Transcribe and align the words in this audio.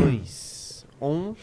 dois, 0.00 0.86
um, 1.00 1.34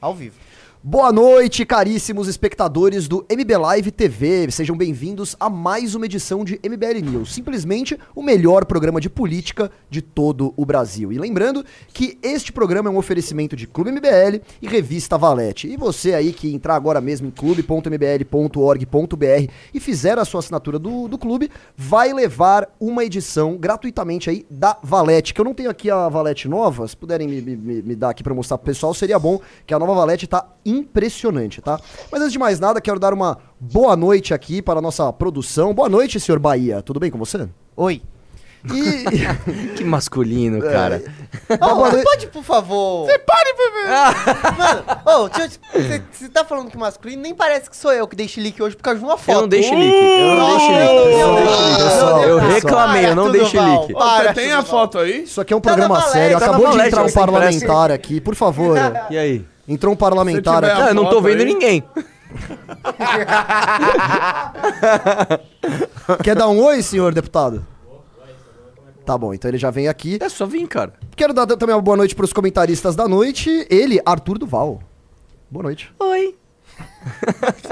ao 0.00 0.14
vivo. 0.14 0.38
Boa 0.86 1.10
noite, 1.10 1.64
caríssimos 1.64 2.28
espectadores 2.28 3.08
do 3.08 3.24
MB 3.32 3.56
Live 3.56 3.90
TV. 3.90 4.50
Sejam 4.50 4.76
bem-vindos 4.76 5.34
a 5.40 5.48
mais 5.48 5.94
uma 5.94 6.04
edição 6.04 6.44
de 6.44 6.60
MBL 6.62 7.00
News. 7.02 7.32
Simplesmente 7.32 7.98
o 8.14 8.22
melhor 8.22 8.66
programa 8.66 9.00
de 9.00 9.08
política 9.08 9.70
de 9.88 10.02
todo 10.02 10.52
o 10.58 10.66
Brasil. 10.66 11.10
E 11.10 11.18
lembrando 11.18 11.64
que 11.88 12.18
este 12.22 12.52
programa 12.52 12.90
é 12.90 12.92
um 12.92 12.98
oferecimento 12.98 13.56
de 13.56 13.66
Clube 13.66 13.92
MBL 13.92 14.42
e 14.60 14.68
Revista 14.68 15.16
Valete. 15.16 15.68
E 15.68 15.76
você 15.78 16.12
aí 16.12 16.34
que 16.34 16.54
entrar 16.54 16.74
agora 16.74 17.00
mesmo 17.00 17.28
em 17.28 17.30
clube.mbl.org.br 17.30 19.52
e 19.72 19.80
fizer 19.80 20.18
a 20.18 20.24
sua 20.26 20.40
assinatura 20.40 20.78
do, 20.78 21.08
do 21.08 21.16
clube, 21.16 21.50
vai 21.74 22.12
levar 22.12 22.68
uma 22.78 23.02
edição 23.02 23.56
gratuitamente 23.56 24.28
aí 24.28 24.44
da 24.50 24.76
Valete. 24.82 25.32
Que 25.32 25.40
eu 25.40 25.46
não 25.46 25.54
tenho 25.54 25.70
aqui 25.70 25.90
a 25.90 26.10
Valete 26.10 26.46
nova, 26.46 26.86
se 26.86 26.94
puderem 26.94 27.26
me, 27.26 27.40
me, 27.40 27.56
me 27.56 27.96
dar 27.96 28.10
aqui 28.10 28.22
para 28.22 28.34
mostrar 28.34 28.58
pro 28.58 28.66
pessoal, 28.66 28.92
seria 28.92 29.18
bom, 29.18 29.40
que 29.66 29.72
a 29.72 29.78
nova 29.78 29.94
Valete 29.94 30.26
tá 30.26 30.46
impressionante, 30.74 31.60
tá? 31.60 31.78
Mas 32.10 32.20
antes 32.20 32.32
de 32.32 32.38
mais 32.38 32.58
nada, 32.60 32.80
quero 32.80 32.98
dar 33.00 33.12
uma 33.12 33.38
boa 33.58 33.96
noite 33.96 34.32
aqui 34.34 34.60
para 34.62 34.78
a 34.78 34.82
nossa 34.82 35.12
produção. 35.12 35.72
Boa 35.74 35.88
noite, 35.88 36.18
senhor 36.20 36.38
Bahia. 36.38 36.82
Tudo 36.82 37.00
bem 37.00 37.10
com 37.10 37.18
você? 37.18 37.48
Oi. 37.76 38.02
E. 38.72 39.04
Que 39.76 39.84
masculino, 39.84 40.58
cara. 40.62 41.02
Ô, 41.50 41.56
boa 41.58 41.90
você 41.90 41.96
noite. 41.96 42.04
pode, 42.04 42.26
por 42.28 42.42
favor... 42.42 43.04
Você 43.06 43.18
pare, 43.18 43.52
bebê! 43.52 44.56
Mano, 44.56 44.84
ô, 45.24 45.28
deixa 45.28 45.44
eu 45.44 45.48
te- 45.50 45.60
você 45.72 46.02
você 46.10 46.28
tá 46.30 46.44
falando 46.44 46.70
que 46.70 46.78
masculino, 46.78 47.20
nem 47.20 47.34
parece 47.34 47.68
que 47.68 47.76
sou 47.76 47.92
eu 47.92 48.06
que 48.08 48.16
dei 48.16 48.26
chilique 48.26 48.62
hoje 48.62 48.74
por 48.76 48.82
causa 48.82 49.00
de 49.00 49.04
uma 49.04 49.18
foto. 49.18 49.34
Eu 49.36 49.40
não 49.42 49.48
dei 49.48 49.62
chilique. 49.62 49.92
Eu 49.94 50.34
não 50.36 50.46
dei 50.46 50.58
chilique. 50.60 52.28
Eu 52.28 52.40
não 52.40 52.48
reclamei, 52.48 53.06
eu 53.06 53.14
não 53.14 53.30
dei 53.30 53.44
chilique. 53.44 53.92
Você 53.92 54.32
tem 54.34 54.52
a 54.52 54.62
foto 54.62 54.98
aí? 54.98 55.24
Isso 55.24 55.40
aqui 55.40 55.52
é 55.52 55.56
um 55.56 55.60
Tá 55.60 55.70
programa 55.74 56.00
sério. 56.02 56.38
tá 56.38 56.46
Acabou 56.46 56.70
de 56.70 56.80
entrar 56.86 57.04
um 57.04 57.12
parlamentar 57.12 57.90
aqui, 57.92 58.20
por 58.20 58.34
favor. 58.34 58.78
E 59.10 59.18
aí? 59.18 59.44
Entrou 59.66 59.94
um 59.94 59.96
parlamentar 59.96 60.64
aqui. 60.64 60.82
Ah, 60.82 60.88
eu 60.88 60.94
não 60.94 61.08
tô 61.08 61.20
vendo 61.20 61.40
aí. 61.40 61.46
ninguém. 61.46 61.82
Quer 66.22 66.36
dar 66.36 66.48
um 66.48 66.62
oi, 66.62 66.82
senhor 66.82 67.14
deputado? 67.14 67.64
Tá 69.04 69.18
bom, 69.18 69.34
então 69.34 69.50
ele 69.50 69.58
já 69.58 69.70
vem 69.70 69.88
aqui. 69.88 70.18
É 70.20 70.28
só 70.28 70.46
vir, 70.46 70.66
cara. 70.66 70.94
Quero 71.14 71.34
dar 71.34 71.46
também 71.46 71.74
uma 71.74 71.82
boa 71.82 71.96
noite 71.96 72.14
para 72.14 72.24
os 72.24 72.32
comentaristas 72.32 72.96
da 72.96 73.06
noite. 73.06 73.66
Ele, 73.70 74.00
Arthur 74.04 74.38
Duval. 74.38 74.80
Boa 75.50 75.64
noite. 75.64 75.92
Oi. 75.98 76.34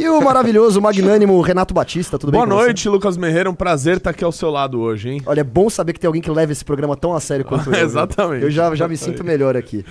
E 0.00 0.08
o 0.08 0.20
maravilhoso, 0.22 0.80
magnânimo 0.80 1.38
Renato 1.42 1.72
Batista, 1.74 2.18
tudo 2.18 2.32
bem 2.32 2.40
Boa 2.40 2.48
com 2.48 2.56
você? 2.56 2.64
noite, 2.66 2.88
Lucas 2.88 3.16
Merreira. 3.16 3.48
Um 3.50 3.54
prazer 3.54 3.98
estar 3.98 4.10
aqui 4.10 4.24
ao 4.24 4.32
seu 4.32 4.50
lado 4.50 4.80
hoje, 4.80 5.10
hein? 5.10 5.22
Olha, 5.26 5.42
é 5.42 5.44
bom 5.44 5.68
saber 5.70 5.92
que 5.92 6.00
tem 6.00 6.08
alguém 6.08 6.22
que 6.22 6.30
leva 6.30 6.50
esse 6.50 6.64
programa 6.64 6.96
tão 6.96 7.14
a 7.14 7.20
sério 7.20 7.44
quanto 7.44 7.66
eu. 7.70 7.74
viu? 7.74 7.84
Exatamente. 7.84 8.42
Eu 8.42 8.50
já, 8.50 8.74
já 8.74 8.88
me 8.88 8.96
sinto 8.96 9.22
melhor 9.22 9.54
aqui. 9.56 9.84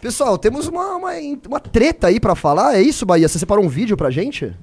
Pessoal, 0.00 0.36
temos 0.38 0.66
uma, 0.66 0.96
uma, 0.96 1.10
uma 1.48 1.60
treta 1.60 2.08
aí 2.08 2.20
pra 2.20 2.34
falar. 2.34 2.76
É 2.76 2.82
isso, 2.82 3.04
Bahia? 3.06 3.28
Você 3.28 3.38
separou 3.38 3.64
um 3.64 3.68
vídeo 3.68 3.96
pra 3.96 4.10
gente? 4.10 4.54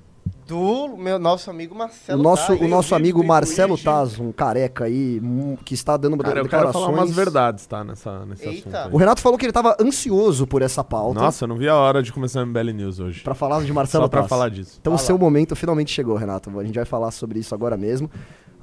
Do 0.45 0.97
meu 0.97 1.17
nosso 1.17 1.49
amigo 1.49 1.73
Marcelo 1.73 2.19
o 2.19 2.23
nosso, 2.23 2.47
Taz. 2.47 2.61
o 2.61 2.67
nosso 2.67 2.93
amigo 2.93 3.23
Marcelo. 3.23 3.77
Taz, 3.77 4.19
um 4.19 4.29
careca 4.31 4.83
aí, 4.83 5.19
um, 5.23 5.55
que 5.55 5.73
está 5.73 5.95
dando 5.95 6.17
Cara, 6.17 6.31
eu 6.31 6.33
quero 6.33 6.43
declarações. 6.43 6.85
falar 6.85 6.97
umas 6.97 7.15
verdades, 7.15 7.65
tá? 7.65 7.81
Nessa, 7.83 8.25
nesse 8.25 8.45
Eita. 8.45 8.69
assunto. 8.81 8.93
O 8.93 8.97
aí. 8.97 8.99
Renato 8.99 9.21
falou 9.21 9.37
que 9.37 9.45
ele 9.45 9.53
tava 9.53 9.75
ansioso 9.79 10.45
por 10.45 10.61
essa 10.61 10.83
pauta. 10.83 11.21
Nossa, 11.21 11.45
eu 11.45 11.47
não 11.47 11.55
vi 11.57 11.69
a 11.69 11.75
hora 11.75 12.03
de 12.03 12.11
começar 12.11 12.41
a 12.41 12.45
MBL 12.45 12.71
News 12.73 12.99
hoje. 12.99 13.21
Pra 13.23 13.33
falar 13.33 13.63
de 13.63 13.71
Marcelo 13.71 14.03
Só 14.03 14.09
pra 14.09 14.19
Taz. 14.19 14.29
falar 14.29 14.49
disso. 14.49 14.77
Então 14.81 14.93
o 14.93 14.97
Fala. 14.97 15.07
seu 15.07 15.17
momento 15.17 15.55
finalmente 15.55 15.91
chegou, 15.91 16.17
Renato. 16.17 16.49
A 16.59 16.63
gente 16.65 16.75
vai 16.75 16.85
falar 16.85 17.11
sobre 17.11 17.39
isso 17.39 17.55
agora 17.55 17.77
mesmo. 17.77 18.11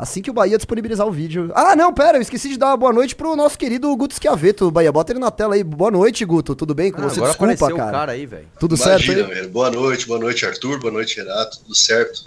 Assim 0.00 0.22
que 0.22 0.30
o 0.30 0.32
Bahia 0.32 0.56
disponibilizar 0.56 1.06
o 1.06 1.12
vídeo. 1.12 1.52
Ah, 1.54 1.76
não, 1.76 1.92
pera, 1.92 2.16
eu 2.16 2.22
esqueci 2.22 2.48
de 2.48 2.56
dar 2.56 2.68
uma 2.68 2.76
boa 2.78 2.90
noite 2.90 3.14
pro 3.14 3.36
nosso 3.36 3.58
querido 3.58 3.94
Guto 3.94 4.14
Schiaveto. 4.14 4.70
Bahia, 4.70 4.90
bota 4.90 5.12
ele 5.12 5.18
na 5.18 5.30
tela 5.30 5.54
aí. 5.54 5.62
Boa 5.62 5.90
noite, 5.90 6.24
Guto. 6.24 6.54
Tudo 6.54 6.74
bem 6.74 6.90
com 6.90 7.02
Ah, 7.02 7.04
você? 7.04 7.20
agora 7.20 7.52
Desculpa, 7.54 7.76
cara. 7.76 7.88
o 7.88 7.92
cara 7.92 8.12
aí, 8.12 8.24
velho. 8.24 8.48
Tudo 8.58 8.78
certo 8.78 9.04
Imagina, 9.04 9.28
aí? 9.28 9.34
velho. 9.34 9.48
Boa 9.50 9.70
noite, 9.70 10.06
boa 10.06 10.18
noite, 10.18 10.46
Arthur, 10.46 10.78
boa 10.80 10.90
noite, 10.92 11.18
Renato, 11.18 11.58
tudo 11.60 11.74
certo? 11.74 12.24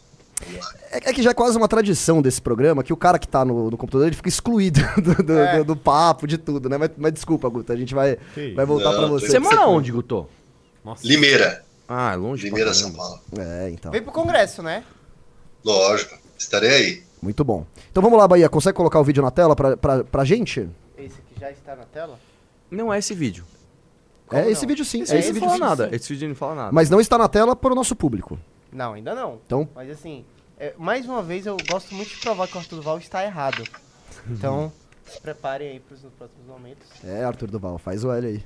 É, 0.92 1.10
é 1.10 1.14
que 1.14 1.24
já 1.24 1.32
é 1.32 1.34
quase 1.34 1.58
uma 1.58 1.68
tradição 1.68 2.22
desse 2.22 2.40
programa 2.42 2.84
que 2.84 2.94
o 2.94 2.98
cara 2.98 3.18
que 3.18 3.28
tá 3.28 3.44
no, 3.44 3.72
no 3.72 3.78
computador 3.78 4.06
ele 4.06 4.16
fica 4.16 4.30
excluído 4.30 4.80
do, 5.02 5.24
do- 5.24 5.38
É. 5.40 5.58
do- 5.58 5.64
do 5.64 5.76
papo, 5.76 6.28
de 6.28 6.38
tudo, 6.38 6.70
né? 6.70 6.78
Mas, 6.78 6.92
mas 6.96 7.12
desculpa, 7.14 7.50
Guto, 7.50 7.72
a 7.74 7.76
gente 7.76 7.96
vai, 7.96 8.18
vai 8.56 8.66
voltar 8.68 8.92
Não, 8.92 9.00
pra 9.00 9.08
tô 9.08 9.14
você. 9.20 9.30
Você 9.30 9.40
mora 9.40 9.66
onde, 9.68 9.92
Guto? 9.92 10.28
Nossa. 10.86 11.08
Limeira, 11.08 11.64
Ah, 11.88 12.14
é 12.14 12.16
longe 12.18 12.44
Limeira, 12.46 12.72
São. 12.74 12.92
Paulo. 12.92 13.20
É, 13.40 13.70
então. 13.72 13.92
Veio 13.92 14.04
pro 14.04 14.12
congresso, 14.14 14.62
né? 14.62 14.84
Lógico, 15.66 16.16
estarei 16.38 16.70
aí. 16.70 17.04
Muito 17.24 17.44
bom. 17.44 17.66
Então 17.90 18.04
vamos 18.04 18.20
lá, 18.20 18.28
Bahia. 18.28 18.50
Consegue 18.50 18.76
colocar 18.76 19.00
o 19.00 19.04
vídeo 19.04 19.24
na 19.24 19.32
tela 19.32 19.56
pra, 19.56 19.78
pra, 19.78 20.04
pra 20.04 20.26
gente? 20.26 20.70
Esse 20.98 21.20
aqui 21.20 21.40
já 21.40 21.50
está 21.50 21.74
na 21.76 21.86
tela? 21.86 22.20
Não 22.70 22.94
é 22.94 23.00
esse 23.00 23.14
vídeo. 23.16 23.46
é 24.26 24.28
Como 24.28 24.50
esse 24.50 24.62
não? 24.64 24.68
vídeo 24.68 24.84
sim. 24.86 25.02
Esse 25.04 25.14
é 25.14 25.16
vídeo 25.16 25.20
esse 25.20 25.28
não 25.30 25.34
vídeo 25.36 25.60
fala 25.60 25.76
sim. 25.76 25.82
nada. 25.84 25.96
Esse 25.96 26.14
vídeo 26.14 26.28
não 26.28 26.36
fala 26.36 26.56
nada. 26.56 26.72
Mas 26.74 26.90
não 26.90 27.00
está 27.00 27.18
na 27.18 27.30
tela 27.30 27.56
para 27.56 27.72
o 27.72 27.76
nosso 27.76 27.96
público. 27.96 28.38
Não, 28.72 28.94
ainda 28.94 29.16
não. 29.16 29.40
Então, 29.46 29.70
Mas 29.74 29.90
assim, 29.90 30.26
é, 30.60 30.74
mais 30.78 31.06
uma 31.08 31.22
vez 31.24 31.46
eu 31.46 31.56
gosto 31.70 31.94
muito 31.96 32.10
de 32.10 32.18
provar 32.18 32.48
que 32.48 32.56
o 32.58 32.60
Arthur 32.60 32.76
Duval 32.78 32.98
está 32.98 33.24
errado. 33.24 33.64
Então, 34.30 34.72
se 35.06 35.22
preparem 35.22 35.70
aí 35.70 35.80
pros 35.80 36.02
próximos 36.18 36.46
momentos. 36.48 36.88
é, 37.04 37.24
Arthur 37.24 37.50
Duval, 37.50 37.78
faz 37.78 38.04
o 38.04 38.12
L 38.12 38.28
aí. 38.28 38.44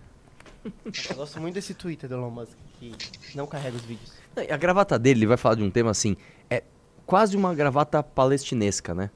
Eu 1.10 1.16
gosto 1.16 1.40
muito 1.40 1.54
desse 1.56 1.74
Twitter 1.74 2.10
do 2.10 2.16
Elon 2.16 2.30
Musk, 2.30 2.52
que 2.80 2.94
não 3.36 3.48
carrega 3.48 3.78
os 3.78 3.84
vídeos. 3.84 4.12
A 4.52 4.58
gravata 4.58 5.00
dele, 5.00 5.20
ele 5.22 5.26
vai 5.28 5.38
falar 5.38 5.56
de 5.56 5.64
um 5.64 5.72
tema 5.72 5.92
assim. 5.92 6.16
Quase 7.08 7.36
uma 7.36 7.56
gravata 7.56 8.04
palestinesca, 8.04 8.94
né? 8.94 9.10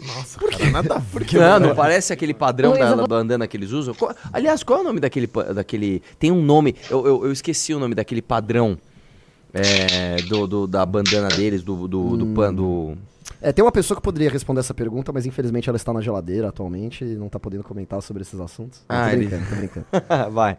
Nossa, 0.00 0.38
cara, 0.38 0.70
nada 0.70 0.94
a 0.94 0.98
ver. 0.98 1.26
Não, 1.34 1.58
não 1.68 1.74
parece 1.74 2.12
aquele 2.12 2.32
padrão 2.32 2.72
da 2.78 3.06
bandana 3.06 3.46
que 3.48 3.56
eles 3.56 3.72
usam? 3.72 3.94
Qual- 3.94 4.14
aliás, 4.32 4.62
qual 4.62 4.78
é 4.78 4.82
o 4.82 4.84
nome 4.84 5.00
daquele. 5.00 5.26
daquele 5.26 6.02
tem 6.18 6.30
um 6.30 6.42
nome, 6.42 6.74
eu, 6.90 7.06
eu, 7.06 7.24
eu 7.26 7.32
esqueci 7.32 7.74
o 7.74 7.78
nome 7.78 7.94
daquele 7.94 8.22
padrão 8.22 8.78
é, 9.52 10.16
do, 10.28 10.46
do- 10.46 10.66
da 10.66 10.84
bandana 10.86 11.28
deles, 11.28 11.62
do, 11.62 11.88
do, 11.88 12.16
do 12.18 12.26
pan. 12.34 12.52
Do... 12.54 12.96
É, 13.40 13.52
tem 13.52 13.64
uma 13.64 13.72
pessoa 13.72 13.96
que 13.96 14.02
poderia 14.02 14.30
responder 14.30 14.60
essa 14.60 14.74
pergunta, 14.74 15.12
mas 15.12 15.24
infelizmente 15.26 15.68
ela 15.68 15.76
está 15.76 15.92
na 15.92 16.00
geladeira 16.02 16.48
atualmente 16.50 17.02
e 17.04 17.16
não 17.16 17.26
está 17.26 17.40
podendo 17.40 17.64
comentar 17.64 18.00
sobre 18.02 18.22
esses 18.22 18.38
assuntos. 18.38 18.82
Ah, 18.88 19.06
tô 19.06 19.16
ele- 19.16 19.26
brincando, 19.26 19.48
tô 19.48 19.56
brincando. 19.56 19.86
vai. 20.30 20.58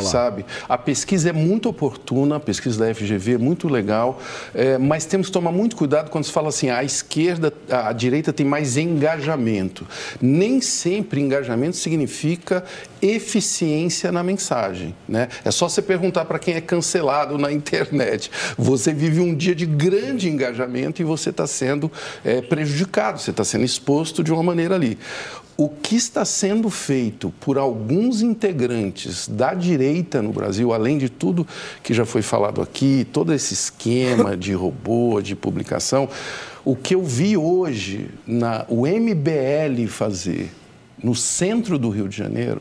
Sabe? 0.00 0.44
A 0.68 0.78
pesquisa 0.78 1.30
é 1.30 1.32
muito 1.32 1.68
oportuna, 1.68 2.36
a 2.36 2.40
pesquisa 2.40 2.78
da 2.78 2.94
FGV 2.94 3.34
é 3.34 3.38
muito 3.38 3.68
legal, 3.68 4.20
é, 4.54 4.78
mas 4.78 5.04
temos 5.04 5.26
que 5.26 5.32
tomar 5.32 5.52
muito 5.52 5.76
cuidado 5.76 6.10
quando 6.10 6.24
se 6.24 6.32
fala 6.32 6.48
assim, 6.48 6.70
a 6.70 6.84
esquerda, 6.84 7.52
a, 7.70 7.88
a 7.88 7.92
direita 7.92 8.32
tem 8.32 8.46
mais 8.46 8.76
engajamento. 8.76 9.86
Nem 10.20 10.60
sempre 10.60 11.20
engajamento 11.20 11.76
significa 11.76 12.64
eficiência 13.00 14.12
na 14.12 14.22
mensagem. 14.22 14.94
Né? 15.08 15.28
É 15.44 15.50
só 15.50 15.68
você 15.68 15.82
perguntar 15.82 16.24
para 16.24 16.38
quem 16.38 16.54
é 16.54 16.60
cancelado 16.60 17.36
na 17.36 17.50
internet. 17.52 18.30
Você 18.56 18.92
vive 18.92 19.20
um 19.20 19.34
dia 19.34 19.54
de 19.54 19.66
grande 19.66 20.28
engajamento 20.28 21.02
e 21.02 21.04
você 21.04 21.30
está 21.30 21.46
sendo 21.46 21.90
é, 22.24 22.40
prejudicado, 22.40 23.20
você 23.20 23.30
está 23.30 23.44
sendo 23.44 23.64
exposto 23.64 24.22
de 24.22 24.32
uma 24.32 24.42
maneira 24.42 24.76
ali. 24.76 24.98
O 25.56 25.68
que 25.68 25.96
está 25.96 26.24
sendo 26.24 26.70
feito 26.70 27.32
por 27.38 27.58
alguns 27.58 28.22
integrantes 28.22 29.28
da 29.28 29.52
direita 29.54 30.22
no 30.22 30.32
Brasil, 30.32 30.72
além 30.72 30.96
de 30.98 31.08
tudo 31.08 31.46
que 31.82 31.92
já 31.92 32.06
foi 32.06 32.22
falado 32.22 32.62
aqui, 32.62 33.06
todo 33.12 33.32
esse 33.34 33.52
esquema 33.52 34.34
de 34.36 34.52
robô, 34.54 35.20
de 35.20 35.36
publicação, 35.36 36.08
o 36.64 36.74
que 36.74 36.94
eu 36.94 37.02
vi 37.04 37.36
hoje 37.36 38.08
na 38.26 38.64
o 38.68 38.86
MBL 38.86 39.86
fazer 39.88 40.50
no 41.02 41.14
centro 41.14 41.78
do 41.78 41.90
Rio 41.90 42.08
de 42.08 42.16
Janeiro 42.16 42.58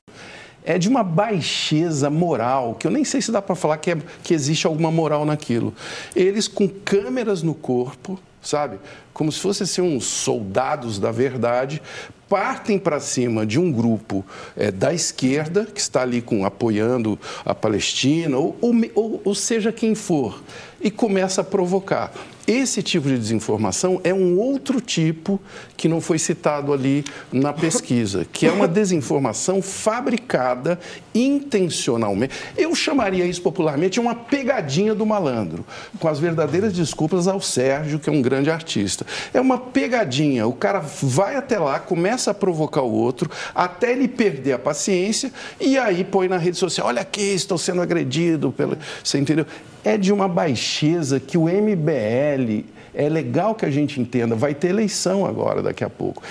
é 0.63 0.78
de 0.78 0.88
uma 0.90 1.03
baixeza 1.03 2.09
moral, 2.09 2.75
que 2.75 2.85
eu 2.85 2.91
nem 2.91 3.03
sei 3.03 3.22
se 3.22 3.31
dá 3.31 3.41
para 3.41 3.56
falar 3.56 3.78
que, 3.78 3.91
é- 3.91 3.97
que 4.23 4.34
existe 4.34 4.68
alguma 4.68 4.91
moral 4.91 5.25
naquilo. 5.25 5.73
Eles 6.16 6.47
com 6.47 6.68
câmeras 6.68 7.41
no 7.41 7.56
corpo, 7.56 8.19
sabe? 8.41 8.79
Como 9.13 9.31
se 9.31 9.40
fossem 9.40 9.66
assim, 9.66 9.81
uns 9.81 10.06
soldados 10.06 10.97
da 11.00 11.12
verdade, 11.12 11.81
partem 12.29 12.79
para 12.79 13.00
cima 13.00 13.46
de 13.46 13.59
um 13.59 13.72
grupo 13.72 14.25
eh, 14.56 14.72
da 14.72 14.94
esquerda, 14.94 15.66
que 15.66 15.79
está 15.81 16.02
ali 16.02 16.22
com, 16.22 16.46
apoiando 16.46 17.20
a 17.46 17.53
Palestina, 17.53 18.38
ou, 18.38 18.55
ou- 18.96 19.22
ou 19.23 19.35
seja 19.35 19.72
quem 19.72 19.93
for, 19.96 20.41
e 20.81 20.89
começa 20.89 21.41
a 21.41 21.43
provocar. 21.43 22.11
Esse 22.47 22.81
tipo 22.81 23.07
de 23.07 23.17
desinformação 23.17 24.01
é 24.03 24.13
um 24.13 24.37
outro 24.37 24.81
tipo 24.81 25.39
que 25.78 25.87
não 25.87 26.01
foi 26.01 26.17
citado 26.17 26.73
ali 26.73 27.05
na 27.31 27.53
pesquisa, 27.53 28.25
que 28.25 28.47
é 28.47 28.51
uma 28.51 28.67
desinformação 28.67 29.61
fabricada 29.61 30.79
intencionalmente. 31.13 32.33
Eu 32.57 32.73
chamaria 32.73 33.25
isso 33.25 33.41
popularmente 33.41 33.93
de 33.93 33.99
uma 33.99 34.16
pegadinha 34.16 34.95
do 34.95 35.05
malandro, 35.05 35.63
com 35.99 36.07
as 36.07 36.19
verdadeiras 36.19 36.73
desculpas 36.73 37.27
ao 37.27 37.39
Sérgio, 37.39 37.99
que 37.99 38.09
é 38.09 38.11
um 38.11 38.22
grande 38.22 38.49
artista. 38.49 39.05
É 39.34 39.39
uma 39.39 39.57
pegadinha. 39.57 40.47
O 40.47 40.53
cara 40.53 40.79
vai 40.79 41.35
até 41.35 41.59
lá, 41.59 41.79
começa 41.79 42.31
a 42.31 42.34
provocar 42.34 42.81
o 42.81 42.91
outro, 42.91 43.29
até 43.53 43.91
ele 43.91 44.07
perder 44.07 44.53
a 44.53 44.59
paciência, 44.59 45.31
e 45.59 45.77
aí 45.77 46.03
põe 46.03 46.27
na 46.27 46.37
rede 46.37 46.57
social: 46.57 46.87
olha 46.87 47.01
aqui, 47.01 47.22
estou 47.22 47.57
sendo 47.57 47.81
agredido. 47.81 48.51
Pelo... 48.51 48.77
Você 49.03 49.19
entendeu? 49.19 49.45
É 49.83 49.97
de 49.97 50.13
uma 50.13 50.28
baixeza 50.28 51.19
que 51.19 51.37
o 51.37 51.45
MBL, 51.45 52.66
é 52.93 53.09
legal 53.09 53.55
que 53.55 53.66
a 53.66 53.69
gente 53.72 53.99
entenda, 53.99 54.35
vai 54.35 54.53
ter 54.53 54.69
eleição 54.69 55.25
agora, 55.25 55.61
daqui 55.61 55.83
a 55.83 55.89
pouco. 55.89 56.22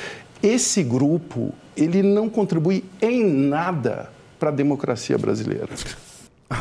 Esse 0.43 0.82
grupo, 0.82 1.52
ele 1.76 2.02
não 2.02 2.29
contribui 2.29 2.85
em 3.02 3.25
nada 3.25 4.11
para 4.38 4.50
a 4.50 4.52
democracia 4.52 5.19
brasileira. 5.19 5.69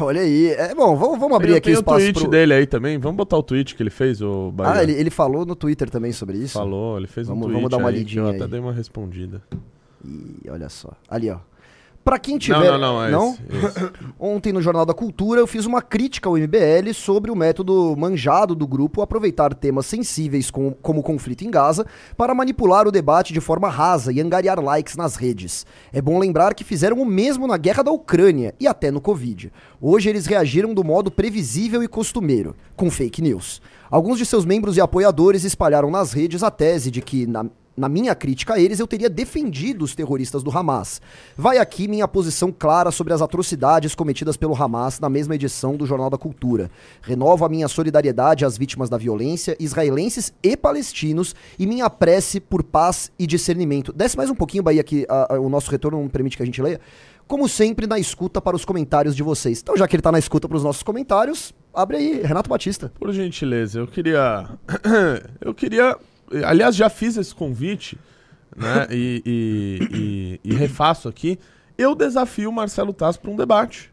Olha 0.02 0.22
aí. 0.22 0.50
É, 0.52 0.76
bom, 0.76 0.96
vamos, 0.96 1.20
vamos 1.20 1.36
abrir 1.36 1.48
Tem, 1.50 1.58
aqui 1.58 1.66
tem 1.70 1.76
o 1.76 1.80
espaço 1.80 1.98
tweet 2.00 2.20
pro... 2.20 2.30
dele 2.30 2.54
aí 2.54 2.68
também. 2.68 2.98
Vamos 3.00 3.18
botar 3.18 3.38
o 3.38 3.44
tweet 3.44 3.74
que 3.76 3.82
ele 3.82 3.90
fez, 3.90 4.22
o 4.22 4.52
Bahia. 4.52 4.82
Ah, 4.82 4.84
ele, 4.84 4.94
ele 4.94 5.10
falou 5.10 5.46
no 5.46 5.56
Twitter 5.56 5.90
também 5.90 6.12
sobre 6.12 6.38
isso? 6.38 6.54
Falou, 6.54 6.98
ele 6.98 7.08
fez 7.08 7.28
Vamos- 7.28 7.44
um 7.44 7.50
tweet 7.50 7.56
vamos 7.56 7.70
dar 7.72 7.78
uma 7.78 7.90
aí, 7.90 7.96
lidinha 7.98 8.24
Eu 8.24 8.30
aí. 8.30 8.36
até 8.36 8.48
dei 8.48 8.60
uma 8.60 8.72
respondida. 8.74 9.42
Ih, 10.06 10.50
olha 10.50 10.70
só. 10.70 10.92
Ali, 11.10 11.30
ó. 11.32 11.38
Pra 12.10 12.18
quem 12.18 12.34
Não, 12.34 12.40
tiver... 12.40 12.72
não, 12.72 12.78
não, 12.80 13.04
é 13.04 13.12
não? 13.12 13.30
esse, 13.34 13.68
esse. 13.80 13.90
Ontem 14.20 14.52
no 14.52 14.64
Jornal 14.64 14.84
da 14.84 14.96
Cultura 14.96 15.40
eu 15.40 15.46
fiz 15.46 15.68
uma 15.68 15.80
crítica 15.80 16.28
ao 16.28 16.36
MBL 16.38 16.92
sobre 16.92 17.30
o 17.30 17.36
método 17.36 17.96
manjado 17.96 18.56
do 18.56 18.66
grupo 18.66 19.04
aproveitar 19.04 19.54
temas 19.54 19.86
sensíveis 19.86 20.50
com- 20.50 20.72
como 20.82 21.02
o 21.02 21.04
conflito 21.04 21.44
em 21.44 21.52
Gaza 21.52 21.86
para 22.18 22.34
manipular 22.34 22.88
o 22.88 22.92
debate 22.92 23.32
de 23.32 23.40
forma 23.40 23.70
rasa 23.70 24.12
e 24.12 24.20
angariar 24.20 24.60
likes 24.60 24.96
nas 24.96 25.16
redes. 25.16 25.68
É 25.94 26.02
bom 26.02 26.18
lembrar 26.18 26.56
que 26.56 26.64
fizeram 26.64 27.00
o 27.00 27.06
mesmo 27.06 27.46
na 27.46 27.58
guerra 27.58 27.84
da 27.84 27.92
Ucrânia 27.92 28.56
e 28.60 28.66
até 28.68 28.90
no 28.90 29.00
Covid. 29.00 29.52
Hoje 29.80 30.10
eles 30.10 30.26
reagiram 30.26 30.74
do 30.74 30.84
modo 30.84 31.12
previsível 31.12 31.84
e 31.84 31.88
costumeiro, 31.88 32.56
com 32.76 32.90
fake 32.90 33.22
news. 33.22 33.62
Alguns 33.92 34.18
de 34.18 34.26
seus 34.26 34.46
membros 34.46 34.78
e 34.78 34.82
apoiadores 34.82 35.44
espalharam 35.44 35.90
nas 35.92 36.12
redes 36.12 36.42
a 36.44 36.52
tese 36.52 36.90
de 36.92 37.02
que, 37.02 37.26
na, 37.26 37.46
na 37.80 37.88
minha 37.90 38.14
crítica 38.14 38.56
a 38.56 38.60
eles, 38.60 38.80
eu 38.80 38.86
teria 38.86 39.10
defendido 39.10 39.84
os 39.86 39.96
terroristas 39.96 40.44
do 40.44 40.56
Hamas. 40.56 41.02
Vai 41.38 41.58
aqui 41.58 41.88
minha 41.88 42.08
posição 42.08 42.52
clara 42.52 42.92
sobre 42.92 43.14
as 43.14 43.22
atrocidades 43.22 43.96
cometidas 43.96 44.36
pelo 44.38 44.54
Hamas 44.56 45.00
na 45.00 45.10
mesma 45.10 45.34
edição 45.36 45.76
do 45.78 45.86
Jornal 45.86 46.10
da 46.10 46.18
Cultura. 46.18 46.70
Renovo 47.02 47.46
a 47.46 47.50
minha 47.50 47.68
solidariedade 47.68 48.44
às 48.44 48.58
vítimas 48.58 48.90
da 48.90 48.98
violência, 48.98 49.56
israelenses 49.60 50.34
e 50.44 50.58
palestinos, 50.58 51.34
e 51.58 51.66
minha 51.66 51.90
prece 51.90 52.40
por 52.40 52.62
paz 52.64 53.12
e 53.18 53.26
discernimento. 53.26 53.94
Desce 53.94 54.18
mais 54.18 54.30
um 54.30 54.36
pouquinho, 54.36 54.62
Bahia, 54.64 54.84
que 54.84 55.06
a- 55.10 55.36
a- 55.36 55.40
o 55.40 55.48
nosso 55.50 55.72
retorno 55.72 56.02
não 56.02 56.10
permite 56.10 56.36
que 56.36 56.44
a 56.44 56.46
gente 56.46 56.62
leia. 56.62 56.80
Como 57.28 57.48
sempre, 57.48 57.86
na 57.86 58.00
escuta 58.00 58.42
para 58.42 58.56
os 58.56 58.66
comentários 58.66 59.16
de 59.16 59.22
vocês. 59.22 59.62
Então, 59.62 59.78
já 59.78 59.88
que 59.88 59.96
ele 59.96 60.02
tá 60.02 60.12
na 60.12 60.18
escuta 60.20 60.48
para 60.48 60.58
os 60.58 60.64
nossos 60.64 60.82
comentários, 60.82 61.54
abre 61.74 61.98
aí, 61.98 62.22
Renato 62.24 62.50
Batista. 62.50 62.92
Por 63.00 63.14
gentileza, 63.14 63.80
eu 63.80 63.88
queria. 63.88 64.50
eu 65.40 65.54
queria. 65.54 65.96
Aliás, 66.46 66.76
já 66.76 66.90
fiz 66.90 67.18
esse 67.18 67.34
convite, 67.34 67.98
né? 68.56 68.88
e, 68.92 69.22
e- 69.26 70.40
e- 70.46 70.52
e 70.52 70.54
refaço 70.56 71.08
aqui. 71.08 71.40
Eu 71.78 71.96
desafio 71.96 72.50
o 72.50 72.54
Marcelo 72.54 72.94
Tass 72.94 73.18
para 73.18 73.32
um 73.32 73.36
debate. 73.36 73.92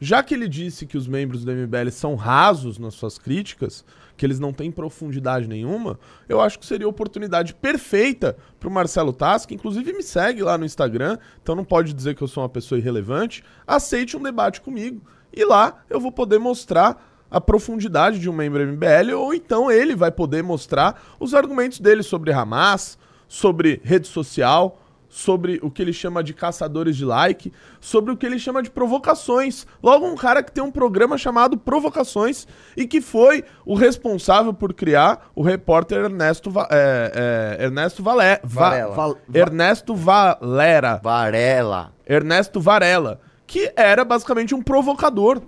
Já 0.00 0.22
que 0.22 0.32
ele 0.32 0.48
disse 0.48 0.86
que 0.86 0.96
os 0.96 1.08
membros 1.08 1.44
do 1.44 1.50
MBL 1.52 1.90
são 1.90 2.14
rasos 2.14 2.78
nas 2.78 2.94
suas 2.94 3.18
críticas, 3.18 3.84
que 4.16 4.24
eles 4.24 4.38
não 4.38 4.52
têm 4.52 4.70
profundidade 4.70 5.48
nenhuma, 5.48 5.98
eu 6.28 6.40
acho 6.40 6.56
que 6.58 6.64
seria 6.66 6.86
a 6.86 6.90
oportunidade 6.90 7.52
perfeita 7.54 8.36
para 8.60 8.68
o 8.68 8.72
Marcelo 8.72 9.12
Tass, 9.12 9.44
que 9.44 9.54
inclusive 9.56 9.92
me 9.92 10.02
segue 10.02 10.40
lá 10.42 10.56
no 10.56 10.64
Instagram, 10.64 11.18
então 11.42 11.56
não 11.56 11.64
pode 11.64 11.92
dizer 11.92 12.14
que 12.14 12.22
eu 12.22 12.28
sou 12.28 12.44
uma 12.44 12.48
pessoa 12.48 12.78
irrelevante, 12.78 13.42
aceite 13.66 14.16
um 14.16 14.22
debate 14.22 14.60
comigo. 14.60 15.02
E 15.36 15.44
lá 15.44 15.82
eu 15.90 16.00
vou 16.00 16.12
poder 16.12 16.38
mostrar 16.38 17.07
a 17.30 17.40
profundidade 17.40 18.18
de 18.18 18.28
um 18.28 18.32
membro 18.32 18.66
MBL, 18.66 19.12
ou 19.16 19.34
então 19.34 19.70
ele 19.70 19.94
vai 19.94 20.10
poder 20.10 20.42
mostrar 20.42 21.00
os 21.20 21.34
argumentos 21.34 21.78
dele 21.80 22.02
sobre 22.02 22.32
Hamas, 22.32 22.98
sobre 23.26 23.80
rede 23.84 24.06
social, 24.08 24.78
sobre 25.10 25.58
o 25.62 25.70
que 25.70 25.80
ele 25.80 25.92
chama 25.92 26.22
de 26.22 26.34
caçadores 26.34 26.94
de 26.94 27.02
like, 27.04 27.50
sobre 27.80 28.12
o 28.12 28.16
que 28.16 28.26
ele 28.26 28.38
chama 28.38 28.62
de 28.62 28.70
provocações. 28.70 29.66
Logo, 29.82 30.06
um 30.06 30.14
cara 30.14 30.42
que 30.42 30.52
tem 30.52 30.62
um 30.62 30.70
programa 30.70 31.16
chamado 31.16 31.56
Provocações 31.56 32.46
e 32.76 32.86
que 32.86 33.00
foi 33.00 33.42
o 33.64 33.74
responsável 33.74 34.52
por 34.52 34.74
criar 34.74 35.30
o 35.34 35.42
repórter 35.42 36.04
Ernesto, 36.04 36.50
Va 36.50 36.68
é, 36.70 37.56
é, 37.58 37.64
Ernesto 37.64 38.02
Valé 38.02 38.38
Va- 38.44 38.68
Varela. 38.68 38.94
Val- 38.94 39.18
Va- 39.28 39.38
Ernesto 39.38 39.94
Valera. 39.94 41.00
Varela. 41.02 41.92
Ernesto 42.06 42.60
Varela, 42.60 43.18
que 43.46 43.72
era 43.76 44.04
basicamente 44.04 44.54
um 44.54 44.60
provocador. 44.62 45.40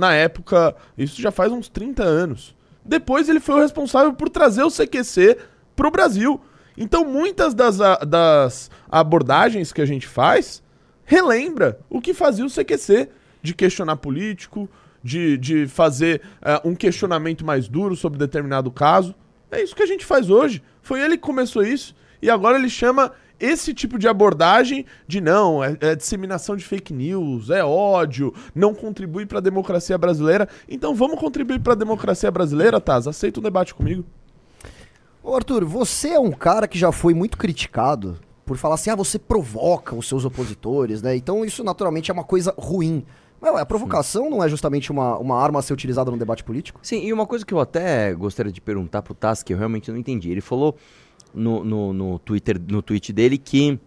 Na 0.00 0.14
época, 0.14 0.74
isso 0.96 1.20
já 1.20 1.30
faz 1.30 1.52
uns 1.52 1.68
30 1.68 2.02
anos. 2.02 2.56
Depois 2.82 3.28
ele 3.28 3.38
foi 3.38 3.56
o 3.56 3.60
responsável 3.60 4.14
por 4.14 4.30
trazer 4.30 4.62
o 4.62 4.70
CQC 4.70 5.36
pro 5.76 5.90
Brasil. 5.90 6.40
Então 6.74 7.04
muitas 7.04 7.52
das, 7.52 7.76
das 8.08 8.70
abordagens 8.90 9.74
que 9.74 9.82
a 9.82 9.84
gente 9.84 10.08
faz 10.08 10.62
relembra 11.04 11.78
o 11.90 12.00
que 12.00 12.14
fazia 12.14 12.46
o 12.46 12.50
CQC, 12.50 13.10
de 13.42 13.52
questionar 13.52 13.96
político, 13.96 14.70
de, 15.04 15.36
de 15.36 15.66
fazer 15.66 16.22
eh, 16.40 16.62
um 16.64 16.74
questionamento 16.74 17.44
mais 17.44 17.68
duro 17.68 17.94
sobre 17.94 18.18
determinado 18.18 18.70
caso. 18.70 19.14
É 19.50 19.62
isso 19.62 19.76
que 19.76 19.82
a 19.82 19.86
gente 19.86 20.06
faz 20.06 20.30
hoje. 20.30 20.62
Foi 20.80 21.02
ele 21.02 21.18
que 21.18 21.22
começou 21.22 21.62
isso. 21.62 21.94
E 22.22 22.30
agora 22.30 22.56
ele 22.56 22.70
chama 22.70 23.12
esse 23.40 23.72
tipo 23.72 23.98
de 23.98 24.06
abordagem 24.06 24.84
de 25.08 25.20
não, 25.20 25.64
é, 25.64 25.76
é 25.80 25.96
disseminação 25.96 26.54
de 26.54 26.64
fake 26.64 26.92
news, 26.92 27.50
é 27.50 27.64
ódio, 27.64 28.34
não 28.54 28.74
contribui 28.74 29.24
para 29.24 29.38
a 29.38 29.42
democracia 29.42 29.96
brasileira. 29.96 30.48
Então 30.68 30.94
vamos 30.94 31.18
contribuir 31.18 31.60
para 31.60 31.72
a 31.72 31.76
democracia 31.76 32.30
brasileira, 32.30 32.80
Taz? 32.80 33.08
Aceita 33.08 33.40
um 33.40 33.42
debate 33.42 33.74
comigo. 33.74 34.04
Ô 35.22 35.34
Arthur, 35.34 35.64
você 35.64 36.10
é 36.10 36.20
um 36.20 36.30
cara 36.30 36.68
que 36.68 36.78
já 36.78 36.92
foi 36.92 37.14
muito 37.14 37.36
criticado 37.36 38.18
por 38.44 38.56
falar 38.56 38.74
assim, 38.74 38.90
ah, 38.90 38.96
você 38.96 39.18
provoca 39.18 39.94
os 39.94 40.08
seus 40.08 40.24
opositores, 40.24 41.02
né? 41.02 41.14
Então 41.14 41.44
isso 41.44 41.62
naturalmente 41.62 42.10
é 42.10 42.14
uma 42.14 42.24
coisa 42.24 42.54
ruim. 42.58 43.04
Mas 43.40 43.54
ué, 43.54 43.60
a 43.60 43.66
provocação 43.66 44.28
não 44.28 44.44
é 44.44 44.48
justamente 44.48 44.90
uma, 44.90 45.16
uma 45.18 45.40
arma 45.40 45.60
a 45.60 45.62
ser 45.62 45.72
utilizada 45.72 46.10
no 46.10 46.16
debate 46.18 46.44
político? 46.44 46.80
Sim, 46.82 47.04
e 47.04 47.12
uma 47.12 47.26
coisa 47.26 47.46
que 47.46 47.54
eu 47.54 47.60
até 47.60 48.12
gostaria 48.12 48.52
de 48.52 48.60
perguntar 48.60 49.02
pro 49.02 49.14
Tassi, 49.14 49.44
que 49.44 49.54
eu 49.54 49.58
realmente 49.58 49.90
não 49.90 49.96
entendi. 49.96 50.30
Ele 50.30 50.40
falou 50.42 50.76
no, 51.34 51.64
no, 51.64 51.92
no 51.92 52.18
Twitter, 52.18 52.60
no 52.68 52.82
tweet 52.82 53.12
dele 53.12 53.38
que 53.38 53.78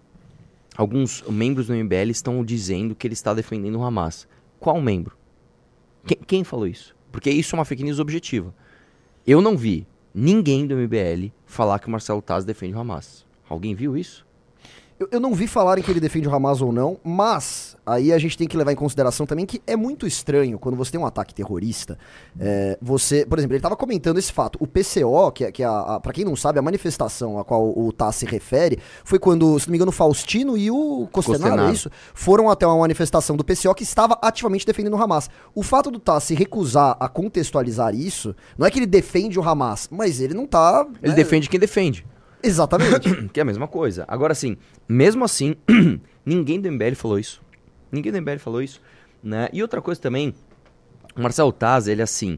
alguns 0.75 1.23
membros 1.29 1.67
do 1.67 1.75
MBL 1.75 2.09
estão 2.09 2.43
dizendo 2.43 2.95
que 2.95 3.07
ele 3.07 3.13
está 3.13 3.33
defendendo 3.33 3.79
o 3.79 3.83
Hamas. 3.83 4.27
Qual 4.59 4.81
membro? 4.81 5.17
Quem, 6.05 6.17
quem 6.25 6.43
falou 6.43 6.67
isso? 6.67 6.95
Porque 7.11 7.29
isso 7.29 7.55
é 7.55 7.59
uma 7.59 7.65
fake 7.65 7.83
news 7.83 7.99
objetiva. 7.99 8.53
Eu 9.25 9.41
não 9.41 9.55
vi 9.55 9.85
ninguém 10.13 10.67
do 10.67 10.75
MBL 10.75 11.31
falar 11.45 11.79
que 11.79 11.87
o 11.87 11.91
Marcelo 11.91 12.21
Taz 12.21 12.43
defende 12.43 12.75
o 12.75 12.79
Hamas. 12.79 13.25
Alguém 13.47 13.75
viu 13.75 13.95
isso? 13.95 14.25
Eu, 14.99 15.07
eu 15.11 15.19
não 15.19 15.33
vi 15.33 15.47
falarem 15.47 15.83
que 15.83 15.89
ele 15.89 15.99
defende 15.99 16.27
o 16.27 16.33
Hamas 16.33 16.61
ou 16.61 16.71
não, 16.71 16.97
mas 17.03 17.75
aí 17.85 18.13
a 18.13 18.17
gente 18.17 18.37
tem 18.37 18.47
que 18.47 18.55
levar 18.55 18.71
em 18.71 18.75
consideração 18.75 19.25
também 19.25 19.45
que 19.45 19.61
é 19.65 19.75
muito 19.75 20.05
estranho 20.05 20.59
quando 20.59 20.75
você 20.75 20.91
tem 20.91 20.99
um 20.99 21.05
ataque 21.05 21.33
terrorista. 21.33 21.97
é, 22.39 22.77
você, 22.81 23.25
por 23.25 23.37
exemplo, 23.37 23.53
ele 23.53 23.59
estava 23.59 23.75
comentando 23.75 24.17
esse 24.17 24.31
fato. 24.31 24.57
O 24.59 24.67
PCO, 24.67 25.31
que 25.31 25.45
é, 25.45 25.51
que 25.51 25.63
é 25.63 25.65
a, 25.65 25.95
a, 25.95 25.99
para 25.99 26.13
quem 26.13 26.23
não 26.23 26.35
sabe, 26.35 26.59
a 26.59 26.61
manifestação 26.61 27.39
a 27.39 27.43
qual 27.43 27.77
o 27.77 27.91
Tass 27.91 28.17
se 28.17 28.25
refere, 28.25 28.79
foi 29.03 29.17
quando, 29.19 29.59
se 29.59 29.67
não 29.67 29.71
me 29.71 29.77
engano, 29.77 29.89
o 29.89 29.93
Faustino 29.93 30.55
e 30.55 30.69
o 30.69 31.07
Costenaro, 31.11 31.43
Costenaro. 31.43 31.69
é 31.69 31.73
isso? 31.73 31.89
Foram 32.13 32.49
até 32.49 32.65
uma 32.65 32.77
manifestação 32.77 33.35
do 33.35 33.43
PCO 33.43 33.73
que 33.73 33.83
estava 33.83 34.17
ativamente 34.21 34.65
defendendo 34.65 34.93
o 34.93 35.01
Hamas. 35.01 35.29
O 35.55 35.63
fato 35.63 35.89
do 35.89 35.99
Tass 35.99 36.25
se 36.25 36.35
recusar 36.35 36.95
a 36.99 37.09
contextualizar 37.09 37.95
isso, 37.95 38.35
não 38.57 38.67
é 38.67 38.71
que 38.71 38.79
ele 38.79 38.85
defende 38.85 39.39
o 39.39 39.43
Hamas, 39.43 39.87
mas 39.91 40.21
ele 40.21 40.33
não 40.33 40.45
tá. 40.45 40.85
Ele 41.01 41.11
né, 41.11 41.15
defende 41.15 41.49
quem 41.49 41.59
defende. 41.59 42.05
Exatamente. 42.43 43.27
Que 43.31 43.39
é 43.39 43.43
a 43.43 43.45
mesma 43.45 43.67
coisa. 43.67 44.03
Agora 44.07 44.35
sim, 44.35 44.57
mesmo 44.87 45.23
assim, 45.23 45.55
ninguém 46.25 46.59
do 46.59 46.71
MBL 46.71 46.95
falou 46.95 47.17
isso. 47.17 47.41
Ninguém 47.91 48.11
do 48.11 48.21
MBL 48.21 48.37
falou 48.39 48.61
isso. 48.61 48.81
Né? 49.23 49.47
E 49.53 49.61
outra 49.61 49.81
coisa 49.81 49.99
também, 50.01 50.35
o 51.15 51.21
Marcelo 51.21 51.51
Taz, 51.53 51.87
ele 51.87 52.01
assim, 52.01 52.37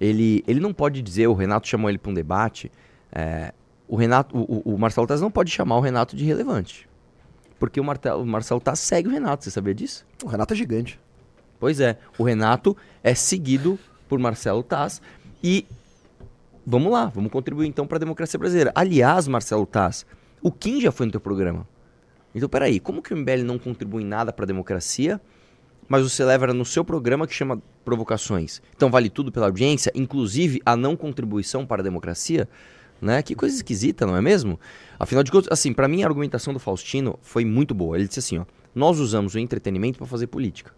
ele, 0.00 0.42
ele 0.48 0.58
não 0.60 0.72
pode 0.72 1.02
dizer, 1.02 1.26
o 1.26 1.34
Renato 1.34 1.68
chamou 1.68 1.90
ele 1.90 1.98
para 1.98 2.10
um 2.10 2.14
debate, 2.14 2.72
é, 3.12 3.52
o, 3.86 3.96
Renato, 3.96 4.36
o, 4.36 4.74
o- 4.74 4.78
Marcelo 4.78 5.06
Taz 5.06 5.20
não 5.20 5.30
pode 5.30 5.50
chamar 5.50 5.76
o 5.76 5.80
Renato 5.80 6.16
de 6.16 6.24
irrelevante. 6.24 6.88
Porque 7.58 7.78
o, 7.78 7.84
Martel, 7.84 8.20
o 8.22 8.26
Marcelo 8.26 8.60
Taz 8.60 8.78
segue 8.80 9.08
o 9.08 9.10
Renato, 9.12 9.44
você 9.44 9.50
sabia 9.50 9.74
disso? 9.74 10.06
o 10.24 10.26
Renato 10.28 10.54
é 10.54 10.56
gigante. 10.56 10.98
Pois 11.60 11.78
é, 11.80 11.98
o 12.18 12.24
Renato 12.24 12.76
é 13.02 13.14
seguido 13.14 13.78
por 14.08 14.18
Marcelo 14.18 14.62
Taz 14.62 15.00
e 15.42 15.66
vamos 16.66 16.92
lá, 16.92 17.06
vamos 17.06 17.30
contribuir 17.30 17.66
então 17.66 17.86
para 17.86 17.96
a 17.96 18.00
democracia 18.00 18.38
brasileira. 18.38 18.72
Aliás, 18.74 19.28
Marcelo 19.28 19.66
Taz, 19.66 20.06
o 20.42 20.50
Kim 20.50 20.80
já 20.80 20.92
foi 20.92 21.06
no 21.06 21.12
teu 21.12 21.20
programa. 21.20 21.66
Então, 22.34 22.48
peraí, 22.48 22.80
como 22.80 23.00
que 23.00 23.14
o 23.14 23.16
MBL 23.16 23.44
não 23.44 23.58
contribui 23.58 24.02
em 24.02 24.06
nada 24.06 24.32
para 24.32 24.44
a 24.44 24.46
democracia, 24.46 25.20
mas 25.88 26.02
você 26.02 26.24
leva 26.24 26.52
no 26.52 26.64
seu 26.64 26.84
programa 26.84 27.26
que 27.26 27.34
chama 27.34 27.62
Provocações? 27.84 28.60
Então 28.74 28.90
vale 28.90 29.08
tudo 29.08 29.30
pela 29.30 29.46
audiência, 29.46 29.92
inclusive 29.94 30.60
a 30.64 30.76
não 30.76 30.96
contribuição 30.96 31.64
para 31.64 31.82
a 31.82 31.84
democracia? 31.84 32.48
Né? 33.00 33.22
Que 33.22 33.34
coisa 33.34 33.54
esquisita, 33.54 34.06
não 34.06 34.16
é 34.16 34.20
mesmo? 34.20 34.58
Afinal 34.98 35.22
de 35.22 35.30
contas, 35.30 35.52
assim, 35.52 35.72
para 35.72 35.86
mim 35.86 36.02
a 36.02 36.06
argumentação 36.06 36.52
do 36.52 36.58
Faustino 36.58 37.18
foi 37.22 37.44
muito 37.44 37.74
boa. 37.74 37.96
Ele 37.96 38.08
disse 38.08 38.20
assim, 38.20 38.38
ó, 38.38 38.44
nós 38.74 38.98
usamos 38.98 39.34
o 39.34 39.38
entretenimento 39.38 39.98
para 39.98 40.06
fazer 40.06 40.26
política. 40.26 40.72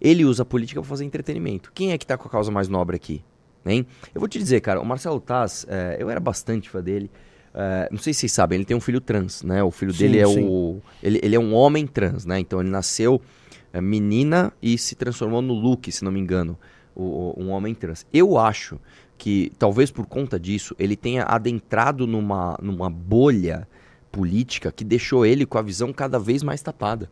Ele 0.00 0.24
usa 0.24 0.42
a 0.42 0.46
política 0.46 0.80
para 0.80 0.88
fazer 0.88 1.04
entretenimento. 1.04 1.72
Quem 1.74 1.92
é 1.92 1.98
que 1.98 2.06
tá 2.06 2.16
com 2.16 2.28
a 2.28 2.30
causa 2.30 2.50
mais 2.50 2.68
nobre 2.68 2.96
aqui? 2.96 3.24
Hein? 3.66 3.86
Eu 4.14 4.20
vou 4.20 4.28
te 4.28 4.38
dizer, 4.38 4.60
cara, 4.60 4.80
o 4.80 4.84
Marcelo 4.84 5.18
Taz, 5.20 5.64
é, 5.68 5.96
eu 5.98 6.10
era 6.10 6.20
bastante 6.20 6.68
fã 6.68 6.82
dele. 6.82 7.10
É, 7.54 7.88
não 7.90 7.98
sei 7.98 8.12
se 8.12 8.20
vocês 8.20 8.32
sabem, 8.32 8.56
ele 8.56 8.64
tem 8.64 8.76
um 8.76 8.80
filho 8.80 9.00
trans, 9.00 9.42
né? 9.42 9.62
O 9.62 9.70
filho 9.70 9.92
Sim, 9.92 9.98
dele 10.00 10.18
é 10.18 10.26
sim. 10.26 10.44
o. 10.46 10.80
Ele, 11.02 11.20
ele 11.22 11.36
é 11.36 11.38
um 11.40 11.54
homem 11.54 11.86
trans, 11.86 12.24
né? 12.26 12.38
Então 12.40 12.60
ele 12.60 12.68
nasceu 12.70 13.20
é, 13.72 13.80
menina 13.80 14.52
e 14.60 14.76
se 14.76 14.94
transformou 14.94 15.40
no 15.40 15.54
Luke, 15.54 15.90
se 15.92 16.04
não 16.04 16.12
me 16.12 16.20
engano. 16.20 16.58
o- 16.96 17.34
o- 17.36 17.42
um 17.42 17.50
homem 17.50 17.74
trans. 17.74 18.06
Eu 18.12 18.38
acho 18.38 18.78
que, 19.18 19.50
talvez 19.58 19.90
por 19.90 20.06
conta 20.06 20.38
disso, 20.38 20.76
ele 20.78 20.94
tenha 20.94 21.24
adentrado 21.24 22.06
numa, 22.06 22.56
numa 22.62 22.88
bolha 22.88 23.66
política 24.12 24.70
que 24.70 24.84
deixou 24.84 25.26
ele 25.26 25.44
com 25.44 25.58
a 25.58 25.62
visão 25.62 25.92
cada 25.92 26.20
vez 26.20 26.44
mais 26.44 26.62
tapada. 26.62 27.10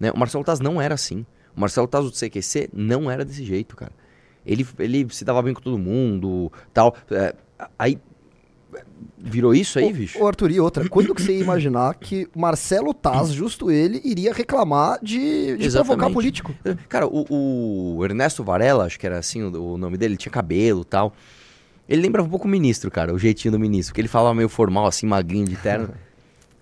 Né? 0.00 0.10
O 0.10 0.18
Marcelo 0.18 0.42
Taz 0.42 0.58
não 0.58 0.80
era 0.82 0.94
assim. 0.94 1.24
O 1.56 1.60
Marcelo 1.60 1.86
Taz 1.86 2.04
do 2.04 2.10
CQC 2.10 2.70
não 2.72 3.08
era 3.08 3.24
desse 3.24 3.44
jeito, 3.44 3.76
cara. 3.76 3.92
Ele, 4.46 4.66
ele 4.78 5.06
se 5.10 5.24
dava 5.24 5.42
bem 5.42 5.54
com 5.54 5.60
todo 5.60 5.78
mundo, 5.78 6.52
tal. 6.72 6.94
É, 7.10 7.34
aí 7.78 7.98
virou 9.18 9.54
isso 9.54 9.78
aí, 9.78 9.92
bicho? 9.92 10.22
Ô, 10.22 10.26
Arthur, 10.26 10.50
e 10.50 10.60
outra, 10.60 10.88
quando 10.88 11.14
que 11.14 11.22
você 11.22 11.32
ia 11.32 11.40
imaginar 11.40 11.94
que 11.94 12.28
Marcelo 12.36 12.92
Taz, 12.92 13.30
justo 13.32 13.70
ele, 13.70 14.00
iria 14.04 14.32
reclamar 14.32 14.98
de, 15.02 15.56
de 15.56 15.64
Exatamente. 15.64 15.96
provocar 15.96 16.12
político? 16.12 16.54
Cara, 16.88 17.06
o, 17.06 17.96
o 17.96 18.04
Ernesto 18.04 18.44
Varela, 18.44 18.84
acho 18.84 18.98
que 18.98 19.06
era 19.06 19.18
assim 19.18 19.42
o, 19.42 19.74
o 19.74 19.78
nome 19.78 19.96
dele, 19.96 20.12
ele 20.12 20.18
tinha 20.18 20.32
cabelo 20.32 20.82
e 20.82 20.84
tal. 20.84 21.14
Ele 21.88 22.02
lembrava 22.02 22.26
um 22.26 22.30
pouco 22.30 22.46
o 22.46 22.50
ministro, 22.50 22.90
cara, 22.90 23.12
o 23.12 23.18
jeitinho 23.18 23.52
do 23.52 23.58
ministro, 23.58 23.92
porque 23.92 24.00
ele 24.00 24.08
falava 24.08 24.34
meio 24.34 24.48
formal, 24.48 24.86
assim, 24.86 25.06
magrinho 25.06 25.46
de 25.46 25.56
terno. 25.56 25.90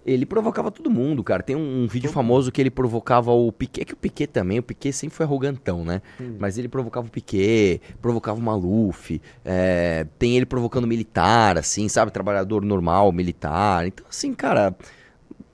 Ele 0.04 0.26
provocava 0.26 0.70
todo 0.70 0.90
mundo, 0.90 1.22
cara. 1.22 1.42
Tem 1.42 1.54
um, 1.54 1.84
um 1.84 1.86
vídeo 1.86 2.10
famoso 2.10 2.50
que 2.50 2.60
ele 2.60 2.70
provocava 2.70 3.30
o 3.30 3.52
Piquet, 3.52 3.84
que 3.84 3.94
o 3.94 3.96
Piquet 3.96 4.26
também, 4.26 4.58
o 4.58 4.62
Piquet 4.62 4.92
sempre 4.92 5.16
foi 5.16 5.24
arrogantão, 5.24 5.84
né? 5.84 6.02
Mas 6.38 6.58
ele 6.58 6.68
provocava 6.68 7.06
o 7.06 7.10
Piquet, 7.10 7.80
provocava 8.00 8.38
o 8.38 8.42
Maluf, 8.42 9.20
é, 9.44 10.06
tem 10.18 10.36
ele 10.36 10.46
provocando 10.46 10.86
militar, 10.86 11.56
assim, 11.56 11.88
sabe? 11.88 12.10
Trabalhador 12.10 12.64
normal, 12.64 13.12
militar. 13.12 13.86
Então, 13.86 14.04
assim, 14.08 14.34
cara, 14.34 14.74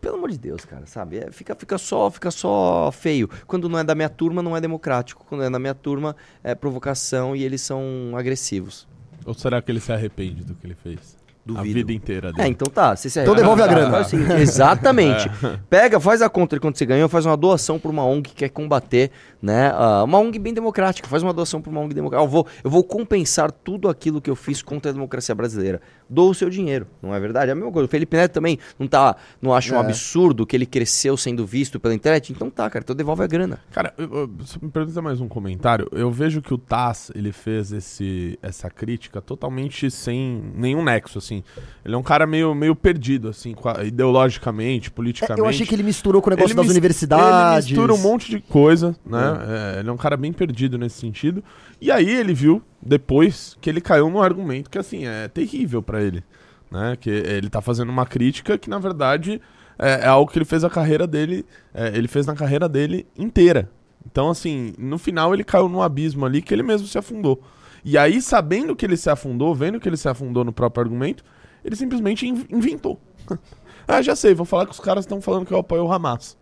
pelo 0.01 0.17
amor 0.17 0.31
de 0.31 0.39
Deus, 0.39 0.65
cara, 0.65 0.87
sabe? 0.87 1.19
É, 1.19 1.31
fica, 1.31 1.55
fica, 1.55 1.77
só, 1.77 2.11
fica 2.11 2.31
só 2.31 2.91
feio. 2.93 3.29
Quando 3.47 3.69
não 3.69 3.79
é 3.79 3.85
da 3.85 3.95
minha 3.95 4.09
turma, 4.09 4.43
não 4.43 4.57
é 4.57 4.61
democrático. 4.61 5.25
Quando 5.29 5.45
é 5.45 5.51
da 5.51 5.59
minha 5.59 5.75
turma, 5.75 6.17
é 6.43 6.55
provocação 6.55 7.35
e 7.35 7.45
eles 7.45 7.61
são 7.61 8.13
agressivos. 8.17 8.87
Ou 9.27 9.35
será 9.35 9.61
que 9.61 9.71
ele 9.71 9.81
se 9.81 9.93
arrepende 9.93 10.45
do 10.45 10.55
que 10.55 10.67
ele 10.67 10.75
fez? 10.75 11.19
A 11.51 11.59
Duvido. 11.59 11.75
vida 11.75 11.93
inteira 11.93 12.29
É, 12.29 12.33
dele. 12.33 12.49
então 12.49 12.69
tá. 12.71 12.95
Você 12.95 13.09
se 13.09 13.21
Então 13.21 13.35
devolve 13.35 13.63
a 13.63 13.67
grana. 13.67 13.99
Exatamente. 14.39 15.31
Pega, 15.71 15.99
faz 15.99 16.21
a 16.23 16.29
conta 16.29 16.57
de 16.57 16.61
quanto 16.61 16.77
você 16.79 16.85
ganhou, 16.87 17.09
faz 17.09 17.25
uma 17.27 17.37
doação 17.37 17.79
pra 17.79 17.91
uma 17.91 18.05
ONG 18.05 18.29
que 18.31 18.35
quer 18.35 18.49
combater, 18.51 19.11
né? 19.41 19.73
uma 20.05 20.19
ONG 20.19 20.39
bem 20.39 20.53
democrática. 20.53 21.09
Faz 21.09 21.23
uma 21.23 21.33
doação 21.33 21.61
pra 21.61 21.71
uma 21.71 21.81
ONG 21.81 21.95
democrática. 21.95 22.27
Eu 22.27 22.31
vou, 22.31 22.47
eu 22.63 22.71
vou 22.71 22.85
compensar 22.85 23.51
tudo 23.51 23.89
aquilo 23.89 24.21
que 24.21 24.29
eu 24.31 24.37
fiz 24.37 24.63
contra 24.63 24.91
a 24.91 24.95
democracia 24.95 25.35
brasileira. 25.35 25.81
Dou 26.11 26.31
o 26.31 26.35
seu 26.35 26.49
dinheiro, 26.49 26.87
não 27.03 27.15
é 27.15 27.21
verdade? 27.21 27.51
É 27.51 27.53
a 27.53 27.55
mesma 27.55 27.71
coisa. 27.71 27.87
O 27.87 27.91
Felipe 27.91 28.17
Neto 28.17 28.33
também 28.33 28.59
não 28.79 28.87
tá. 28.89 29.17
Não 29.43 29.55
acha 29.55 29.75
um 29.75 29.77
É. 29.77 29.81
absurdo 29.81 30.47
que 30.47 30.57
ele 30.57 30.65
cresceu 30.67 31.17
sendo 31.17 31.45
visto 31.45 31.79
pela 31.79 31.95
internet? 31.95 32.33
Então 32.33 32.49
tá, 32.51 32.69
cara. 32.71 32.83
Então 32.83 32.97
devolve 32.97 33.23
a 33.23 33.27
grana. 33.27 33.59
Cara, 33.71 33.93
eu, 33.99 34.11
eu, 34.13 34.31
se 34.47 34.63
me 34.63 34.71
permita 34.71 35.03
mais 35.03 35.21
um 35.21 35.29
comentário. 35.29 35.87
Eu 35.93 36.11
vejo 36.11 36.41
que 36.41 36.55
o 36.55 36.59
Taz, 36.59 37.11
ele 37.15 37.31
fez 37.33 37.73
esse, 37.73 38.39
essa 38.43 38.71
crítica 38.71 39.21
totalmente 39.21 39.91
sem 39.91 40.43
nenhum 40.55 40.83
nexo, 40.83 41.19
assim. 41.19 41.43
Ele 41.85 41.95
é 41.95 41.99
um 41.99 42.03
cara 42.03 42.27
meio, 42.27 42.55
meio 42.55 42.75
perdido, 42.75 43.29
assim, 43.29 43.55
ideologicamente, 44.03 44.89
É, 44.89 44.93
politicamente. 44.93 45.41
eu 45.41 45.47
achei 45.47 45.67
que 45.67 45.75
ele 45.75 45.83
misturou 45.83 46.23
com 46.23 46.29
o 46.29 46.31
negócio 46.31 46.53
Ele 46.53 46.61
das 46.63 46.71
universidades. 46.71 47.67
Ele 47.67 47.75
mistura 47.75 47.95
um 47.95 47.99
monte 47.99 48.31
de 48.31 48.41
coisa, 48.41 48.97
né? 49.05 49.75
É, 49.77 49.81
ele 49.81 49.89
é 49.89 49.93
um 49.93 49.97
cara 49.97 50.17
bem 50.17 50.33
perdido 50.33 50.79
nesse 50.79 50.99
sentido. 50.99 51.43
E 51.81 51.91
aí 51.91 52.09
ele 52.09 52.33
viu, 52.35 52.63
depois, 52.81 53.57
que 53.61 53.69
ele 53.69 53.81
caiu 53.81 54.09
num 54.11 54.21
argumento 54.21 54.71
que, 54.71 54.79
assim, 54.79 55.07
é 55.07 55.29
terrível 55.29 55.83
pra 55.83 56.03
ele. 56.03 56.23
Né? 56.71 56.97
Que 57.01 57.11
ele 57.11 57.49
tá 57.49 57.61
fazendo 57.61 57.91
uma 57.91 58.07
crítica 58.07 58.59
que, 58.59 58.69
na 58.71 58.79
verdade, 58.79 59.41
é, 59.79 60.05
é 60.05 60.07
algo 60.07 60.31
que 60.31 60.39
ele 60.39 60.45
fez 60.45 60.65
a 60.65 60.71
carreira 60.71 61.07
dele. 61.07 61.45
é, 61.75 61.89
ele 61.97 62.09
fez 62.09 62.27
na 62.27 62.35
carreira 62.35 62.69
dele 62.69 63.07
inteira. 63.17 63.71
Então, 64.11 64.31
assim, 64.31 64.73
no 64.79 64.97
final 64.99 65.35
ele 65.35 65.45
caiu 65.45 65.69
num 65.69 65.83
abismo 65.83 66.25
ali 66.25 66.41
que 66.41 66.55
ele 66.55 66.63
mesmo 66.63 66.87
se 66.87 66.97
afundou. 66.97 67.43
E 67.85 67.97
aí, 67.97 68.21
sabendo 68.21 68.75
que 68.75 68.85
ele 68.87 68.97
se 68.97 69.09
afundou, 69.11 69.55
vendo 69.55 69.79
que 69.81 69.89
ele 69.89 69.97
se 69.97 70.09
afundou 70.09 70.45
no 70.45 70.53
próprio 70.53 70.83
argumento, 70.85 71.25
ele 71.65 71.77
simplesmente 71.77 72.27
in- 72.27 72.47
inventou. 72.51 73.01
ah, 73.87 74.01
já 74.03 74.17
sei, 74.17 74.35
vou 74.35 74.47
falar 74.47 74.67
que 74.67 74.73
os 74.73 74.81
caras 74.81 75.05
estão 75.05 75.21
falando 75.21 75.47
que 75.47 75.53
eu 75.53 75.59
apoio 75.59 75.85
o 75.85 75.93
Hamas. 75.93 76.37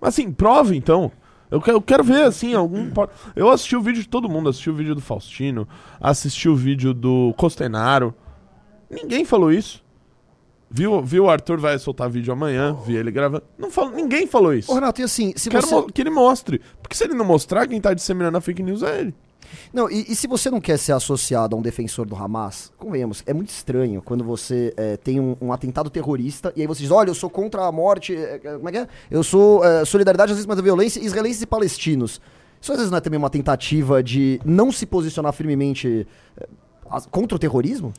Assim, 0.00 0.30
prova 0.32 0.74
então. 0.74 1.10
Eu 1.54 1.60
quero, 1.60 1.76
eu 1.76 1.82
quero 1.82 2.02
ver, 2.02 2.24
assim, 2.24 2.52
algum. 2.52 2.90
Eu 3.36 3.48
assisti 3.48 3.76
o 3.76 3.80
vídeo 3.80 4.02
de 4.02 4.08
todo 4.08 4.28
mundo, 4.28 4.48
assisti 4.48 4.68
o 4.68 4.74
vídeo 4.74 4.92
do 4.92 5.00
Faustino, 5.00 5.68
assisti 6.00 6.48
o 6.48 6.56
vídeo 6.56 6.92
do 6.92 7.32
Costenaro. 7.36 8.12
Ninguém 8.90 9.24
falou 9.24 9.52
isso. 9.52 9.84
Viu, 10.68 11.00
viu 11.00 11.26
o 11.26 11.30
Arthur 11.30 11.60
vai 11.60 11.78
soltar 11.78 12.10
vídeo 12.10 12.32
amanhã, 12.32 12.76
vi 12.84 12.96
ele 12.96 13.12
gravando. 13.12 13.44
Não 13.56 13.70
falou, 13.70 13.92
ninguém 13.92 14.26
falou 14.26 14.52
isso. 14.52 14.72
Ô, 14.72 14.74
Renato, 14.74 15.00
e 15.00 15.04
assim, 15.04 15.32
se 15.36 15.48
Quero 15.48 15.64
você... 15.64 15.92
que 15.92 16.02
ele 16.02 16.10
mostre. 16.10 16.60
Porque 16.82 16.96
se 16.96 17.04
ele 17.04 17.14
não 17.14 17.24
mostrar, 17.24 17.68
quem 17.68 17.80
tá 17.80 17.94
disseminando 17.94 18.36
a 18.36 18.40
fake 18.40 18.60
news 18.60 18.82
é 18.82 18.98
ele. 19.02 19.14
Não, 19.72 19.90
e, 19.90 20.12
e 20.12 20.16
se 20.16 20.26
você 20.26 20.50
não 20.50 20.60
quer 20.60 20.78
ser 20.78 20.92
associado 20.92 21.54
a 21.56 21.58
um 21.58 21.62
defensor 21.62 22.06
do 22.06 22.14
Hamas, 22.14 22.72
convenhamos, 22.78 23.22
é 23.26 23.32
muito 23.32 23.50
estranho 23.50 24.02
quando 24.02 24.24
você 24.24 24.72
é, 24.76 24.96
tem 24.96 25.20
um, 25.20 25.36
um 25.40 25.52
atentado 25.52 25.90
terrorista 25.90 26.52
e 26.56 26.60
aí 26.60 26.66
você 26.66 26.82
diz, 26.82 26.90
olha, 26.90 27.10
eu 27.10 27.14
sou 27.14 27.30
contra 27.30 27.66
a 27.66 27.72
morte, 27.72 28.14
é, 28.14 28.40
é, 28.42 28.56
como 28.56 28.68
é 28.68 28.72
que 28.72 28.78
é? 28.78 28.88
Eu 29.10 29.22
sou 29.22 29.64
é, 29.64 29.84
solidariedade 29.84 30.32
às 30.32 30.36
vezes 30.36 30.46
contra 30.46 30.60
a 30.60 30.64
violência, 30.64 31.00
israelenses 31.00 31.42
e 31.42 31.46
palestinos. 31.46 32.20
Isso 32.60 32.72
às 32.72 32.78
vezes 32.78 32.90
não 32.90 32.98
é 32.98 33.00
também 33.00 33.18
uma 33.18 33.30
tentativa 33.30 34.02
de 34.02 34.40
não 34.44 34.72
se 34.72 34.86
posicionar 34.86 35.32
firmemente 35.32 36.06
contra 37.10 37.36
o 37.36 37.38
terrorismo? 37.38 37.92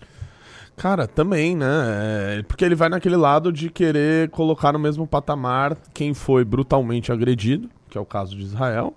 Cara, 0.75 1.07
também, 1.07 1.55
né? 1.55 2.39
É, 2.39 2.43
porque 2.43 2.65
ele 2.65 2.75
vai 2.75 2.89
naquele 2.89 3.15
lado 3.15 3.51
de 3.51 3.69
querer 3.69 4.29
colocar 4.29 4.73
no 4.73 4.79
mesmo 4.79 5.07
patamar 5.07 5.77
quem 5.93 6.13
foi 6.13 6.43
brutalmente 6.43 7.11
agredido, 7.11 7.69
que 7.89 7.97
é 7.97 8.01
o 8.01 8.05
caso 8.05 8.35
de 8.35 8.43
Israel, 8.43 8.93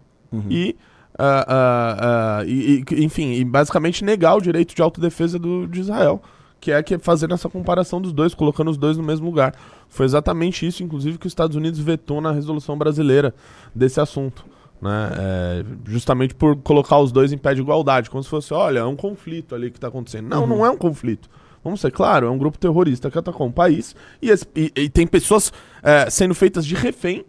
e, 0.50 0.76
ah, 1.18 2.38
ah, 2.40 2.44
e- 2.46 2.84
e- 2.90 3.04
enfim, 3.04 3.32
e 3.32 3.44
basicamente 3.44 4.04
negar 4.04 4.36
o 4.36 4.40
direito 4.40 4.74
de 4.74 4.80
autodefesa 4.82 5.38
do, 5.38 5.66
de 5.66 5.80
Israel, 5.80 6.22
que 6.60 6.70
é 6.72 6.82
que 6.82 6.98
fazendo 6.98 7.34
essa 7.34 7.48
comparação 7.48 8.00
dos 8.00 8.12
dois, 8.12 8.34
colocando 8.34 8.70
os 8.70 8.76
dois 8.76 8.96
no 8.96 9.02
mesmo 9.02 9.26
lugar. 9.26 9.54
Foi 9.88 10.04
exatamente 10.06 10.66
isso, 10.66 10.82
inclusive, 10.82 11.16
que 11.18 11.26
os 11.26 11.30
Estados 11.32 11.56
Unidos 11.56 11.78
vetou 11.80 12.20
na 12.20 12.30
resolução 12.32 12.76
brasileira 12.76 13.34
desse 13.74 14.00
assunto. 14.00 14.44
Né? 14.80 15.10
É, 15.18 15.64
justamente 15.86 16.34
por 16.34 16.54
colocar 16.56 16.98
os 16.98 17.10
dois 17.10 17.32
em 17.32 17.38
pé 17.38 17.52
de 17.54 17.60
igualdade, 17.60 18.08
como 18.10 18.22
se 18.22 18.28
fosse, 18.28 18.54
olha, 18.54 18.80
é 18.80 18.84
um 18.84 18.94
conflito 18.94 19.54
ali 19.54 19.70
que 19.70 19.78
está 19.78 19.88
acontecendo. 19.88 20.28
Não, 20.28 20.46
não 20.46 20.64
é 20.64 20.70
um 20.70 20.76
conflito. 20.76 21.28
Vamos 21.64 21.80
ser 21.80 21.90
claro, 21.90 22.26
é 22.26 22.30
um 22.30 22.38
grupo 22.38 22.56
terrorista 22.58 23.10
que 23.10 23.18
atacou 23.18 23.46
um 23.46 23.50
país 23.52 23.96
e, 24.22 24.30
esse- 24.30 24.46
e- 24.54 24.72
e 24.76 24.88
tem 24.88 25.06
pessoas 25.06 25.52
é, 25.82 26.08
sendo 26.08 26.32
feitas 26.34 26.64
de 26.64 26.74
refém 26.76 27.24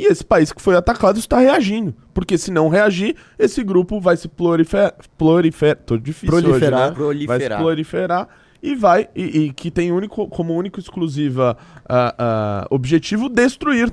e 0.00 0.06
esse 0.06 0.24
país 0.24 0.52
que 0.52 0.60
foi 0.62 0.76
atacado 0.76 1.18
está 1.18 1.38
reagindo. 1.38 1.94
Porque 2.14 2.36
se 2.38 2.50
não 2.50 2.68
reagir, 2.68 3.16
esse 3.38 3.62
grupo 3.62 4.00
vai 4.00 4.16
se 4.16 4.28
proliferar. 4.28 4.94
prolifer, 5.18 5.76
tô 5.76 5.96
difícil 5.96 6.28
Proliferar. 6.28 6.58
hoje, 6.98 7.20
né? 7.20 7.26
Vai 7.26 7.40
se 7.40 7.46
Proliferar. 7.48 7.58
proliferar 7.58 8.28
e 8.62 8.74
vai. 8.74 9.08
E, 9.14 9.22
e 9.38 9.52
que 9.52 9.70
tem 9.70 9.90
único, 9.92 10.26
como 10.28 10.54
único 10.54 10.78
exclusiva 10.80 11.56
ah, 11.88 12.14
ah, 12.18 12.66
objetivo 12.70 13.28
destruir. 13.28 13.92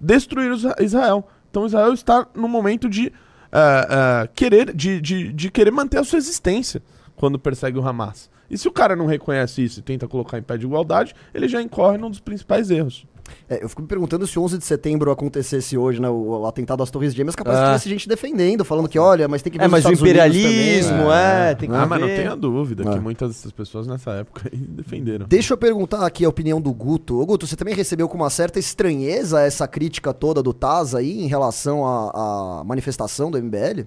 Destruir 0.00 0.52
Isra- 0.52 0.76
Israel. 0.80 1.26
Então 1.50 1.64
Israel 1.66 1.92
está 1.92 2.26
no 2.34 2.48
momento 2.48 2.88
de 2.88 3.12
ah, 3.52 4.28
querer. 4.34 4.74
De, 4.74 5.00
de, 5.00 5.32
de 5.32 5.50
querer 5.50 5.70
manter 5.70 5.98
a 5.98 6.04
sua 6.04 6.18
existência 6.18 6.82
quando 7.16 7.38
persegue 7.38 7.78
o 7.78 7.86
Hamas. 7.86 8.28
E 8.50 8.58
se 8.58 8.68
o 8.68 8.72
cara 8.72 8.94
não 8.94 9.06
reconhece 9.06 9.64
isso 9.64 9.80
e 9.80 9.82
tenta 9.82 10.06
colocar 10.06 10.38
em 10.38 10.42
pé 10.42 10.56
de 10.58 10.66
igualdade, 10.66 11.14
ele 11.32 11.48
já 11.48 11.62
incorre 11.62 11.96
num 11.96 12.10
dos 12.10 12.20
principais 12.20 12.70
erros. 12.70 13.06
É, 13.48 13.62
eu 13.64 13.68
fico 13.68 13.80
me 13.82 13.88
perguntando 13.88 14.26
se 14.26 14.38
o 14.38 14.42
11 14.42 14.58
de 14.58 14.64
setembro 14.64 15.10
acontecesse 15.10 15.76
hoje, 15.78 16.00
né, 16.00 16.08
o, 16.08 16.40
o 16.40 16.46
atentado 16.46 16.82
às 16.82 16.90
Torres 16.90 17.14
Gêmeas, 17.14 17.34
capaz 17.34 17.56
Ah. 17.56 17.60
que 17.60 17.66
tivesse 17.68 17.88
gente 17.88 18.08
defendendo, 18.08 18.64
falando 18.64 18.88
que, 18.88 18.98
olha, 18.98 19.26
mas 19.28 19.40
tem 19.42 19.50
que 19.52 19.58
ver 19.58 19.64
É, 19.64 19.66
os 19.66 19.72
mas 19.72 19.84
o 19.84 19.92
imperialismo, 19.92 20.90
também. 20.98 21.12
é, 21.12 21.54
tem 21.54 21.68
que 21.68 21.74
Ah, 21.74 21.86
mas 21.86 22.00
não 22.00 22.06
ver. 22.08 22.16
tenha 22.16 22.36
dúvida 22.36 22.82
É. 22.88 22.92
que 22.94 23.00
muitas 23.00 23.30
dessas 23.30 23.52
pessoas 23.52 23.86
nessa 23.86 24.10
época 24.12 24.50
aí 24.52 24.58
defenderam. 24.58 25.26
Deixa 25.26 25.52
eu 25.54 25.58
perguntar 25.58 26.04
aqui 26.06 26.24
a 26.24 26.28
opinião 26.28 26.60
do 26.60 26.72
Guto. 26.72 27.20
Ô, 27.20 27.24
Guto, 27.26 27.46
você 27.46 27.56
também 27.56 27.74
recebeu 27.74 28.08
com 28.08 28.16
uma 28.16 28.30
certa 28.30 28.58
estranheza 28.58 29.40
essa 29.40 29.66
crítica 29.66 30.12
toda 30.12 30.42
do 30.42 30.52
Taz 30.52 30.94
aí 30.94 31.22
em 31.22 31.26
relação 31.26 31.86
à, 31.86 32.60
à 32.60 32.64
manifestação 32.64 33.30
do 33.30 33.38
MBL? 33.42 33.86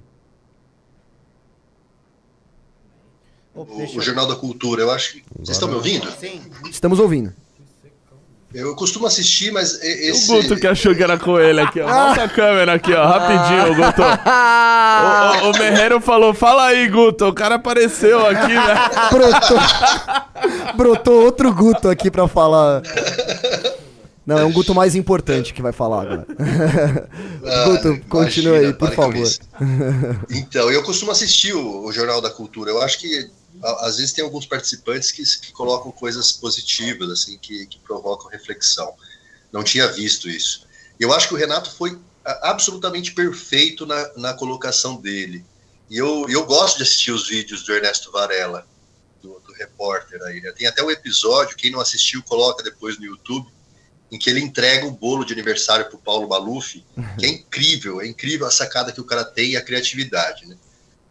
O, 3.55 3.61
o 3.97 4.01
Jornal 4.01 4.27
da 4.27 4.35
Cultura, 4.35 4.83
eu 4.83 4.91
acho 4.91 5.13
que. 5.13 5.23
Vocês 5.35 5.49
estão 5.57 5.67
me 5.67 5.75
ouvindo? 5.75 6.07
Sim. 6.19 6.41
Estamos 6.69 6.99
ouvindo. 6.99 7.33
Eu 8.59 8.75
costumo 8.75 9.05
assistir, 9.05 9.51
mas 9.51 9.73
e- 9.83 10.09
O 10.09 10.15
esse. 10.15 10.27
Guto 10.27 10.55
que 10.55 10.65
achou 10.65 10.95
que 10.95 11.03
era 11.03 11.15
com 11.17 11.39
ele 11.39 11.61
aqui, 11.61 11.79
ó. 11.79 11.87
Mostra 11.87 12.23
a 12.23 12.27
câmera 12.29 12.73
aqui, 12.73 12.91
ó. 12.91 13.05
Rapidinho, 13.05 13.75
Guto. 13.75 14.01
O, 14.01 15.47
o, 15.47 15.51
o 15.51 15.59
Merreiro 15.59 16.01
falou: 16.01 16.33
fala 16.33 16.65
aí, 16.65 16.87
Guto. 16.87 17.25
O 17.27 17.33
cara 17.33 17.55
apareceu 17.55 18.25
aqui, 18.25 18.53
né? 18.53 18.89
Brotou, 19.13 19.59
brotou 20.75 21.23
outro 21.23 21.53
Guto 21.53 21.87
aqui 21.87 22.09
pra 22.09 22.27
falar. 22.27 22.81
Não, 24.25 24.39
é 24.39 24.43
um 24.43 24.51
Guto 24.51 24.73
mais 24.73 24.95
importante 24.95 25.53
que 25.53 25.61
vai 25.61 25.71
falar 25.71 26.01
agora. 26.01 26.27
Ah, 27.45 27.63
Guto, 27.69 27.87
imagina, 27.89 28.05
continue 28.09 28.57
aí, 28.57 28.73
por 28.73 28.91
favor. 28.91 29.27
Então, 30.31 30.71
eu 30.71 30.81
costumo 30.83 31.11
assistir 31.11 31.53
o, 31.53 31.85
o 31.85 31.91
Jornal 31.93 32.21
da 32.21 32.29
Cultura. 32.31 32.71
Eu 32.71 32.81
acho 32.81 32.97
que 32.99 33.29
às 33.63 33.97
vezes 33.97 34.13
tem 34.13 34.23
alguns 34.23 34.45
participantes 34.45 35.11
que, 35.11 35.23
que 35.23 35.51
colocam 35.51 35.91
coisas 35.91 36.31
positivas, 36.31 37.09
assim, 37.09 37.37
que, 37.37 37.65
que 37.67 37.79
provocam 37.79 38.29
reflexão. 38.29 38.93
Não 39.51 39.63
tinha 39.63 39.87
visto 39.87 40.29
isso. 40.29 40.65
Eu 40.99 41.13
acho 41.13 41.27
que 41.27 41.33
o 41.33 41.37
Renato 41.37 41.71
foi 41.71 41.99
absolutamente 42.23 43.13
perfeito 43.13 43.85
na, 43.85 44.13
na 44.15 44.33
colocação 44.33 44.95
dele. 44.97 45.45
E 45.89 45.97
eu, 45.97 46.25
eu 46.29 46.45
gosto 46.45 46.77
de 46.77 46.83
assistir 46.83 47.11
os 47.11 47.29
vídeos 47.29 47.63
do 47.63 47.73
Ernesto 47.73 48.11
Varela, 48.11 48.67
do, 49.21 49.39
do 49.39 49.53
repórter 49.53 50.21
aí. 50.23 50.41
né? 50.41 50.51
Tem 50.51 50.67
até 50.67 50.83
um 50.83 50.91
episódio, 50.91 51.55
quem 51.55 51.71
não 51.71 51.79
assistiu, 51.79 52.21
coloca 52.23 52.63
depois 52.63 52.99
no 52.99 53.05
YouTube, 53.05 53.47
em 54.11 54.17
que 54.17 54.29
ele 54.29 54.39
entrega 54.39 54.85
o 54.85 54.91
bolo 54.91 55.25
de 55.25 55.33
aniversário 55.33 55.85
para 55.85 55.95
o 55.95 56.01
Paulo 56.01 56.27
Maluf, 56.27 56.83
que 57.17 57.25
é 57.25 57.29
incrível, 57.29 58.01
é 58.01 58.07
incrível 58.07 58.47
a 58.47 58.51
sacada 58.51 58.91
que 58.91 59.01
o 59.01 59.05
cara 59.05 59.23
tem 59.23 59.51
e 59.51 59.57
a 59.57 59.63
criatividade. 59.63 60.45
Né? 60.45 60.57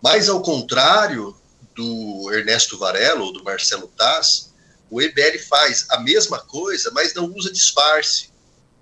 Mas, 0.03 0.29
ao 0.29 0.41
contrário 0.43 1.37
do 1.77 2.33
Ernesto 2.33 2.79
Varela 2.79 3.23
ou 3.23 3.33
do 3.33 3.45
Marcelo 3.45 3.87
Taz, 3.97 4.53
o 4.91 5.01
MBL 5.01 5.39
faz 5.49 5.87
a 5.91 6.01
mesma 6.01 6.39
coisa, 6.39 6.91
mas 6.93 7.15
não 7.15 7.33
usa 7.35 7.53
disfarce. 7.53 8.31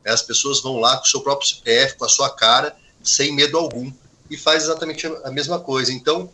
Né? 0.04 0.12
As 0.12 0.22
pessoas 0.22 0.62
vão 0.62 0.78
lá 0.78 0.96
com 0.96 1.04
o 1.04 1.08
seu 1.08 1.20
próprio 1.20 1.48
CPF, 1.48 1.96
com 1.96 2.04
a 2.04 2.08
sua 2.08 2.30
cara, 2.30 2.76
sem 3.02 3.32
medo 3.32 3.58
algum, 3.58 3.92
e 4.30 4.36
faz 4.36 4.64
exatamente 4.64 5.06
a 5.06 5.30
mesma 5.30 5.58
coisa. 5.58 5.92
Então, 5.92 6.32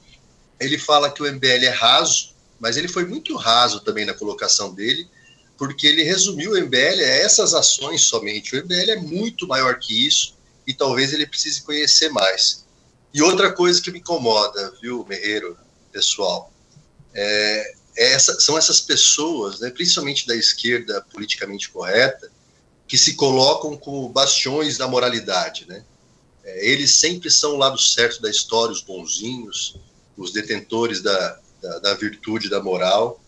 ele 0.61 0.79
fala 0.79 1.11
que 1.11 1.23
o 1.23 1.33
MBL 1.33 1.64
é 1.64 1.71
raso, 1.71 2.35
mas 2.59 2.76
ele 2.76 2.88
foi 2.88 3.07
muito 3.07 3.35
raso 3.37 3.81
também 3.81 4.05
na 4.05 4.12
colocação 4.12 4.75
dele, 4.75 5.09
porque 5.57 5.87
ele 5.87 6.02
resumiu 6.02 6.52
o 6.52 6.59
MBL 6.61 7.00
a 7.00 7.17
essas 7.25 7.55
ações 7.55 8.02
somente. 8.02 8.55
O 8.55 8.62
MBL 8.62 8.90
é 8.90 8.97
muito 8.97 9.47
maior 9.47 9.79
que 9.79 10.07
isso 10.07 10.35
e 10.67 10.75
talvez 10.75 11.12
ele 11.12 11.26
precise 11.26 11.62
conhecer 11.62 12.11
mais. 12.11 12.64
E 13.12 13.23
outra 13.23 13.52
coisa 13.52 13.81
que 13.81 13.90
me 13.90 13.99
incomoda, 13.99 14.73
viu, 14.81 15.05
Merreiro, 15.09 15.57
pessoal, 15.93 16.50
é, 17.14 17.75
é 17.97 18.12
essa, 18.12 18.38
são 18.40 18.57
essas 18.57 18.81
pessoas, 18.81 19.61
né, 19.61 19.71
principalmente 19.71 20.26
da 20.26 20.35
esquerda 20.35 21.05
politicamente 21.12 21.71
correta, 21.71 22.31
que 22.87 22.99
se 22.99 23.14
colocam 23.14 23.76
como 23.76 24.09
bastiões 24.09 24.76
da 24.76 24.88
moralidade. 24.88 25.67
Né? 25.69 25.85
É, 26.45 26.69
eles 26.69 26.97
sempre 26.97 27.31
são 27.31 27.55
o 27.55 27.59
lado 27.59 27.79
certo 27.79 28.21
da 28.21 28.31
história, 28.31 28.73
os 28.73 28.83
bonzinhos, 28.83 29.76
os 30.17 30.33
detentores 30.33 31.00
da, 31.00 31.38
da, 31.61 31.79
da 31.79 31.95
virtude, 31.95 32.49
da 32.49 32.62
moral. 32.62 33.21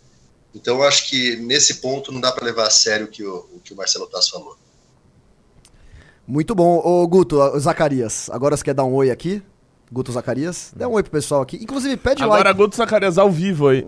Então, 0.54 0.78
eu 0.78 0.82
acho 0.82 1.08
que 1.08 1.36
nesse 1.36 1.74
ponto 1.74 2.12
não 2.12 2.20
dá 2.20 2.30
para 2.30 2.44
levar 2.44 2.66
a 2.66 2.70
sério 2.70 3.06
o 3.06 3.08
que 3.08 3.24
o, 3.24 3.48
o, 3.52 3.60
que 3.60 3.72
o 3.72 3.76
Marcelo 3.76 4.06
Tass 4.06 4.28
falou. 4.28 4.56
Muito 6.26 6.54
bom. 6.54 6.78
Ô, 6.84 7.06
Guto, 7.06 7.36
Zacarias, 7.58 8.28
agora 8.30 8.56
você 8.56 8.64
quer 8.64 8.74
dar 8.74 8.84
um 8.84 8.94
oi 8.94 9.10
aqui? 9.10 9.42
Guto 9.92 10.10
Zacarias. 10.10 10.72
Dê 10.74 10.86
um 10.86 10.92
oi 10.92 11.02
pro 11.02 11.12
pessoal 11.12 11.42
aqui. 11.42 11.58
Inclusive, 11.62 11.98
pede 11.98 12.22
Agora, 12.22 12.38
like. 12.38 12.48
Agora, 12.48 12.64
Guto 12.64 12.76
Zacarias 12.76 13.18
ao 13.18 13.30
vivo 13.30 13.68
aí. 13.68 13.84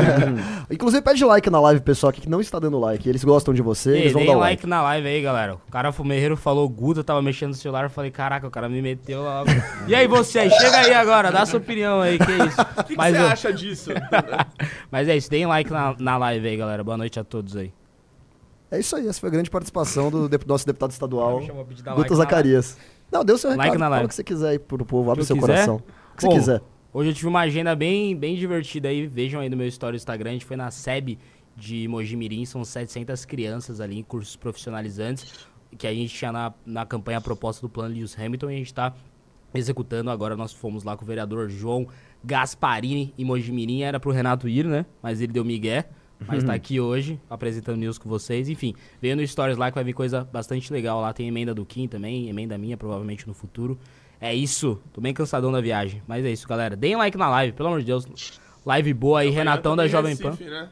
Inclusive, 0.70 1.02
pede 1.02 1.22
like 1.22 1.50
na 1.50 1.60
live, 1.60 1.82
pessoal 1.82 2.08
aqui 2.08 2.22
que 2.22 2.30
não 2.30 2.40
está 2.40 2.58
dando 2.58 2.80
like. 2.80 3.06
Eles 3.06 3.22
gostam 3.22 3.52
de 3.52 3.60
você, 3.60 3.90
Ei, 3.90 4.00
eles 4.00 4.12
vão 4.14 4.24
dar 4.24 4.32
um 4.32 4.38
like. 4.38 4.62
like 4.62 4.66
na 4.66 4.82
live 4.82 5.06
aí, 5.06 5.20
galera. 5.20 5.56
O 5.56 5.70
cara 5.70 5.92
fumeiro 5.92 6.34
falou 6.34 6.66
Guto, 6.66 7.00
eu 7.00 7.04
tava 7.04 7.20
mexendo 7.20 7.50
no 7.50 7.54
celular, 7.54 7.84
eu 7.84 7.90
falei, 7.90 8.10
caraca, 8.10 8.46
o 8.46 8.50
cara 8.50 8.70
me 8.70 8.80
meteu 8.80 9.22
lá. 9.22 9.44
E 9.86 9.94
aí, 9.94 10.08
você 10.08 10.38
aí, 10.38 10.50
chega 10.50 10.78
aí 10.78 10.94
agora, 10.94 11.30
dá 11.30 11.44
sua 11.44 11.58
opinião 11.58 12.00
aí, 12.00 12.18
que 12.18 12.32
é 12.32 12.46
isso. 12.46 12.60
O 12.80 12.84
que, 12.84 12.96
que 12.96 13.02
você 13.02 13.16
eu- 13.16 13.26
acha 13.26 13.52
disso? 13.52 13.90
Mas 14.90 15.08
é 15.08 15.16
isso, 15.16 15.28
deem 15.28 15.46
like 15.46 15.70
na, 15.70 15.94
na 15.98 16.16
live 16.16 16.48
aí, 16.48 16.56
galera. 16.56 16.82
Boa 16.82 16.96
noite 16.96 17.20
a 17.20 17.24
todos 17.24 17.54
aí. 17.54 17.70
É 18.70 18.78
isso 18.78 18.96
aí, 18.96 19.06
essa 19.06 19.20
foi 19.20 19.28
a 19.28 19.32
grande 19.32 19.50
participação 19.50 20.10
do 20.10 20.28
nosso 20.46 20.66
deputado 20.66 20.90
estadual, 20.90 21.40
Guto 21.40 21.54
like 21.96 22.10
na 22.10 22.16
Zacarias. 22.16 22.78
Não, 23.12 23.24
deu 23.24 23.38
seu 23.38 23.50
Like 23.50 23.62
recado. 23.62 23.78
na 23.78 23.84
Fala 23.86 23.96
live. 23.96 24.06
o 24.06 24.08
que 24.08 24.14
você 24.14 24.24
quiser 24.24 24.48
aí 24.50 24.58
pro 24.58 24.84
povo, 24.84 25.10
abre 25.10 25.22
que 25.22 25.26
seu 25.26 25.36
eu 25.36 25.40
quiser? 25.40 25.52
coração. 25.54 25.76
O 25.76 26.16
que 26.16 26.22
você 26.22 26.28
Bom, 26.28 26.34
quiser. 26.34 26.62
Hoje 26.92 27.10
eu 27.10 27.14
tive 27.14 27.28
uma 27.28 27.40
agenda 27.40 27.74
bem, 27.74 28.16
bem 28.16 28.36
divertida 28.36 28.88
aí. 28.88 29.06
Vejam 29.06 29.40
aí 29.40 29.48
no 29.48 29.56
meu 29.56 29.66
story 29.68 29.92
do 29.92 29.96
Instagram. 29.96 30.30
A 30.30 30.32
gente 30.34 30.44
foi 30.44 30.56
na 30.56 30.70
SEB 30.70 31.18
de 31.56 31.88
Mojimirim. 31.88 32.44
São 32.44 32.64
700 32.64 33.24
crianças 33.24 33.80
ali 33.80 33.98
em 33.98 34.02
cursos 34.02 34.36
profissionalizantes. 34.36 35.46
Que 35.76 35.86
a 35.88 35.92
gente 35.94 36.14
tinha 36.14 36.30
na, 36.30 36.52
na 36.64 36.86
campanha 36.86 37.18
a 37.18 37.20
proposta 37.20 37.60
do 37.62 37.68
plano 37.68 37.94
Lewis 37.94 38.16
Hamilton. 38.18 38.50
E 38.50 38.54
a 38.54 38.58
gente 38.58 38.66
está 38.68 38.94
executando. 39.52 40.08
Agora 40.10 40.36
nós 40.36 40.52
fomos 40.52 40.84
lá 40.84 40.96
com 40.96 41.02
o 41.04 41.06
vereador 41.06 41.48
João 41.48 41.88
Gasparini 42.22 43.12
em 43.18 43.24
Mojimirim. 43.24 43.82
Era 43.82 43.98
pro 43.98 44.12
Renato 44.12 44.48
ir, 44.48 44.64
né? 44.64 44.86
Mas 45.02 45.20
ele 45.20 45.32
deu 45.32 45.44
migué. 45.44 45.86
Mas 46.26 46.44
tá 46.44 46.54
aqui 46.54 46.80
hoje, 46.80 47.20
apresentando 47.28 47.76
news 47.76 47.98
com 47.98 48.08
vocês. 48.08 48.48
Enfim, 48.48 48.74
veio 49.00 49.16
no 49.16 49.26
Stories 49.26 49.56
lá 49.56 49.70
que 49.70 49.74
vai 49.74 49.84
vir 49.84 49.92
coisa 49.92 50.24
bastante 50.24 50.72
legal 50.72 51.00
lá. 51.00 51.12
Tem 51.12 51.28
emenda 51.28 51.54
do 51.54 51.64
Kim 51.64 51.86
também, 51.86 52.28
emenda 52.28 52.56
minha, 52.58 52.76
provavelmente 52.76 53.26
no 53.26 53.34
futuro. 53.34 53.78
É 54.20 54.34
isso. 54.34 54.80
Tô 54.92 55.00
bem 55.00 55.12
cansadão 55.12 55.52
da 55.52 55.60
viagem. 55.60 56.02
Mas 56.06 56.24
é 56.24 56.30
isso, 56.30 56.48
galera. 56.48 56.74
Deem 56.76 56.96
like 56.96 57.16
na 57.16 57.28
live, 57.28 57.52
pelo 57.52 57.68
amor 57.68 57.80
de 57.80 57.86
Deus. 57.86 58.06
Live 58.64 58.94
boa 58.94 59.20
aí, 59.20 59.30
Renatão 59.30 59.76
da 59.76 59.86
Jovem 59.86 60.16
Pan. 60.16 60.30
Recife, 60.30 60.50
né? 60.50 60.68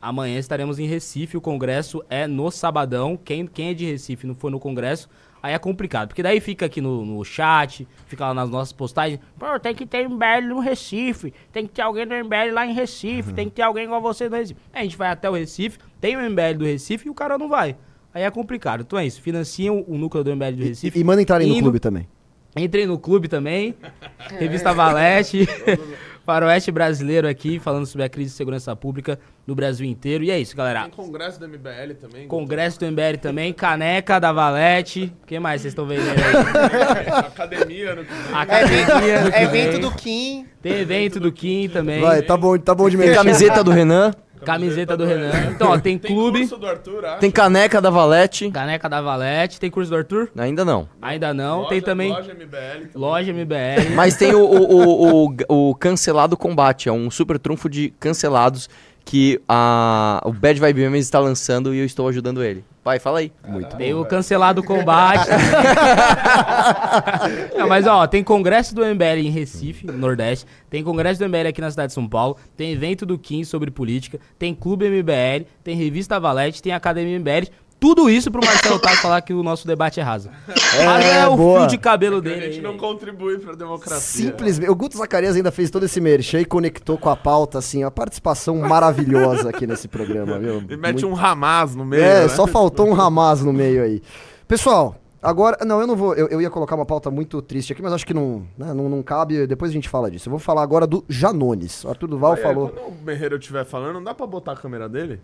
Amanhã 0.00 0.38
estaremos 0.38 0.78
em 0.78 0.86
Recife. 0.86 1.36
O 1.36 1.40
congresso 1.40 2.04
é 2.10 2.26
no 2.26 2.50
sabadão. 2.50 3.16
Quem, 3.16 3.46
quem 3.46 3.70
é 3.70 3.74
de 3.74 3.86
Recife 3.86 4.26
e 4.26 4.28
não 4.28 4.34
for 4.34 4.50
no 4.50 4.60
congresso, 4.60 5.08
aí 5.44 5.52
é 5.52 5.58
complicado. 5.58 6.08
Porque 6.08 6.22
daí 6.22 6.40
fica 6.40 6.64
aqui 6.64 6.80
no, 6.80 7.04
no 7.04 7.22
chat, 7.22 7.86
fica 8.06 8.28
lá 8.28 8.32
nas 8.32 8.48
nossas 8.48 8.72
postagens. 8.72 9.20
Pô, 9.38 9.60
tem 9.60 9.74
que 9.74 9.84
ter 9.84 10.08
MBL 10.08 10.48
no 10.48 10.58
Recife. 10.58 11.34
Tem 11.52 11.66
que 11.66 11.74
ter 11.74 11.82
alguém 11.82 12.06
do 12.06 12.14
MBL 12.14 12.54
lá 12.54 12.66
em 12.66 12.72
Recife. 12.72 13.34
Tem 13.34 13.50
que 13.50 13.56
ter 13.56 13.62
alguém 13.62 13.84
igual 13.84 14.00
você 14.00 14.26
no 14.26 14.36
Recife. 14.36 14.58
Aí 14.72 14.80
a 14.80 14.84
gente 14.84 14.96
vai 14.96 15.08
até 15.08 15.28
o 15.28 15.34
Recife, 15.34 15.78
tem 16.00 16.16
o 16.16 16.30
MBL 16.30 16.56
do 16.56 16.64
Recife 16.64 17.06
e 17.06 17.10
o 17.10 17.14
cara 17.14 17.36
não 17.36 17.46
vai. 17.46 17.76
Aí 18.14 18.22
é 18.22 18.30
complicado. 18.30 18.80
Então 18.80 18.98
é 18.98 19.04
isso. 19.04 19.20
Financiam 19.20 19.84
o 19.86 19.98
núcleo 19.98 20.24
do 20.24 20.34
MBL 20.34 20.56
do 20.56 20.64
Recife. 20.64 20.98
E, 20.98 21.02
e 21.02 21.04
manda 21.04 21.20
entrarem 21.20 21.46
no 21.46 21.60
clube 21.60 21.78
também. 21.78 22.08
Entrem 22.56 22.86
no 22.86 22.98
clube 22.98 23.28
também. 23.28 23.74
Revista 24.40 24.72
Valete. 24.72 25.46
Faroeste 26.24 26.72
brasileiro 26.72 27.28
aqui, 27.28 27.58
falando 27.58 27.84
sobre 27.86 28.04
a 28.04 28.08
crise 28.08 28.30
de 28.30 28.36
segurança 28.36 28.74
pública 28.74 29.18
no 29.46 29.54
Brasil 29.54 29.86
inteiro. 29.86 30.24
E 30.24 30.30
é 30.30 30.38
isso, 30.38 30.56
galera. 30.56 30.82
Tem 30.82 30.90
congresso 30.90 31.38
do 31.38 31.46
MBL 31.46 31.94
também. 32.00 32.26
Congresso 32.26 32.80
do 32.80 32.86
MBL 32.86 33.18
também, 33.20 33.52
caneca 33.52 34.18
da 34.18 34.32
Valete. 34.32 35.12
O 35.22 35.26
que 35.26 35.38
mais 35.38 35.60
vocês 35.60 35.72
estão 35.72 35.86
vendo 35.86 36.00
aí? 36.00 37.06
Academia 37.12 37.94
no 37.94 38.04
que 38.04 38.12
vem. 38.14 38.34
Academia 38.34 39.22
do 39.22 39.30
que 39.30 39.38
Evento 39.38 39.78
do 39.78 39.90
Kim. 39.92 40.46
Tem 40.62 40.72
evento 40.80 41.20
do 41.20 41.30
Kim 41.30 41.68
também. 41.68 42.00
Vai, 42.00 42.22
tá 42.22 42.38
bom, 42.38 42.56
tá 42.56 42.74
bom 42.74 42.88
de 42.88 42.96
Tem 42.96 43.08
mexer. 43.08 43.18
camiseta 43.18 43.62
do 43.62 43.70
Renan, 43.70 44.12
Camiseta 44.44 44.96
do 44.96 45.04
Renan. 45.04 45.30
Então, 45.50 45.70
ó, 45.70 45.78
tem 45.78 45.98
Tem 45.98 46.10
clube. 46.14 46.40
curso 46.40 46.56
do 46.56 46.66
Arthur, 46.66 47.04
acho. 47.04 47.20
tem 47.20 47.30
caneca 47.30 47.80
da 47.80 47.90
Valete. 47.90 48.50
Caneca 48.50 48.88
da 48.88 49.00
Valete. 49.00 49.58
Tem 49.58 49.70
curso 49.70 49.90
do 49.90 49.96
Arthur? 49.96 50.30
Ainda 50.36 50.64
não. 50.64 50.88
Ainda 51.02 51.32
não. 51.34 51.58
Loja- 51.58 51.68
tem 51.70 51.80
também 51.80 52.10
Loja 52.12 52.34
MBL. 52.34 52.88
loja 52.94 53.32
MBL. 53.32 53.94
Mas 53.94 54.16
tem 54.16 54.34
o, 54.34 54.40
o, 54.44 54.74
o, 54.74 55.34
o, 55.48 55.70
o 55.70 55.74
Cancelado 55.74 56.36
Combate, 56.36 56.88
é 56.88 56.92
um 56.92 57.10
super 57.10 57.38
trunfo 57.38 57.68
de 57.68 57.92
cancelados 57.98 58.68
que 59.04 59.40
a, 59.48 60.20
o 60.24 60.32
Bad 60.32 60.58
Vibe 60.58 60.80
Memes 60.80 61.04
está 61.04 61.18
lançando 61.18 61.74
e 61.74 61.78
eu 61.78 61.84
estou 61.84 62.08
ajudando 62.08 62.42
ele. 62.42 62.64
Vai, 62.84 62.98
fala 62.98 63.20
aí. 63.20 63.32
Muito 63.48 63.74
Tem 63.76 63.94
o 63.94 64.04
cancelado 64.04 64.62
combate. 64.62 65.30
Não, 67.56 67.66
mas 67.66 67.86
ó, 67.86 68.06
tem 68.06 68.22
congresso 68.22 68.74
do 68.74 68.84
MBL 68.84 69.20
em 69.20 69.30
Recife, 69.30 69.86
no 69.86 69.94
Nordeste. 69.94 70.44
Tem 70.68 70.84
congresso 70.84 71.18
do 71.18 71.26
MBL 71.26 71.48
aqui 71.48 71.62
na 71.62 71.70
cidade 71.70 71.88
de 71.88 71.94
São 71.94 72.06
Paulo. 72.06 72.36
Tem 72.54 72.72
evento 72.72 73.06
do 73.06 73.18
Kim 73.18 73.42
sobre 73.42 73.70
política. 73.70 74.20
Tem 74.38 74.54
clube 74.54 74.86
MBL. 74.86 75.46
Tem 75.62 75.74
revista 75.74 76.20
Valete. 76.20 76.62
Tem 76.62 76.72
academia 76.72 77.18
MBL. 77.18 77.48
Tudo 77.84 78.08
isso 78.08 78.30
pro 78.30 78.40
Marcelo 78.42 78.78
Tasso 78.78 79.02
falar 79.02 79.20
que 79.20 79.34
o 79.34 79.42
nosso 79.42 79.66
debate 79.66 80.00
é 80.00 80.02
raso. 80.02 80.30
É 80.74 81.28
o 81.28 81.36
boa. 81.36 81.60
fio 81.60 81.68
de 81.68 81.76
cabelo 81.76 82.16
A 82.16 82.20
dele. 82.20 82.40
gente 82.46 82.56
aí, 82.56 82.62
não 82.62 82.78
contribui 82.78 83.38
pra 83.38 83.54
democracia. 83.54 84.24
Simplesmente. 84.24 84.70
O 84.70 84.74
Guto 84.74 84.96
Zacarias 84.96 85.36
ainda 85.36 85.52
fez 85.52 85.68
todo 85.70 85.84
esse 85.84 86.00
merchan 86.00 86.40
e 86.40 86.46
conectou 86.46 86.96
com 86.96 87.10
a 87.10 87.16
pauta, 87.16 87.58
assim, 87.58 87.82
a 87.84 87.90
participação 87.90 88.56
maravilhosa 88.56 89.50
aqui 89.50 89.66
nesse 89.66 89.86
programa, 89.86 90.38
viu? 90.38 90.64
E 90.66 90.76
mete 90.78 91.04
Muito- 91.04 91.08
um 91.08 91.14
Hamas 91.26 91.74
no 91.76 91.84
meio. 91.84 92.02
É, 92.02 92.22
né? 92.22 92.28
só 92.30 92.46
faltou 92.46 92.88
um 92.88 92.98
Hamas 92.98 93.42
no 93.42 93.52
meio 93.52 93.82
aí. 93.82 94.00
Pessoal, 94.48 94.96
agora. 95.22 95.58
Não, 95.62 95.78
eu 95.78 95.86
não 95.86 95.94
vou. 95.94 96.14
Eu, 96.14 96.28
eu 96.28 96.40
ia 96.40 96.48
colocar 96.48 96.76
uma 96.76 96.86
pauta 96.86 97.10
muito 97.10 97.42
triste 97.42 97.74
aqui, 97.74 97.82
mas 97.82 97.92
acho 97.92 98.06
que 98.06 98.14
não, 98.14 98.46
né, 98.56 98.72
não, 98.72 98.88
não 98.88 99.02
cabe. 99.02 99.46
Depois 99.46 99.70
a 99.70 99.74
gente 99.74 99.90
fala 99.90 100.10
disso. 100.10 100.28
Eu 100.28 100.30
vou 100.30 100.40
falar 100.40 100.62
agora 100.62 100.86
do 100.86 101.04
Janones. 101.06 101.84
O 101.84 101.90
Arthur 101.90 102.06
Duval 102.08 102.32
Aí, 102.32 102.40
falou. 102.42 102.70
Quando 102.70 102.88
o 102.88 102.92
Berreiro 102.92 103.36
estiver 103.36 103.66
falando, 103.66 103.92
não 103.92 104.02
dá 104.04 104.14
pra 104.14 104.26
botar 104.26 104.52
a 104.52 104.56
câmera 104.56 104.88
dele? 104.88 105.20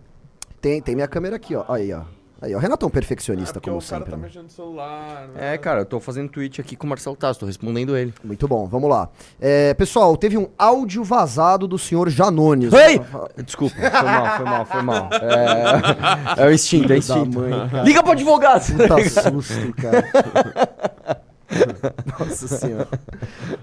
Tem, 0.61 0.79
tem 0.79 0.93
minha 0.93 1.07
câmera 1.07 1.37
aqui, 1.37 1.55
ó. 1.55 1.63
Aí, 1.67 1.91
ó. 1.91 2.01
Aí, 2.41 2.55
ó. 2.55 2.59
Renatão 2.59 2.89
perfeccionista, 2.89 3.53
porque 3.53 3.69
como 3.69 3.79
o 3.79 3.85
cara 3.85 3.97
sempre. 3.99 4.11
tá 4.11 4.17
né? 4.17 4.23
mexendo 4.23 4.43
no 4.43 4.49
celular. 4.49 5.27
né? 5.27 5.53
É, 5.53 5.57
cara, 5.59 5.81
eu 5.81 5.85
tô 5.85 5.99
fazendo 5.99 6.27
tweet 6.27 6.59
aqui 6.59 6.75
com 6.75 6.87
o 6.87 6.89
Marcelo 6.89 7.15
Tasso, 7.15 7.39
tô 7.39 7.45
respondendo 7.45 7.95
ele. 7.95 8.11
Muito 8.23 8.47
bom, 8.47 8.67
vamos 8.67 8.89
lá. 8.89 9.09
É, 9.39 9.75
pessoal, 9.75 10.17
teve 10.17 10.37
um 10.37 10.47
áudio 10.57 11.03
vazado 11.03 11.67
do 11.67 11.77
senhor 11.77 12.09
Janones. 12.09 12.73
Ei! 12.73 12.99
Desculpa, 13.45 13.75
foi 13.75 13.89
mal, 13.91 14.37
foi 14.37 14.45
mal, 14.45 14.65
foi 14.65 14.81
mal. 14.81 15.09
É, 15.13 16.43
é 16.43 16.47
o 16.47 16.51
instinto, 16.51 16.91
é 16.91 16.95
o 16.95 16.97
instinto. 16.97 17.39
mãe, 17.39 17.69
cara. 17.69 17.83
Liga 17.83 18.01
pro 18.01 18.13
advogado! 18.13 18.65
Puta 18.73 19.09
susto, 19.09 19.73
cara. 19.73 21.21
Nossa 22.19 22.47
senhora. 22.47 22.87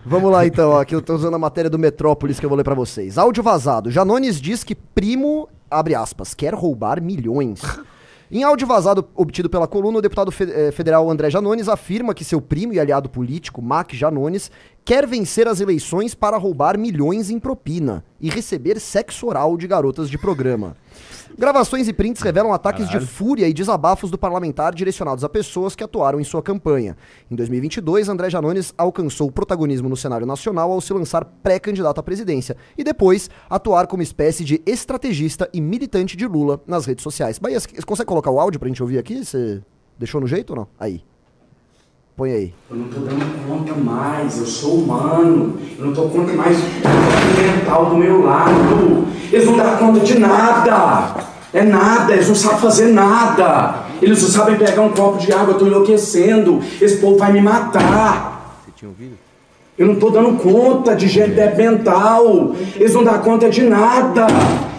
Vamos 0.05 0.31
lá 0.31 0.47
então, 0.47 0.71
ó, 0.71 0.81
aqui 0.81 0.95
eu 0.95 1.03
tô 1.03 1.15
usando 1.15 1.35
a 1.35 1.39
matéria 1.39 1.71
do 1.71 1.79
Metrópolis 1.79 2.39
que 2.39 2.47
eu 2.47 2.51
vou 2.51 2.57
ler 2.57 2.65
pra 2.65 2.75
vocês. 2.75 3.19
Áudio 3.19 3.43
vazado. 3.43 3.91
Janones 3.91 4.41
diz 4.41 4.63
que 4.63 4.75
primo, 4.75 5.49
abre 5.69 5.95
aspas, 5.95 6.33
quer 6.33 6.55
roubar 6.55 7.03
milhões. 7.03 7.61
Em 8.31 8.43
áudio 8.43 8.67
vazado 8.67 9.09
obtido 9.15 9.49
pela 9.49 9.67
coluna, 9.67 9.99
o 9.99 10.03
deputado 10.03 10.31
eh, 10.41 10.71
federal 10.71 11.09
André 11.11 11.31
Janones 11.31 11.67
afirma 11.67 12.13
que 12.13 12.23
seu 12.23 12.43
primo 12.43 12.75
e 12.75 12.79
aliado 12.79 13.09
político, 13.09 13.63
Mac 13.63 13.95
Janones, 13.95 14.51
quer 14.85 15.07
vencer 15.07 15.49
as 15.49 15.61
eleições 15.61 16.15
para 16.15 16.37
roubar 16.37 16.77
milhões 16.77 17.31
em 17.31 17.39
propina 17.39 18.05
e 18.21 18.29
receber 18.29 18.79
sexo 18.81 19.27
oral 19.27 19.57
de 19.57 19.67
garotas 19.67 20.11
de 20.11 20.19
programa. 20.19 20.77
Gravações 21.39 21.87
e 21.87 21.93
prints 21.93 22.21
revelam 22.21 22.53
ataques 22.53 22.89
de 22.89 22.99
fúria 22.99 23.47
e 23.47 23.55
desabafos 23.55 24.11
do 24.11 24.19
parlamentar 24.19 24.75
direcionados 24.75 25.23
a 25.23 25.29
pessoas 25.29 25.77
que 25.77 25.85
atuaram 25.85 26.19
em 26.19 26.25
sua 26.25 26.43
campanha. 26.43 26.97
Em 27.31 27.37
2022, 27.37 28.09
André 28.09 28.29
Janones 28.29 28.75
alcançou 28.77 29.31
protagonismo 29.31 29.89
no 29.89 29.97
cenário 29.97 30.27
nacional 30.27 30.73
ao 30.73 30.81
se 30.81 30.93
lançar 30.93 31.25
pré-candidato 31.25 32.01
à 32.01 32.03
presidência 32.03 32.57
e 32.77 32.83
depois 32.83 33.31
atuar 33.49 33.87
como 33.87 34.03
espécie 34.03 34.45
de 34.45 34.61
estrategista 34.67 35.49
e 35.55 35.61
militante 35.61 36.17
de 36.17 36.27
Lula 36.27 36.61
nas 36.67 36.87
redes 36.87 37.05
sociais. 37.05 37.39
Bahia, 37.39 37.61
você 37.61 37.69
consegue 37.83 38.09
colocar 38.09 38.33
o 38.33 38.41
áudio 38.41 38.59
pra 38.59 38.69
gente 38.69 38.83
ouvir 38.83 38.99
aqui? 38.99 39.25
Você 39.25 39.63
deixou 39.97 40.21
no 40.21 40.27
jeito 40.27 40.51
ou 40.51 40.57
não? 40.57 40.69
Aí. 40.77 41.05
Põe 42.19 42.33
aí. 42.33 42.53
Eu 42.69 42.77
não 42.77 42.89
tô 42.89 42.99
dando 42.99 43.47
conta 43.47 43.75
mais, 43.75 44.39
eu 44.39 44.45
sou 44.45 44.75
humano. 44.75 45.57
Eu 45.79 45.87
não 45.87 45.95
tô 45.95 46.03
conta 46.09 46.33
mais 46.33 46.57
do 46.57 47.41
mental 47.41 47.87
do 47.87 47.97
meu 47.97 48.25
lado. 48.25 49.07
Eles 49.31 49.47
não 49.47 49.57
dão 49.57 49.77
conta 49.77 50.01
de 50.01 50.19
nada. 50.19 51.15
É 51.55 51.63
nada, 51.63 52.13
eles 52.13 52.27
não 52.27 52.35
sabem 52.35 52.59
fazer 52.59 52.89
nada. 52.89 53.85
Eles 54.03 54.21
não 54.21 54.29
sabem 54.31 54.57
pegar 54.57 54.83
um 54.83 54.89
copo 54.89 55.19
de 55.19 55.33
água, 55.33 55.53
eu 55.55 55.59
tô 55.59 55.67
enlouquecendo. 55.69 56.61
Esse 56.83 56.97
povo 56.97 57.19
vai 57.19 57.31
me 57.33 57.41
matar. 57.41 58.65
Você 58.65 58.73
tinha 58.75 58.89
ouvido? 58.89 59.17
Eu 59.79 59.87
não 59.87 59.95
tô 59.95 60.11
dando 60.11 60.43
conta 60.43 60.97
de 60.97 61.07
gente 61.07 61.37
mental. 61.57 62.53
Eles 62.75 62.95
não 62.95 63.05
dão 63.05 63.17
conta 63.21 63.49
de 63.49 63.63
nada. 63.63 64.27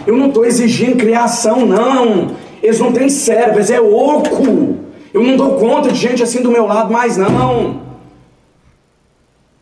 Eu 0.06 0.14
não 0.14 0.30
tô 0.30 0.44
exigindo 0.44 0.98
criação, 0.98 1.64
não. 1.64 2.32
Eles 2.62 2.78
não 2.78 2.92
têm 2.92 3.08
cérebro, 3.08 3.60
eles 3.60 3.70
é 3.70 3.80
oco. 3.80 4.79
Eu 5.12 5.22
não 5.22 5.36
dou 5.36 5.56
conta 5.56 5.90
de 5.90 5.98
gente 5.98 6.22
assim 6.22 6.42
do 6.42 6.50
meu 6.50 6.66
lado 6.66 6.92
mais, 6.92 7.16
não. 7.16 7.80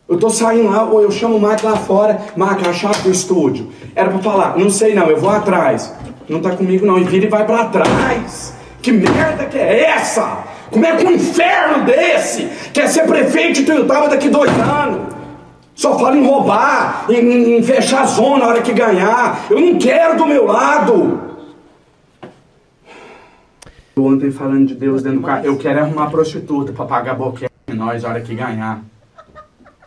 Eu 0.07 0.17
tô 0.17 0.29
saindo 0.29 0.69
lá, 0.71 0.85
ou 0.85 1.01
eu 1.01 1.11
chamo 1.11 1.37
o 1.37 1.41
Mike 1.41 1.63
lá 1.63 1.75
fora, 1.75 2.19
Mike, 2.35 2.67
a 2.67 2.73
chave 2.73 3.03
do 3.03 3.11
estúdio. 3.11 3.69
Era 3.95 4.09
pra 4.09 4.19
falar, 4.19 4.57
não 4.57 4.69
sei 4.69 4.95
não, 4.95 5.07
eu 5.07 5.17
vou 5.17 5.29
atrás. 5.29 5.93
Não 6.27 6.41
tá 6.41 6.51
comigo 6.51 6.85
não, 6.85 6.97
e 6.97 7.03
vira 7.03 7.25
e 7.25 7.29
vai 7.29 7.45
pra 7.45 7.65
trás. 7.65 8.53
Que 8.81 8.91
merda 8.91 9.45
que 9.45 9.57
é 9.57 9.85
essa? 9.91 10.39
Como 10.71 10.85
é 10.85 10.95
que 10.95 11.05
um 11.05 11.11
inferno 11.11 11.85
desse 11.85 12.47
quer 12.73 12.87
ser 12.87 13.03
prefeito 13.03 13.59
de 13.59 13.65
Tuiutaba 13.65 14.07
daqui 14.07 14.29
dois 14.29 14.51
anos? 14.59 15.13
Só 15.75 15.97
fala 15.97 16.17
em 16.17 16.25
roubar, 16.25 17.05
em, 17.09 17.57
em 17.57 17.63
fechar 17.63 18.01
a 18.01 18.05
zona 18.05 18.39
na 18.39 18.47
hora 18.47 18.61
que 18.61 18.73
ganhar. 18.73 19.45
Eu 19.49 19.59
não 19.59 19.77
quero 19.77 20.17
do 20.17 20.25
meu 20.25 20.45
lado. 20.45 21.28
Ontem 24.05 24.31
falando 24.31 24.67
de 24.67 24.75
Deus 24.75 25.01
dentro 25.03 25.19
do 25.19 25.25
carro, 25.25 25.45
eu 25.45 25.57
quero 25.57 25.79
arrumar 25.79 26.09
prostituta 26.09 26.71
pra 26.71 26.85
pagar 26.85 27.15
boquete 27.15 27.51
em 27.67 27.73
nós 27.73 28.03
na 28.03 28.09
hora 28.09 28.21
que 28.21 28.33
ganhar. 28.35 28.81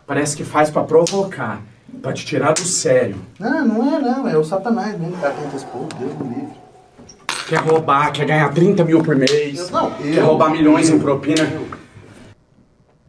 Parece 0.05 0.35
que 0.35 0.43
faz 0.43 0.69
pra 0.69 0.83
provocar, 0.83 1.61
pra 2.01 2.11
te 2.13 2.25
tirar 2.25 2.53
do 2.53 2.61
sério. 2.61 3.15
Não, 3.39 3.65
não 3.65 3.95
é 3.95 3.99
não, 3.99 4.27
é 4.27 4.37
o 4.37 4.43
satanás 4.43 4.97
mesmo 4.99 5.15
que 5.15 5.21
tá 5.21 5.29
tentando 5.29 5.55
esse 5.55 5.65
povo, 5.65 5.87
Deus 5.99 6.11
me 6.19 6.35
livre. 6.35 6.63
Quer 7.47 7.59
roubar, 7.59 8.11
quer 8.11 8.25
ganhar 8.25 8.51
30 8.53 8.83
mil 8.83 9.01
por 9.03 9.15
mês. 9.15 9.57
Eu- 9.59 9.69
não, 9.71 9.91
quer 9.91 10.17
eu- 10.17 10.25
roubar 10.25 10.49
milhões 10.49 10.89
em 10.89 10.99
propina. 10.99 11.47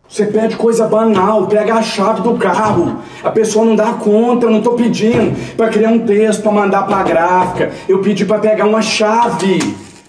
Você 0.08 0.26
pede 0.26 0.56
coisa 0.56 0.86
banal, 0.86 1.46
pega 1.48 1.74
a 1.74 1.82
chave 1.82 2.20
do 2.22 2.36
carro. 2.36 2.98
A 3.24 3.30
pessoa 3.30 3.64
não 3.64 3.74
dá 3.74 3.94
conta, 3.94 4.46
eu 4.46 4.50
não 4.50 4.60
tô 4.62 4.72
pedindo 4.74 5.34
pra 5.56 5.68
criar 5.68 5.90
um 5.90 6.00
texto, 6.06 6.42
pra 6.42 6.52
mandar 6.52 6.82
pra 6.86 7.02
gráfica. 7.02 7.72
Eu 7.88 8.00
pedi 8.00 8.24
pra 8.24 8.38
pegar 8.38 8.64
uma 8.66 8.80
chave. 8.82 9.58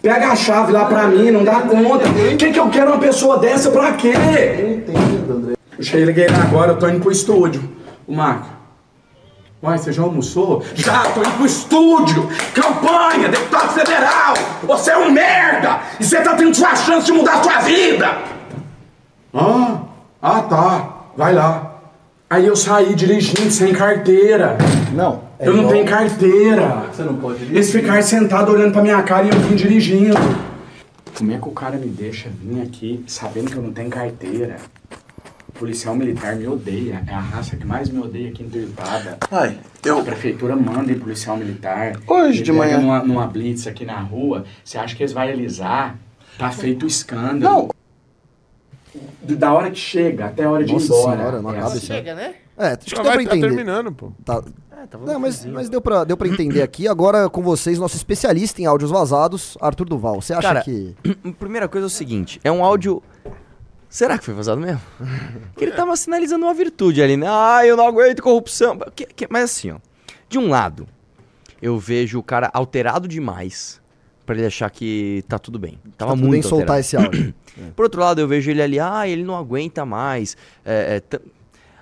Pega 0.06 0.28
a 0.28 0.36
chave 0.36 0.72
lá 0.72 0.86
pra 0.86 1.08
mim, 1.08 1.32
não 1.32 1.44
dá 1.44 1.62
conta. 1.62 2.08
O 2.08 2.38
que, 2.38 2.52
que 2.52 2.60
eu 2.60 2.70
quero 2.70 2.92
uma 2.92 3.00
pessoa 3.00 3.40
dessa 3.40 3.72
pra 3.72 3.94
quê? 3.94 4.14
Eu 4.60 4.74
entendo, 4.74 5.34
André. 5.34 5.56
Eu 5.80 5.84
cheguei 5.84 6.28
lá 6.28 6.44
agora, 6.44 6.74
eu 6.74 6.78
tô 6.78 6.88
indo 6.88 7.00
pro 7.00 7.12
estúdio. 7.12 7.68
O 8.06 8.14
Marco. 8.16 8.46
Uai, 9.64 9.80
você 9.80 9.92
já 9.92 10.04
almoçou? 10.04 10.64
Já, 10.76 11.06
tô 11.06 11.22
indo 11.22 11.32
pro 11.32 11.46
estúdio! 11.48 12.30
Campanha, 12.54 13.30
deputado 13.30 13.74
federal! 13.74 14.36
Você 14.62 14.92
é 14.92 14.98
um 15.00 15.10
merda! 15.10 15.80
E 16.00 16.04
você 16.04 16.22
tá 16.22 16.36
tendo 16.36 16.54
sua 16.54 16.76
chance 16.76 17.08
de 17.08 17.12
mudar 17.12 17.40
a 17.40 17.44
sua 17.44 17.60
vida! 17.62 18.16
Ah, 19.34 19.78
ah 20.22 20.42
tá. 20.44 20.90
Vai 21.18 21.34
lá. 21.34 21.75
Aí 22.28 22.48
eu 22.48 22.56
saí 22.56 22.96
dirigindo 22.96 23.52
sem 23.52 23.72
carteira. 23.72 24.58
Não, 24.94 25.22
é 25.38 25.48
eu 25.48 25.54
não 25.54 25.68
tenho 25.70 25.86
carteira. 25.86 26.86
Você 26.92 27.04
não 27.04 27.16
pode 27.16 27.38
dirigir. 27.38 27.56
Eles 27.56 27.72
ficaram 27.72 28.02
sentados 28.02 28.54
olhando 28.54 28.72
pra 28.74 28.82
minha 28.82 29.02
cara 29.04 29.28
e 29.28 29.30
eu 29.30 29.40
vim 29.42 29.56
dirigindo. 29.56 30.16
Como 31.16 31.32
é 31.32 31.38
que 31.38 31.48
o 31.48 31.52
cara 31.52 31.78
me 31.78 31.88
deixa 31.88 32.30
vir 32.30 32.62
aqui 32.62 33.04
sabendo 33.08 33.52
que 33.52 33.56
eu 33.56 33.62
não 33.62 33.72
tenho 33.72 33.90
carteira? 33.90 34.58
O 35.48 35.52
policial 35.52 35.96
militar 35.96 36.36
me 36.36 36.48
odeia. 36.48 37.04
É 37.08 37.14
a 37.14 37.20
raça 37.20 37.56
que 37.56 37.66
mais 37.66 37.90
me 37.90 38.00
odeia 38.00 38.30
aqui 38.30 38.44
em 38.44 38.50
Tuiutaba. 38.50 39.18
Ai, 39.32 39.58
A 39.84 39.88
eu... 39.88 40.04
prefeitura 40.04 40.56
manda 40.56 40.92
em 40.92 41.00
policial 41.00 41.38
militar. 41.38 41.94
Hoje 42.08 42.42
de 42.42 42.52
manhã. 42.52 42.80
Numa, 42.80 43.00
numa 43.04 43.28
blitz 43.28 43.68
aqui 43.68 43.86
na 43.86 44.00
rua. 44.00 44.44
Você 44.64 44.80
acha 44.80 44.96
que 44.96 45.04
eles 45.04 45.14
vão 45.14 45.24
alisar? 45.24 45.96
Tá 46.40 46.50
feito 46.50 46.84
o 46.84 46.88
escândalo. 46.88 47.40
Não. 47.40 47.75
Do- 49.26 49.36
Da 49.36 49.54
hora 49.54 49.70
que 49.72 49.78
chega 49.80 50.26
até 50.26 50.44
a 50.44 50.50
hora 50.52 50.64
de 50.64 50.72
ir 50.72 50.74
Nossa 50.74 50.86
embora. 50.86 51.18
senhora, 51.18 51.42
não 51.42 51.50
É 51.50 51.54
acaba 51.54 51.68
assim. 51.68 51.78
esse 51.78 51.86
Chega, 51.88 52.16
né? 52.16 52.36
É, 52.58 52.68
acho 52.68 52.78
que 52.80 52.94
deu 52.96 53.04
pra 53.04 53.14
tá 53.16 53.22
entender. 53.24 53.48
terminando, 53.48 53.92
pô. 53.92 54.12
Tá. 54.24 54.42
É, 54.72 54.86
tava 54.88 55.06
Não, 55.06 55.20
mas, 55.20 55.46
mas 55.46 55.68
deu, 55.70 55.82
pra, 55.82 56.04
deu 56.04 56.16
pra 56.16 56.28
entender 56.28 56.62
aqui. 56.62 56.88
Agora 56.88 57.30
com 57.30 57.42
vocês, 57.42 57.78
nosso 57.80 57.96
especialista 57.98 58.62
em 58.62 58.66
áudios 58.66 58.92
vazados, 58.92 59.58
Arthur 59.60 59.86
Duval. 59.90 60.22
Você 60.22 60.34
acha 60.34 60.42
Cara, 60.42 60.62
que. 60.62 60.96
Primeira 61.40 61.68
coisa 61.68 61.86
é 61.86 61.90
o 61.90 61.90
seguinte, 61.90 62.40
é 62.44 62.52
um 62.52 62.64
áudio... 62.64 63.02
Será 63.90 64.18
que 64.18 64.26
foi 64.26 64.34
vazado 64.34 64.60
mesmo? 64.60 64.82
que 65.56 65.64
ele 65.64 65.72
tava 65.72 65.96
sinalizando 65.96 66.46
uma 66.46 66.54
virtude 66.54 67.02
ali, 67.02 67.16
né? 67.16 67.28
Ah, 67.30 67.66
eu 67.66 67.78
não 67.78 67.88
aguento 67.88 68.22
corrupção. 68.22 68.78
Que- 68.94 69.06
que- 69.06 69.28
mas 69.30 69.44
assim, 69.46 69.72
ó. 69.72 69.78
De 70.28 70.38
um 70.38 70.50
lado, 70.50 70.86
eu 71.62 71.78
vejo 71.80 72.20
o 72.20 72.24
cara 72.24 72.50
alterado 72.54 73.08
demais 73.08 73.80
pra 74.26 74.36
ele 74.36 74.46
achar 74.46 74.70
que 74.70 75.24
tá 75.28 75.38
tudo 75.38 75.60
bem. 75.60 75.78
Tava 75.98 76.12
tá 76.12 76.16
tudo 76.16 76.22
bem 76.22 76.30
muito 76.30 76.48
soltar 76.48 76.78
alterado. 76.78 76.80
esse 76.80 76.98
áudio? 76.98 77.34
Por 77.76 77.84
outro 77.84 78.02
lado, 78.02 78.20
eu 78.20 78.28
vejo 78.28 78.52
ele 78.52 78.62
ali, 78.62 78.80
ah, 78.80 79.08
ele 79.08 79.24
não 79.24 79.36
aguenta 79.36 79.86
mais. 79.86 80.36
é, 80.66 81.02
é, 81.12 81.20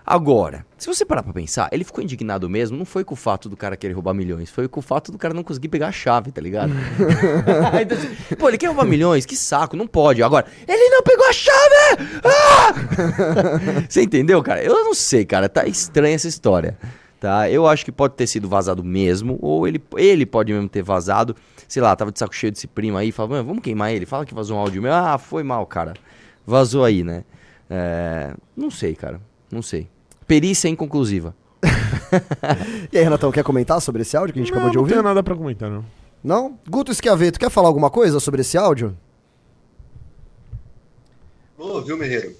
Agora, 0.05 0.65
se 0.77 0.85
você 0.87 1.05
parar 1.05 1.23
pra 1.23 1.31
pensar, 1.31 1.69
ele 1.71 1.85
ficou 1.85 2.03
indignado 2.03 2.49
mesmo, 2.49 2.77
não 2.77 2.83
foi 2.83 3.05
com 3.05 3.13
o 3.13 3.17
fato 3.17 3.47
do 3.47 3.55
cara 3.55 3.77
querer 3.77 3.93
roubar 3.93 4.13
milhões, 4.13 4.49
foi 4.49 4.67
com 4.67 4.81
o 4.81 4.83
fato 4.83 5.13
do 5.13 5.17
cara 5.17 5.33
não 5.33 5.43
conseguir 5.43 5.69
pegar 5.69 5.87
a 5.87 5.91
chave, 5.93 6.29
tá 6.29 6.41
ligado? 6.41 6.73
Então, 7.81 7.97
assim, 7.97 8.35
Pô, 8.35 8.49
ele 8.49 8.57
quer 8.57 8.67
roubar 8.67 8.85
milhões, 8.85 9.25
que 9.25 9.35
saco, 9.35 9.77
não 9.77 9.87
pode. 9.87 10.21
Agora, 10.21 10.45
ele 10.67 10.89
não 10.89 11.01
pegou 11.03 11.25
a 11.25 11.31
chave! 11.31 12.19
Ah! 12.25 12.73
você 13.87 14.01
entendeu, 14.01 14.43
cara? 14.43 14.61
Eu 14.61 14.73
não 14.83 14.93
sei, 14.93 15.23
cara, 15.23 15.47
tá 15.47 15.65
estranha 15.65 16.15
essa 16.15 16.27
história. 16.27 16.77
Tá? 17.17 17.49
Eu 17.49 17.65
acho 17.65 17.85
que 17.85 17.91
pode 17.91 18.15
ter 18.15 18.27
sido 18.27 18.49
vazado 18.49 18.83
mesmo, 18.83 19.39
ou 19.41 19.65
ele, 19.65 19.81
ele 19.95 20.25
pode 20.25 20.51
mesmo 20.51 20.67
ter 20.67 20.83
vazado. 20.83 21.33
Sei 21.73 21.81
lá, 21.81 21.95
tava 21.95 22.11
de 22.11 22.19
saco 22.19 22.35
cheio 22.35 22.51
desse 22.51 22.67
primo 22.67 22.95
aí, 22.97 23.11
falava, 23.11 23.33
"Mano, 23.33 23.47
vamos 23.47 23.63
queimar 23.63 23.91
ele, 23.91 24.05
fala 24.05 24.27
que 24.27 24.33
vazou 24.35 24.55
um 24.55 24.59
áudio 24.59 24.79
meu. 24.79 24.93
Ah, 24.93 25.17
foi 25.17 25.41
mal, 25.41 25.65
cara. 25.65 25.95
Vazou 26.45 26.85
aí, 26.85 27.03
né? 27.03 27.23
É, 27.67 28.35
não 28.55 28.69
sei, 28.69 28.93
cara, 28.93 29.19
não 29.51 29.63
sei. 29.63 29.89
Perícia 30.27 30.67
inconclusiva. 30.67 31.35
E 32.91 32.97
aí, 32.99 33.03
Renatão, 33.03 33.31
quer 33.31 33.43
comentar 33.43 33.81
sobre 33.81 34.03
esse 34.03 34.15
áudio 34.15 34.33
que 34.35 34.39
a 34.39 34.43
gente 34.43 34.51
Não, 34.51 34.57
acabou 34.59 34.69
de 34.69 34.75
não 34.75 34.81
ouvir? 34.83 34.91
tenho 34.93 35.01
nada 35.03 35.23
pra 35.23 35.35
comentar, 35.35 35.67
não. 35.67 35.83
Não? 36.23 36.59
Guto 36.69 36.93
Schiaveto, 36.93 37.39
quer 37.39 37.49
falar 37.49 37.69
alguma 37.69 37.89
coisa 37.89 38.19
sobre 38.19 38.41
esse 38.41 38.55
áudio? 38.55 38.95
Ô, 41.57 41.81
viu, 41.81 41.97
Merreiro? 41.97 42.35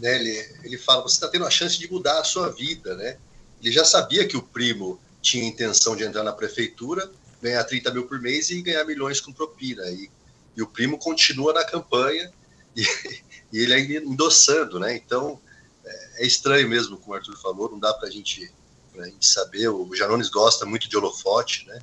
Né, 0.00 0.16
ele, 0.16 0.30
ele 0.64 0.78
fala, 0.78 1.02
você 1.02 1.14
está 1.14 1.28
tendo 1.28 1.46
a 1.46 1.50
chance 1.50 1.78
de 1.78 1.88
mudar 1.88 2.18
a 2.18 2.24
sua 2.24 2.50
vida, 2.50 2.96
né? 2.96 3.18
Ele 3.62 3.70
já 3.70 3.84
sabia 3.84 4.26
que 4.26 4.36
o 4.36 4.42
primo 4.42 4.98
tinha 5.22 5.46
intenção 5.46 5.94
de 5.94 6.02
entrar 6.02 6.24
na 6.24 6.32
prefeitura, 6.32 7.08
ganhar 7.44 7.62
30 7.62 7.92
mil 7.92 8.06
por 8.06 8.20
mês 8.20 8.48
e 8.48 8.62
ganhar 8.62 8.84
milhões 8.84 9.20
com 9.20 9.32
propina. 9.32 9.84
E, 9.90 10.10
e 10.56 10.62
o 10.62 10.66
primo 10.66 10.98
continua 10.98 11.52
na 11.52 11.64
campanha 11.64 12.32
e, 12.74 12.82
e 13.52 13.58
ele 13.58 13.74
ainda 13.74 13.94
endossando, 13.96 14.80
né? 14.80 14.96
Então, 14.96 15.38
é, 15.84 16.22
é 16.22 16.26
estranho 16.26 16.68
mesmo, 16.68 16.96
como 16.96 17.12
o 17.12 17.14
Arthur 17.14 17.36
falou, 17.36 17.70
não 17.70 17.78
dá 17.78 17.94
gente, 18.10 18.50
pra 18.92 19.04
gente 19.04 19.26
saber. 19.26 19.68
O 19.68 19.94
Janones 19.94 20.30
gosta 20.30 20.64
muito 20.64 20.88
de 20.88 20.96
holofote, 20.96 21.66
né? 21.66 21.78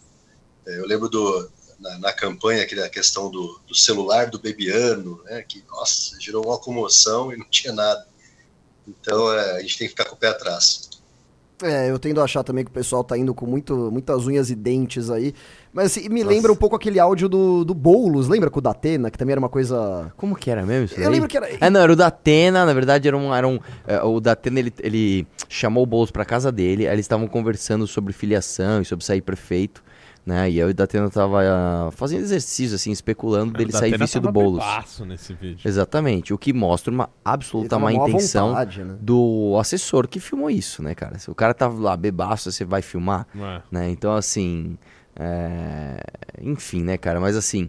É, 0.65 0.79
eu 0.79 0.87
lembro 0.87 1.07
do, 1.07 1.51
na, 1.79 1.97
na 1.99 2.13
campanha, 2.13 2.63
aquela 2.63 2.89
questão 2.89 3.29
do, 3.29 3.61
do 3.67 3.75
celular 3.75 4.29
do 4.29 4.39
Bebiano, 4.39 5.21
né, 5.23 5.43
que, 5.43 5.63
nossa, 5.67 6.19
gerou 6.19 6.45
uma 6.45 6.57
comoção 6.57 7.31
e 7.33 7.37
não 7.37 7.45
tinha 7.45 7.73
nada. 7.73 8.07
Então, 8.87 9.31
é, 9.31 9.57
a 9.57 9.61
gente 9.61 9.77
tem 9.77 9.87
que 9.87 9.91
ficar 9.91 10.05
com 10.05 10.15
o 10.15 10.17
pé 10.17 10.29
atrás. 10.29 10.90
É, 11.63 11.89
eu 11.91 11.99
tendo 11.99 12.19
a 12.21 12.23
achar 12.23 12.43
também 12.43 12.63
que 12.65 12.71
o 12.71 12.73
pessoal 12.73 13.03
tá 13.03 13.17
indo 13.17 13.33
com 13.33 13.45
muito, 13.45 13.91
muitas 13.91 14.25
unhas 14.27 14.49
e 14.49 14.55
dentes 14.55 15.09
aí. 15.09 15.33
Mas 15.73 15.85
assim, 15.87 16.09
me 16.09 16.23
Nossa. 16.23 16.35
lembra 16.35 16.51
um 16.51 16.55
pouco 16.55 16.75
aquele 16.75 16.99
áudio 16.99 17.29
do, 17.29 17.63
do 17.63 17.73
Boulos, 17.73 18.27
lembra 18.27 18.49
com 18.49 18.59
o 18.59 18.61
da 18.61 18.71
Atena, 18.71 19.09
que 19.11 19.17
também 19.17 19.31
era 19.33 19.39
uma 19.39 19.47
coisa. 19.49 20.11
Como 20.17 20.35
que 20.35 20.49
era 20.49 20.65
mesmo 20.65 20.85
isso 20.85 20.95
Eu 20.95 21.03
daí? 21.03 21.11
lembro 21.13 21.29
que 21.29 21.37
era- 21.37 21.47
É, 21.59 21.69
não, 21.69 21.79
era 21.81 21.93
o 21.93 21.95
da 21.95 22.07
Atena, 22.07 22.65
na 22.65 22.73
verdade 22.73 23.07
era 23.07 23.15
um... 23.17 23.33
Era 23.33 23.47
um 23.47 23.59
é, 23.87 24.01
o 24.01 24.19
da 24.19 24.31
Atena, 24.33 24.59
ele, 24.59 24.73
ele 24.79 25.27
chamou 25.47 25.83
o 25.83 25.85
Boulos 25.85 26.11
pra 26.11 26.25
casa 26.25 26.51
dele, 26.51 26.87
aí 26.87 26.93
eles 26.95 27.05
estavam 27.05 27.27
conversando 27.27 27.85
sobre 27.87 28.11
filiação 28.11 28.81
e 28.81 28.85
sobre 28.85 29.05
sair 29.05 29.21
prefeito, 29.21 29.83
Né? 30.23 30.51
E 30.51 30.59
eu 30.59 30.67
e 30.67 30.71
o 30.71 30.73
Datena 30.73 31.09
tava 31.09 31.41
ah, 31.41 31.89
fazendo 31.91 32.21
exercício, 32.21 32.75
assim, 32.75 32.91
especulando 32.91 33.53
dele 33.53 33.71
O 33.71 33.75
sair 33.75 33.97
vestido 33.97 34.21
tava 34.23 34.31
Boulos. 34.31 34.59
bebaço 34.63 35.03
nesse 35.03 35.33
vídeo. 35.33 35.67
Exatamente, 35.67 36.31
o 36.31 36.37
que 36.37 36.53
mostra 36.53 36.93
uma 36.93 37.09
absoluta 37.25 37.79
má 37.79 37.91
intenção 37.91 38.49
vontade, 38.49 38.83
né? 38.83 38.95
do 39.01 39.57
assessor 39.59 40.07
que 40.07 40.19
filmou 40.19 40.49
isso, 40.51 40.83
né, 40.83 40.93
cara? 40.93 41.17
Se 41.17 41.31
o 41.31 41.33
cara 41.33 41.55
tava 41.55 41.79
lá 41.81 41.97
bebaço, 41.97 42.51
você 42.51 42.63
vai 42.63 42.83
filmar, 42.83 43.25
É. 43.35 43.61
né? 43.71 43.89
Então, 43.89 44.13
assim, 44.15 44.77
é, 45.15 45.99
enfim, 46.41 46.83
né, 46.83 46.97
cara? 46.97 47.19
Mas 47.19 47.35
assim, 47.35 47.67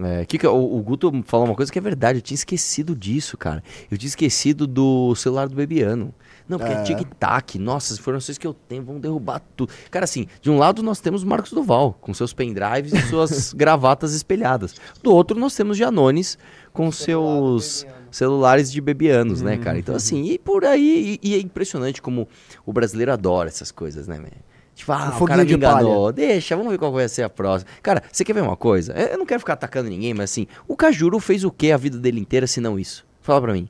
é, 0.00 0.24
que 0.24 0.38
que, 0.38 0.46
o, 0.46 0.76
o 0.78 0.82
Guto 0.82 1.12
falou 1.26 1.46
uma 1.46 1.54
coisa 1.54 1.70
que 1.70 1.78
é 1.78 1.82
verdade, 1.82 2.18
eu 2.18 2.22
tinha 2.22 2.34
esquecido 2.36 2.96
disso, 2.96 3.36
cara. 3.36 3.62
Eu 3.90 3.98
tinha 3.98 4.08
esquecido 4.08 4.66
do 4.66 5.14
celular 5.14 5.46
do 5.48 5.54
Bebiano. 5.54 6.14
Não, 6.48 6.58
porque 6.58 6.72
é, 6.72 6.76
É. 6.76 6.82
tic-tac, 6.82 7.58
nossa, 7.58 7.92
as 7.94 7.98
informações 7.98 8.38
que 8.38 8.46
eu 8.46 8.52
tenho 8.54 8.82
vão 8.82 8.98
derrubar 8.98 9.40
tudo. 9.56 9.72
Cara, 9.90 10.04
assim, 10.04 10.26
de 10.40 10.50
um 10.50 10.58
lado 10.58 10.82
nós 10.82 11.00
temos 11.00 11.22
o 11.22 11.26
Marcos 11.26 11.52
Duval, 11.52 11.96
com 12.00 12.12
seus 12.12 12.32
pendrives 12.32 12.92
e 12.92 13.02
suas 13.08 13.52
gravatas 13.52 14.14
espelhadas. 14.14 14.74
Do 15.02 15.12
outro 15.14 15.38
nós 15.38 15.54
temos 15.54 15.76
Janones 15.76 16.36
com 16.72 16.90
seus 16.90 17.86
celulares 18.10 18.70
de 18.70 18.80
bebianos, 18.80 19.40
né, 19.40 19.56
cara? 19.56 19.78
Então, 19.78 19.94
assim, 19.94 20.24
e 20.24 20.38
por 20.38 20.64
aí, 20.64 21.18
e, 21.22 21.30
e 21.30 21.34
é 21.34 21.38
impressionante 21.38 22.02
como 22.02 22.28
o 22.66 22.72
brasileiro 22.72 23.12
adora 23.12 23.48
essas 23.48 23.70
coisas, 23.70 24.06
né, 24.08 24.18
man? 24.18 24.28
Tipo, 24.74 24.92
ah, 24.92 25.10
o, 25.10 25.12
foguinho 25.12 25.26
cara 25.28 25.44
me 25.44 25.58
palha. 25.58 25.82
enganou, 25.82 26.12
deixa, 26.12 26.56
vamos 26.56 26.72
ver 26.72 26.78
qual 26.78 26.90
vai 26.90 27.06
ser 27.08 27.22
a 27.22 27.28
próxima. 27.30 27.70
Cara, 27.82 28.02
você 28.10 28.24
quer 28.24 28.32
ver 28.32 28.42
uma 28.42 28.56
coisa? 28.56 28.92
Eu 28.94 29.08
eu 29.08 29.18
não 29.18 29.26
quero 29.26 29.40
ficar 29.40 29.52
atacando 29.52 29.88
ninguém, 29.90 30.14
mas 30.14 30.30
assim, 30.30 30.46
o 30.66 30.74
Cajuru 30.74 31.20
fez 31.20 31.44
o 31.44 31.50
que 31.50 31.70
a 31.70 31.76
vida 31.76 31.98
dele 31.98 32.18
inteira, 32.18 32.46
se 32.46 32.60
não 32.60 32.78
isso? 32.78 33.04
Fala 33.20 33.40
pra 33.40 33.52
mim. 33.52 33.68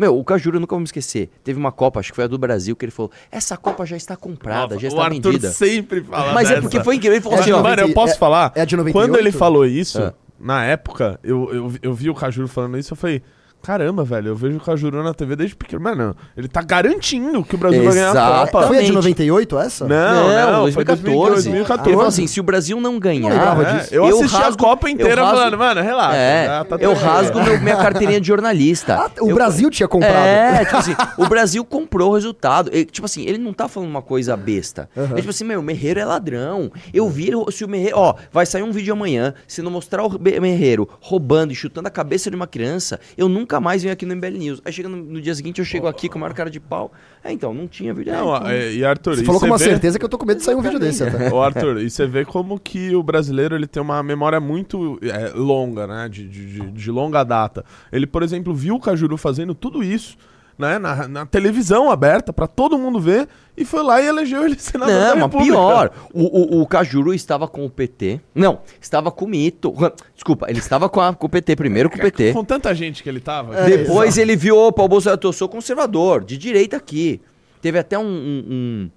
Meu, 0.00 0.18
o 0.18 0.24
Cajuru 0.24 0.56
eu 0.56 0.60
nunca 0.62 0.74
vou 0.74 0.80
me 0.80 0.86
esquecer. 0.86 1.28
Teve 1.44 1.58
uma 1.58 1.70
Copa, 1.70 2.00
acho 2.00 2.08
que 2.10 2.16
foi 2.16 2.24
a 2.24 2.26
do 2.26 2.38
Brasil, 2.38 2.74
que 2.74 2.86
ele 2.86 2.90
falou: 2.90 3.10
essa 3.30 3.54
Copa 3.54 3.84
já 3.84 3.98
está 3.98 4.16
comprada, 4.16 4.78
já 4.78 4.88
o 4.88 4.88
está 4.88 5.02
Arthur 5.04 5.20
vendida. 5.32 5.50
sempre 5.50 6.02
fala 6.02 6.32
Mas 6.32 6.46
é 6.50 6.54
dessa. 6.54 6.62
porque 6.62 6.82
foi 6.82 6.96
incrível. 6.96 7.16
Ele 7.16 7.22
falou 7.22 7.36
É 7.38 7.40
assim, 7.42 7.52
ó. 7.52 7.62
Mano, 7.62 7.82
eu 7.82 7.88
90 7.88 7.94
posso 7.94 8.14
é- 8.14 8.16
falar? 8.16 8.50
é 8.54 8.64
de 8.64 8.76
98? 8.78 8.92
Quando 9.12 9.20
ele 9.20 9.30
falou 9.30 9.66
isso, 9.66 10.00
É. 10.00 10.14
na 10.40 10.64
época, 10.64 11.20
eu, 11.22 11.52
eu, 11.54 11.72
eu 11.82 11.92
vi 11.92 12.08
o 12.08 12.14
Cajuru 12.14 12.48
falando 12.48 12.78
isso, 12.78 12.94
eu 12.94 12.96
falei... 12.96 13.22
Caramba, 13.62 14.04
velho, 14.04 14.28
eu 14.28 14.36
vejo 14.36 14.56
o 14.56 14.60
Cajuru 14.60 15.02
na 15.02 15.12
TV 15.12 15.36
desde 15.36 15.54
pequeno. 15.54 15.82
Mano, 15.82 16.16
ele 16.36 16.48
tá 16.48 16.62
garantindo 16.62 17.44
que 17.44 17.54
o 17.54 17.58
Brasil 17.58 17.84
vai 17.84 17.92
ganhar 17.94 18.10
a. 18.16 18.46
Copa. 18.46 18.66
Foi 18.66 18.78
a 18.78 18.80
de 18.80 18.86
Exatamente. 18.86 18.92
98 18.94 19.58
essa? 19.58 19.86
Não, 19.86 20.62
não, 20.64 20.72
foi 20.72 20.84
2014. 20.84 21.32
2014. 21.50 21.88
Ele 21.88 21.96
falou 21.96 22.08
assim: 22.08 22.26
se 22.26 22.40
o 22.40 22.42
Brasil 22.42 22.80
não 22.80 22.98
ganhar. 22.98 23.28
lembrava 23.30 23.62
É, 23.62 23.72
disso. 23.78 23.94
eu 23.94 24.06
assisti 24.06 24.36
a 24.36 24.40
rasgo- 24.40 24.62
Copa 24.64 24.88
eu 24.88 24.92
inteira 24.92 25.22
rasgo- 25.22 25.36
falando, 25.38 25.58
mano, 25.58 25.82
relaxa. 25.82 26.16
É, 26.16 26.64
tá 26.64 26.76
eu 26.80 26.94
rasgo 26.94 27.42
meu- 27.42 27.60
minha 27.60 27.76
carteirinha 27.76 28.20
de 28.20 28.26
jornalista. 28.26 28.94
Ah, 28.96 29.10
o 29.22 29.28
Eu- 29.30 29.34
Brasil 29.34 29.68
tinha 29.70 29.86
comprado. 29.88 30.14
É, 30.26 30.64
tipo 30.64 30.76
assim, 30.78 30.94
o 31.18 31.26
Brasil 31.26 31.64
comprou 31.64 32.12
o 32.12 32.14
resultado. 32.14 32.70
Ele, 32.72 32.86
tipo 32.86 33.04
assim, 33.04 33.24
ele 33.26 33.38
não 33.38 33.52
tá 33.52 33.68
falando 33.68 33.90
uma 33.90 34.02
coisa 34.02 34.36
besta. 34.36 34.88
É 34.96 35.16
tipo 35.16 35.30
assim, 35.30 35.44
meu, 35.44 35.60
o 35.60 35.62
Merreiro 35.62 36.00
é 36.00 36.04
ladrão. 36.04 36.72
Eu 36.94 37.08
vi 37.10 37.30
se 37.52 37.64
o 37.64 37.68
Merreiro. 37.68 37.96
Ó, 37.98 38.14
vai 38.32 38.46
sair 38.46 38.62
um 38.62 38.72
vídeo 38.72 38.92
amanhã. 38.94 39.34
Se 39.46 39.60
não 39.60 39.70
mostrar 39.70 40.02
o 40.04 40.18
Merreiro 40.18 40.88
roubando 41.00 41.52
e 41.52 41.54
chutando 41.54 41.88
a 41.88 41.90
cabeça 41.90 42.30
de 42.30 42.36
uma 42.36 42.46
criança, 42.46 42.98
eu 43.18 43.28
nunca 43.28 43.49
mais 43.58 43.82
venho 43.82 43.92
aqui 43.94 44.04
no 44.04 44.14
MBL 44.14 44.36
News. 44.38 44.60
Aí 44.64 44.72
chega 44.72 44.88
no, 44.88 44.96
no 44.98 45.20
dia 45.20 45.34
seguinte, 45.34 45.58
eu 45.60 45.64
chego 45.64 45.86
aqui 45.88 46.08
com 46.08 46.18
a 46.18 46.20
maior 46.20 46.34
cara 46.34 46.50
de 46.50 46.60
pau. 46.60 46.92
É, 47.24 47.32
então, 47.32 47.52
não 47.54 47.66
tinha 47.66 47.92
vídeo. 47.94 48.12
Não, 48.12 48.34
é, 48.34 48.38
então- 48.38 48.50
é, 48.50 48.72
e 48.74 48.84
Arthur, 48.84 49.14
Você 49.16 49.22
e 49.22 49.24
falou 49.24 49.40
com 49.40 49.46
uma 49.46 49.58
vê- 49.58 49.64
certeza 49.64 49.98
que 49.98 50.04
eu 50.04 50.08
tô 50.08 50.18
com 50.18 50.26
medo 50.26 50.38
de 50.38 50.44
sair 50.44 50.54
um 50.54 50.60
vídeo 50.62 50.78
desse 50.78 51.02
até. 51.02 51.32
Ô 51.32 51.42
Arthur, 51.42 51.78
e 51.80 51.88
você 51.90 52.06
vê 52.06 52.24
como 52.24 52.60
que 52.60 52.94
o 52.94 53.02
brasileiro 53.02 53.54
ele 53.56 53.66
tem 53.66 53.82
uma 53.82 54.02
memória 54.02 54.38
muito 54.38 54.98
é, 55.02 55.32
longa, 55.34 55.86
né? 55.86 56.08
De, 56.08 56.28
de, 56.28 56.46
de- 56.52 56.70
de 56.70 56.90
longa 56.90 57.24
data. 57.24 57.64
Ele, 57.90 58.06
por 58.06 58.22
exemplo, 58.22 58.54
viu 58.54 58.74
o 58.74 58.80
Cajuru 58.80 59.16
fazendo 59.16 59.54
tudo 59.54 59.82
isso, 59.82 60.16
né? 60.60 60.78
Na, 60.78 61.08
na 61.08 61.26
televisão 61.26 61.90
aberta 61.90 62.32
pra 62.32 62.46
todo 62.46 62.78
mundo 62.78 63.00
ver 63.00 63.26
e 63.56 63.64
foi 63.64 63.82
lá 63.82 64.00
e 64.00 64.06
elegeu 64.06 64.44
ele 64.44 64.56
senador 64.60 64.94
da 64.94 65.00
Não, 65.00 65.14
mas 65.14 65.22
República. 65.24 65.52
pior. 65.52 65.90
O, 66.12 66.58
o, 66.58 66.62
o 66.62 66.66
Cajuru 66.66 67.12
estava 67.12 67.48
com 67.48 67.64
o 67.66 67.70
PT. 67.70 68.20
Não, 68.34 68.60
estava 68.80 69.10
com 69.10 69.24
o 69.24 69.28
Mito. 69.28 69.74
Desculpa, 70.14 70.46
ele 70.48 70.58
estava 70.60 70.88
com, 70.88 71.00
a- 71.00 71.14
com 71.14 71.26
o 71.26 71.30
PT, 71.30 71.56
primeiro 71.56 71.90
com 71.90 71.96
o 71.96 72.00
PT. 72.00 72.32
Com 72.32 72.44
tanta 72.44 72.72
gente 72.74 73.02
que 73.02 73.08
ele 73.08 73.20
tava. 73.20 73.56
É, 73.56 73.78
Depois 73.78 74.16
ele 74.18 74.36
viu, 74.36 74.56
opa, 74.56 74.82
o 74.82 74.88
Bolsonaro, 74.88 75.20
eu 75.24 75.32
sou 75.32 75.48
conservador, 75.48 76.22
de 76.24 76.36
direita 76.38 76.76
aqui. 76.76 77.20
Teve 77.60 77.78
até 77.78 77.98
um, 77.98 78.02
um- 78.04 78.44
um- 78.50 78.90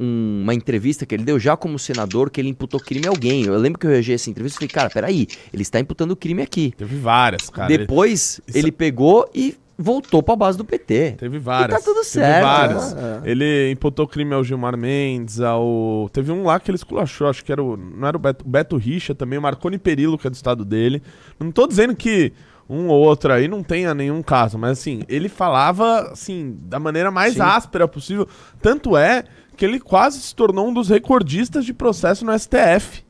um- 0.00 0.40
uma 0.42 0.54
entrevista 0.54 1.04
que 1.06 1.14
ele 1.14 1.24
deu 1.24 1.38
já 1.38 1.56
como 1.56 1.78
senador, 1.78 2.30
que 2.30 2.40
ele 2.40 2.48
imputou 2.48 2.80
crime 2.80 3.06
a 3.06 3.10
alguém. 3.10 3.44
Eu 3.44 3.56
lembro 3.58 3.78
que 3.78 3.86
eu 3.86 3.90
reagi 3.90 4.12
essa 4.12 4.30
entrevista 4.30 4.56
e 4.56 4.60
falei, 4.60 4.68
cara, 4.72 4.90
peraí, 4.90 5.26
ele 5.52 5.62
está 5.62 5.78
imputando 5.78 6.16
crime 6.16 6.42
aqui. 6.42 6.72
Teve 6.76 6.96
várias, 6.96 7.48
cara. 7.50 7.68
Depois, 7.68 8.40
Isso- 8.46 8.58
ele 8.58 8.72
pegou 8.72 9.28
e 9.34 9.56
voltou 9.78 10.22
pra 10.22 10.34
base 10.34 10.58
do 10.58 10.64
PT. 10.64 11.14
Teve 11.18 11.38
várias. 11.38 11.78
E 11.78 11.78
tá 11.78 11.84
tudo 11.84 12.00
Teve 12.00 12.06
certo. 12.06 12.42
várias. 12.44 12.94
né? 12.94 13.22
Ele 13.24 13.70
imputou 13.70 14.06
crime 14.08 14.34
ao 14.34 14.42
Gilmar 14.42 14.76
Mendes, 14.76 15.40
ao. 15.40 16.10
Teve 16.12 16.32
um 16.32 16.42
lá 16.44 16.58
que 16.58 16.70
ele 16.70 16.76
esculachou, 16.76 17.28
acho 17.28 17.44
que 17.44 17.52
era 17.52 17.62
o. 17.62 17.76
Não 17.76 18.08
era 18.08 18.16
o 18.16 18.20
Beto, 18.20 18.44
Beto 18.46 18.76
Richa 18.76 19.14
também, 19.14 19.38
o 19.38 19.42
Marconi 19.42 19.78
Perillo, 19.78 20.18
que 20.18 20.26
é 20.26 20.30
do 20.30 20.34
estado 20.34 20.64
dele. 20.64 21.02
Não 21.38 21.52
tô 21.52 21.66
dizendo 21.66 21.94
que 21.94 22.32
um 22.68 22.88
ou 22.88 23.00
outro 23.00 23.32
aí 23.32 23.46
não 23.48 23.62
tenha 23.62 23.94
nenhum 23.94 24.22
caso, 24.22 24.58
mas 24.58 24.72
assim, 24.78 25.00
ele 25.08 25.28
falava, 25.30 26.10
assim, 26.12 26.58
da 26.64 26.78
maneira 26.78 27.10
mais 27.10 27.34
Sim. 27.34 27.40
áspera 27.40 27.86
possível. 27.88 28.28
Tanto 28.60 28.94
é 28.96 29.24
que 29.56 29.64
ele 29.64 29.80
quase 29.80 30.20
se 30.20 30.34
tornou 30.34 30.68
um 30.68 30.74
dos 30.74 30.88
recordistas 30.90 31.64
de 31.64 31.72
processo 31.72 32.24
no 32.26 32.38
STF. 32.38 33.02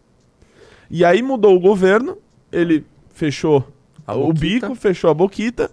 E 0.90 1.04
aí 1.04 1.22
mudou 1.22 1.56
o 1.56 1.60
governo, 1.60 2.16
ele 2.52 2.84
fechou 3.12 3.66
A 4.06 4.14
o 4.14 4.28
boquita. 4.32 4.40
bico, 4.68 4.74
fechou 4.74 5.10
a 5.10 5.14
boquita, 5.14 5.70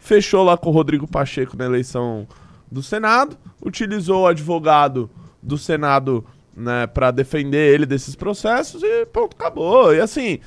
fechou 0.00 0.42
lá 0.42 0.56
com 0.56 0.70
o 0.70 0.72
Rodrigo 0.72 1.06
Pacheco 1.06 1.56
na 1.56 1.66
eleição 1.66 2.26
do 2.70 2.82
Senado, 2.82 3.36
utilizou 3.64 4.22
o 4.22 4.26
advogado 4.26 5.08
do 5.42 5.56
Senado 5.56 6.24
né, 6.56 6.86
para 6.86 7.10
defender 7.10 7.72
ele 7.74 7.86
desses 7.86 8.14
processos 8.16 8.82
e 8.82 9.06
pronto, 9.06 9.34
acabou. 9.38 9.94
E 9.94 10.00
assim, 10.00 10.40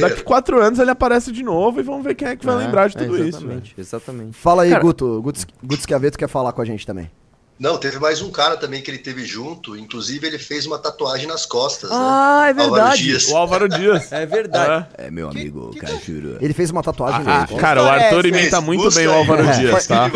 daqui 0.00 0.22
quatro 0.22 0.60
anos 0.62 0.78
ele 0.78 0.90
aparece 0.90 1.32
de 1.32 1.42
novo 1.42 1.80
e 1.80 1.82
vamos 1.82 2.04
ver 2.04 2.14
quem 2.14 2.28
é 2.28 2.36
que 2.36 2.46
vai 2.46 2.54
É, 2.54 2.58
lembrar 2.58 2.88
de 2.88 2.96
é, 2.96 3.00
tudo 3.00 3.14
isso. 3.16 3.40
velho. 3.40 3.50
Exatamente, 3.52 3.74
exatamente. 3.76 4.32
Fala 4.36 4.62
aí, 4.62 4.70
Cara- 4.70 4.82
Guto. 4.82 5.20
Guto, 5.22 5.40
Guto 5.62 5.82
Schiaveto 5.82 6.16
quer 6.18 6.28
falar 6.28 6.52
com 6.52 6.62
a 6.62 6.64
gente 6.64 6.86
também. 6.86 7.10
Não, 7.58 7.76
teve 7.76 7.98
mais 7.98 8.22
um 8.22 8.30
cara 8.30 8.56
também 8.56 8.80
que 8.80 8.90
ele 8.90 8.98
teve 8.98 9.24
junto. 9.24 9.76
Inclusive, 9.76 10.26
ele 10.26 10.38
fez 10.38 10.64
uma 10.64 10.78
tatuagem 10.78 11.26
nas 11.26 11.44
costas. 11.44 11.90
Ah, 11.92 12.46
é 12.48 12.54
né? 12.54 12.62
Álvaro 12.62 12.82
verdade. 12.82 13.02
Dias. 13.02 13.26
O 13.28 13.36
Álvaro 13.36 13.68
Dias. 13.68 14.10
É 14.12 14.24
verdade. 14.24 14.86
É, 14.96 15.10
meu 15.10 15.28
amigo 15.28 15.70
que- 15.70 15.80
Cajuru. 15.80 16.38
Ele 16.40 16.54
fez 16.54 16.70
uma 16.70 16.82
tatuagem 16.82 17.22
Ah, 17.26 17.46
cara, 17.58 17.82
o 17.82 17.86
é 17.86 17.90
Arthur 18.04 18.26
essa? 18.26 18.28
imita 18.28 18.60
muito 18.60 18.84
Busca 18.84 19.00
bem 19.00 19.08
o 19.08 19.12
aí. 19.12 19.16
Álvaro 19.18 19.42
É, 19.48 19.52
Dias, 19.58 19.86
tá? 19.86 20.10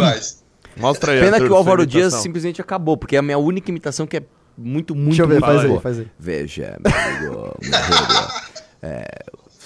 Mostra 0.76 1.12
aí. 1.12 1.20
Pena 1.20 1.32
Arthur, 1.36 1.46
que 1.48 1.52
o 1.52 1.56
Álvaro 1.56 1.84
Dias 1.86 2.14
simplesmente 2.14 2.60
acabou, 2.60 2.96
porque 2.96 3.16
é 3.16 3.18
a 3.18 3.22
minha 3.22 3.38
única 3.38 3.70
imitação 3.70 4.06
que 4.06 4.18
é 4.18 4.22
muito, 4.56 4.94
muito, 4.94 5.08
Deixa 5.08 5.22
eu 5.22 5.28
ver, 5.28 5.40
faz 5.40 5.64
aí, 5.64 5.80
faz 5.80 5.98
aí. 5.98 6.08
Veja, 6.18 6.76
meu 6.80 6.92
amigo, 7.22 7.52
é, 8.82 9.04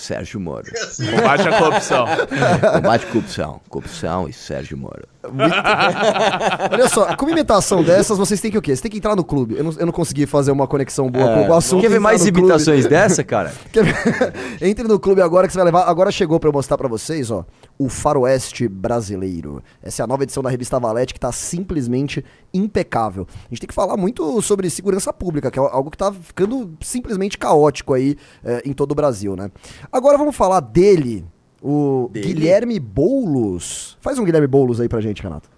Sérgio 0.06 0.38
Moro. 0.38 0.66
Combate 1.16 1.48
a 1.48 1.58
corrupção. 1.58 2.06
Combate 2.74 3.06
corrupção. 3.06 3.60
Corrupção 3.68 4.28
e 4.28 4.32
Sérgio 4.32 4.78
Moro. 4.78 5.02
Olha 6.70 6.88
só, 6.88 7.16
com 7.16 7.26
uma 7.26 7.32
imitação 7.32 7.82
dessas, 7.82 8.16
vocês 8.16 8.40
têm 8.40 8.50
que 8.50 8.58
o 8.58 8.62
quê? 8.62 8.70
Vocês 8.70 8.80
têm 8.80 8.90
que 8.90 8.98
entrar 8.98 9.16
no 9.16 9.24
clube. 9.24 9.56
Eu 9.56 9.64
não, 9.64 9.72
eu 9.72 9.86
não 9.86 9.92
consegui 9.92 10.26
fazer 10.26 10.52
uma 10.52 10.66
conexão 10.66 11.10
boa 11.10 11.26
com 11.34 11.48
o 11.48 11.54
assunto. 11.54 11.80
É. 11.80 11.82
Quer 11.82 11.90
ver 11.90 11.98
mais 11.98 12.24
no 12.24 12.32
clube. 12.32 12.40
imitações 12.40 12.86
dessa, 12.86 13.24
cara? 13.24 13.52
Entre 14.60 14.86
no 14.86 14.98
clube 14.98 15.20
agora 15.20 15.46
que 15.46 15.52
você 15.52 15.58
vai 15.58 15.66
levar. 15.66 15.88
Agora 15.88 16.10
chegou 16.10 16.38
pra 16.38 16.48
eu 16.48 16.52
mostrar 16.52 16.78
pra 16.78 16.88
vocês, 16.88 17.30
ó. 17.30 17.44
O 17.78 17.88
Faroeste 17.88 18.68
Brasileiro. 18.68 19.62
Essa 19.82 20.02
é 20.02 20.04
a 20.04 20.06
nova 20.06 20.22
edição 20.22 20.42
da 20.42 20.48
revista 20.48 20.78
Valete 20.78 21.12
que 21.12 21.20
tá 21.20 21.32
simplesmente 21.32 22.24
impecável. 22.54 23.26
A 23.30 23.48
gente 23.50 23.60
tem 23.60 23.68
que 23.68 23.74
falar 23.74 23.96
muito 23.96 24.40
sobre 24.40 24.70
segurança 24.70 25.12
pública, 25.12 25.50
que 25.50 25.58
é 25.58 25.62
algo 25.62 25.90
que 25.90 25.98
tá 25.98 26.12
ficando 26.12 26.72
simplesmente 26.80 27.36
caótico 27.36 27.92
aí 27.92 28.16
eh, 28.44 28.62
em 28.64 28.72
todo 28.72 28.92
o 28.92 28.94
Brasil, 28.94 29.36
né? 29.36 29.50
Agora 29.96 30.18
vamos 30.18 30.36
falar 30.36 30.60
dele, 30.60 31.24
o 31.62 32.10
Dele? 32.12 32.26
Guilherme 32.26 32.78
Boulos. 32.78 33.96
Faz 34.02 34.18
um 34.18 34.24
Guilherme 34.24 34.46
Boulos 34.46 34.78
aí 34.78 34.90
pra 34.90 35.00
gente, 35.00 35.22
Renato. 35.22 35.48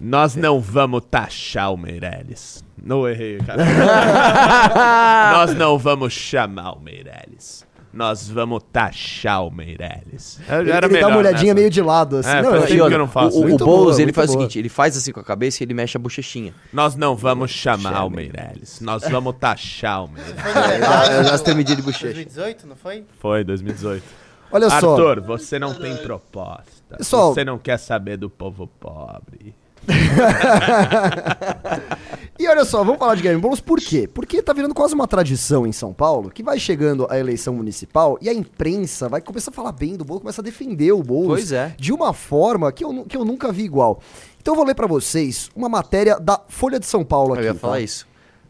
Nós 0.00 0.34
não 0.34 0.58
vamos 0.58 1.02
taxar 1.10 1.70
o 1.70 1.76
Meirelles. 1.76 2.64
Não 2.82 3.06
errei, 3.06 3.36
cara. 3.36 3.62
Nós 5.36 5.54
não 5.54 5.76
vamos 5.76 6.14
chamar 6.14 6.78
o 6.78 6.80
Meirelles. 6.80 7.66
Nós 7.92 8.28
vamos 8.28 8.62
taxar 8.70 9.46
o 9.46 9.50
Meirelles. 9.50 10.38
Eu 10.48 10.60
Ele, 10.60 10.68
já 10.68 10.76
era 10.76 10.86
ele 10.86 11.00
dá 11.00 11.08
uma 11.08 11.16
olhadinha 11.16 11.54
nessa. 11.54 11.54
meio 11.54 11.70
de 11.70 11.80
lado, 11.80 12.16
assim. 12.16 12.28
É, 12.28 12.42
Não, 12.42 12.50
faz 12.50 12.62
eu- 12.62 12.68
tempo 12.68 12.88
que 12.88 12.94
eu 12.94 12.98
não 12.98 13.08
faço. 13.08 13.36
O, 13.38 13.40
o, 13.54 13.56
Boulos, 13.56 13.64
boa, 13.96 14.02
ele 14.02 14.12
faz 14.12 14.26
boa. 14.26 14.38
o 14.38 14.40
seguinte, 14.42 14.58
ele 14.58 14.68
faz 14.68 14.96
assim 14.98 15.12
com 15.12 15.20
a 15.20 15.24
cabeça 15.24 15.62
e 15.62 15.64
ele 15.64 15.72
mexe 15.72 15.96
a 15.96 16.00
bochechinha. 16.00 16.52
Nós 16.72 16.94
não 16.94 17.16
vamos 17.16 17.50
chamar 17.50 17.92
Chame. 17.94 18.06
o 18.06 18.10
Meirelles. 18.10 18.80
Nós 18.80 19.02
vamos 19.08 19.34
taxar 19.40 20.04
o 20.04 20.08
Meirelles. 20.08 20.36
Debate 20.36 21.10
eu 21.12 21.24
já 21.24 21.30
do- 21.30 21.34
estou 21.36 21.54
medindo 21.54 21.76
de 21.76 21.82
bochecha. 21.82 22.04
2018, 22.12 22.66
não 22.66 22.76
foi? 22.76 23.04
Foi 23.18 23.42
2018. 23.44 24.04
Olha 24.52 24.68
só. 24.68 24.76
Arthur, 24.92 25.20
você 25.22 25.58
não 25.58 25.72
tem 25.74 25.96
proposta. 25.96 26.96
Pessoal- 26.98 27.32
Você 27.34 27.44
não 27.44 27.58
quer 27.58 27.78
saber 27.78 28.16
do 28.18 28.28
povo 28.30 28.66
pobre. 28.78 29.54
E 32.38 32.46
olha 32.46 32.66
só, 32.66 32.84
vamos 32.84 32.98
falar 32.98 33.14
de 33.14 33.22
Guilherme 33.22 33.40
Boulos 33.40 33.62
por 33.62 33.80
quê? 33.80 34.06
Porque 34.06 34.42
tá 34.42 34.52
virando 34.52 34.74
quase 34.74 34.94
uma 34.94 35.08
tradição 35.08 35.66
em 35.66 35.72
São 35.72 35.94
Paulo 35.94 36.30
que 36.30 36.42
vai 36.42 36.58
chegando 36.58 37.06
a 37.08 37.18
eleição 37.18 37.54
municipal 37.54 38.18
e 38.20 38.28
a 38.28 38.34
imprensa 38.34 39.08
vai 39.08 39.22
começar 39.22 39.50
a 39.50 39.54
falar 39.54 39.72
bem 39.72 39.96
do 39.96 40.04
Boulos, 40.04 40.20
começa 40.20 40.42
a 40.42 40.44
defender 40.44 40.92
o 40.92 41.02
Boulos 41.02 41.28
Pois 41.28 41.52
é. 41.52 41.74
de 41.78 41.94
uma 41.94 42.12
forma 42.12 42.70
que 42.72 42.84
eu, 42.84 43.04
que 43.04 43.16
eu 43.16 43.24
nunca 43.24 43.50
vi 43.50 43.64
igual. 43.64 44.00
Então 44.38 44.52
eu 44.52 44.56
vou 44.56 44.66
ler 44.66 44.74
pra 44.74 44.86
vocês 44.86 45.50
uma 45.56 45.68
matéria 45.68 46.20
da 46.20 46.38
Folha 46.46 46.78
de 46.78 46.84
São 46.84 47.02
Paulo 47.02 47.32
aqui. 47.32 47.42
Eu 47.42 47.46
ia 47.46 47.54
tá? 47.54 47.60
falar 47.60 47.80
isso. 47.80 48.06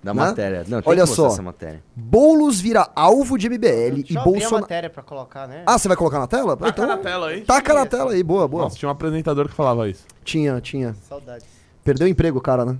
Da 0.06 0.14
né? 0.14 0.24
matéria. 0.26 0.58
Não, 0.68 0.80
tem 0.80 0.90
Olha 0.90 1.02
que 1.02 1.08
mostrar 1.08 1.28
só. 1.28 1.34
essa 1.34 1.42
matéria. 1.42 1.82
Boulos 1.94 2.60
vira 2.60 2.88
alvo 2.94 3.36
de 3.36 3.48
MBL 3.48 3.94
Deixa 4.02 4.12
e 4.12 4.24
Bolsonaro. 4.24 4.60
matéria 4.62 4.88
pra 4.88 5.02
colocar, 5.02 5.46
né? 5.48 5.62
Ah, 5.66 5.78
você 5.78 5.88
vai 5.88 5.96
colocar 5.96 6.18
na 6.18 6.26
tela? 6.26 6.56
Taca 6.56 6.70
Então, 6.70 6.86
na 6.86 6.96
tela 6.98 7.26
aí. 7.28 7.40
Taca 7.42 7.74
na 7.74 7.86
tela 7.86 8.12
aí, 8.12 8.22
boa, 8.22 8.46
boa. 8.46 8.62
Nossa, 8.64 8.76
tinha 8.76 8.88
um 8.88 8.92
apresentador 8.92 9.48
que 9.48 9.54
falava 9.54 9.88
isso. 9.88 10.04
Tinha, 10.24 10.60
tinha. 10.60 10.94
Saudades. 11.08 11.44
Perdeu 11.84 12.06
o 12.06 12.10
emprego, 12.10 12.40
cara, 12.40 12.64
né? 12.64 12.76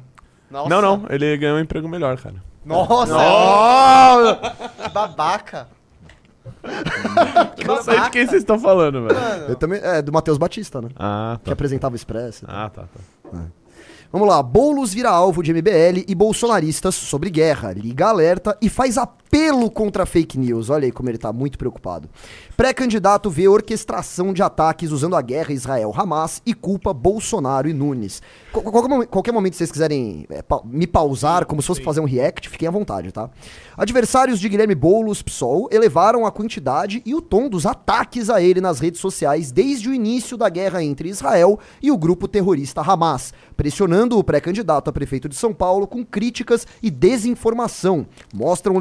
Nossa. 0.51 0.69
Não, 0.69 0.81
não, 0.81 1.05
ele 1.11 1.37
ganhou 1.37 1.57
um 1.59 1.61
emprego 1.61 1.89
melhor, 1.89 2.17
cara. 2.21 2.37
Nossa, 2.65 3.13
Nossa! 3.13 4.41
que 4.85 4.89
babaca. 4.91 5.69
que 7.57 7.65
Não 7.67 7.83
sei 7.83 8.01
de 8.01 8.11
quem 8.11 8.27
vocês 8.27 8.43
estão 8.43 8.59
falando, 8.59 9.03
velho. 9.07 9.19
Eu 9.49 9.57
também, 9.57 9.81
é, 9.83 10.01
do 10.01 10.13
Matheus 10.13 10.39
Batista, 10.39 10.81
né? 10.81 10.89
Ah, 10.97 11.37
Que 11.41 11.47
tá. 11.47 11.53
apresentava 11.53 11.93
o 11.93 11.97
Expresso. 11.97 12.45
e 12.45 12.47
tal. 12.47 12.57
Ah, 12.57 12.71
tá, 12.71 12.83
tá. 12.83 13.39
Vamos 14.13 14.29
lá, 14.29 14.43
Boulos 14.43 14.95
vira 14.95 15.11
alvo 15.11 15.43
de 15.43 15.53
MBL 15.53 16.05
e 16.07 16.15
bolsonaristas 16.15 16.95
sobre 16.95 17.29
guerra, 17.29 17.73
liga 17.73 18.07
alerta 18.07 18.57
e 18.63 18.69
faz 18.69 18.97
apelo 19.37 19.71
contra 19.71 20.07
fake 20.07 20.39
news. 20.39 20.71
Olha 20.71 20.87
aí 20.87 20.93
como 20.93 21.09
ele 21.11 21.19
tá 21.19 21.33
muito 21.33 21.59
preocupado. 21.59 22.09
Pré-candidato 22.57 23.29
vê 23.29 23.47
orquestração 23.47 24.33
de 24.33 24.43
ataques 24.43 24.91
usando 24.91 25.15
a 25.15 25.21
guerra 25.21 25.53
Israel-Hamas 25.53 26.41
e 26.47 26.55
culpa 26.55 26.95
Bolsonaro 26.95 27.69
e 27.69 27.73
Nunes. 27.75 28.23
Qu- 28.53 28.63
Qualquer, 28.63 29.07
qualquer 29.09 29.33
momento 29.33 29.53
que 29.53 29.59
vocês 29.59 29.71
quiserem 29.71 30.27
é, 30.31 30.41
pa- 30.41 30.63
me 30.65 30.87
pausar 30.87 31.45
como 31.45 31.61
se 31.61 31.67
fosse 31.69 31.83
fazer 31.83 32.01
um 32.01 32.05
react, 32.07 32.49
fiquem 32.49 32.67
à 32.67 32.71
vontade, 32.71 33.13
tá? 33.13 33.29
Adversários 33.77 34.41
de 34.41 34.49
Guilherme 34.49 34.75
Boulos, 34.75 35.21
PSOL, 35.21 35.69
elevaram 35.71 36.25
a 36.25 36.33
quantidade 36.33 37.03
e 37.05 37.15
o 37.15 37.21
tom 37.21 37.49
dos 37.51 37.67
ataques 37.67 38.31
a 38.31 38.41
ele 38.41 38.61
nas 38.61 38.81
redes 38.81 39.01
sociais 39.01 39.53
desde 39.53 39.91
o 39.91 39.95
início 39.95 40.37
da 40.39 40.49
guerra 40.49 40.83
entre 40.83 41.11
Israel 41.11 41.59
e 41.83 41.91
o 41.93 41.99
grupo 41.99 42.27
terrorista 42.27 42.81
Hamas, 42.81 43.35
pressionando 43.55 44.19
o 44.19 44.25
pré-candidato 44.25 44.89
a 44.89 44.93
prefeito 44.93 45.29
de 45.29 45.35
São 45.37 45.53
Paulo 45.53 45.87
com 45.87 46.03
críticas 46.05 46.67
e 46.83 46.91
desinformação, 46.91 48.07
mostram 48.35 48.79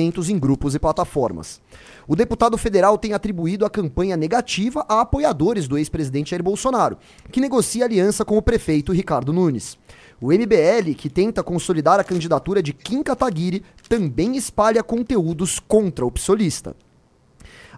em 0.00 0.38
grupos 0.38 0.74
e 0.74 0.78
plataformas. 0.78 1.60
O 2.06 2.16
deputado 2.16 2.56
federal 2.56 2.96
tem 2.96 3.12
atribuído 3.12 3.64
a 3.64 3.70
campanha 3.70 4.16
negativa 4.16 4.84
a 4.88 5.00
apoiadores 5.00 5.68
do 5.68 5.76
ex-presidente 5.76 6.30
Jair 6.30 6.42
Bolsonaro, 6.42 6.98
que 7.30 7.40
negocia 7.40 7.84
aliança 7.84 8.24
com 8.24 8.36
o 8.36 8.42
prefeito 8.42 8.92
Ricardo 8.92 9.32
Nunes. 9.32 9.78
O 10.20 10.32
MBL, 10.32 10.94
que 10.96 11.08
tenta 11.08 11.42
consolidar 11.42 12.00
a 12.00 12.04
candidatura 12.04 12.62
de 12.62 12.72
Kim 12.72 13.02
Kataguiri, 13.02 13.62
também 13.88 14.36
espalha 14.36 14.82
conteúdos 14.82 15.60
contra 15.60 16.04
o 16.04 16.10
psolista. 16.10 16.74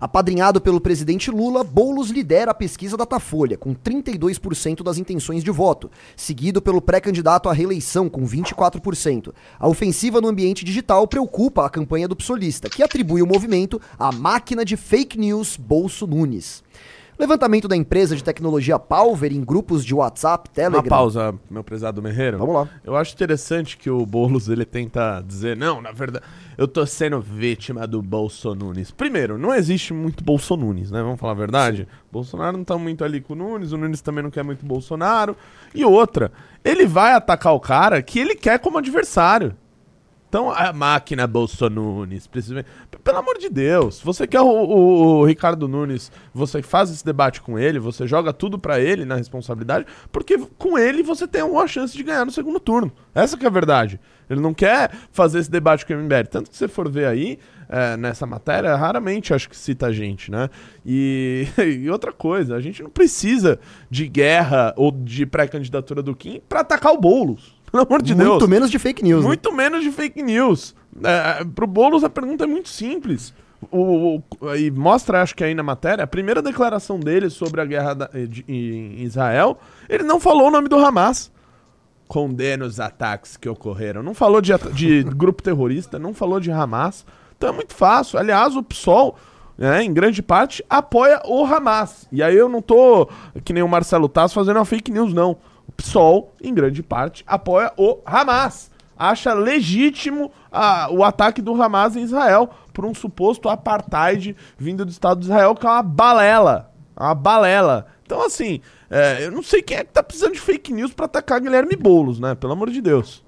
Apadrinhado 0.01 0.63
pelo 0.63 0.81
presidente 0.81 1.31
Lula, 1.31 1.63
Boulos 1.63 2.09
lidera 2.09 2.53
a 2.53 2.55
pesquisa 2.55 2.97
Datafolha, 2.97 3.59
com 3.59 3.75
32% 3.75 4.83
das 4.83 4.97
intenções 4.97 5.45
de 5.45 5.51
voto, 5.51 5.91
seguido 6.17 6.63
pelo 6.63 6.81
pré-candidato 6.81 7.51
à 7.51 7.53
reeleição, 7.53 8.09
com 8.09 8.27
24%. 8.27 9.35
A 9.59 9.69
ofensiva 9.69 10.19
no 10.19 10.29
ambiente 10.29 10.65
digital 10.65 11.07
preocupa 11.07 11.67
a 11.67 11.69
campanha 11.69 12.09
do 12.09 12.17
psolista, 12.17 12.71
que 12.71 12.83
atribui 12.83 13.21
o 13.21 13.27
movimento 13.27 13.79
à 13.99 14.11
máquina 14.11 14.65
de 14.65 14.75
fake 14.75 15.19
news 15.19 15.59
Bolso 15.59 16.07
Nunes. 16.07 16.63
Levantamento 17.21 17.69
da 17.69 17.77
empresa 17.77 18.17
de 18.17 18.25
tecnologia 18.25 18.79
Palver 18.79 19.31
em 19.31 19.45
grupos 19.45 19.85
de 19.85 19.95
WhatsApp, 19.95 20.49
Telegram. 20.49 20.81
Uma 20.81 20.89
pausa, 20.89 21.35
meu 21.51 21.63
prezado 21.63 22.01
Merreiro. 22.01 22.39
Vamos 22.39 22.55
lá. 22.55 22.69
Eu 22.83 22.97
acho 22.97 23.13
interessante 23.13 23.77
que 23.77 23.91
o 23.91 24.07
Boulos 24.07 24.49
ele 24.49 24.65
tenta 24.65 25.21
dizer, 25.21 25.55
não, 25.55 25.83
na 25.83 25.93
verdade, 25.93 26.25
eu 26.57 26.67
tô 26.67 26.87
sendo 26.87 27.21
vítima 27.21 27.87
do 27.87 28.01
Bolsonunes. 28.01 28.91
Primeiro, 28.91 29.37
não 29.37 29.55
existe 29.55 29.93
muito 29.93 30.25
Bolsonunes, 30.25 30.91
né? 30.91 31.03
Vamos 31.03 31.21
falar 31.21 31.35
a 31.35 31.37
verdade? 31.37 31.87
Bolsonaro 32.11 32.57
não 32.57 32.65
tá 32.65 32.79
muito 32.79 33.05
ali 33.05 33.21
com 33.21 33.35
o 33.35 33.37
Nunes, 33.37 33.73
o 33.73 33.77
Nunes 33.77 34.01
também 34.01 34.25
não 34.25 34.31
quer 34.31 34.43
muito 34.43 34.65
Bolsonaro. 34.65 35.37
E 35.75 35.85
outra, 35.85 36.33
ele 36.65 36.87
vai 36.87 37.13
atacar 37.13 37.53
o 37.53 37.61
cara 37.61 38.01
que 38.01 38.19
ele 38.19 38.35
quer 38.35 38.59
como 38.61 38.79
adversário. 38.79 39.55
Então, 40.31 40.49
a 40.49 40.73
máquina 40.73 41.27
precisa... 42.29 42.65
P- 42.89 42.99
Pelo 43.03 43.19
amor 43.19 43.37
de 43.37 43.49
Deus, 43.51 44.01
você 44.01 44.29
quer 44.29 44.41
o, 44.41 44.47
o- 44.47 45.19
o 45.19 45.25
Ricardo 45.25 45.67
Nunes, 45.67 46.11
você 46.33 46.63
faz 46.63 46.89
esse 46.89 47.05
debate 47.05 47.41
com 47.43 47.59
ele, 47.59 47.81
você 47.81 48.07
joga 48.07 48.33
tudo 48.33 48.57
pra 48.57 48.79
ele 48.79 49.05
na 49.05 49.17
responsabilidade, 49.17 49.87
porque 50.13 50.39
com 50.57 50.79
ele 50.79 51.03
você 51.03 51.27
tem 51.27 51.43
uma 51.43 51.67
chance 51.67 51.97
de 51.97 52.05
ganhar 52.05 52.25
no 52.25 52.31
segundo 52.31 52.61
turno. 52.61 52.93
Essa 53.13 53.37
que 53.37 53.45
é 53.45 53.49
a 53.49 53.51
verdade. 53.51 53.99
Ele 54.29 54.41
não 54.41 54.55
quer 54.55 54.93
fazer 55.11 55.41
esse 55.41 55.51
debate 55.51 55.85
com 55.85 55.93
o 55.95 55.97
MBL. 55.99 56.29
Tanto 56.31 56.49
que 56.49 56.57
você 56.57 56.69
for 56.69 56.89
ver 56.89 57.07
aí, 57.07 57.37
é, 57.69 57.97
nessa 57.97 58.25
matéria, 58.25 58.77
raramente 58.77 59.35
acho 59.35 59.49
que 59.51 59.57
cita 59.57 59.87
a 59.87 59.93
gente, 59.93 60.31
né? 60.31 60.49
E, 60.87 61.49
e 61.59 61.91
outra 61.91 62.13
coisa, 62.13 62.55
a 62.55 62.61
gente 62.61 62.81
não 62.85 62.91
precisa 62.91 63.59
de 63.91 64.07
guerra 64.07 64.73
ou 64.77 64.93
de 64.93 65.27
pré-candidatura 65.27 66.01
do 66.01 66.15
Kim 66.15 66.41
pra 66.49 66.61
atacar 66.61 66.93
o 66.93 67.01
Boulos. 67.01 67.59
Pelo 67.71 67.85
amor 67.85 68.03
de 68.03 68.15
Deus. 68.15 68.29
Muito 68.31 68.49
menos 68.49 68.71
de 68.71 68.79
fake 68.79 69.03
news. 69.03 69.23
né? 69.23 69.27
Muito 69.29 69.53
menos 69.53 69.83
de 69.83 69.91
fake 69.93 70.23
news. 70.23 70.75
É, 71.03 71.45
pro 71.45 71.67
Boulos 71.67 72.03
a 72.05 72.11
pergunta 72.11 72.45
é 72.45 72.47
muito 72.47 72.69
simples. 72.69 73.33
O, 73.71 74.17
o- 74.41 74.55
e 74.57 74.71
mostra, 74.71 75.21
acho 75.23 75.37
que 75.37 75.45
aí 75.45 75.55
na 75.55 75.63
matéria, 75.63 76.03
a 76.03 76.07
primeira 76.07 76.41
declaração 76.41 76.99
dele 76.99 77.29
sobre 77.31 77.61
a 77.61 77.65
guerra 77.65 77.95
da- 77.95 78.07
de- 78.29 78.45
em 78.49 79.03
Israel, 79.03 79.59
ele 79.89 80.03
não 80.03 80.19
falou 80.19 80.49
o 80.49 80.51
nome 80.51 80.69
do 80.69 80.77
Hamas. 80.79 81.31
Condena 82.09 82.65
os 82.65 82.81
ataques 82.81 83.37
que 83.37 83.49
ocorreram. 83.49 84.03
Não 84.03 84.15
falou 84.15 84.41
de, 84.41 84.53
de 84.73 85.05
grupo 85.15 85.43
terrorista, 85.43 85.99
não 85.99 86.13
falou 86.13 86.41
de 86.41 86.51
Hamas. 86.51 87.07
Então 87.37 87.51
é 87.51 87.53
muito 87.53 87.73
fácil. 87.75 88.19
Aliás, 88.19 88.57
o 88.57 88.63
PSOL, 88.63 89.15
né, 89.57 89.85
em 89.85 89.93
grande 89.93 90.21
parte, 90.23 90.65
apoia 90.69 91.21
o 91.25 91.45
Hamas. 91.45 92.09
E 92.11 92.21
aí 92.23 92.37
eu 92.37 92.49
não 92.49 92.61
tô, 92.61 93.09
que 93.45 93.53
nem 93.53 93.63
o 93.63 93.69
Marcelo 93.69 94.09
Tasso, 94.09 94.35
fazendo 94.35 94.57
uma 94.57 94.65
fake 94.65 94.91
news, 94.91 95.15
não. 95.15 95.37
PSOL, 95.81 96.33
em 96.43 96.53
grande 96.53 96.83
parte, 96.83 97.25
apoia 97.27 97.73
o 97.77 97.99
Hamas. 98.05 98.71
Acha 98.97 99.33
legítimo 99.33 100.31
ah, 100.53 100.89
o 100.91 101.03
ataque 101.03 101.41
do 101.41 101.61
Hamas 101.61 101.97
em 101.97 102.03
Israel 102.03 102.51
por 102.73 102.85
um 102.85 102.95
suposto 102.95 103.49
apartheid 103.49 104.37
vindo 104.59 104.85
do 104.85 104.91
Estado 104.91 105.21
de 105.21 105.27
Israel, 105.27 105.55
que 105.55 105.67
é 105.67 105.71
uma 105.71 105.83
balela. 105.83 106.71
Uma 106.95 107.15
balela. 107.15 107.87
Então, 108.05 108.25
assim, 108.25 108.61
é, 108.91 109.25
eu 109.25 109.33
não 109.33 109.43
sei 109.43 109.63
quem 109.63 109.79
é 109.79 109.85
que 109.85 109.93
tá 109.93 110.03
precisando 110.03 110.35
de 110.35 110.41
fake 110.41 110.73
news 110.73 110.93
pra 110.93 111.07
atacar 111.07 111.41
Guilherme 111.41 111.77
Boulos, 111.77 112.21
né? 112.21 112.35
Pelo 112.35 112.53
amor 112.53 112.71
de 112.71 112.83
Deus. 112.83 113.25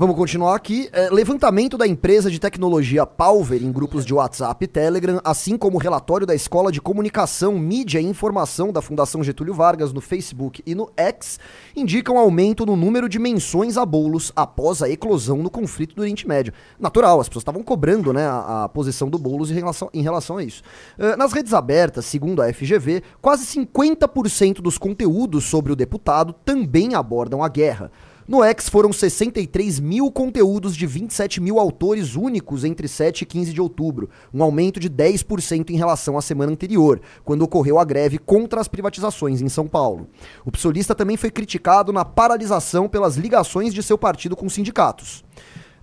Vamos 0.00 0.14
continuar 0.14 0.54
aqui. 0.54 0.88
É, 0.92 1.10
levantamento 1.10 1.76
da 1.76 1.84
empresa 1.84 2.30
de 2.30 2.38
tecnologia 2.38 3.04
Palver 3.04 3.60
em 3.64 3.72
grupos 3.72 4.06
de 4.06 4.14
WhatsApp 4.14 4.64
e 4.64 4.68
Telegram, 4.68 5.20
assim 5.24 5.58
como 5.58 5.76
relatório 5.76 6.24
da 6.24 6.36
Escola 6.36 6.70
de 6.70 6.80
Comunicação, 6.80 7.58
Mídia 7.58 8.00
e 8.00 8.04
Informação 8.04 8.70
da 8.70 8.80
Fundação 8.80 9.24
Getúlio 9.24 9.52
Vargas 9.52 9.92
no 9.92 10.00
Facebook 10.00 10.62
e 10.64 10.72
no 10.72 10.88
X, 10.96 11.40
indicam 11.74 12.16
aumento 12.16 12.64
no 12.64 12.76
número 12.76 13.08
de 13.08 13.18
menções 13.18 13.76
a 13.76 13.84
bolos 13.84 14.30
após 14.36 14.82
a 14.82 14.88
eclosão 14.88 15.38
no 15.38 15.50
conflito 15.50 15.96
do 15.96 16.02
Oriente 16.02 16.28
Médio. 16.28 16.52
Natural, 16.78 17.20
as 17.20 17.28
pessoas 17.28 17.42
estavam 17.42 17.64
cobrando 17.64 18.12
né, 18.12 18.24
a, 18.24 18.66
a 18.66 18.68
posição 18.68 19.10
do 19.10 19.18
Boulos 19.18 19.50
em 19.50 19.54
relação, 19.54 19.90
em 19.92 20.02
relação 20.02 20.36
a 20.36 20.44
isso. 20.44 20.62
Eh, 20.96 21.16
nas 21.16 21.32
redes 21.32 21.52
abertas, 21.52 22.04
segundo 22.04 22.40
a 22.40 22.52
FGV, 22.52 23.02
quase 23.20 23.44
50% 23.46 24.60
dos 24.60 24.78
conteúdos 24.78 25.42
sobre 25.46 25.72
o 25.72 25.76
deputado 25.76 26.32
também 26.32 26.94
abordam 26.94 27.42
a 27.42 27.48
guerra. 27.48 27.90
No 28.28 28.44
X 28.44 28.68
foram 28.68 28.92
63 28.92 29.80
mil 29.80 30.12
conteúdos 30.12 30.76
de 30.76 30.86
27 30.86 31.40
mil 31.40 31.58
autores 31.58 32.14
únicos 32.14 32.62
entre 32.62 32.86
7 32.86 33.22
e 33.22 33.24
15 33.24 33.54
de 33.54 33.60
outubro, 33.62 34.10
um 34.34 34.42
aumento 34.42 34.78
de 34.78 34.90
10% 34.90 35.70
em 35.70 35.76
relação 35.78 36.18
à 36.18 36.20
semana 36.20 36.52
anterior, 36.52 37.00
quando 37.24 37.40
ocorreu 37.40 37.78
a 37.78 37.86
greve 37.86 38.18
contra 38.18 38.60
as 38.60 38.68
privatizações 38.68 39.40
em 39.40 39.48
São 39.48 39.66
Paulo. 39.66 40.08
O 40.44 40.52
psolista 40.52 40.94
também 40.94 41.16
foi 41.16 41.30
criticado 41.30 41.90
na 41.90 42.04
paralisação 42.04 42.86
pelas 42.86 43.16
ligações 43.16 43.72
de 43.72 43.82
seu 43.82 43.96
partido 43.96 44.36
com 44.36 44.46
sindicatos. 44.46 45.24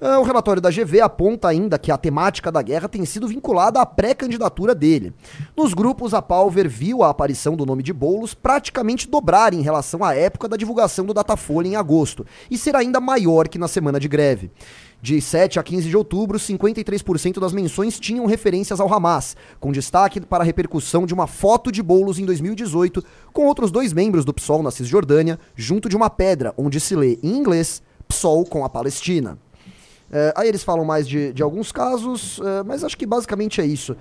Ah, 0.08 0.20
O 0.20 0.24
relatório 0.24 0.62
da 0.62 0.70
GV 0.70 1.02
aponta 1.02 1.48
ainda 1.48 1.80
que 1.80 1.92
a 1.92 1.98
temática 1.98 2.52
da 2.52 2.62
guerra 2.62 2.88
tem 2.88 3.04
sido 3.06 3.28
vinculada 3.28 3.82
à 3.82 3.86
pré-candidatura 3.88 4.76
dele. 4.76 5.12
Nos 5.58 5.74
grupos, 5.74 6.14
a 6.14 6.22
Palver 6.22 6.70
viu 6.70 7.02
a 7.02 7.10
aparição 7.10 7.56
do 7.56 7.66
nome 7.66 7.82
de 7.82 7.92
Boulos 7.92 8.36
praticamente 8.36 9.10
dobrar 9.10 9.52
em 9.52 9.64
relação 9.64 10.04
à 10.04 10.14
época 10.14 10.48
da 10.48 10.58
divulgação 10.58 11.08
do 11.08 11.14
Datafolha 11.14 11.70
em 11.70 11.76
agosto, 11.76 12.24
e 12.52 12.56
ser 12.56 12.76
ainda 12.76 13.00
maior 13.00 13.48
que 13.48 13.58
na 13.58 13.68
semana 13.68 14.00
de 14.00 14.08
greve. 14.08 14.52
De 15.02 15.20
7 15.20 15.58
a 15.58 15.64
15 15.64 15.90
de 15.90 15.98
outubro, 15.98 16.38
53% 16.38 17.40
das 17.40 17.52
menções 17.52 18.00
tinham 18.00 18.28
referências 18.28 18.80
ao 18.80 18.94
Hamas, 18.94 19.36
com 19.60 19.72
destaque 19.72 20.22
para 20.22 20.44
a 20.44 20.46
repercussão 20.46 21.08
de 21.08 21.16
uma 21.16 21.26
foto 21.26 21.72
de 21.72 21.82
Boulos 21.82 22.20
em 22.20 22.26
2018 22.26 23.04
com 23.34 23.48
outros 23.48 23.72
dois 23.72 23.92
membros 23.92 24.24
do 24.24 24.36
PSOL 24.36 24.62
na 24.62 24.70
Cisjordânia, 24.70 25.40
junto 25.56 25.90
de 25.90 25.98
uma 25.98 26.12
pedra 26.12 26.54
onde 26.56 26.80
se 26.80 26.96
lê 26.96 27.18
em 27.24 27.36
inglês 27.36 27.82
PSOL 28.08 28.46
com 28.46 28.64
a 28.64 28.70
Palestina. 28.70 29.40
É, 30.12 30.34
aí 30.36 30.48
eles 30.48 30.64
falam 30.64 30.86
mais 30.86 31.08
de, 31.08 31.34
de 31.34 31.42
alguns 31.42 31.72
casos, 31.72 32.40
é, 32.40 32.64
mas 32.64 32.84
acho 32.84 32.98
que 32.98 33.06
basicamente 33.06 33.60
é 33.62 33.66
isso. 33.66 33.96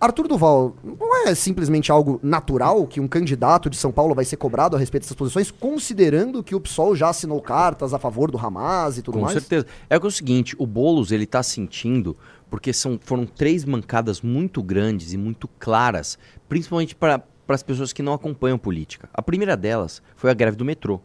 Arthur 0.00 0.28
Duval, 0.28 0.76
não 0.82 1.26
é 1.26 1.34
simplesmente 1.34 1.90
algo 1.90 2.20
natural 2.22 2.86
que 2.86 3.00
um 3.00 3.08
candidato 3.08 3.70
de 3.70 3.76
São 3.76 3.90
Paulo 3.90 4.14
vai 4.14 4.24
ser 4.24 4.36
cobrado 4.36 4.76
a 4.76 4.78
respeito 4.78 5.04
dessas 5.04 5.16
posições, 5.16 5.50
considerando 5.50 6.42
que 6.42 6.54
o 6.54 6.60
PSOL 6.60 6.94
já 6.94 7.08
assinou 7.08 7.40
cartas 7.40 7.94
a 7.94 7.98
favor 7.98 8.30
do 8.30 8.36
Hamas 8.36 8.98
e 8.98 9.02
tudo 9.02 9.14
Com 9.14 9.24
mais? 9.24 9.32
certeza. 9.32 9.66
É 9.88 9.98
que 9.98 10.04
é 10.04 10.08
o 10.08 10.12
seguinte, 10.12 10.54
o 10.58 10.66
Boulos, 10.66 11.10
ele 11.10 11.26
tá 11.26 11.42
sentindo, 11.42 12.16
porque 12.50 12.72
são, 12.72 12.98
foram 13.02 13.24
três 13.24 13.64
mancadas 13.64 14.20
muito 14.20 14.62
grandes 14.62 15.12
e 15.12 15.16
muito 15.16 15.48
claras, 15.58 16.18
principalmente 16.48 16.94
para 16.94 17.22
as 17.48 17.62
pessoas 17.62 17.92
que 17.92 18.02
não 18.02 18.12
acompanham 18.12 18.58
política. 18.58 19.08
A 19.14 19.22
primeira 19.22 19.56
delas 19.56 20.02
foi 20.16 20.30
a 20.30 20.34
greve 20.34 20.56
do 20.56 20.64
metrô. 20.64 21.00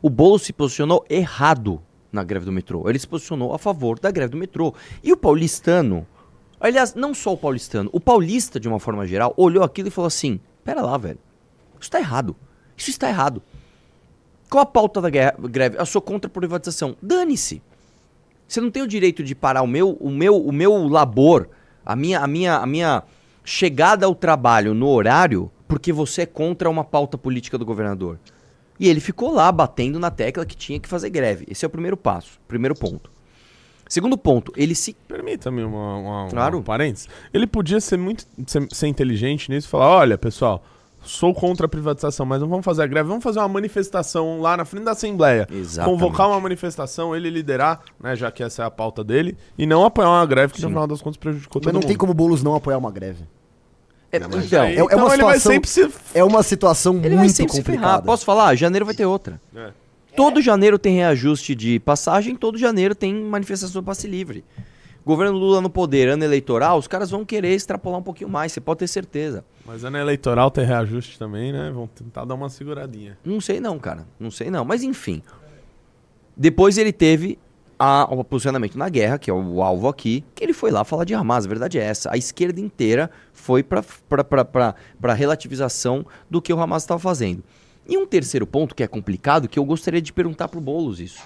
O 0.00 0.10
Boulos 0.10 0.42
se 0.42 0.52
posicionou 0.52 1.04
errado 1.08 1.80
na 2.12 2.22
greve 2.22 2.44
do 2.44 2.52
metrô. 2.52 2.88
Ele 2.88 2.98
se 2.98 3.08
posicionou 3.08 3.54
a 3.54 3.58
favor 3.58 3.98
da 3.98 4.10
greve 4.10 4.32
do 4.32 4.36
metrô. 4.36 4.74
E 5.02 5.12
o 5.12 5.16
paulistano, 5.16 6.06
aliás, 6.60 6.94
não 6.94 7.14
só 7.14 7.32
o 7.32 7.36
paulistano, 7.36 7.88
o 7.92 7.98
paulista, 7.98 8.60
de 8.60 8.68
uma 8.68 8.78
forma 8.78 9.06
geral, 9.06 9.32
olhou 9.36 9.64
aquilo 9.64 9.88
e 9.88 9.90
falou 9.90 10.06
assim: 10.06 10.38
pera 10.62 10.82
lá, 10.82 10.96
velho. 10.98 11.18
Isso 11.80 11.88
está 11.88 11.98
errado. 11.98 12.36
Isso 12.76 12.90
está 12.90 13.08
errado. 13.08 13.42
Qual 14.48 14.62
a 14.62 14.66
pauta 14.66 15.00
da 15.00 15.08
guerra- 15.08 15.34
greve? 15.38 15.78
Eu 15.78 15.86
sou 15.86 16.02
contra 16.02 16.28
a 16.28 16.32
privatização. 16.32 16.94
Dane-se. 17.00 17.62
Você 18.46 18.60
não 18.60 18.70
tem 18.70 18.82
o 18.82 18.86
direito 18.86 19.24
de 19.24 19.34
parar 19.34 19.62
o 19.62 19.66
meu, 19.66 19.92
o 19.98 20.10
meu, 20.10 20.36
o 20.36 20.52
meu 20.52 20.86
labor, 20.86 21.48
a 21.86 21.96
minha, 21.96 22.20
a 22.20 22.26
minha, 22.26 22.56
a 22.58 22.66
minha 22.66 23.02
chegada 23.42 24.04
ao 24.04 24.14
trabalho 24.14 24.74
no 24.74 24.88
horário, 24.88 25.50
porque 25.66 25.90
você 25.90 26.22
é 26.22 26.26
contra 26.26 26.68
uma 26.68 26.84
pauta 26.84 27.16
política 27.16 27.56
do 27.56 27.64
governador. 27.64 28.18
E 28.80 28.88
ele 28.88 29.00
ficou 29.00 29.32
lá 29.32 29.50
batendo 29.52 29.98
na 29.98 30.10
tecla 30.10 30.44
que 30.46 30.56
tinha 30.56 30.80
que 30.80 30.88
fazer 30.88 31.10
greve. 31.10 31.44
Esse 31.48 31.64
é 31.64 31.68
o 31.68 31.70
primeiro 31.70 31.96
passo, 31.96 32.38
primeiro 32.48 32.74
ponto. 32.74 33.10
Segundo 33.88 34.16
ponto, 34.16 34.52
ele 34.56 34.74
se 34.74 34.94
Permita-me 35.06 35.62
uma, 35.62 35.96
uma, 35.98 36.28
Claro. 36.30 36.58
um 36.58 36.62
parênteses. 36.62 37.08
Ele 37.32 37.46
podia 37.46 37.80
ser 37.80 37.98
muito 37.98 38.24
ser, 38.46 38.66
ser 38.72 38.86
inteligente 38.86 39.50
nisso 39.50 39.66
e 39.66 39.70
falar: 39.70 39.88
olha, 39.88 40.16
pessoal, 40.16 40.64
sou 41.02 41.34
contra 41.34 41.66
a 41.66 41.68
privatização, 41.68 42.24
mas 42.24 42.40
não 42.40 42.48
vamos 42.48 42.64
fazer 42.64 42.82
a 42.82 42.86
greve, 42.86 43.08
vamos 43.08 43.22
fazer 43.22 43.40
uma 43.40 43.48
manifestação 43.48 44.40
lá 44.40 44.56
na 44.56 44.64
frente 44.64 44.84
da 44.84 44.92
Assembleia. 44.92 45.46
Exatamente. 45.50 46.00
Convocar 46.00 46.28
uma 46.28 46.40
manifestação, 46.40 47.14
ele 47.14 47.28
liderar, 47.28 47.80
né, 48.02 48.16
já 48.16 48.30
que 48.30 48.42
essa 48.42 48.62
é 48.62 48.66
a 48.66 48.70
pauta 48.70 49.04
dele, 49.04 49.36
e 49.58 49.66
não 49.66 49.84
apoiar 49.84 50.08
uma 50.08 50.24
greve 50.24 50.54
que 50.54 50.62
no 50.62 50.68
final 50.68 50.86
das 50.86 51.02
contas 51.02 51.18
prejudicou 51.18 51.60
Mas 51.60 51.64
todo 51.64 51.72
não 51.74 51.80
mundo. 51.80 51.88
tem 51.88 51.96
como 51.96 52.12
o 52.12 52.14
Boulos 52.14 52.42
não 52.42 52.54
apoiar 52.54 52.78
uma 52.78 52.90
greve. 52.90 53.24
É, 54.12 54.16
então, 54.18 54.62
é- 54.62 54.74
é 54.74 54.74
então 54.74 54.98
uma 55.06 55.14
ele 55.14 55.22
vai 55.22 55.38
situação- 55.38 55.52
sempre 55.52 55.68
se... 55.70 55.90
É 56.14 56.22
uma 56.22 56.42
situação 56.42 56.96
ele 56.96 57.08
vai 57.08 57.18
muito 57.18 57.32
sempre 57.32 57.54
se 57.54 57.62
ferrar. 57.62 57.78
complicada. 57.80 58.02
Posso 58.06 58.24
falar? 58.26 58.54
Janeiro 58.54 58.84
vai 58.84 58.94
ter 58.94 59.06
outra. 59.06 59.40
É. 59.56 59.70
Todo 60.14 60.42
janeiro 60.42 60.78
tem 60.78 60.96
reajuste 60.96 61.54
de 61.54 61.80
passagem, 61.80 62.36
todo 62.36 62.58
janeiro 62.58 62.94
tem 62.94 63.14
manifestação 63.14 63.80
do 63.80 63.84
passe 63.86 64.06
livre. 64.06 64.44
Governo 65.04 65.36
Lula 65.36 65.60
no 65.62 65.70
poder, 65.70 66.08
ano 66.10 66.22
eleitoral, 66.22 66.78
os 66.78 66.86
caras 66.86 67.10
vão 67.10 67.24
querer 67.24 67.54
extrapolar 67.54 67.98
um 67.98 68.02
pouquinho 68.02 68.28
mais, 68.28 68.52
você 68.52 68.60
pode 68.60 68.80
ter 68.80 68.86
certeza. 68.86 69.42
Mas 69.64 69.82
ano 69.82 69.96
eleitoral 69.96 70.50
tem 70.50 70.64
reajuste 70.64 71.18
também, 71.18 71.50
né? 71.50 71.70
Vão 71.74 71.86
tentar 71.88 72.24
dar 72.26 72.34
uma 72.34 72.48
seguradinha. 72.50 73.18
Não 73.24 73.40
sei 73.40 73.58
não, 73.58 73.78
cara. 73.78 74.06
Não 74.20 74.30
sei 74.30 74.50
não. 74.50 74.64
Mas 74.64 74.82
enfim. 74.82 75.22
Depois 76.36 76.78
ele 76.78 76.92
teve 76.92 77.38
a- 77.84 78.04
o 78.10 78.22
posicionamento 78.22 78.76
na 78.78 78.88
guerra, 78.88 79.18
que 79.18 79.28
é 79.28 79.34
o 79.34 79.60
alvo 79.62 79.88
aqui, 79.88 80.24
que 80.34 80.44
ele 80.44 80.52
foi 80.52 80.70
lá 80.70 80.84
falar 80.84 81.04
de 81.04 81.14
Hamas. 81.14 81.44
A 81.44 81.48
verdade 81.48 81.78
é 81.78 81.82
essa. 81.82 82.12
A 82.12 82.16
esquerda 82.16 82.60
inteira 82.60 83.10
foi 83.32 83.62
para 83.62 83.82
a 85.02 85.12
relativização 85.14 86.06
do 86.30 86.40
que 86.40 86.52
o 86.52 86.60
Hamas 86.60 86.84
estava 86.84 87.00
fazendo. 87.00 87.42
E 87.88 87.98
um 87.98 88.06
terceiro 88.06 88.46
ponto 88.46 88.74
que 88.74 88.84
é 88.84 88.86
complicado, 88.86 89.48
que 89.48 89.58
eu 89.58 89.64
gostaria 89.64 90.00
de 90.00 90.12
perguntar 90.12 90.46
pro 90.46 90.60
Boulos 90.60 91.00
isso. 91.00 91.22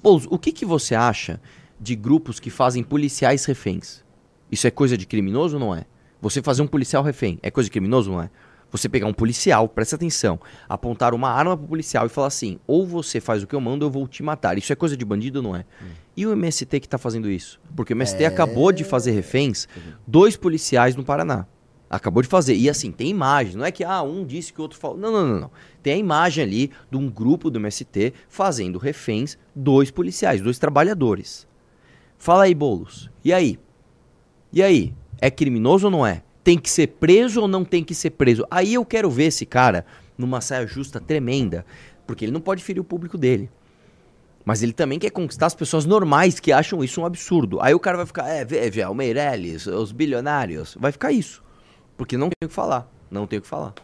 Boulos, 0.00 0.26
o 0.30 0.38
que, 0.38 0.52
que 0.52 0.64
você 0.64 0.94
acha 0.94 1.40
de 1.80 1.96
grupos 1.96 2.38
que 2.38 2.50
fazem 2.50 2.82
policiais 2.84 3.44
reféns? 3.44 4.04
Isso 4.52 4.66
é 4.66 4.70
coisa 4.70 4.96
de 4.96 5.06
criminoso 5.06 5.56
ou 5.56 5.60
não 5.60 5.74
é? 5.74 5.84
Você 6.20 6.40
fazer 6.42 6.62
um 6.62 6.66
policial 6.66 7.02
refém 7.02 7.38
é 7.42 7.50
coisa 7.50 7.66
de 7.66 7.72
criminoso 7.72 8.10
ou 8.12 8.18
não 8.18 8.24
é? 8.24 8.30
Você 8.70 8.88
pegar 8.88 9.06
um 9.06 9.12
policial, 9.12 9.68
presta 9.68 9.96
atenção, 9.96 10.38
apontar 10.68 11.12
uma 11.14 11.30
arma 11.30 11.56
pro 11.56 11.66
policial 11.66 12.06
e 12.06 12.08
falar 12.08 12.28
assim: 12.28 12.58
ou 12.66 12.86
você 12.86 13.20
faz 13.20 13.42
o 13.42 13.46
que 13.46 13.54
eu 13.54 13.60
mando, 13.60 13.84
ou 13.84 13.88
eu 13.88 13.92
vou 13.92 14.06
te 14.06 14.22
matar. 14.22 14.56
Isso 14.58 14.72
é 14.72 14.76
coisa 14.76 14.96
de 14.96 15.04
bandido 15.04 15.40
ou 15.40 15.42
não 15.42 15.56
é? 15.56 15.64
E 16.16 16.26
o 16.26 16.32
MST 16.32 16.80
que 16.80 16.88
tá 16.88 16.98
fazendo 16.98 17.30
isso? 17.30 17.60
Porque 17.74 17.92
o 17.92 17.96
MST 17.96 18.24
acabou 18.24 18.72
de 18.72 18.84
fazer 18.84 19.12
reféns 19.12 19.66
dois 20.06 20.36
policiais 20.36 20.94
no 20.94 21.04
Paraná. 21.04 21.46
Acabou 21.88 22.22
de 22.22 22.28
fazer. 22.28 22.54
E 22.54 22.70
assim, 22.70 22.92
tem 22.92 23.08
imagem. 23.08 23.56
Não 23.56 23.64
é 23.64 23.72
que 23.72 23.82
ah, 23.82 24.00
um 24.02 24.24
disse 24.24 24.52
que 24.52 24.60
o 24.60 24.62
outro 24.62 24.78
falou. 24.78 24.96
Não, 24.96 25.10
não, 25.10 25.26
não, 25.26 25.40
não. 25.40 25.50
Tem 25.82 25.94
a 25.94 25.96
imagem 25.96 26.44
ali 26.44 26.70
de 26.88 26.96
um 26.96 27.10
grupo 27.10 27.50
do 27.50 27.58
MST 27.58 28.14
fazendo 28.28 28.78
reféns 28.78 29.36
dois 29.56 29.90
policiais, 29.90 30.40
dois 30.40 30.56
trabalhadores. 30.56 31.48
Fala 32.16 32.44
aí, 32.44 32.54
Boulos. 32.54 33.10
E 33.24 33.32
aí? 33.32 33.58
E 34.52 34.62
aí? 34.62 34.94
É 35.20 35.30
criminoso 35.30 35.86
ou 35.86 35.90
não 35.90 36.06
é? 36.06 36.22
Tem 36.42 36.58
que 36.58 36.70
ser 36.70 36.86
preso 36.86 37.42
ou 37.42 37.48
não 37.48 37.64
tem 37.64 37.84
que 37.84 37.94
ser 37.94 38.10
preso? 38.10 38.46
Aí 38.50 38.74
eu 38.74 38.84
quero 38.84 39.10
ver 39.10 39.24
esse 39.24 39.44
cara 39.44 39.84
numa 40.16 40.40
saia 40.40 40.66
justa 40.66 41.00
tremenda, 41.00 41.64
porque 42.06 42.24
ele 42.24 42.32
não 42.32 42.40
pode 42.40 42.62
ferir 42.62 42.80
o 42.80 42.84
público 42.84 43.18
dele. 43.18 43.50
Mas 44.44 44.62
ele 44.62 44.72
também 44.72 44.98
quer 44.98 45.10
conquistar 45.10 45.46
as 45.46 45.54
pessoas 45.54 45.84
normais 45.84 46.40
que 46.40 46.50
acham 46.50 46.82
isso 46.82 47.00
um 47.00 47.06
absurdo. 47.06 47.60
Aí 47.60 47.74
o 47.74 47.80
cara 47.80 47.98
vai 47.98 48.06
ficar, 48.06 48.28
é, 48.28 48.44
veja, 48.44 48.88
o 48.88 48.94
Meirelles, 48.94 49.66
os 49.66 49.92
bilionários. 49.92 50.76
Vai 50.80 50.92
ficar 50.92 51.12
isso. 51.12 51.42
Porque 51.96 52.16
não 52.16 52.28
tem 52.28 52.46
o 52.46 52.48
que 52.48 52.54
falar. 52.54 52.90
Não 53.10 53.26
tem 53.26 53.38
o 53.38 53.42
que 53.42 53.48
falar. 53.48 53.74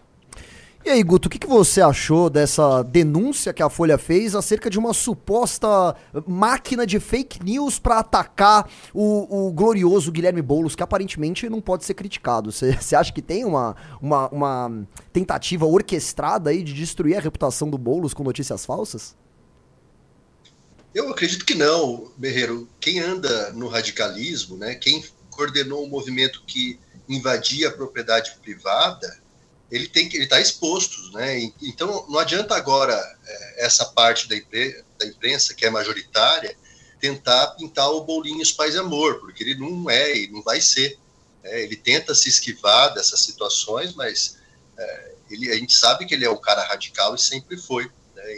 E 0.86 0.88
aí, 0.88 1.02
Guto, 1.02 1.26
o 1.26 1.30
que, 1.32 1.40
que 1.40 1.48
você 1.48 1.80
achou 1.80 2.30
dessa 2.30 2.80
denúncia 2.84 3.52
que 3.52 3.60
a 3.60 3.68
Folha 3.68 3.98
fez 3.98 4.36
acerca 4.36 4.70
de 4.70 4.78
uma 4.78 4.94
suposta 4.94 5.96
máquina 6.24 6.86
de 6.86 7.00
fake 7.00 7.42
news 7.42 7.76
para 7.76 7.98
atacar 7.98 8.70
o, 8.94 9.48
o 9.48 9.52
glorioso 9.52 10.12
Guilherme 10.12 10.40
Boulos, 10.40 10.76
que 10.76 10.84
aparentemente 10.84 11.48
não 11.48 11.60
pode 11.60 11.84
ser 11.84 11.94
criticado? 11.94 12.52
Você 12.52 12.94
acha 12.94 13.12
que 13.12 13.20
tem 13.20 13.44
uma, 13.44 13.74
uma, 14.00 14.28
uma 14.28 14.86
tentativa 15.12 15.66
orquestrada 15.66 16.50
aí 16.50 16.62
de 16.62 16.72
destruir 16.72 17.16
a 17.16 17.20
reputação 17.20 17.68
do 17.68 17.76
Boulos 17.76 18.14
com 18.14 18.22
notícias 18.22 18.64
falsas? 18.64 19.16
Eu 20.94 21.10
acredito 21.10 21.44
que 21.44 21.56
não, 21.56 22.12
Berreiro. 22.16 22.68
Quem 22.78 23.00
anda 23.00 23.52
no 23.54 23.66
radicalismo, 23.66 24.56
né, 24.56 24.76
quem 24.76 25.04
coordenou 25.30 25.84
um 25.84 25.88
movimento 25.88 26.44
que 26.46 26.78
invadia 27.08 27.70
a 27.70 27.72
propriedade 27.72 28.36
privada, 28.40 29.25
ele 29.70 29.88
tem 29.88 30.08
que 30.08 30.16
está 30.18 30.40
exposto, 30.40 30.96
né? 31.12 31.40
Então 31.62 32.06
não 32.08 32.18
adianta 32.18 32.54
agora 32.54 32.94
eh, 33.26 33.64
essa 33.66 33.84
parte 33.86 34.28
da, 34.28 34.36
impre- 34.36 34.84
da 34.98 35.06
imprensa 35.06 35.54
que 35.54 35.66
é 35.66 35.70
majoritária 35.70 36.56
tentar 37.00 37.48
pintar 37.48 37.90
o 37.90 38.02
Bolinhos 38.02 38.52
Paz 38.52 38.74
e 38.74 38.78
Amor, 38.78 39.18
porque 39.20 39.42
ele 39.42 39.56
não 39.56 39.90
é 39.90 40.16
e 40.16 40.28
não 40.30 40.42
vai 40.42 40.60
ser. 40.60 40.98
né? 41.42 41.62
Ele 41.62 41.76
tenta 41.76 42.14
se 42.14 42.28
esquivar 42.28 42.94
dessas 42.94 43.20
situações, 43.20 43.94
mas 43.94 44.38
eh, 44.78 45.14
ele, 45.30 45.50
a 45.50 45.56
gente 45.56 45.74
sabe 45.74 46.06
que 46.06 46.14
ele 46.14 46.24
é 46.24 46.30
um 46.30 46.40
cara 46.40 46.62
radical 46.64 47.14
e 47.14 47.18
sempre 47.20 47.56
foi. 47.56 47.90
Né? 48.14 48.34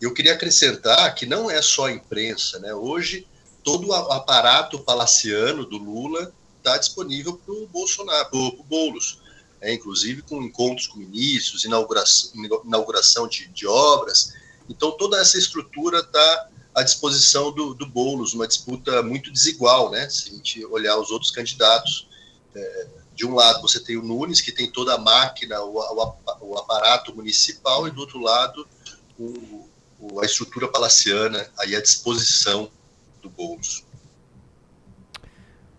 E 0.00 0.04
eu 0.04 0.12
queria 0.12 0.32
acrescentar 0.34 1.14
que 1.14 1.26
não 1.26 1.50
é 1.50 1.60
só 1.62 1.86
a 1.86 1.92
imprensa, 1.92 2.58
né? 2.58 2.74
Hoje 2.74 3.26
todo 3.62 3.88
o 3.88 3.94
aparato 3.94 4.78
palaciano 4.80 5.64
do 5.64 5.78
Lula 5.78 6.32
está 6.58 6.76
disponível 6.78 7.34
para 7.36 7.54
o 7.54 7.66
Bolsonaro, 7.66 8.28
para 8.30 8.38
o 8.38 8.64
Boulos, 8.64 9.20
né? 9.60 9.72
inclusive 9.74 10.22
com 10.22 10.42
encontros 10.42 10.86
com 10.86 10.98
ministros, 10.98 11.64
inauguração, 11.64 12.30
inauguração 12.64 13.28
de, 13.28 13.48
de 13.48 13.66
obras. 13.66 14.32
Então 14.68 14.92
toda 14.92 15.18
essa 15.20 15.38
estrutura 15.38 16.00
está 16.00 16.48
à 16.74 16.82
disposição 16.82 17.52
do, 17.52 17.74
do 17.74 17.86
Boulos, 17.86 18.34
uma 18.34 18.46
disputa 18.48 19.02
muito 19.02 19.30
desigual, 19.30 19.90
né? 19.90 20.08
Se 20.08 20.28
a 20.28 20.32
gente 20.32 20.64
olhar 20.66 20.98
os 20.98 21.10
outros 21.10 21.30
candidatos, 21.30 22.08
é, 22.54 22.86
de 23.14 23.24
um 23.24 23.34
lado 23.34 23.62
você 23.62 23.78
tem 23.78 23.96
o 23.96 24.02
Nunes 24.02 24.40
que 24.40 24.50
tem 24.50 24.70
toda 24.70 24.94
a 24.94 24.98
máquina, 24.98 25.60
o, 25.62 25.78
o, 25.78 26.16
o 26.40 26.58
aparato 26.58 27.14
municipal, 27.14 27.86
e 27.86 27.90
do 27.92 28.00
outro 28.00 28.18
lado 28.20 28.66
o- 29.18 29.68
a 30.20 30.26
estrutura 30.26 30.68
palaciana 30.68 31.48
aí 31.58 31.74
à 31.74 31.80
disposição 31.80 32.70
do 33.22 33.30
Boulos. 33.30 33.84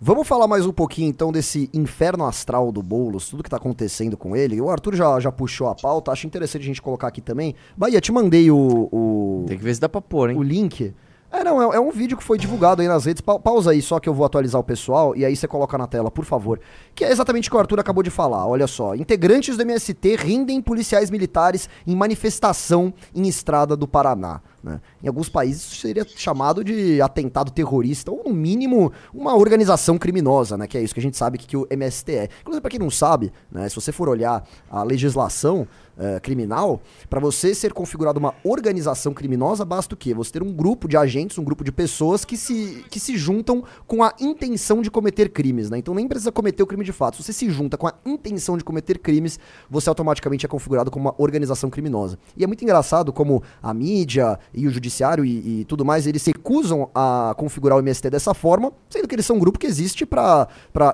Vamos 0.08 0.28
falar 0.28 0.48
mais 0.48 0.68
um 0.68 0.72
pouquinho 0.72 1.10
então 1.10 1.32
desse 1.32 1.68
inferno 1.74 2.26
astral 2.26 2.72
do 2.72 2.84
Boulos, 2.84 3.28
tudo 3.28 3.42
que 3.42 3.50
tá 3.50 3.58
acontecendo 3.58 4.16
com 4.16 4.36
ele. 4.36 4.62
O 4.62 4.70
Arthur 4.70 4.94
já, 4.94 5.20
já 5.20 5.32
puxou 5.32 5.68
a 5.68 5.74
pauta, 5.74 6.12
acho 6.12 6.28
interessante 6.28 6.62
a 6.62 6.66
gente 6.68 6.80
colocar 6.80 7.08
aqui 7.08 7.22
também. 7.22 7.56
Bahia, 7.76 8.00
te 8.00 8.12
mandei 8.12 8.52
o, 8.52 8.88
o, 8.92 9.46
Tem 9.48 9.58
que 9.58 9.64
ver 9.64 9.74
se 9.74 9.82
dá 9.82 9.90
pra 9.90 10.00
pôr, 10.00 10.30
hein? 10.30 10.38
o 10.38 10.44
link. 10.44 10.94
É, 11.32 11.44
não, 11.44 11.74
é, 11.74 11.78
é 11.78 11.80
um 11.80 11.90
vídeo 11.90 12.16
que 12.16 12.24
foi 12.24 12.38
divulgado 12.38 12.84
aí 12.84 12.88
nas 12.88 13.06
redes. 13.06 13.20
Pa- 13.20 13.40
pausa 13.40 13.72
aí, 13.72 13.82
só 13.82 14.00
que 14.00 14.08
eu 14.08 14.14
vou 14.14 14.28
atualizar 14.28 14.62
o 14.62 14.64
pessoal 14.64 15.16
e 15.16 15.26
aí 15.26 15.36
você 15.36 15.48
coloca 15.48 15.76
na 15.76 15.88
tela, 15.88 16.12
por 16.12 16.24
favor. 16.24 16.60
Que 16.94 17.04
é 17.04 17.12
exatamente 17.12 17.50
o 17.50 17.52
que 17.52 17.58
o 17.58 17.60
Arthur 17.60 17.80
acabou 17.80 18.04
de 18.04 18.12
falar. 18.12 18.46
Olha 18.46 18.68
só. 18.68 18.94
Integrantes 18.94 19.58
do 19.58 19.64
MST 19.64 20.18
rindem 20.18 20.62
policiais 20.62 21.10
militares 21.10 21.68
em 21.88 21.96
manifestação 21.96 22.94
em 23.14 23.28
estrada 23.28 23.76
do 23.76 23.88
Paraná. 23.88 24.40
Né? 24.66 24.82
Em 25.04 25.08
alguns 25.08 25.30
países 25.30 25.62
isso 25.62 25.76
seria 25.76 26.04
chamado 26.16 26.64
de 26.64 27.00
atentado 27.00 27.52
terrorista, 27.52 28.12
ou 28.12 28.24
no 28.26 28.34
mínimo 28.34 28.92
uma 29.14 29.36
organização 29.36 29.96
criminosa, 29.96 30.58
né? 30.58 30.66
Que 30.66 30.80
é 30.80 30.82
isso 30.82 30.92
que 30.92 31.00
a 31.00 31.04
gente 31.04 31.16
sabe 31.16 31.38
que, 31.38 31.46
que 31.46 31.56
o 31.56 31.68
MST 31.70 32.12
é. 32.12 32.30
Inclusive, 32.42 32.62
pra 32.62 32.72
quem 32.72 32.80
não 32.80 32.90
sabe, 32.90 33.32
né, 33.52 33.70
se 33.70 33.76
você 33.76 33.92
for 33.92 34.10
olhar 34.10 34.44
a 34.68 34.82
legislação 34.82 35.68
eh, 35.98 36.20
criminal, 36.20 36.82
para 37.10 37.22
você 37.22 37.56
ser 37.56 37.72
configurado 37.72 38.20
uma 38.20 38.34
organização 38.44 39.14
criminosa, 39.14 39.64
basta 39.64 39.94
o 39.94 39.98
quê? 39.98 40.14
Você 40.14 40.34
ter 40.34 40.44
um 40.44 40.52
grupo 40.52 40.90
de 40.90 40.98
agentes, 40.98 41.38
um 41.38 41.44
grupo 41.44 41.64
de 41.64 41.72
pessoas 41.72 42.26
que 42.26 42.36
se, 42.36 42.84
que 42.90 43.00
se 43.00 43.16
juntam 43.16 43.64
com 43.88 44.04
a 44.04 44.14
intenção 44.20 44.82
de 44.82 44.92
cometer 44.92 45.30
crimes, 45.30 45.70
né? 45.70 45.78
Então 45.78 45.94
nem 45.94 46.06
precisa 46.06 46.34
cometer 46.34 46.62
o 46.62 46.68
crime 46.68 46.84
de 46.84 46.92
fato. 46.92 47.16
Se 47.16 47.24
você 47.24 47.32
se 47.32 47.50
junta 47.50 47.78
com 47.78 47.88
a 47.88 47.94
intenção 48.06 48.58
de 48.58 48.64
cometer 48.64 49.00
crimes, 49.00 49.40
você 49.70 49.88
automaticamente 49.88 50.46
é 50.46 50.50
configurado 50.50 50.92
como 50.92 51.06
uma 51.06 51.16
organização 51.18 51.70
criminosa. 51.70 52.20
E 52.36 52.44
é 52.44 52.48
muito 52.48 52.64
engraçado 52.64 53.14
como 53.14 53.42
a 53.64 53.74
mídia 53.74 54.38
e 54.56 54.68
o 54.68 54.72
judiciário 54.72 55.26
e, 55.26 55.62
e 55.62 55.66
tudo 55.66 55.84
mais, 55.84 56.08
eles 56.08 56.22
se 56.22 56.32
recusam 56.32 56.90
a 56.94 57.34
configurar 57.38 57.78
o 57.78 57.82
MST 57.82 58.10
dessa 58.10 58.34
forma, 58.34 58.72
sendo 58.90 59.08
que 59.08 59.16
eles 59.16 59.26
são 59.26 59.36
um 59.36 59.40
grupo 59.40 59.60
que 59.60 59.68
existe 59.68 60.06
para 60.06 60.48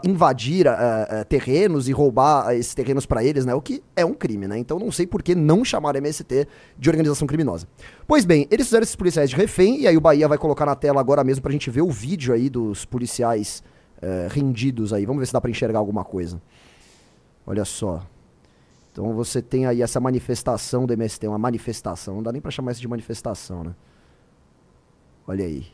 invadir 0.03 0.65
eh, 0.67 1.07
eh, 1.09 1.23
terrenos 1.23 1.87
e 1.87 1.91
roubar 1.91 2.49
eh, 2.49 2.57
esses 2.57 2.73
terrenos 2.73 3.05
para 3.05 3.23
eles, 3.23 3.45
né? 3.45 3.53
O 3.53 3.61
que 3.61 3.83
é 3.95 4.05
um 4.05 4.13
crime, 4.13 4.47
né? 4.47 4.57
Então 4.57 4.79
não 4.79 4.91
sei 4.91 5.05
por 5.05 5.21
que 5.21 5.35
não 5.35 5.63
chamar 5.63 5.95
MST 5.95 6.47
de 6.77 6.89
organização 6.89 7.27
criminosa. 7.27 7.67
Pois 8.07 8.25
bem, 8.25 8.47
eles 8.49 8.67
fizeram 8.67 8.83
esses 8.83 8.95
policiais 8.95 9.29
de 9.29 9.35
refém, 9.35 9.81
e 9.81 9.87
aí 9.87 9.97
o 9.97 10.01
Bahia 10.01 10.27
vai 10.27 10.37
colocar 10.37 10.65
na 10.65 10.75
tela 10.75 10.99
agora 10.99 11.23
mesmo 11.23 11.41
pra 11.41 11.51
gente 11.51 11.69
ver 11.69 11.81
o 11.81 11.89
vídeo 11.89 12.33
aí 12.33 12.49
dos 12.49 12.85
policiais 12.85 13.63
eh, 14.01 14.27
rendidos 14.31 14.91
aí. 14.91 15.05
Vamos 15.05 15.19
ver 15.19 15.27
se 15.27 15.33
dá 15.33 15.39
pra 15.39 15.51
enxergar 15.51 15.79
alguma 15.79 16.03
coisa. 16.03 16.41
Olha 17.45 17.63
só. 17.65 18.03
Então 18.91 19.13
você 19.13 19.41
tem 19.41 19.65
aí 19.65 19.81
essa 19.81 19.99
manifestação 19.99 20.85
do 20.85 20.93
MST, 20.93 21.27
uma 21.27 21.37
manifestação, 21.37 22.15
não 22.15 22.23
dá 22.23 22.31
nem 22.31 22.41
pra 22.41 22.51
chamar 22.51 22.73
isso 22.73 22.81
de 22.81 22.87
manifestação, 22.87 23.63
né? 23.63 23.75
Olha 25.25 25.45
aí. 25.45 25.65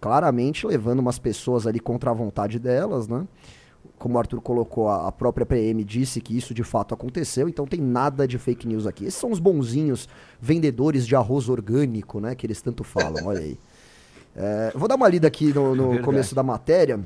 Claramente 0.00 0.66
levando 0.66 0.98
umas 0.98 1.18
pessoas 1.18 1.66
ali 1.66 1.78
contra 1.78 2.10
a 2.10 2.14
vontade 2.14 2.58
delas, 2.58 3.06
né? 3.06 3.26
Como 3.98 4.16
o 4.16 4.18
Arthur 4.18 4.40
colocou, 4.40 4.88
a 4.88 5.12
própria 5.12 5.46
PM 5.46 5.84
disse 5.84 6.20
que 6.20 6.36
isso 6.36 6.52
de 6.52 6.64
fato 6.64 6.92
aconteceu, 6.92 7.48
então 7.48 7.66
tem 7.66 7.80
nada 7.80 8.26
de 8.26 8.36
fake 8.36 8.66
news 8.66 8.84
aqui. 8.84 9.04
Esses 9.04 9.20
são 9.20 9.30
os 9.30 9.38
bonzinhos 9.38 10.08
vendedores 10.40 11.06
de 11.06 11.14
arroz 11.14 11.48
orgânico, 11.48 12.18
né? 12.18 12.34
Que 12.34 12.46
eles 12.46 12.60
tanto 12.60 12.82
falam, 12.82 13.26
olha 13.26 13.40
aí. 13.40 13.58
É, 14.34 14.72
vou 14.74 14.88
dar 14.88 14.96
uma 14.96 15.08
lida 15.08 15.28
aqui 15.28 15.52
no, 15.52 15.74
no 15.74 15.82
Verdade. 15.84 16.04
começo 16.04 16.34
da 16.34 16.42
matéria. 16.42 16.98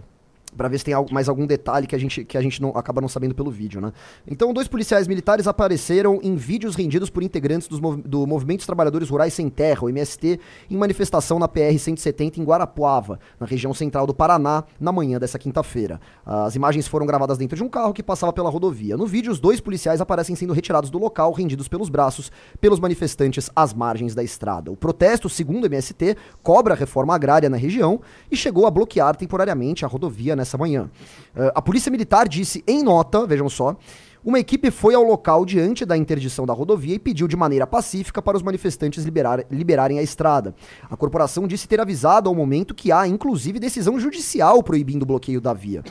Pra 0.57 0.69
ver 0.69 0.79
se 0.79 0.85
tem 0.85 0.95
mais 1.11 1.29
algum 1.29 1.47
detalhe 1.47 1.87
que 1.87 1.95
a 1.95 1.99
gente, 1.99 2.25
que 2.25 2.39
a 2.39 2.41
gente 2.41 2.63
não, 2.63 2.71
acaba 2.71 3.01
não 3.01 3.09
sabendo 3.09 3.35
pelo 3.35 3.51
vídeo, 3.51 3.81
né? 3.81 3.93
Então, 4.27 4.53
dois 4.53 4.67
policiais 4.69 5.07
militares 5.07 5.47
apareceram 5.47 6.19
em 6.23 6.35
vídeos 6.35 6.75
rendidos 6.75 7.11
por 7.11 7.23
integrantes 7.23 7.69
mov- 7.79 8.01
do 8.03 8.27
Movimento 8.27 8.59
dos 8.59 8.67
Trabalhadores 8.67 9.09
Rurais 9.11 9.35
Sem 9.35 9.49
Terra, 9.51 9.85
o 9.85 9.89
MST, 9.89 10.41
em 10.71 10.77
manifestação 10.77 11.39
na 11.39 11.47
PR-170 11.49 12.39
em 12.39 12.45
Guarapuava, 12.45 13.19
na 13.39 13.47
região 13.47 13.75
central 13.75 14.07
do 14.07 14.15
Paraná, 14.15 14.65
na 14.81 14.91
manhã 14.93 15.19
dessa 15.19 15.39
quinta-feira. 15.39 16.01
As 16.25 16.55
imagens 16.55 16.89
foram 16.89 17.05
gravadas 17.05 17.37
dentro 17.37 17.57
de 17.57 17.63
um 17.63 17.69
carro 17.69 17.93
que 17.93 18.03
passava 18.03 18.33
pela 18.33 18.49
rodovia. 18.49 18.97
No 18.97 19.07
vídeo, 19.07 19.31
os 19.31 19.39
dois 19.39 19.61
policiais 19.61 20.01
aparecem 20.01 20.35
sendo 20.35 20.53
retirados 20.55 20.89
do 20.89 20.99
local, 20.99 21.33
rendidos 21.33 21.69
pelos 21.69 21.89
braços, 21.89 22.33
pelos 22.61 22.81
manifestantes 22.81 23.51
às 23.55 23.75
margens 23.75 24.15
da 24.15 24.23
estrada. 24.23 24.71
O 24.71 24.77
protesto, 24.77 25.29
segundo 25.29 25.65
o 25.65 25.67
MST, 25.67 26.17
cobra 26.43 26.73
a 26.75 26.77
reforma 26.77 27.15
agrária 27.15 27.51
na 27.51 27.57
região 27.57 28.01
e 28.31 28.37
chegou 28.37 28.67
a 28.67 28.71
bloquear 28.71 29.17
temporariamente 29.17 29.85
a 29.85 29.89
rodovia 29.89 30.35
nessa 30.37 30.46
manhã. 30.59 30.91
Eh, 31.35 31.53
a 31.55 31.63
Polícia 31.63 31.91
Militar 31.91 32.29
disse 32.29 32.63
em 32.69 32.83
nota, 32.83 33.27
vejam 33.27 33.49
só, 33.49 33.75
uma 34.23 34.39
equipe 34.39 34.71
foi 34.71 34.95
ao 34.95 35.03
local 35.05 35.47
diante 35.47 35.87
da 35.87 35.97
interdição 35.97 36.45
da 36.45 36.53
rodovia 36.53 36.97
e 36.97 36.99
pediu 36.99 37.29
de 37.29 37.37
maneira 37.37 37.67
pacífica 37.67 38.21
para 38.21 38.37
os 38.37 38.43
manifestantes 38.43 39.05
liberar- 39.05 39.47
liberarem 39.51 40.01
a 40.01 40.03
estrada. 40.03 40.53
A 40.91 40.97
corporação 40.97 41.47
disse 41.47 41.69
ter 41.69 41.81
avisado 41.81 42.29
ao 42.29 42.35
momento 42.35 42.75
que 42.75 42.91
há, 42.91 43.07
inclusive, 43.07 43.61
decisão 43.61 43.99
judicial 44.01 44.63
proibindo 44.63 45.05
o 45.05 45.07
bloqueio 45.07 45.41
da 45.41 45.53
via. 45.53 45.83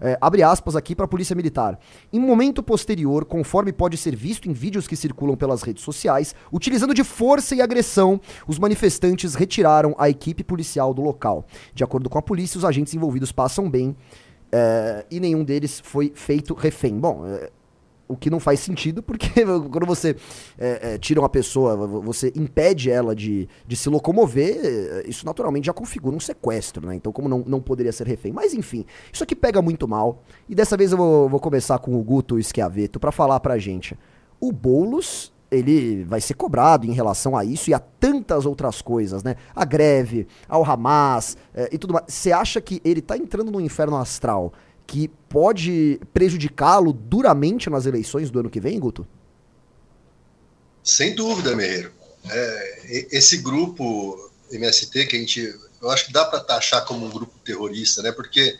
É, 0.00 0.16
abre 0.20 0.42
aspas 0.42 0.76
aqui 0.76 0.94
para 0.94 1.04
a 1.04 1.08
Polícia 1.08 1.34
Militar. 1.34 1.78
Em 2.12 2.20
momento 2.20 2.62
posterior, 2.62 3.24
conforme 3.24 3.72
pode 3.72 3.96
ser 3.96 4.14
visto 4.14 4.48
em 4.48 4.52
vídeos 4.52 4.86
que 4.86 4.96
circulam 4.96 5.36
pelas 5.36 5.62
redes 5.62 5.82
sociais, 5.82 6.34
utilizando 6.52 6.94
de 6.94 7.02
força 7.02 7.54
e 7.54 7.60
agressão, 7.60 8.20
os 8.46 8.58
manifestantes 8.58 9.34
retiraram 9.34 9.94
a 9.98 10.08
equipe 10.08 10.44
policial 10.44 10.94
do 10.94 11.02
local. 11.02 11.44
De 11.74 11.82
acordo 11.82 12.08
com 12.08 12.18
a 12.18 12.22
polícia, 12.22 12.58
os 12.58 12.64
agentes 12.64 12.94
envolvidos 12.94 13.32
passam 13.32 13.68
bem 13.68 13.96
é, 14.52 15.04
e 15.10 15.20
nenhum 15.20 15.44
deles 15.44 15.80
foi 15.80 16.12
feito 16.14 16.54
refém. 16.54 16.98
Bom, 16.98 17.26
é, 17.26 17.50
o 18.08 18.16
que 18.16 18.30
não 18.30 18.40
faz 18.40 18.60
sentido, 18.60 19.02
porque 19.02 19.28
quando 19.70 19.86
você 19.86 20.16
é, 20.58 20.94
é, 20.94 20.98
tira 20.98 21.20
uma 21.20 21.28
pessoa, 21.28 21.76
vo- 21.76 22.00
você 22.00 22.32
impede 22.34 22.90
ela 22.90 23.14
de, 23.14 23.48
de 23.66 23.76
se 23.76 23.88
locomover, 23.88 24.58
é, 24.64 25.04
isso 25.06 25.24
naturalmente 25.26 25.66
já 25.66 25.72
configura 25.72 26.16
um 26.16 26.20
sequestro, 26.20 26.86
né? 26.86 26.94
Então, 26.94 27.12
como 27.12 27.28
não, 27.28 27.44
não 27.46 27.60
poderia 27.60 27.92
ser 27.92 28.06
refém? 28.06 28.32
Mas, 28.32 28.54
enfim, 28.54 28.84
isso 29.12 29.22
aqui 29.22 29.36
pega 29.36 29.60
muito 29.60 29.86
mal. 29.86 30.22
E 30.48 30.54
dessa 30.54 30.76
vez 30.76 30.90
eu 30.92 30.98
vou, 30.98 31.28
vou 31.28 31.38
começar 31.40 31.78
com 31.78 31.94
o 31.98 32.02
Guto 32.02 32.42
Schiaveto 32.42 32.98
pra 32.98 33.12
falar 33.12 33.38
pra 33.40 33.58
gente. 33.58 33.96
O 34.40 34.50
Boulos, 34.52 35.32
ele 35.50 36.04
vai 36.04 36.20
ser 36.20 36.34
cobrado 36.34 36.86
em 36.86 36.92
relação 36.92 37.36
a 37.36 37.44
isso 37.44 37.70
e 37.70 37.74
a 37.74 37.78
tantas 37.78 38.46
outras 38.46 38.80
coisas, 38.82 39.22
né? 39.22 39.34
A 39.54 39.64
greve, 39.64 40.26
ao 40.48 40.64
Hamas 40.64 41.36
é, 41.54 41.68
e 41.72 41.78
tudo 41.78 41.92
mais. 41.94 42.04
Você 42.08 42.32
acha 42.32 42.60
que 42.60 42.80
ele 42.84 43.00
tá 43.02 43.16
entrando 43.16 43.50
no 43.50 43.60
inferno 43.60 43.96
astral 43.96 44.52
que 44.88 45.06
pode 45.28 46.00
prejudicá-lo 46.14 46.94
duramente 46.94 47.68
nas 47.68 47.84
eleições 47.84 48.30
do 48.30 48.40
ano 48.40 48.48
que 48.48 48.58
vem, 48.58 48.80
Guto? 48.80 49.06
Sem 50.82 51.14
dúvida, 51.14 51.54
Merreiro. 51.54 51.92
É, 52.30 53.06
esse 53.10 53.36
grupo 53.36 54.30
MST 54.50 55.06
que 55.06 55.16
a 55.16 55.18
gente, 55.20 55.54
eu 55.82 55.90
acho 55.90 56.06
que 56.06 56.12
dá 56.12 56.24
para 56.24 56.40
taxar 56.40 56.86
como 56.86 57.04
um 57.04 57.10
grupo 57.10 57.38
terrorista, 57.44 58.02
né? 58.02 58.10
Porque 58.12 58.58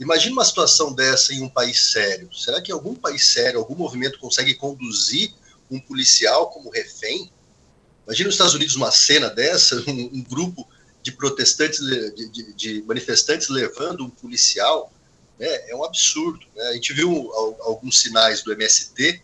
imagina 0.00 0.32
uma 0.32 0.44
situação 0.44 0.92
dessa 0.92 1.32
em 1.32 1.40
um 1.40 1.48
país 1.48 1.92
sério. 1.92 2.28
Será 2.34 2.60
que 2.60 2.72
algum 2.72 2.96
país 2.96 3.28
sério, 3.28 3.60
algum 3.60 3.76
movimento 3.76 4.18
consegue 4.18 4.54
conduzir 4.54 5.32
um 5.70 5.78
policial 5.78 6.50
como 6.50 6.68
refém? 6.70 7.30
Imagina 8.06 8.26
nos 8.26 8.34
Estados 8.34 8.54
Unidos 8.54 8.74
uma 8.74 8.90
cena 8.90 9.30
dessa, 9.30 9.76
um, 9.88 10.10
um 10.14 10.24
grupo 10.24 10.66
de 11.00 11.12
protestantes, 11.12 11.78
de, 11.78 12.28
de- 12.28 12.52
de 12.54 12.82
manifestantes 12.82 13.48
levando 13.48 14.04
um 14.04 14.10
policial, 14.10 14.92
né? 15.40 15.70
É 15.70 15.74
um 15.74 15.82
absurdo. 15.82 16.46
Né? 16.54 16.62
A 16.68 16.72
gente 16.74 16.92
viu 16.92 17.32
al- 17.32 17.56
alguns 17.62 17.98
sinais 17.98 18.42
do 18.44 18.52
MST 18.52 19.20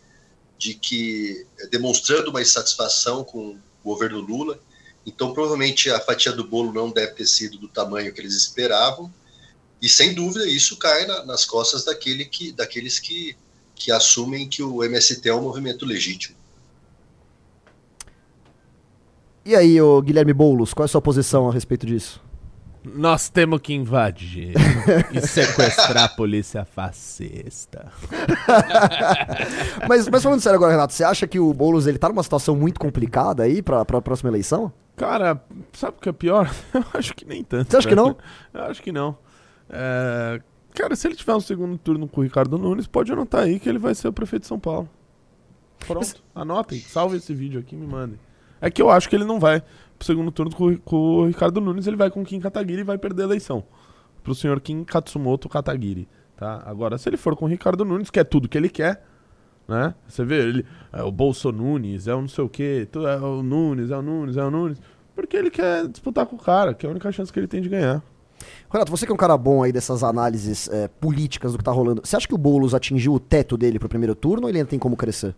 de 0.58 0.74
que 0.74 1.46
eh, 1.60 1.66
demonstrando 1.68 2.30
uma 2.30 2.40
insatisfação 2.42 3.22
com 3.22 3.50
o 3.50 3.58
governo 3.84 4.18
Lula. 4.18 4.58
Então, 5.04 5.32
provavelmente 5.32 5.88
a 5.90 6.00
fatia 6.00 6.32
do 6.32 6.42
bolo 6.42 6.72
não 6.72 6.90
deve 6.90 7.12
ter 7.12 7.26
sido 7.26 7.58
do 7.58 7.68
tamanho 7.68 8.12
que 8.12 8.20
eles 8.20 8.34
esperavam. 8.34 9.12
E 9.80 9.88
sem 9.88 10.14
dúvida 10.14 10.48
isso 10.48 10.76
cai 10.78 11.06
na- 11.06 11.24
nas 11.24 11.44
costas 11.44 11.84
daquele 11.84 12.24
que, 12.24 12.50
daqueles 12.50 12.98
que, 12.98 13.36
que 13.74 13.92
assumem 13.92 14.48
que 14.48 14.62
o 14.62 14.82
MST 14.82 15.28
é 15.28 15.34
um 15.34 15.42
movimento 15.42 15.84
legítimo. 15.84 16.34
E 19.44 19.54
aí, 19.54 19.76
Guilherme 20.02 20.32
Boulos, 20.32 20.74
qual 20.74 20.84
é 20.84 20.86
a 20.86 20.88
sua 20.88 21.00
posição 21.00 21.48
a 21.48 21.52
respeito 21.52 21.86
disso? 21.86 22.20
Nós 22.94 23.28
temos 23.28 23.60
que 23.60 23.74
invadir 23.74 24.54
e 25.12 25.20
sequestrar 25.20 26.04
a 26.04 26.08
polícia 26.08 26.64
fascista. 26.64 27.90
mas, 29.88 30.08
mas 30.08 30.22
falando 30.22 30.40
sério 30.40 30.56
agora, 30.56 30.72
Renato, 30.72 30.92
você 30.92 31.02
acha 31.02 31.26
que 31.26 31.40
o 31.40 31.52
Boulos 31.52 31.86
ele 31.86 31.98
tá 31.98 32.08
numa 32.08 32.22
situação 32.22 32.54
muito 32.54 32.78
complicada 32.78 33.42
aí 33.42 33.60
pra, 33.60 33.84
pra 33.84 34.00
próxima 34.00 34.30
eleição? 34.30 34.72
Cara, 34.96 35.42
sabe 35.72 35.96
o 35.98 36.00
que 36.00 36.08
é 36.08 36.12
pior? 36.12 36.48
Eu 36.72 36.84
acho 36.94 37.14
que 37.14 37.24
nem 37.24 37.42
tanto. 37.42 37.70
Você 37.70 37.76
acha 37.76 37.88
que 37.88 37.94
não? 37.94 38.16
Eu 38.54 38.62
acho 38.62 38.82
que 38.82 38.92
não. 38.92 39.18
É, 39.68 40.40
Cara, 40.76 40.94
se 40.94 41.08
ele 41.08 41.14
tiver 41.14 41.34
um 41.34 41.40
segundo 41.40 41.78
turno 41.78 42.06
com 42.06 42.20
o 42.20 42.24
Ricardo 42.24 42.58
Nunes, 42.58 42.86
pode 42.86 43.10
anotar 43.10 43.44
aí 43.44 43.58
que 43.58 43.66
ele 43.66 43.78
vai 43.78 43.94
ser 43.94 44.08
o 44.08 44.12
prefeito 44.12 44.42
de 44.42 44.48
São 44.48 44.60
Paulo. 44.60 44.88
Pronto, 45.78 46.22
anotem, 46.34 46.78
salve 46.80 47.16
esse 47.16 47.32
vídeo 47.32 47.58
aqui 47.58 47.74
e 47.74 47.78
me 47.78 47.86
mandem. 47.86 48.18
É 48.60 48.70
que 48.70 48.82
eu 48.82 48.90
acho 48.90 49.08
que 49.08 49.16
ele 49.16 49.24
não 49.24 49.40
vai 49.40 49.62
pro 49.98 50.06
segundo 50.06 50.30
turno 50.30 50.54
com, 50.54 50.76
com 50.78 50.96
o 50.96 51.26
Ricardo 51.26 51.60
Nunes, 51.60 51.86
ele 51.86 51.96
vai 51.96 52.10
com 52.10 52.22
o 52.22 52.24
Kim 52.24 52.40
Kataguiri 52.40 52.80
e 52.80 52.84
vai 52.84 52.98
perder 52.98 53.22
a 53.22 53.26
eleição. 53.26 53.64
Pro 54.22 54.34
senhor 54.34 54.60
Kim 54.60 54.84
Katsumoto 54.84 55.48
Kataguiri, 55.48 56.08
tá? 56.36 56.62
Agora, 56.66 56.98
se 56.98 57.08
ele 57.08 57.16
for 57.16 57.36
com 57.36 57.44
o 57.44 57.48
Ricardo 57.48 57.84
Nunes, 57.84 58.10
que 58.10 58.18
é 58.18 58.24
tudo 58.24 58.48
que 58.48 58.58
ele 58.58 58.68
quer, 58.68 59.04
né? 59.68 59.94
Você 60.06 60.24
vê, 60.24 60.40
ele 60.40 60.66
é 60.92 61.02
o 61.02 61.10
Bolso 61.10 61.50
Nunes, 61.52 62.06
é 62.06 62.14
o 62.14 62.20
não 62.20 62.28
sei 62.28 62.44
o 62.44 62.48
quê, 62.48 62.88
é 62.94 63.16
o 63.24 63.42
Nunes, 63.42 63.90
é 63.90 63.96
o 63.96 64.02
Nunes, 64.02 64.36
é 64.36 64.44
o 64.44 64.50
Nunes. 64.50 64.80
Porque 65.14 65.36
ele 65.36 65.50
quer 65.50 65.86
disputar 65.88 66.26
com 66.26 66.36
o 66.36 66.38
cara, 66.38 66.74
que 66.74 66.84
é 66.84 66.88
a 66.88 66.90
única 66.90 67.10
chance 67.10 67.32
que 67.32 67.38
ele 67.38 67.46
tem 67.48 67.62
de 67.62 67.68
ganhar. 67.68 68.02
Renato, 68.70 68.90
você 68.90 69.06
que 69.06 69.12
é 69.12 69.14
um 69.14 69.18
cara 69.18 69.36
bom 69.36 69.62
aí 69.62 69.72
dessas 69.72 70.02
análises 70.02 70.68
é, 70.68 70.88
políticas 70.88 71.52
do 71.52 71.58
que 71.58 71.64
tá 71.64 71.72
rolando, 71.72 72.02
você 72.04 72.16
acha 72.16 72.28
que 72.28 72.34
o 72.34 72.38
Boulos 72.38 72.74
atingiu 72.74 73.14
o 73.14 73.20
teto 73.20 73.56
dele 73.56 73.78
pro 73.78 73.88
primeiro 73.88 74.14
turno 74.14 74.44
ou 74.44 74.48
ele 74.48 74.58
ainda 74.58 74.68
tem 74.68 74.78
como 74.78 74.96
crescer? 74.96 75.34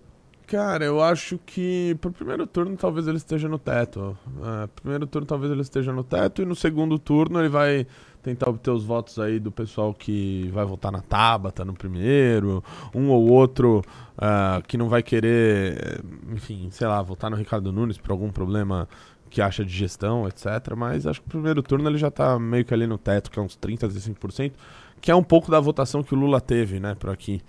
Cara, 0.49 0.83
eu 0.83 1.03
acho 1.03 1.39
que 1.45 1.95
pro 2.01 2.11
primeiro 2.11 2.47
turno 2.47 2.75
talvez 2.75 3.07
ele 3.07 3.19
esteja 3.19 3.47
no 3.51 3.59
teto. 3.59 4.17
É, 4.43 4.67
primeiro 4.69 5.07
turno 5.07 5.27
talvez 5.27 5.53
ele 5.53 5.61
esteja 5.61 5.93
no 5.93 6.03
teto 6.03 6.41
e 6.41 6.47
no 6.47 6.57
segundo 6.57 6.99
turno 6.99 7.39
ele 7.39 7.51
vai 7.51 7.87
tentar 8.23 8.49
obter 8.49 8.71
os 8.71 8.83
votos 8.83 9.19
aí 9.19 9.39
do 9.39 9.53
pessoal 9.53 9.93
que 9.93 10.49
vai 10.51 10.65
votar 10.65 10.91
na 10.91 11.03
Tabata 11.03 11.67
no 11.67 11.75
primeiro, 11.75 12.65
um 12.95 13.11
ou 13.11 13.29
outro 13.29 13.83
ah, 14.17 14.63
que 14.67 14.79
não 14.79 14.89
vai 14.89 15.03
querer, 15.03 16.03
enfim, 16.31 16.69
sei 16.71 16.87
lá, 16.87 17.03
votar 17.03 17.31
no 17.31 17.37
Ricardo 17.37 17.71
Nunes 17.71 17.99
por 17.99 18.11
algum 18.11 18.31
problema 18.31 18.89
que 19.29 19.43
acha 19.43 19.63
de 19.63 19.71
gestão, 19.71 20.27
etc. 20.27 20.47
Mas 20.75 21.07
acho 21.07 21.21
que 21.21 21.27
no 21.27 21.33
primeiro 21.33 21.63
turno 21.63 21.91
ele 21.91 21.99
já 21.99 22.11
tá 22.11 22.39
meio 22.39 22.65
que 22.65 22.73
ali 22.73 22.87
no 22.87 22.97
teto, 22.97 23.31
que 23.31 23.39
é 23.39 23.43
uns 23.43 23.55
30, 23.55 23.87
35%, 23.87 24.53
que 24.99 25.11
é 25.11 25.15
um 25.15 25.23
pouco 25.23 25.51
da 25.51 25.61
votação 25.61 26.03
que 26.03 26.15
o 26.15 26.19
Lula 26.19 26.41
teve, 26.41 26.81
né, 26.81 26.95
por 26.95 27.11
aqui. 27.11 27.43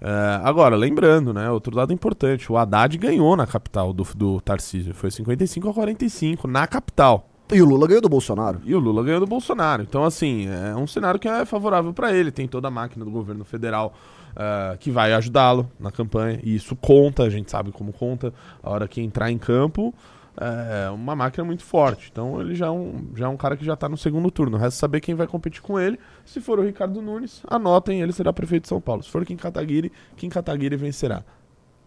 É, 0.00 0.40
agora, 0.42 0.76
lembrando, 0.76 1.32
né, 1.32 1.50
outro 1.50 1.74
dado 1.74 1.92
importante, 1.92 2.50
o 2.50 2.56
Haddad 2.56 2.96
ganhou 2.98 3.36
na 3.36 3.46
capital 3.46 3.92
do, 3.92 4.06
do 4.14 4.40
Tarcísio, 4.40 4.94
foi 4.94 5.10
55 5.10 5.68
a 5.68 5.74
45 5.74 6.48
na 6.48 6.66
capital. 6.66 7.28
E 7.52 7.62
o 7.62 7.64
Lula 7.64 7.86
ganhou 7.86 8.02
do 8.02 8.08
Bolsonaro. 8.08 8.60
E 8.64 8.74
o 8.74 8.80
Lula 8.80 9.04
ganhou 9.04 9.20
do 9.20 9.26
Bolsonaro. 9.26 9.82
Então, 9.82 10.02
assim, 10.02 10.48
é 10.48 10.74
um 10.74 10.86
cenário 10.86 11.20
que 11.20 11.28
é 11.28 11.44
favorável 11.44 11.92
para 11.92 12.12
ele. 12.12 12.32
Tem 12.32 12.48
toda 12.48 12.66
a 12.66 12.70
máquina 12.72 13.04
do 13.04 13.10
governo 13.10 13.44
federal 13.44 13.94
eh, 14.34 14.76
que 14.80 14.90
vai 14.90 15.12
ajudá-lo 15.12 15.70
na 15.78 15.92
campanha. 15.92 16.40
E 16.42 16.56
isso 16.56 16.74
conta, 16.74 17.22
a 17.22 17.30
gente 17.30 17.48
sabe 17.48 17.70
como 17.70 17.92
conta. 17.92 18.34
A 18.62 18.68
hora 18.68 18.88
que 18.88 19.00
entrar 19.00 19.30
em 19.30 19.38
campo, 19.38 19.94
é 20.38 20.90
uma 20.90 21.16
máquina 21.16 21.44
muito 21.44 21.64
forte. 21.64 22.08
Então, 22.12 22.40
ele 22.40 22.54
já 22.54 22.66
é 22.66 22.70
um, 22.70 23.06
já 23.14 23.26
é 23.26 23.28
um 23.28 23.36
cara 23.36 23.56
que 23.56 23.64
já 23.64 23.74
está 23.74 23.88
no 23.88 23.96
segundo 23.96 24.30
turno. 24.30 24.56
Resta 24.56 24.78
saber 24.78 25.00
quem 25.00 25.14
vai 25.14 25.26
competir 25.26 25.62
com 25.62 25.78
ele. 25.78 25.98
Se 26.24 26.40
for 26.40 26.58
o 26.58 26.62
Ricardo 26.62 27.00
Nunes, 27.00 27.42
anotem, 27.48 28.00
ele 28.02 28.12
será 28.12 28.32
prefeito 28.32 28.62
de 28.64 28.68
São 28.68 28.80
Paulo. 28.80 29.02
Se 29.02 29.10
for 29.10 29.24
Kim 29.24 29.36
Kataguiri, 29.36 29.90
Kim 30.16 30.28
Kataguiri 30.28 30.76
vencerá. 30.76 31.24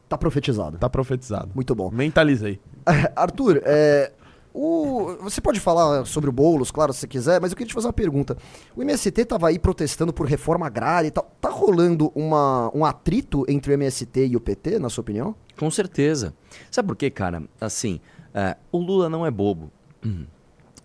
Tá 0.08 0.18
profetizado. 0.18 0.78
Tá 0.78 0.89
profetizado. 0.89 1.52
Muito 1.54 1.76
bom. 1.76 1.91
Mentaliza 1.91 2.47
aí. 2.47 2.60
Arthur, 3.16 3.62
é, 3.64 4.12
o- 4.52 5.18
você 5.22 5.39
pode 5.39 5.60
falar 5.60 6.04
sobre 6.06 6.30
o 6.32 6.34
Boulos, 6.34 6.72
claro, 6.72 6.91
se 6.91 7.02
você 7.02 7.08
quiser, 7.08 7.39
mas 7.39 7.52
eu 7.52 7.58
queria 7.58 7.68
te 7.70 7.74
fazer 7.76 7.86
uma 7.86 7.93
pergunta. 7.93 8.36
O 8.76 8.82
MST 8.82 9.22
estava 9.22 9.47
aí 9.50 9.60
protestando 9.60 10.12
por 10.12 10.26
reforma 10.26 10.66
agrária 10.66 11.08
e 11.08 11.12
tal. 11.12 11.32
Tá 11.39 11.50
rolando 11.50 12.12
uma, 12.16 12.72
um 12.76 12.84
atrito 12.84 13.45
entre 13.47 13.72
o 13.72 13.76
MST 13.76 14.26
e 14.26 14.36
o 14.36 14.39
PT, 14.39 14.80
na 14.80 14.89
sua 14.89 15.04
opinião? 15.04 15.36
Com 15.60 15.70
certeza. 15.70 16.34
Sabe 16.72 16.88
por 16.88 16.95
quê, 16.95 17.10
cara? 17.10 17.43
Assim, 17.60 17.99
é, 18.34 18.55
o 18.72 18.78
Lula 18.78 19.10
não 19.10 19.26
é 19.26 19.30
bobo. 19.32 19.70
Hum. 20.05 20.24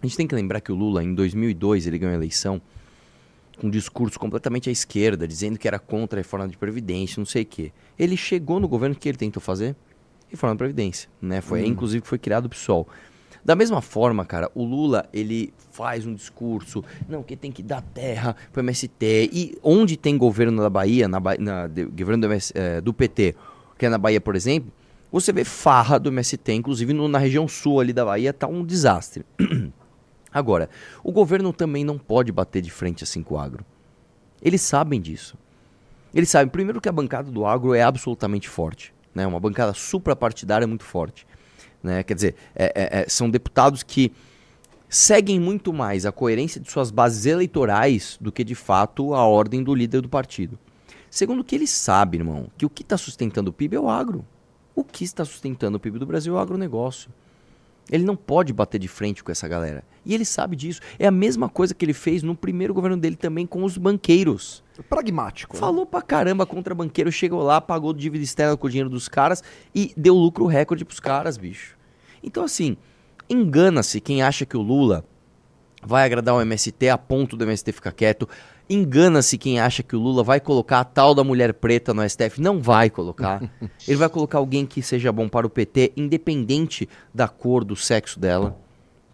A 0.02 0.06
gente 0.06 0.16
tem 0.16 0.26
que 0.26 0.34
lembrar 0.34 0.60
que 0.60 0.72
o 0.72 0.74
Lula, 0.74 1.02
em 1.04 1.14
2002, 1.14 1.86
ele 1.86 1.96
ganhou 1.96 2.12
a 2.12 2.16
eleição 2.16 2.60
com 3.58 3.68
um 3.68 3.70
discurso 3.70 4.18
completamente 4.18 4.68
à 4.68 4.72
esquerda, 4.72 5.28
dizendo 5.28 5.56
que 5.58 5.68
era 5.68 5.78
contra 5.78 6.18
a 6.18 6.22
reforma 6.22 6.48
de 6.48 6.56
Previdência, 6.56 7.20
não 7.20 7.24
sei 7.24 7.42
o 7.42 7.46
quê. 7.46 7.70
Ele 7.96 8.16
chegou 8.16 8.58
no 8.58 8.66
governo, 8.66 8.96
o 8.96 8.98
que 8.98 9.08
ele 9.08 9.16
tentou 9.16 9.40
fazer? 9.40 9.76
Reforma 10.28 10.54
da 10.56 10.58
Previdência, 10.58 11.08
né? 11.22 11.40
Foi 11.40 11.60
aí, 11.60 11.68
inclusive, 11.68 12.02
que 12.02 12.08
foi 12.08 12.18
criado 12.18 12.46
o 12.46 12.48
PSOL. 12.48 12.88
Da 13.44 13.54
mesma 13.54 13.80
forma, 13.80 14.24
cara, 14.24 14.50
o 14.54 14.64
Lula, 14.64 15.08
ele 15.12 15.54
faz 15.70 16.04
um 16.04 16.14
discurso, 16.14 16.82
não, 17.08 17.22
que 17.22 17.36
tem 17.36 17.52
que 17.52 17.62
dar 17.62 17.80
terra 17.80 18.34
pro 18.52 18.60
MST, 18.62 19.30
e 19.32 19.56
onde 19.62 19.96
tem 19.96 20.18
governo 20.18 20.60
da 20.60 20.68
Bahia, 20.70 21.06
na, 21.06 21.20
na- 21.38 21.66
de- 21.68 21.84
governo 21.84 22.22
do, 22.22 22.26
MS, 22.26 22.52
eh, 22.56 22.80
do 22.80 22.92
PT, 22.92 23.36
que 23.84 23.86
é 23.86 23.90
na 23.90 23.98
Bahia, 23.98 24.18
por 24.20 24.34
exemplo, 24.34 24.72
você 25.12 25.30
vê 25.30 25.44
farra 25.44 25.98
do 25.98 26.08
MST, 26.08 26.52
inclusive 26.54 26.94
no- 26.94 27.06
na 27.06 27.18
região 27.18 27.46
sul 27.46 27.80
ali 27.80 27.92
da 27.92 28.02
Bahia, 28.02 28.32
tá 28.32 28.46
um 28.46 28.64
desastre. 28.64 29.26
Agora, 30.32 30.70
o 31.04 31.12
governo 31.12 31.52
também 31.52 31.84
não 31.84 31.98
pode 31.98 32.32
bater 32.32 32.62
de 32.62 32.70
frente 32.70 33.04
assim 33.04 33.22
com 33.22 33.34
o 33.34 33.38
agro. 33.38 33.62
Eles 34.42 34.62
sabem 34.62 35.00
disso. 35.00 35.36
Eles 36.14 36.30
sabem, 36.30 36.48
primeiro, 36.48 36.80
que 36.80 36.88
a 36.88 36.92
bancada 36.92 37.30
do 37.30 37.44
agro 37.44 37.74
é 37.74 37.82
absolutamente 37.82 38.48
forte. 38.48 38.92
Né? 39.14 39.26
Uma 39.26 39.38
bancada 39.38 39.74
suprapartidária 39.74 40.66
muito 40.66 40.82
forte. 40.82 41.26
Né? 41.82 42.02
Quer 42.02 42.14
dizer, 42.14 42.34
é- 42.56 42.72
é- 42.74 43.00
é- 43.02 43.08
são 43.08 43.28
deputados 43.28 43.82
que 43.82 44.12
seguem 44.88 45.38
muito 45.38 45.72
mais 45.74 46.06
a 46.06 46.10
coerência 46.12 46.58
de 46.60 46.70
suas 46.70 46.90
bases 46.90 47.26
eleitorais 47.26 48.16
do 48.20 48.32
que, 48.32 48.42
de 48.42 48.54
fato, 48.54 49.12
a 49.14 49.24
ordem 49.26 49.62
do 49.62 49.74
líder 49.74 50.00
do 50.00 50.08
partido. 50.08 50.58
Segundo 51.14 51.44
que 51.44 51.54
eles 51.54 51.70
sabem, 51.70 52.22
irmão, 52.22 52.48
que 52.58 52.66
o 52.66 52.68
que 52.68 52.82
está 52.82 52.98
sustentando 52.98 53.48
o 53.48 53.52
PIB 53.52 53.76
é 53.76 53.78
o 53.78 53.88
agro. 53.88 54.26
O 54.74 54.82
que 54.82 55.04
está 55.04 55.24
sustentando 55.24 55.76
o 55.76 55.80
PIB 55.80 55.96
do 55.96 56.04
Brasil 56.04 56.34
é 56.34 56.36
o 56.36 56.40
agronegócio. 56.40 57.08
Ele 57.88 58.02
não 58.02 58.16
pode 58.16 58.52
bater 58.52 58.80
de 58.80 58.88
frente 58.88 59.22
com 59.22 59.30
essa 59.30 59.46
galera. 59.46 59.84
E 60.04 60.12
ele 60.12 60.24
sabe 60.24 60.56
disso. 60.56 60.80
É 60.98 61.06
a 61.06 61.12
mesma 61.12 61.48
coisa 61.48 61.72
que 61.72 61.84
ele 61.84 61.92
fez 61.92 62.24
no 62.24 62.34
primeiro 62.34 62.74
governo 62.74 62.96
dele 62.96 63.14
também 63.14 63.46
com 63.46 63.62
os 63.62 63.78
banqueiros. 63.78 64.64
Pragmático. 64.88 65.54
né? 65.54 65.60
Falou 65.60 65.86
pra 65.86 66.02
caramba 66.02 66.44
contra 66.44 66.74
banqueiro, 66.74 67.12
chegou 67.12 67.44
lá, 67.44 67.60
pagou 67.60 67.92
dívida 67.92 68.24
externa 68.24 68.56
com 68.56 68.66
o 68.66 68.70
dinheiro 68.70 68.90
dos 68.90 69.06
caras 69.06 69.40
e 69.72 69.94
deu 69.96 70.16
lucro 70.16 70.46
recorde 70.46 70.84
pros 70.84 70.98
caras, 70.98 71.36
bicho. 71.36 71.78
Então, 72.24 72.42
assim, 72.42 72.76
engana-se 73.30 74.00
quem 74.00 74.20
acha 74.20 74.44
que 74.44 74.56
o 74.56 74.62
Lula 74.62 75.04
vai 75.80 76.04
agradar 76.04 76.34
o 76.34 76.40
MST 76.40 76.88
a 76.88 76.98
ponto 76.98 77.36
do 77.36 77.44
MST 77.44 77.70
ficar 77.70 77.92
quieto. 77.92 78.28
Engana-se 78.68 79.36
quem 79.36 79.60
acha 79.60 79.82
que 79.82 79.94
o 79.94 80.00
Lula 80.00 80.22
vai 80.22 80.40
colocar 80.40 80.80
a 80.80 80.84
tal 80.84 81.14
da 81.14 81.22
mulher 81.22 81.52
preta 81.54 81.92
no 81.92 82.08
STF. 82.08 82.40
Não 82.40 82.60
vai 82.60 82.88
colocar. 82.88 83.42
Ele 83.86 83.96
vai 83.96 84.08
colocar 84.08 84.38
alguém 84.38 84.64
que 84.64 84.80
seja 84.80 85.12
bom 85.12 85.28
para 85.28 85.46
o 85.46 85.50
PT, 85.50 85.92
independente 85.96 86.88
da 87.12 87.28
cor, 87.28 87.64
do 87.64 87.76
sexo 87.76 88.18
dela, 88.18 88.58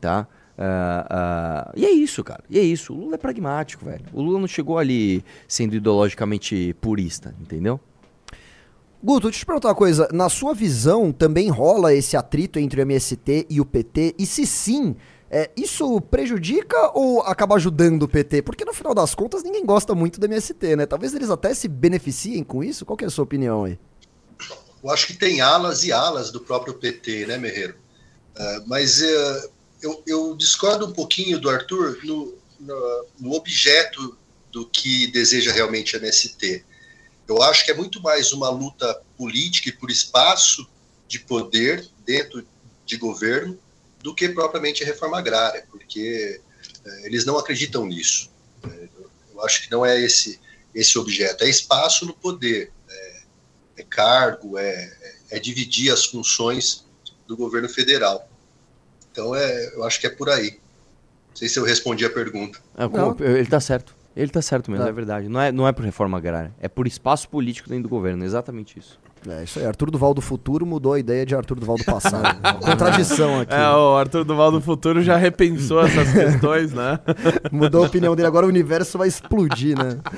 tá? 0.00 0.28
Ah, 0.62 1.06
ah, 1.08 1.72
e 1.74 1.86
é 1.86 1.90
isso, 1.90 2.22
cara. 2.22 2.44
E 2.50 2.58
é 2.58 2.62
isso. 2.62 2.92
O 2.92 2.96
Lula 2.96 3.14
é 3.14 3.18
pragmático, 3.18 3.84
velho. 3.84 4.04
O 4.12 4.20
Lula 4.20 4.38
não 4.38 4.46
chegou 4.46 4.78
ali 4.78 5.24
sendo 5.48 5.74
ideologicamente 5.74 6.76
purista, 6.80 7.34
entendeu? 7.40 7.80
Guto, 9.02 9.28
deixa 9.28 9.38
eu 9.38 9.40
te 9.40 9.46
perguntar 9.46 9.68
uma 9.68 9.74
coisa. 9.74 10.08
Na 10.12 10.28
sua 10.28 10.52
visão, 10.52 11.10
também 11.10 11.48
rola 11.48 11.94
esse 11.94 12.14
atrito 12.14 12.58
entre 12.58 12.78
o 12.78 12.82
MST 12.82 13.46
e 13.48 13.58
o 13.58 13.64
PT? 13.64 14.14
E 14.18 14.26
se 14.26 14.44
sim, 14.44 14.94
é, 15.30 15.48
isso 15.56 16.00
prejudica 16.00 16.90
ou 16.92 17.22
acaba 17.22 17.54
ajudando 17.54 18.02
o 18.02 18.08
PT? 18.08 18.42
Porque 18.42 18.64
no 18.64 18.74
final 18.74 18.92
das 18.92 19.14
contas, 19.14 19.44
ninguém 19.44 19.64
gosta 19.64 19.94
muito 19.94 20.18
do 20.18 20.26
MST, 20.26 20.74
né? 20.74 20.86
Talvez 20.86 21.14
eles 21.14 21.30
até 21.30 21.54
se 21.54 21.68
beneficiem 21.68 22.42
com 22.42 22.64
isso. 22.64 22.84
Qual 22.84 22.98
é 23.00 23.04
a 23.04 23.10
sua 23.10 23.22
opinião 23.22 23.64
aí? 23.64 23.78
Eu 24.82 24.90
acho 24.90 25.06
que 25.06 25.14
tem 25.14 25.40
alas 25.40 25.84
e 25.84 25.92
alas 25.92 26.32
do 26.32 26.40
próprio 26.40 26.74
PT, 26.74 27.26
né, 27.26 27.38
Merreiro? 27.38 27.76
Ah, 28.36 28.62
mas 28.66 29.00
eh, 29.02 29.50
eu, 29.80 30.02
eu 30.04 30.36
discordo 30.36 30.86
um 30.86 30.92
pouquinho 30.92 31.38
do 31.38 31.48
Arthur 31.48 31.98
no, 32.02 32.34
no, 32.58 33.06
no 33.20 33.32
objeto 33.34 34.16
do 34.50 34.66
que 34.66 35.06
deseja 35.12 35.52
realmente 35.52 35.94
a 35.94 35.98
MST. 36.00 36.64
Eu 37.28 37.40
acho 37.42 37.64
que 37.64 37.70
é 37.70 37.74
muito 37.74 38.02
mais 38.02 38.32
uma 38.32 38.50
luta 38.50 39.00
política 39.16 39.68
e 39.68 39.72
por 39.72 39.92
espaço 39.92 40.66
de 41.06 41.20
poder 41.20 41.86
dentro 42.04 42.44
de 42.84 42.96
governo 42.96 43.56
do 44.02 44.14
que 44.14 44.28
propriamente 44.28 44.82
a 44.82 44.86
reforma 44.86 45.18
agrária, 45.18 45.64
porque 45.70 46.40
eh, 46.84 47.06
eles 47.06 47.24
não 47.24 47.38
acreditam 47.38 47.86
nisso. 47.86 48.30
Eh, 48.64 48.88
eu 49.34 49.44
acho 49.44 49.62
que 49.62 49.70
não 49.70 49.84
é 49.84 50.00
esse 50.00 50.40
esse 50.72 50.96
objeto, 50.98 51.42
é 51.42 51.48
espaço 51.48 52.06
no 52.06 52.14
poder, 52.14 52.70
é, 52.88 53.20
é 53.78 53.82
cargo, 53.82 54.56
é, 54.56 54.92
é 55.30 55.38
dividir 55.40 55.90
as 55.92 56.04
funções 56.04 56.86
do 57.26 57.36
governo 57.36 57.68
federal. 57.68 58.28
Então 59.10 59.34
é, 59.34 59.74
eu 59.74 59.82
acho 59.82 59.98
que 60.00 60.06
é 60.06 60.10
por 60.10 60.28
aí. 60.30 60.60
Não 61.30 61.36
sei 61.36 61.48
se 61.48 61.58
eu 61.58 61.64
respondi 61.64 62.04
a 62.04 62.10
pergunta. 62.10 62.60
É, 62.76 62.88
como- 62.88 63.16
ele 63.24 63.46
tá 63.46 63.58
certo. 63.58 63.96
Ele 64.14 64.30
tá 64.30 64.40
certo 64.40 64.70
mesmo, 64.70 64.84
Tá. 64.84 64.90
é 64.90 64.92
verdade. 64.92 65.28
Não 65.28 65.40
é, 65.40 65.50
não 65.50 65.66
é 65.66 65.72
por 65.72 65.84
reforma 65.84 66.18
agrária, 66.18 66.54
é 66.60 66.68
por 66.68 66.86
espaço 66.86 67.28
político 67.28 67.68
dentro 67.68 67.84
do 67.84 67.88
governo, 67.88 68.24
exatamente 68.24 68.78
isso. 68.78 68.98
É 69.28 69.44
isso 69.44 69.58
aí. 69.58 69.66
Arthur 69.66 69.90
Duval 69.90 70.14
do 70.14 70.20
futuro 70.20 70.64
mudou 70.64 70.94
a 70.94 70.98
ideia 70.98 71.26
de 71.26 71.34
Arthur 71.34 71.60
Duval 71.60 71.76
do 71.76 71.84
passado. 71.84 72.40
Contradição 72.64 73.40
aqui. 73.40 73.54
É, 73.54 73.68
o 73.70 73.96
Arthur 73.96 74.24
Duval 74.24 74.50
do 74.50 74.60
Futuro 74.60 75.02
já 75.02 75.16
repensou 75.16 75.80
essas 75.84 76.10
questões, 76.12 76.72
né? 76.72 76.98
Mudou 77.52 77.84
a 77.84 77.86
opinião 77.86 78.16
dele. 78.16 78.28
Agora 78.28 78.46
o 78.46 78.48
universo 78.48 78.96
vai 78.96 79.08
explodir, 79.08 79.76
né? 79.78 79.98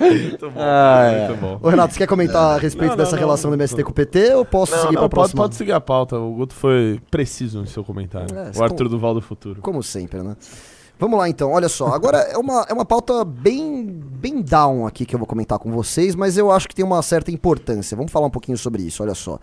Muito 0.00 0.50
bom, 0.50 0.60
Ah, 0.60 1.26
muito 1.28 1.40
bom. 1.40 1.58
Ô, 1.62 1.68
Renato, 1.68 1.92
você 1.92 1.98
quer 1.98 2.06
comentar 2.06 2.56
a 2.56 2.58
respeito 2.58 2.90
Não, 2.90 2.96
não, 2.96 3.04
dessa 3.04 3.16
não. 3.16 3.20
relação 3.20 3.50
do 3.50 3.54
MST 3.56 3.82
com 3.84 3.90
o 3.90 3.94
PT 3.94 4.34
ou 4.34 4.44
posso 4.44 4.72
Não, 4.72 4.78
seguir 4.82 4.94
não, 4.94 5.02
pra 5.02 5.08
pode, 5.08 5.14
próxima? 5.14 5.42
pode 5.42 5.54
seguir 5.56 5.72
a 5.72 5.80
pauta. 5.80 6.16
O 6.18 6.32
Guto 6.34 6.54
foi 6.54 7.00
preciso 7.10 7.60
em 7.60 7.66
seu 7.66 7.84
comentário. 7.84 8.28
É, 8.34 8.58
o 8.58 8.62
Arthur 8.62 8.76
como- 8.78 8.90
Duval 8.90 9.14
do 9.14 9.20
Futuro. 9.20 9.60
Como 9.60 9.82
sempre, 9.82 10.22
né? 10.22 10.36
Vamos 11.00 11.18
lá 11.18 11.28
então, 11.30 11.50
olha 11.52 11.68
só. 11.68 11.88
Agora 11.88 12.18
é 12.18 12.36
uma, 12.36 12.66
é 12.68 12.72
uma 12.74 12.84
pauta 12.84 13.24
bem, 13.24 13.86
bem 13.86 14.42
down 14.42 14.86
aqui 14.86 15.06
que 15.06 15.14
eu 15.14 15.18
vou 15.18 15.26
comentar 15.26 15.58
com 15.58 15.72
vocês, 15.72 16.14
mas 16.14 16.36
eu 16.36 16.50
acho 16.50 16.68
que 16.68 16.74
tem 16.74 16.84
uma 16.84 17.00
certa 17.02 17.30
importância. 17.30 17.96
Vamos 17.96 18.12
falar 18.12 18.26
um 18.26 18.30
pouquinho 18.30 18.58
sobre 18.58 18.82
isso, 18.82 19.02
olha 19.02 19.14
só. 19.14 19.38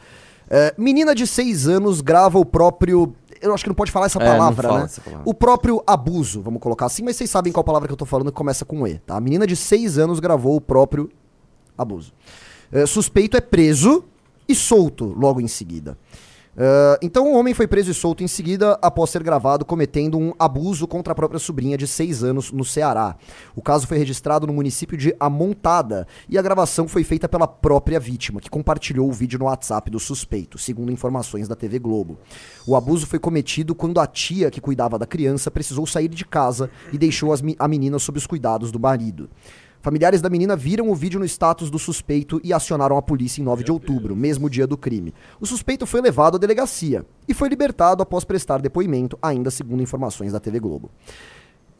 É, 0.50 0.74
menina 0.78 1.16
de 1.16 1.26
6 1.26 1.68
anos 1.68 2.00
grava 2.00 2.38
o 2.38 2.46
próprio. 2.46 3.12
Eu 3.42 3.54
acho 3.54 3.64
que 3.64 3.70
não 3.70 3.76
pode 3.76 3.92
falar 3.92 4.06
essa 4.06 4.22
É, 4.22 4.26
não 4.26 4.32
palavra, 4.38 4.68
fala 4.68 4.80
né? 4.82 4.86
essa 4.86 5.02
palavra. 5.02 5.24
O 5.28 5.34
próprio 5.34 5.84
abuso, 5.86 6.42
vamos 6.42 6.62
colocar 6.62 6.86
assim, 6.86 7.02
mas 7.04 7.16
vocês 7.16 7.30
sabem 7.30 7.52
qual 7.52 7.64
palavra 7.64 7.88
que 7.88 7.94
eu 7.94 7.98
tô 7.98 8.06
falando 8.06 8.28
que 8.32 8.38
começa 8.38 8.64
com 8.64 8.88
E, 8.88 9.00
tá? 9.00 9.18
A 9.18 9.20
menina 9.20 9.48
de 9.48 9.56
6 9.56 9.98
anos 9.98 10.20
gravou 10.20 10.56
o 10.56 10.62
próprio 10.62 11.10
abuso. 11.76 12.14
É, 12.72 12.86
suspeito 12.86 13.36
é 13.36 13.42
preso 13.42 14.04
e 14.48 14.54
solto 14.54 15.06
logo 15.18 15.42
em 15.42 15.48
seguida. 15.48 15.98
É, 16.60 16.98
então, 17.04 17.32
o 17.32 17.38
homem 17.38 17.54
foi 17.54 17.68
preso 17.68 17.92
e 17.92 17.94
solto 17.94 18.24
em 18.24 18.28
seguida 18.28 18.80
após 18.82 19.12
ser 19.12 19.22
gravado 19.22 19.64
cometendo 19.64 20.18
um 20.18 20.34
abuso 20.40 20.88
contra 20.88 21.14
a 21.14 21.16
própria 21.16 21.40
sobrinha 21.40 21.78
de 21.78 21.86
6 21.86 22.24
anos 22.24 22.52
no 22.52 22.66
Ceará. 22.66 23.16
O 23.56 23.62
caso 23.62 23.86
foi 23.86 24.00
registrado 24.00 24.48
no 24.48 24.54
município 24.54 24.98
de 24.98 25.16
Amontada 25.20 26.08
e 26.28 26.36
a 26.36 26.42
gravação 26.42 26.88
foi 26.88 27.04
feita 27.04 27.30
pela 27.30 27.48
própria 27.48 28.00
vítima, 28.00 28.42
que 28.42 28.50
compartilhou 28.50 29.08
o 29.08 29.14
vídeo 29.14 29.38
no 29.38 29.46
WhatsApp 29.46 29.92
do 29.92 30.00
suspeito, 30.00 30.58
segundo 30.58 30.92
informações 30.92 31.48
da 31.48 31.56
TV 31.56 31.78
Globo. 31.78 32.18
O 32.66 32.76
abuso 32.76 33.06
foi 33.06 33.20
cometido 33.20 33.76
quando 33.76 34.00
a 34.00 34.08
tia 34.08 34.50
que 34.50 34.60
cuidava 34.60 34.98
da 34.98 35.06
criança 35.06 35.52
precisou 35.52 35.86
sair 35.86 36.08
de 36.08 36.26
casa 36.26 36.72
e 36.92 36.98
deixou 36.98 37.32
as 37.32 37.44
a 37.60 37.68
menina 37.68 38.00
sob 38.00 38.18
os 38.18 38.26
cuidados 38.26 38.72
do 38.72 38.80
marido. 38.80 39.30
Familiares 39.88 40.22
da 40.22 40.30
menina 40.30 40.54
viram 40.54 40.90
o 40.90 40.94
vídeo 40.94 41.18
no 41.18 41.24
status 41.24 41.70
do 41.70 41.80
suspeito 41.80 42.42
e 42.44 42.52
acionaram 42.52 42.98
a 42.98 43.02
polícia 43.02 43.40
em 43.40 43.46
9 43.46 43.64
de 43.64 43.72
outubro, 43.72 44.18
mesmo 44.18 44.50
dia 44.50 44.68
do 44.68 44.78
crime. 44.78 45.14
O 45.40 45.46
suspeito 45.46 45.86
foi 45.86 46.02
levado 46.02 46.36
à 46.36 46.38
delegacia 46.38 47.06
e 47.26 47.34
foi 47.34 47.48
libertado 47.48 48.04
após 48.04 48.26
prestar 48.26 48.58
depoimento, 48.58 49.18
ainda 49.22 49.50
segundo 49.50 49.82
informações 49.82 50.34
da 50.34 50.42
TV 50.42 50.60
Globo. 50.60 50.92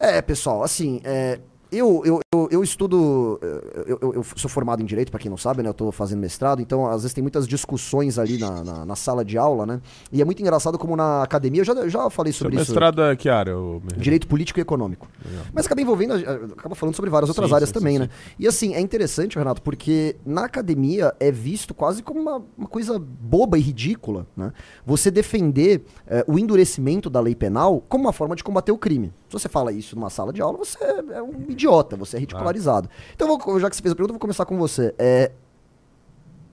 É, 0.00 0.22
pessoal, 0.22 0.62
assim, 0.62 1.02
é, 1.04 1.38
eu, 1.70 2.02
eu, 2.04 2.20
eu, 2.34 2.48
eu 2.50 2.62
estudo. 2.62 3.38
Eu, 3.86 3.98
eu- 4.00 4.14
eu 4.14 4.24
sou 4.36 4.48
formado 4.50 4.82
em 4.82 4.86
direito, 4.86 5.10
pra 5.10 5.18
quem 5.20 5.30
não 5.30 5.36
sabe, 5.36 5.62
né? 5.62 5.68
Eu 5.68 5.74
tô 5.74 5.92
fazendo 5.92 6.20
mestrado, 6.20 6.60
então 6.62 6.86
às 6.86 7.02
vezes 7.02 7.12
tem 7.14 7.22
muitas 7.22 7.46
discussões 7.46 8.18
ali 8.18 8.38
na, 8.38 8.62
na, 8.64 8.86
na 8.86 8.96
sala 8.96 9.24
de 9.24 9.36
aula, 9.36 9.66
né? 9.66 9.80
E 10.12 10.20
é 10.22 10.24
muito 10.24 10.40
engraçado 10.40 10.78
como 10.78 10.96
na 10.96 11.22
academia, 11.22 11.60
eu 11.60 11.64
já, 11.64 11.72
eu 11.74 11.88
já 11.90 12.08
falei 12.10 12.32
Seu 12.32 12.38
sobre 12.46 12.56
isso. 12.60 12.70
mestrado 12.72 13.02
é 13.02 13.14
que 13.16 13.28
área? 13.28 13.54
Merreiro? 13.54 13.82
Direito 13.98 14.26
político 14.26 14.58
e 14.58 14.62
econômico. 14.62 15.08
Mas 15.52 15.66
acaba 15.66 15.80
envolvendo, 15.80 16.14
a- 16.14 16.52
acaba 16.58 16.74
falando 16.74 16.94
sobre 16.94 17.10
várias 17.10 17.28
outras 17.28 17.48
Sim, 17.50 17.54
áreas 17.54 17.68
sim, 17.68 17.74
também, 17.74 17.94
sim, 17.94 17.98
né? 18.00 18.10
E 18.38 18.46
assim, 18.48 18.74
é 18.74 18.80
interessante, 18.80 19.36
Renato, 19.38 19.60
porque 19.62 20.16
na 20.24 20.44
academia 20.44 21.14
é 21.20 21.30
visto 21.30 21.74
quase 21.74 22.02
como 22.02 22.20
uma, 22.20 22.42
uma 22.56 22.68
coisa 22.68 22.98
boba 22.98 23.58
e 23.58 23.60
ridícula, 23.60 24.26
né? 24.36 24.52
Você 24.86 25.10
defender 25.10 25.82
eh, 26.06 26.24
o 26.26 26.38
endurecimento 26.38 27.10
da 27.10 27.20
lei 27.20 27.34
penal 27.34 27.82
como 27.88 28.04
uma 28.04 28.12
forma 28.12 28.34
de 28.34 28.42
combater 28.44 28.72
o 28.72 28.78
crime. 28.78 29.12
Se 29.28 29.32
você 29.32 29.48
fala 29.48 29.72
isso 29.72 29.94
numa 29.94 30.10
sala 30.10 30.32
de 30.32 30.40
aula, 30.40 30.56
você 30.58 30.78
é 30.82 31.22
um 31.22 31.32
idiota, 31.58 31.96
você 31.96 32.16
é 32.16 32.20
ridicularizado. 32.20 32.88
Então, 33.14 33.28
eu 33.28 33.38
vou- 33.38 33.60
já 33.60 33.68
que 33.68 33.76
você 33.76 33.82
fez 33.82 33.92
a 33.92 33.94
pergunta, 33.96 34.12
eu 34.12 34.14
vou 34.14 34.20
começar 34.20 34.44
com 34.46 34.56
você. 34.56 34.94
É, 34.98 35.32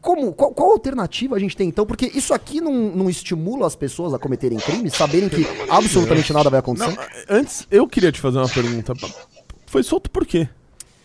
como, 0.01 0.31
qual, 0.33 0.51
qual 0.53 0.71
alternativa 0.71 1.35
a 1.35 1.39
gente 1.39 1.57
tem 1.57 1.67
então? 1.69 1.85
Porque 1.85 2.05
isso 2.13 2.33
aqui 2.33 2.61
não, 2.61 2.71
não 2.73 3.09
estimula 3.09 3.65
as 3.65 3.75
pessoas 3.75 4.13
a 4.13 4.19
cometerem 4.19 4.59
crimes, 4.59 4.93
saberem 4.93 5.27
que 5.29 5.45
absolutamente 5.69 6.31
nada 6.31 6.49
vai 6.49 6.59
acontecer? 6.59 6.95
Não, 6.95 7.03
antes, 7.37 7.67
eu 7.71 7.87
queria 7.87 8.11
te 8.11 8.19
fazer 8.21 8.37
uma 8.37 8.47
pergunta. 8.49 8.93
Foi 9.65 9.81
solto 9.81 10.09
por 10.11 10.25
quê? 10.25 10.47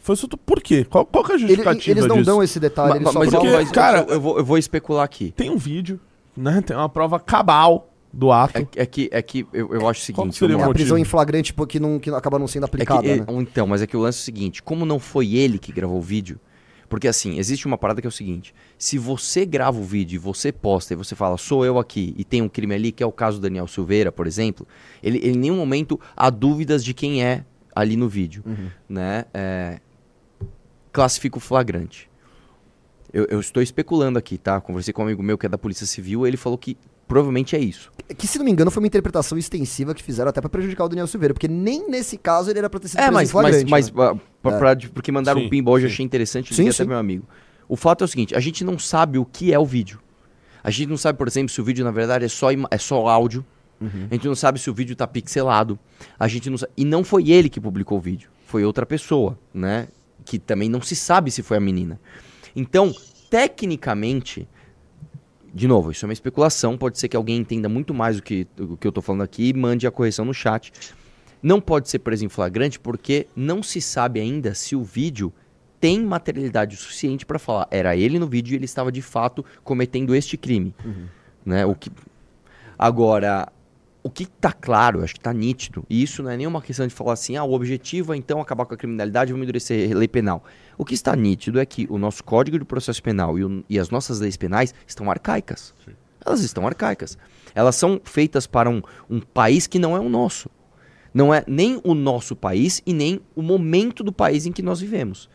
Foi 0.02 0.16
solto 0.16 0.36
por 0.36 0.60
quê? 0.62 0.84
Qual, 0.84 1.06
qual 1.06 1.24
que 1.24 1.32
é 1.32 1.34
a 1.34 1.38
Ele- 1.38 1.46
justificativa 1.48 1.98
eles 1.98 2.06
não 2.08 2.16
disso? 2.16 2.26
dão 2.26 2.42
esse 2.42 2.60
detalhe, 2.60 2.96
eles 2.96 3.10
só 3.10 3.18
mas, 3.20 3.30
falam- 3.30 3.46
eu, 3.46 3.52
mas, 3.56 3.70
cara- 3.70 3.98
cara, 4.04 4.12
eu, 4.14 4.20
vou, 4.20 4.38
eu 4.38 4.44
vou 4.44 4.58
especular 4.58 5.04
aqui. 5.04 5.32
Tem 5.36 5.48
um 5.50 5.56
vídeo, 5.56 5.98
né? 6.36 6.60
Tem 6.66 6.76
uma 6.76 6.88
prova 6.88 7.18
cabal 7.18 7.89
do 8.12 8.32
ato. 8.32 8.58
É, 8.58 8.82
é 8.82 8.86
que, 8.86 9.08
é 9.12 9.22
que 9.22 9.46
eu, 9.52 9.72
eu 9.74 9.88
acho 9.88 10.10
o 10.10 10.14
Qual 10.14 10.26
seguinte. 10.26 10.38
seria 10.38 10.56
vamos 10.56 10.68
É 10.68 10.70
a 10.70 10.74
prisão 10.74 10.98
em 10.98 11.04
flagrante 11.04 11.54
porque 11.54 11.78
não, 11.78 11.98
que 11.98 12.10
acaba 12.10 12.38
não 12.38 12.48
sendo 12.48 12.64
É 12.64 12.68
que, 12.68 12.74
aplicada, 12.74 13.06
é, 13.06 13.16
né? 13.18 13.26
Então, 13.28 13.66
mas 13.66 13.82
é 13.82 13.86
que 13.86 13.96
o 13.96 14.00
lance 14.00 14.18
é 14.18 14.22
o 14.22 14.24
seguinte: 14.24 14.62
como 14.62 14.84
não 14.84 14.98
foi 14.98 15.34
ele 15.34 15.58
que 15.58 15.72
gravou 15.72 15.98
o 15.98 16.02
vídeo, 16.02 16.40
porque 16.88 17.06
assim, 17.06 17.38
existe 17.38 17.66
uma 17.66 17.78
parada 17.78 18.00
que 18.00 18.06
é 18.06 18.08
o 18.08 18.12
seguinte: 18.12 18.52
se 18.76 18.98
você 18.98 19.46
grava 19.46 19.78
o 19.78 19.84
vídeo 19.84 20.16
e 20.16 20.18
você 20.18 20.50
posta 20.50 20.92
e 20.92 20.96
você 20.96 21.14
fala, 21.14 21.38
sou 21.38 21.64
eu 21.64 21.78
aqui, 21.78 22.14
e 22.18 22.24
tem 22.24 22.42
um 22.42 22.48
crime 22.48 22.74
ali, 22.74 22.90
que 22.92 23.02
é 23.02 23.06
o 23.06 23.12
caso 23.12 23.38
do 23.38 23.42
Daniel 23.42 23.68
Silveira, 23.68 24.10
por 24.10 24.26
exemplo, 24.26 24.66
ele, 25.02 25.18
ele 25.18 25.36
em 25.36 25.38
nenhum 25.38 25.56
momento 25.56 25.98
há 26.16 26.28
dúvidas 26.30 26.84
de 26.84 26.92
quem 26.92 27.24
é 27.24 27.44
ali 27.74 27.96
no 27.96 28.08
vídeo. 28.08 28.42
Né? 28.88 29.24
É, 29.32 29.78
classifica 30.92 31.38
o 31.38 31.40
flagrante. 31.40 32.10
Eu, 33.12 33.26
eu 33.26 33.40
estou 33.40 33.62
especulando 33.62 34.18
aqui, 34.18 34.38
tá? 34.38 34.60
Conversei 34.60 34.92
com 34.92 35.02
um 35.02 35.04
amigo 35.04 35.22
meu 35.22 35.36
que 35.36 35.46
é 35.46 35.48
da 35.48 35.58
Polícia 35.58 35.86
Civil, 35.86 36.26
ele 36.26 36.36
falou 36.36 36.56
que 36.56 36.76
provavelmente 37.10 37.56
é 37.56 37.58
isso. 37.58 37.90
Que, 38.16 38.26
se 38.26 38.38
não 38.38 38.44
me 38.44 38.52
engano, 38.52 38.70
foi 38.70 38.80
uma 38.80 38.86
interpretação 38.86 39.36
extensiva 39.36 39.92
que 39.94 40.02
fizeram 40.02 40.30
até 40.30 40.40
pra 40.40 40.48
prejudicar 40.48 40.84
o 40.84 40.88
Daniel 40.88 41.06
Silveira, 41.08 41.34
porque 41.34 41.48
nem 41.48 41.88
nesse 41.90 42.16
caso 42.16 42.48
ele 42.50 42.60
era 42.60 42.70
pra 42.70 42.78
ter 42.78 42.86
sido 42.88 43.00
É, 43.00 43.06
mas, 43.10 43.12
mas, 43.12 43.30
flagrante, 43.32 43.70
mas 43.70 43.90
né? 43.92 43.94
ah, 44.04 44.16
pra- 44.40 44.58
pra- 44.58 44.74
de- 44.74 44.88
porque 44.88 45.10
mandaram 45.10 45.40
Sim, 45.40 45.46
um 45.46 45.50
pinball, 45.50 45.76
eu 45.78 45.88
sim. 45.88 45.92
achei 45.92 46.06
interessante, 46.06 46.54
Sim, 46.54 46.62
liguei 46.62 46.70
até 46.74 46.84
sim. 46.84 46.88
meu 46.88 46.98
amigo. 46.98 47.26
O 47.68 47.76
fato 47.76 48.02
é 48.02 48.04
o 48.04 48.08
seguinte, 48.08 48.34
a 48.36 48.40
gente 48.40 48.62
não 48.64 48.78
sabe 48.78 49.18
o 49.18 49.24
que 49.24 49.52
é 49.52 49.58
o 49.58 49.66
vídeo. 49.66 50.00
A 50.62 50.70
gente 50.70 50.88
não 50.88 50.96
sabe, 50.96 51.18
por 51.18 51.26
exemplo, 51.26 51.48
se 51.52 51.60
o 51.60 51.64
vídeo 51.64 51.84
na 51.84 51.90
verdade 51.90 52.24
é 52.24 52.28
só, 52.28 52.48
é 52.70 52.78
só 52.78 53.06
áudio. 53.08 53.44
Uhum. 53.80 54.06
A 54.10 54.14
gente 54.14 54.26
não 54.28 54.34
sabe 54.34 54.58
se 54.60 54.68
o 54.70 54.74
vídeo 54.74 54.94
tá 54.94 55.06
pixelado. 55.06 55.78
A 56.18 56.28
gente 56.28 56.48
não 56.50 56.58
sa- 56.58 56.68
E 56.76 56.84
não 56.84 57.02
foi 57.02 57.30
ele 57.30 57.48
que 57.48 57.60
publicou 57.60 57.98
o 57.98 58.00
vídeo, 58.00 58.30
foi 58.46 58.64
outra 58.64 58.84
pessoa, 58.86 59.36
né? 59.54 59.88
Que 60.24 60.38
também 60.38 60.68
não 60.68 60.80
se 60.82 60.94
sabe 60.94 61.30
se 61.30 61.42
foi 61.42 61.56
a 61.56 61.60
menina. 61.60 61.98
Então, 62.54 62.92
tecnicamente, 63.30 64.46
de 65.52 65.66
novo, 65.66 65.90
isso 65.90 66.04
é 66.04 66.08
uma 66.08 66.12
especulação, 66.12 66.78
pode 66.78 66.98
ser 66.98 67.08
que 67.08 67.16
alguém 67.16 67.38
entenda 67.38 67.68
muito 67.68 67.92
mais 67.92 68.16
do 68.16 68.22
que, 68.22 68.46
o 68.58 68.76
que 68.76 68.86
eu 68.86 68.92
tô 68.92 69.02
falando 69.02 69.22
aqui 69.22 69.48
e 69.48 69.52
mande 69.52 69.86
a 69.86 69.90
correção 69.90 70.24
no 70.24 70.34
chat. 70.34 70.72
Não 71.42 71.60
pode 71.60 71.88
ser 71.88 72.00
preso 72.00 72.24
em 72.24 72.28
flagrante 72.28 72.78
porque 72.78 73.26
não 73.34 73.62
se 73.62 73.80
sabe 73.80 74.20
ainda 74.20 74.54
se 74.54 74.76
o 74.76 74.82
vídeo 74.82 75.32
tem 75.80 76.04
materialidade 76.04 76.76
suficiente 76.76 77.24
para 77.24 77.38
falar 77.38 77.66
era 77.70 77.96
ele 77.96 78.18
no 78.18 78.26
vídeo 78.26 78.52
e 78.52 78.56
ele 78.56 78.66
estava 78.66 78.92
de 78.92 79.00
fato 79.00 79.44
cometendo 79.64 80.14
este 80.14 80.36
crime, 80.36 80.74
né? 81.44 81.64
O 81.64 81.74
que 81.74 81.90
agora 82.78 83.50
o 84.02 84.10
que 84.10 84.26
tá 84.26 84.52
claro, 84.52 85.02
acho 85.02 85.14
que 85.14 85.20
tá 85.20 85.32
nítido, 85.32 85.84
e 85.88 86.02
isso 86.02 86.22
não 86.22 86.30
é 86.30 86.36
nenhuma 86.36 86.62
questão 86.62 86.86
de 86.86 86.94
falar 86.94 87.12
assim, 87.12 87.36
ah, 87.36 87.44
o 87.44 87.52
objetivo 87.52 88.14
é 88.14 88.16
então 88.16 88.40
acabar 88.40 88.64
com 88.64 88.74
a 88.74 88.76
criminalidade, 88.76 89.32
vamos 89.32 89.44
endurecer 89.44 89.90
a 89.92 89.94
lei 89.98 90.08
penal. 90.08 90.42
O 90.78 90.84
que 90.84 90.94
está 90.94 91.14
nítido 91.14 91.60
é 91.60 91.66
que 91.66 91.86
o 91.90 91.98
nosso 91.98 92.24
Código 92.24 92.58
de 92.58 92.64
Processo 92.64 93.02
Penal 93.02 93.38
e, 93.38 93.44
o- 93.44 93.64
e 93.68 93.78
as 93.78 93.90
nossas 93.90 94.18
leis 94.20 94.36
penais 94.36 94.74
estão 94.86 95.10
arcaicas. 95.10 95.74
Elas 96.24 96.40
estão 96.42 96.66
arcaicas. 96.66 97.16
Elas 97.54 97.76
são 97.76 98.00
feitas 98.04 98.46
para 98.46 98.68
um, 98.70 98.80
um 99.08 99.20
país 99.20 99.66
que 99.66 99.78
não 99.78 99.96
é 99.96 100.00
o 100.00 100.08
nosso. 100.08 100.48
Não 101.12 101.34
é 101.34 101.42
nem 101.46 101.80
o 101.82 101.94
nosso 101.94 102.36
país 102.36 102.80
e 102.86 102.92
nem 102.92 103.20
o 103.34 103.42
momento 103.42 104.04
do 104.04 104.12
país 104.12 104.46
em 104.46 104.52
que 104.52 104.62
nós 104.62 104.80
vivemos. 104.80 105.28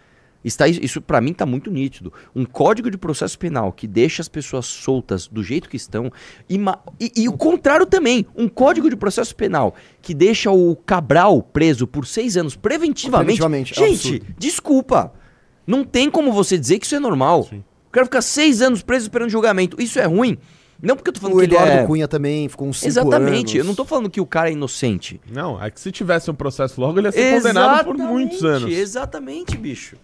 Está, 0.46 0.68
isso 0.68 1.02
para 1.02 1.20
mim 1.20 1.32
está 1.32 1.44
muito 1.46 1.72
nítido. 1.72 2.14
Um 2.36 2.46
código 2.46 2.92
de 2.92 2.98
processo 3.00 3.38
penal 3.40 3.72
que 3.74 3.88
deixa 3.88 4.22
as 4.22 4.30
pessoas 4.30 4.68
soltas 4.68 5.28
do 5.28 5.42
jeito 5.44 5.68
que 5.68 5.76
estão. 5.76 6.12
E, 6.48 6.56
e- 7.00 7.24
e 7.24 7.28
o 7.28 7.34
contrário 7.34 7.86
também. 7.88 8.28
Um 8.38 8.48
código 8.48 8.88
de 8.90 8.96
processo 8.96 9.36
penal 9.36 9.74
que 10.04 10.14
deixa 10.14 10.52
o 10.52 10.76
Cabral 10.76 11.42
preso 11.42 11.88
por 11.88 12.06
seis 12.06 12.38
anos 12.38 12.56
preventivamente. 12.56 13.40
Preventivamente, 13.40 13.74
é 13.74 13.76
Gente, 13.88 14.16
absurdo. 14.18 14.36
desculpa. 14.38 15.14
Não 15.66 15.84
tem 15.84 16.12
como 16.12 16.32
você 16.32 16.58
dizer 16.60 16.78
que 16.78 16.86
isso 16.86 16.96
é 16.96 17.00
normal. 17.00 17.50
O 17.88 17.92
cara 17.92 18.06
ficar 18.06 18.22
seis 18.22 18.62
anos 18.62 18.84
preso 18.84 19.06
esperando 19.06 19.30
julgamento. 19.32 19.82
Isso 19.82 19.98
é 20.00 20.06
ruim. 20.06 20.38
Não 20.80 20.96
porque 20.96 21.10
eu 21.10 21.14
tô 21.14 21.22
falando 21.22 21.38
O 21.38 21.40
que 21.40 21.46
ele 21.46 21.56
Eduardo 21.56 21.72
é... 21.74 21.86
Cunha 21.88 22.08
também 22.08 22.48
ficou 22.50 22.68
uns 22.68 22.78
cinco 22.78 22.90
Exatamente. 22.90 23.54
anos. 23.54 23.56
Eu 23.56 23.64
não 23.64 23.74
tô 23.74 23.86
falando 23.86 24.10
que 24.10 24.22
o 24.22 24.26
cara 24.26 24.50
é 24.50 24.52
inocente. 24.52 25.20
Não, 25.32 25.60
é 25.64 25.72
que 25.72 25.80
se 25.80 25.92
tivesse 25.92 26.30
um 26.30 26.36
processo 26.36 26.80
logo, 26.80 27.00
ele 27.00 27.08
ia 27.08 27.12
ser 27.14 27.34
condenado 27.42 27.86
por 27.86 27.96
Exatamente, 27.96 28.14
muitos 28.14 28.44
anos. 28.44 28.72
Exatamente, 28.72 29.58
bicho. 29.58 29.96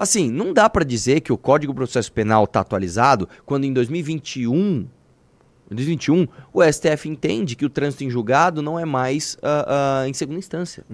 Assim, 0.00 0.30
não 0.30 0.54
dá 0.54 0.66
pra 0.70 0.82
dizer 0.82 1.20
que 1.20 1.30
o 1.30 1.36
Código 1.36 1.74
de 1.74 1.76
Processo 1.76 2.10
Penal 2.10 2.46
tá 2.46 2.60
atualizado 2.60 3.28
quando 3.44 3.64
em 3.64 3.72
2021, 3.74 4.56
em 4.56 5.74
2021 5.74 6.26
o 6.54 6.62
STF 6.64 7.06
entende 7.06 7.54
que 7.54 7.66
o 7.66 7.68
trânsito 7.68 8.04
em 8.04 8.08
julgado 8.08 8.62
não 8.62 8.78
é 8.78 8.86
mais 8.86 9.36
ah, 9.42 10.00
ah, 10.02 10.08
em 10.08 10.14
segunda 10.14 10.38
instância. 10.38 10.86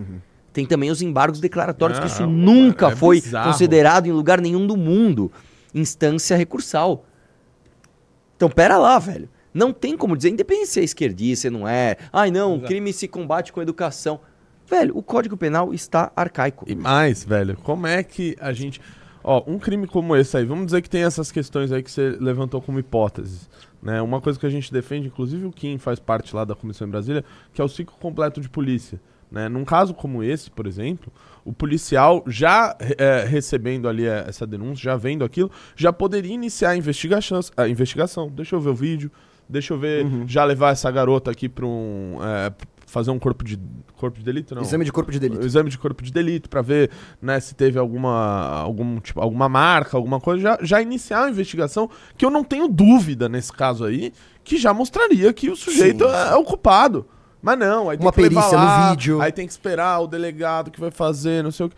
Tem 0.52 0.66
também 0.66 0.90
os 0.90 1.00
embargos 1.02 1.38
declaratórios, 1.38 2.00
que 2.00 2.07
isso 2.09 2.22
Não, 2.22 2.32
nunca 2.32 2.88
é 2.88 2.96
foi 2.96 3.20
bizarro. 3.20 3.52
considerado 3.52 4.07
em 4.09 4.12
lugar 4.12 4.40
nenhum 4.40 4.66
do 4.66 4.76
mundo 4.76 5.30
instância 5.72 6.36
recursal. 6.36 7.07
Então, 8.36 8.50
pera 8.50 8.76
lá, 8.76 8.98
velho. 8.98 9.28
Não 9.54 9.72
tem 9.72 9.96
como 9.96 10.16
dizer, 10.16 10.30
independente 10.30 10.66
se 10.66 10.80
é 10.80 10.82
esquerdista, 10.82 11.42
se 11.42 11.50
não 11.50 11.68
é. 11.68 11.96
Ai, 12.12 12.32
não, 12.32 12.59
crime 12.59 12.92
se 12.92 13.07
combate 13.07 13.52
com 13.52 13.62
educação. 13.62 14.18
Velho, 14.68 14.96
o 14.96 15.02
Código 15.02 15.36
Penal 15.36 15.72
está 15.72 16.10
arcaico. 16.14 16.64
E 16.68 16.74
mais, 16.74 17.24
velho, 17.24 17.56
como 17.62 17.86
é 17.86 18.02
que 18.02 18.36
a 18.40 18.52
gente. 18.52 18.80
Ó, 19.22 19.42
um 19.46 19.58
crime 19.58 19.86
como 19.86 20.14
esse 20.14 20.36
aí, 20.36 20.44
vamos 20.44 20.66
dizer 20.66 20.82
que 20.82 20.90
tem 20.90 21.02
essas 21.02 21.32
questões 21.32 21.72
aí 21.72 21.82
que 21.82 21.90
você 21.90 22.16
levantou 22.20 22.62
como 22.62 22.78
hipóteses. 22.78 23.48
Né? 23.82 24.00
Uma 24.00 24.20
coisa 24.20 24.38
que 24.38 24.46
a 24.46 24.50
gente 24.50 24.72
defende, 24.72 25.08
inclusive 25.08 25.44
o 25.46 25.52
Kim 25.52 25.78
faz 25.78 25.98
parte 25.98 26.34
lá 26.34 26.44
da 26.44 26.54
Comissão 26.54 26.86
em 26.86 26.90
Brasília, 26.90 27.24
que 27.52 27.60
é 27.60 27.64
o 27.64 27.68
ciclo 27.68 27.96
completo 28.00 28.40
de 28.40 28.48
polícia. 28.48 29.00
Né? 29.30 29.48
Num 29.48 29.64
caso 29.64 29.92
como 29.94 30.22
esse, 30.22 30.50
por 30.50 30.66
exemplo, 30.66 31.12
o 31.44 31.52
policial 31.52 32.22
já 32.28 32.76
eh, 32.80 33.24
recebendo 33.28 33.88
ali 33.88 34.06
eh, 34.06 34.24
essa 34.28 34.46
denúncia, 34.46 34.84
já 34.84 34.96
vendo 34.96 35.24
aquilo, 35.24 35.50
já 35.74 35.92
poderia 35.92 36.32
iniciar 36.32 36.70
a 36.70 36.76
investigação. 36.76 37.40
A 37.56 37.68
investigação. 37.68 38.28
Deixa 38.28 38.54
eu 38.54 38.60
ver 38.60 38.70
o 38.70 38.74
vídeo, 38.74 39.10
deixa 39.48 39.74
eu 39.74 39.78
ver, 39.78 40.06
já 40.28 40.44
levar 40.44 40.70
essa 40.70 40.90
garota 40.90 41.30
aqui 41.32 41.48
para 41.48 41.66
um. 41.66 42.18
eh, 42.22 42.52
fazer 42.87 43.11
um 43.11 43.18
corpo 43.18 43.45
de. 43.45 43.59
Corpo 43.97 44.18
de 44.18 44.24
delito, 44.24 44.55
não. 44.55 44.62
Exame 44.62 44.84
de 44.84 44.93
corpo 44.93 45.11
de 45.11 45.18
delito. 45.18 45.45
Exame 45.45 45.70
de 45.70 45.78
corpo 45.78 46.03
de 46.03 46.12
delito 46.12 46.49
pra 46.49 46.62
ver 46.62 46.91
né, 47.20 47.41
se 47.41 47.55
teve 47.55 47.78
alguma, 47.78 48.61
algum, 48.61 49.01
tipo, 49.01 49.20
alguma 49.20 49.49
marca, 49.49 49.97
alguma 49.97 50.20
coisa, 50.20 50.43
já, 50.43 50.59
já 50.62 50.82
iniciar 50.82 51.24
a 51.24 51.30
investigação, 51.30 51.91
que 52.16 52.24
eu 52.24 52.30
não 52.30 52.45
tenho 52.45 52.68
dúvida 52.68 53.28
nesse 53.28 53.53
caso 53.53 53.84
aí, 53.84 54.12
que 54.45 54.57
já 54.57 54.72
mostraria 54.72 55.32
que 55.32 55.51
o 55.51 55.57
sujeito 55.57 56.05
Sim, 56.05 56.11
é, 56.11 56.28
é 56.32 56.37
o 56.37 56.45
culpado. 56.45 57.07
Mas 57.43 57.59
não, 57.59 57.91
aí 57.91 57.97
tem 57.97 58.07
Uma 58.07 58.12
que 58.12 58.22
perícia 58.22 58.59
no 58.59 58.64
lá, 58.64 58.91
vídeo. 58.91 59.20
Aí 59.20 59.32
tem 59.32 59.47
que 59.47 59.53
esperar 59.53 60.01
o 60.01 60.07
delegado 60.07 60.70
que 60.70 60.80
vai 60.80 60.91
fazer, 60.91 61.43
não 61.43 61.51
sei 61.51 61.66
o 61.66 61.68
que. 61.68 61.76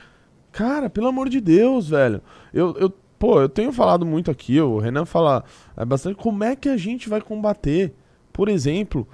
Cara, 0.50 0.90
pelo 0.90 1.08
amor 1.08 1.28
de 1.28 1.40
Deus, 1.40 1.88
velho. 1.88 2.22
Eu, 2.52 2.74
eu, 2.78 2.92
pô, 3.18 3.40
eu 3.40 3.48
tenho 3.48 3.72
falado 3.72 4.04
muito 4.04 4.30
aqui, 4.30 4.60
o 4.60 4.78
Renan 4.78 5.04
fala 5.04 5.44
é, 5.76 5.84
bastante, 5.84 6.16
como 6.16 6.42
é 6.42 6.56
que 6.56 6.68
a 6.68 6.76
gente 6.76 7.08
vai 7.08 7.20
combater, 7.20 7.94
por 8.32 8.48
exemplo, 8.48 9.06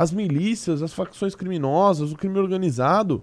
as 0.00 0.10
milícias, 0.10 0.82
as 0.82 0.94
facções 0.94 1.34
criminosas, 1.34 2.10
o 2.10 2.16
crime 2.16 2.38
organizado, 2.38 3.22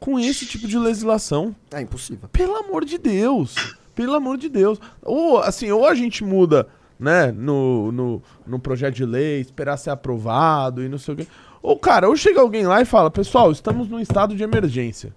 com 0.00 0.18
esse 0.18 0.46
tipo 0.46 0.66
de 0.66 0.78
legislação. 0.78 1.54
É 1.70 1.82
impossível. 1.82 2.26
Pelo 2.32 2.56
amor 2.56 2.86
de 2.86 2.96
Deus. 2.96 3.76
Pelo 3.94 4.14
amor 4.14 4.38
de 4.38 4.48
Deus. 4.48 4.80
Ou, 5.02 5.36
assim, 5.40 5.70
ou 5.70 5.86
a 5.86 5.94
gente 5.94 6.24
muda, 6.24 6.68
né, 6.98 7.30
no, 7.30 7.92
no, 7.92 8.22
no 8.46 8.58
projeto 8.58 8.94
de 8.94 9.04
lei, 9.04 9.42
esperar 9.42 9.76
ser 9.76 9.90
aprovado 9.90 10.82
e 10.82 10.88
não 10.88 10.96
sei 10.96 11.12
o 11.12 11.16
quê. 11.18 11.26
Ou, 11.60 11.78
cara, 11.78 12.08
ou 12.08 12.16
chega 12.16 12.40
alguém 12.40 12.66
lá 12.66 12.80
e 12.80 12.86
fala, 12.86 13.10
pessoal, 13.10 13.52
estamos 13.52 13.86
num 13.86 14.00
estado 14.00 14.34
de 14.34 14.42
emergência. 14.42 15.14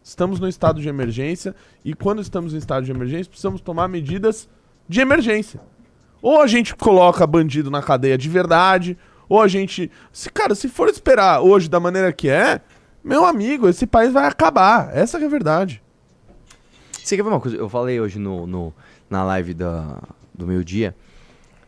Estamos 0.00 0.38
no 0.38 0.46
estado 0.46 0.80
de 0.80 0.88
emergência 0.88 1.56
e 1.84 1.92
quando 1.92 2.22
estamos 2.22 2.54
em 2.54 2.58
estado 2.58 2.84
de 2.84 2.92
emergência, 2.92 3.28
precisamos 3.30 3.60
tomar 3.60 3.88
medidas 3.88 4.48
de 4.88 5.00
emergência. 5.00 5.60
Ou 6.22 6.40
a 6.40 6.46
gente 6.46 6.72
coloca 6.76 7.26
bandido 7.26 7.68
na 7.68 7.82
cadeia 7.82 8.16
de 8.16 8.28
verdade, 8.28 8.96
ou 9.28 9.40
a 9.40 9.48
gente. 9.48 9.90
Se, 10.12 10.30
cara, 10.30 10.54
se 10.54 10.68
for 10.68 10.88
esperar 10.88 11.40
hoje 11.40 11.68
da 11.68 11.78
maneira 11.80 12.12
que 12.12 12.28
é, 12.28 12.60
meu 13.02 13.24
amigo, 13.24 13.68
esse 13.68 13.86
país 13.86 14.12
vai 14.12 14.26
acabar. 14.26 14.90
Essa 14.96 15.18
é 15.18 15.24
a 15.24 15.28
verdade. 15.28 15.82
Você 16.92 17.16
quer 17.16 17.22
ver 17.22 17.28
uma 17.28 17.40
coisa? 17.40 17.56
Eu 17.56 17.68
falei 17.68 18.00
hoje 18.00 18.18
no, 18.18 18.46
no- 18.46 18.74
na 19.08 19.22
live 19.24 19.54
da, 19.54 20.02
do 20.34 20.46
meio-dia. 20.46 20.94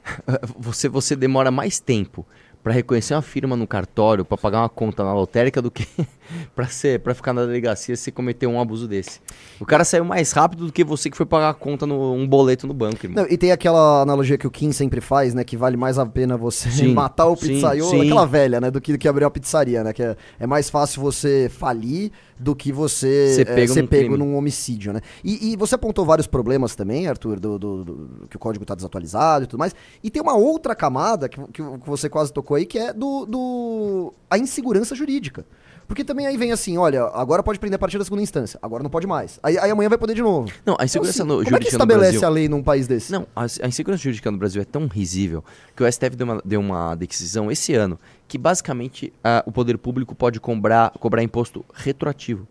Você, 0.59 0.88
você 0.88 1.14
demora 1.14 1.50
mais 1.50 1.78
tempo 1.78 2.26
pra 2.69 2.75
reconhecer 2.75 3.14
uma 3.14 3.23
firma 3.23 3.57
no 3.57 3.66
cartório, 3.66 4.27
pra 4.27 4.37
pagar 4.37 4.61
uma 4.61 4.69
conta 4.69 5.03
na 5.03 5.14
lotérica, 5.14 5.62
do 5.62 5.71
que 5.71 5.87
pra 6.55 6.66
ser, 6.66 7.01
para 7.01 7.14
ficar 7.14 7.33
na 7.33 7.47
delegacia 7.47 7.97
se 7.97 8.12
cometer 8.12 8.47
um 8.47 8.61
abuso 8.61 8.87
desse. 8.87 9.21
O 9.59 9.64
cara 9.64 9.87
saiu 9.87 10.05
mais 10.05 10.33
rápido 10.33 10.66
do 10.66 10.73
que 10.73 10.85
você 10.85 11.09
que 11.09 11.16
foi 11.16 11.25
pagar 11.25 11.49
a 11.49 11.55
conta 11.55 11.87
no 11.87 12.12
um 12.12 12.29
boleto 12.29 12.66
no 12.66 12.75
banco, 12.75 13.07
irmão. 13.07 13.25
Não, 13.25 13.33
e 13.33 13.39
tem 13.39 13.53
aquela 13.53 14.03
analogia 14.03 14.37
que 14.37 14.47
o 14.47 14.51
Kim 14.51 14.71
sempre 14.71 15.01
faz, 15.01 15.33
né? 15.33 15.45
Que 15.45 15.57
vale 15.57 15.79
mais 15.79 15.99
a 15.99 16.05
pena 16.05 16.37
você 16.37 16.69
Sim, 16.71 16.93
matar 16.93 17.29
o 17.29 17.37
pizzaiolo, 17.39 18.03
aquela 18.03 18.27
velha, 18.27 18.61
né? 18.61 18.71
Do 18.71 18.83
que, 18.83 18.93
do 18.93 18.99
que 18.99 19.09
abrir 19.09 19.25
uma 19.25 19.31
pizzaria, 19.31 19.83
né? 19.83 19.95
Que 19.95 20.03
é, 20.03 20.14
é 20.39 20.47
mais 20.47 20.69
fácil 20.69 21.01
você 21.01 21.51
falir 21.51 22.12
do 22.39 22.55
que 22.55 22.70
você 22.72 23.34
Ser 23.34 23.49
é, 23.49 23.55
pego 23.55 23.72
ser 23.74 23.82
num 23.82 23.89
pego 23.89 24.16
num 24.16 24.36
homicídio, 24.36 24.93
né? 24.93 25.01
E, 25.24 25.53
e 25.53 25.57
você 25.57 25.74
apontou 25.74 26.05
vários 26.05 26.26
problemas 26.26 26.76
também, 26.76 27.07
Arthur, 27.09 27.41
do, 27.41 27.59
do- 27.59 27.84
do- 27.84 28.26
que 28.28 28.36
o 28.36 28.39
código 28.39 28.64
tá 28.64 28.74
desatualizado 28.74 29.45
e 29.45 29.47
tudo 29.47 29.59
mais. 29.59 29.74
E 30.03 30.11
tem 30.11 30.22
uma 30.22 30.34
outra 30.36 30.74
camada 30.74 31.28
que, 31.28 31.41
que 31.53 31.62
você 31.84 32.09
quase 32.09 32.32
tocou 32.32 32.57
aí, 32.57 32.64
que 32.64 32.78
é 32.78 32.93
do, 32.93 33.26
do 33.26 34.14
a 34.30 34.39
insegurança 34.39 34.95
jurídica. 34.95 35.45
Porque 35.89 36.05
também 36.05 36.26
aí 36.26 36.36
vem 36.36 36.53
assim, 36.53 36.76
olha, 36.76 37.05
agora 37.14 37.43
pode 37.43 37.59
prender 37.59 37.76
a 37.76 37.78
partir 37.78 37.97
da 37.97 38.05
segunda 38.05 38.22
instância, 38.22 38.59
agora 38.61 38.82
não 38.82 38.91
pode 38.91 39.07
mais. 39.07 39.41
Aí, 39.43 39.59
aí 39.59 39.70
amanhã 39.70 39.89
vai 39.89 39.97
poder 39.97 40.14
de 40.14 40.20
novo. 40.20 40.53
Não, 40.64 40.76
a 40.78 40.84
insegurança 40.84 41.22
Então, 41.22 41.36
no, 41.36 41.41
assim, 41.41 41.45
como 41.45 41.57
é 41.57 41.59
que 41.61 41.64
jurídica 41.64 41.76
estabelece 41.76 42.12
Brasil... 42.12 42.28
a 42.28 42.30
lei 42.30 42.49
num 42.49 42.62
país 42.62 42.86
desse? 42.86 43.11
Não, 43.11 43.26
a, 43.34 43.45
a 43.45 43.66
insegurança 43.66 44.03
jurídica 44.03 44.30
no 44.30 44.36
Brasil 44.36 44.61
é 44.61 44.66
tão 44.66 44.86
risível 44.86 45.43
que 45.74 45.82
o 45.82 45.91
STF 45.91 46.14
deu 46.14 46.26
uma, 46.26 46.43
deu 46.45 46.61
uma 46.61 46.95
decisão 46.95 47.51
esse 47.51 47.74
ano 47.74 47.99
que 48.28 48.36
basicamente 48.36 49.11
ah, 49.24 49.43
o 49.47 49.51
poder 49.51 49.78
público 49.78 50.14
pode 50.14 50.39
cobrar, 50.39 50.91
cobrar 50.91 51.22
imposto 51.22 51.64
retroativo. 51.72 52.47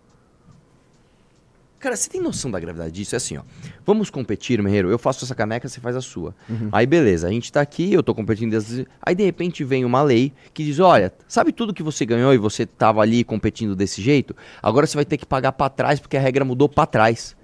Cara, 1.79 1.95
você 1.95 2.09
tem 2.09 2.19
noção 2.19 2.49
da 2.49 2.59
gravidade 2.59 2.91
disso? 2.91 3.13
É 3.13 3.17
assim, 3.17 3.37
ó. 3.37 3.41
Vamos 3.85 4.09
competir, 4.09 4.61
Merreiro. 4.63 4.89
Eu 4.89 4.97
faço 4.97 5.23
essa 5.23 5.35
caneca, 5.35 5.69
você 5.69 5.79
faz 5.79 5.95
a 5.95 6.01
sua. 6.01 6.33
Aí, 6.71 6.85
beleza, 6.87 7.27
a 7.27 7.31
gente 7.31 7.51
tá 7.51 7.61
aqui, 7.61 7.93
eu 7.93 8.01
tô 8.01 8.15
competindo. 8.15 8.49
desde- 8.51 8.87
Aí, 9.01 9.13
de 9.13 9.23
repente, 9.23 9.63
vem 9.63 9.85
uma 9.85 10.01
lei 10.01 10.33
que 10.53 10.63
diz: 10.63 10.79
olha, 10.79 11.13
sabe 11.27 11.51
tudo 11.51 11.73
que 11.73 11.83
você 11.83 12.03
ganhou 12.05 12.33
e 12.33 12.37
você 12.37 12.65
tava 12.65 13.01
ali 13.01 13.23
competindo 13.23 13.75
desse 13.75 14.01
jeito? 14.01 14.35
Agora 14.61 14.87
você 14.87 14.95
vai 14.95 15.05
ter 15.05 15.17
que 15.17 15.25
pagar 15.25 15.51
pra 15.51 15.69
trás 15.69 15.99
porque 15.99 16.17
a 16.17 16.19
regra 16.19 16.43
mudou 16.43 16.67
pra 16.67 16.85
trás. 16.87 17.37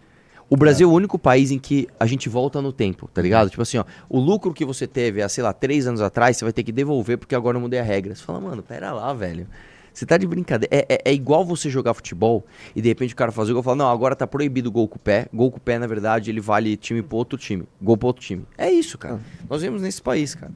O 0.50 0.58
Brasil 0.58 0.88
é 0.90 0.92
o 0.92 0.96
único 0.96 1.18
país 1.18 1.50
em 1.52 1.58
que 1.58 1.88
a 2.00 2.06
gente 2.06 2.28
volta 2.30 2.62
no 2.62 2.72
tempo, 2.74 3.08
tá 3.14 3.22
ligado? 3.22 3.50
Tipo 3.50 3.62
assim, 3.64 3.78
ó, 3.78 3.86
o 4.10 4.20
lucro 4.20 4.54
que 4.54 4.66
você 4.66 4.86
teve 4.86 5.22
há, 5.22 5.30
sei 5.30 5.44
lá, 5.44 5.52
três 5.54 5.88
anos 5.88 6.02
atrás, 6.02 6.38
você 6.38 6.44
vai 6.46 6.52
ter 6.54 6.64
que 6.64 6.72
devolver 6.72 7.18
porque 7.18 7.34
agora 7.34 7.58
eu 7.58 7.62
mudei 7.62 7.80
a 7.80 7.84
regra. 7.84 8.14
Você 8.14 8.24
fala, 8.24 8.40
mano, 8.42 8.62
pera 8.62 8.92
lá, 8.92 9.14
velho. 9.14 9.48
Você 9.94 10.06
tá 10.06 10.18
de 10.18 10.26
brincadeira. 10.26 10.76
É, 10.76 10.86
é- 10.96 11.02
é 11.12 11.14
igual 11.14 11.46
você 11.46 11.70
jogar 11.70 11.94
futebol 11.94 12.44
e 12.76 12.82
de 12.82 12.88
repente 12.89 13.14
o 13.14 13.18
cara 13.18 13.32
fazer 13.32 13.52
o 13.52 13.56
gol 13.56 13.62
e 13.62 13.64
falar, 13.64 13.76
não, 13.78 13.89
agora 13.89 14.16
tá 14.16 14.26
proibido 14.26 14.72
gol 14.72 14.88
com 14.88 14.96
o 14.96 15.00
pé. 15.00 15.28
Gol 15.34 15.52
com 15.52 15.58
o 15.58 15.62
pé, 15.62 15.78
na 15.78 15.86
verdade, 15.88 16.32
ele 16.32 16.41
vale 16.41 16.76
time 16.76 17.02
pro 17.04 17.18
outro 17.18 17.38
time. 17.38 17.64
Gol 17.82 17.96
pro 17.98 18.08
outro 18.08 18.24
time. 18.24 18.46
É 18.58 18.72
isso, 18.72 18.98
cara. 18.98 19.20
Nós 19.50 19.62
vemos 19.62 19.82
nesse 19.82 20.02
país, 20.02 20.34
cara. 20.34 20.52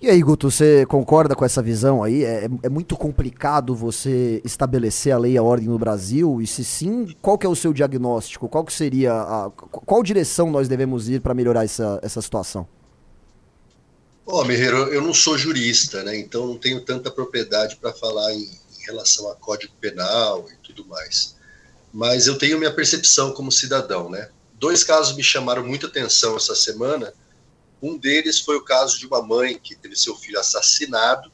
E 0.00 0.10
aí, 0.10 0.20
Guto, 0.20 0.50
você 0.50 0.84
concorda 0.84 1.34
com 1.34 1.42
essa 1.42 1.62
visão 1.62 2.02
aí? 2.04 2.22
É, 2.22 2.50
é 2.64 2.68
muito 2.68 2.94
complicado 2.98 3.74
você 3.74 4.42
estabelecer 4.44 5.10
a 5.14 5.16
lei 5.18 5.32
e 5.32 5.38
a 5.38 5.42
ordem 5.42 5.68
no 5.68 5.78
Brasil? 5.78 6.38
E 6.42 6.46
se 6.46 6.62
sim, 6.62 7.08
qual 7.22 7.38
que 7.38 7.46
é 7.46 7.48
o 7.48 7.56
seu 7.56 7.72
diagnóstico? 7.72 8.46
Qual 8.46 8.62
que 8.62 8.74
seria 8.74 9.14
a, 9.14 9.50
qual 9.50 10.02
direção 10.02 10.50
nós 10.50 10.68
devemos 10.68 11.08
ir 11.08 11.22
para 11.22 11.32
melhorar 11.32 11.64
essa, 11.64 11.98
essa 12.02 12.20
situação? 12.20 12.68
Ó, 14.26 14.44
Merreiro, 14.44 14.92
eu 14.92 15.00
não 15.00 15.14
sou 15.14 15.38
jurista, 15.38 16.02
né? 16.02 16.18
Então 16.18 16.46
não 16.46 16.58
tenho 16.58 16.80
tanta 16.80 17.10
propriedade 17.10 17.76
para 17.76 17.92
falar 17.92 18.32
em, 18.34 18.42
em 18.42 18.84
relação 18.84 19.30
a 19.30 19.36
código 19.36 19.72
penal 19.80 20.46
e 20.50 20.56
tudo 20.66 20.84
mais. 20.86 21.36
Mas 21.92 22.26
eu 22.26 22.36
tenho 22.36 22.58
minha 22.58 22.72
percepção 22.72 23.32
como 23.32 23.52
cidadão, 23.52 24.10
né? 24.10 24.28
Dois 24.54 24.82
casos 24.82 25.14
me 25.14 25.22
chamaram 25.22 25.64
muita 25.64 25.86
atenção 25.86 26.36
essa 26.36 26.54
semana. 26.54 27.14
Um 27.80 27.96
deles 27.96 28.40
foi 28.40 28.56
o 28.56 28.64
caso 28.64 28.98
de 28.98 29.06
uma 29.06 29.22
mãe 29.22 29.58
que 29.62 29.76
teve 29.76 29.94
seu 29.94 30.16
filho 30.16 30.40
assassinado 30.40 31.30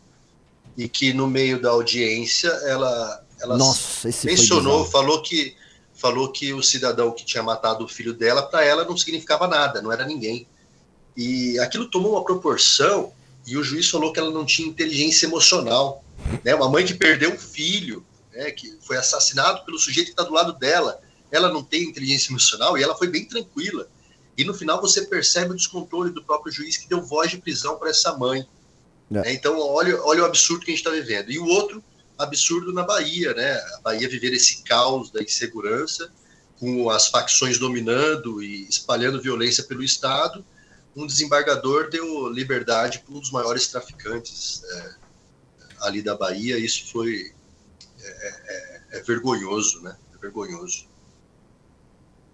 e 0.77 0.89
que 0.89 1.13
no 1.15 1.27
meio 1.27 1.61
da 1.61 1.71
audiência 1.71 2.49
ela, 2.65 3.25
ela 3.41 3.57
Nossa, 3.57 4.09
mencionou, 4.25 4.85
falou 4.85 5.23
que 5.23 5.57
falou 5.95 6.33
que 6.33 6.53
o 6.53 6.63
cidadão 6.63 7.13
que 7.13 7.25
tinha 7.25 7.43
matado 7.43 7.85
o 7.85 7.89
filho 7.89 8.13
dela 8.13 8.43
para 8.43 8.65
ela 8.65 8.85
não 8.85 8.97
significava 8.97 9.47
nada, 9.47 9.81
não 9.81 9.93
era 9.93 10.05
ninguém. 10.05 10.49
E 11.17 11.59
aquilo 11.59 11.89
tomou 11.89 12.13
uma 12.13 12.25
proporção 12.25 13.13
e 13.47 13.57
o 13.57 13.63
juiz 13.63 13.89
falou 13.89 14.13
que 14.13 14.21
ela 14.21 14.31
não 14.31 14.47
tinha 14.47 14.69
inteligência 14.69 15.27
emocional, 15.27 16.05
né? 16.45 16.55
Uma 16.55 16.69
mãe 16.69 16.85
que 16.85 16.95
perdeu 16.95 17.33
um 17.33 17.39
filho, 17.39 18.05
né, 18.33 18.51
que 18.51 18.79
foi 18.81 18.97
assassinado 18.97 19.65
pelo 19.65 19.79
sujeito 19.79 20.07
que 20.07 20.13
está 20.13 20.23
do 20.23 20.33
lado 20.33 20.53
dela, 20.55 21.01
ela 21.31 21.53
não 21.53 21.63
tem 21.63 21.85
inteligência 21.85 22.31
emocional 22.31 22.79
e 22.79 22.83
ela 22.83 22.97
foi 22.97 23.09
bem 23.09 23.25
tranquila. 23.25 23.89
E 24.37 24.45
no 24.45 24.55
final 24.55 24.81
você 24.81 25.03
percebe 25.03 25.53
o 25.53 25.57
descontrole 25.57 26.11
do 26.11 26.23
próprio 26.23 26.53
juiz 26.53 26.77
que 26.77 26.89
deu 26.89 27.03
voz 27.03 27.31
de 27.31 27.39
prisão 27.39 27.77
para 27.77 27.91
essa 27.91 28.17
mãe. 28.17 28.47
É. 29.11 29.15
né? 29.15 29.33
Então 29.33 29.59
olha, 29.59 30.01
olha 30.03 30.23
o 30.23 30.27
absurdo 30.27 30.65
que 30.65 30.71
a 30.71 30.75
gente 30.75 30.87
está 30.87 30.91
vivendo. 30.91 31.31
E 31.31 31.39
o 31.39 31.47
outro 31.47 31.83
absurdo 32.19 32.73
na 32.73 32.83
Bahia, 32.83 33.35
né? 33.35 33.53
A 33.77 33.81
Bahia 33.83 34.09
viver 34.09 34.33
esse 34.33 34.63
caos 34.63 35.11
da 35.11 35.23
insegurança, 35.23 36.11
com 36.59 36.89
as 36.89 37.09
facções 37.09 37.59
dominando 37.59 38.43
e 38.43 38.69
espalhando 38.69 39.21
violência 39.21 39.65
pelo 39.65 39.83
Estado, 39.83 40.45
um 40.97 41.07
desembargador 41.07 41.89
deu 41.91 42.29
liberdade 42.29 43.01
para 43.01 43.15
um 43.15 43.21
dos 43.21 43.31
maiores 43.31 43.69
traficantes 43.69 44.63
é, 44.65 44.95
ali 45.81 46.03
da 46.03 46.17
Bahia. 46.17 46.59
Isso 46.59 46.91
foi 46.93 47.33
é, 48.01 48.09
é- 48.09 48.99
é 48.99 49.03
vergonhoso, 49.03 49.81
né? 49.83 49.97
É 50.15 50.19
vergonhoso. 50.19 50.87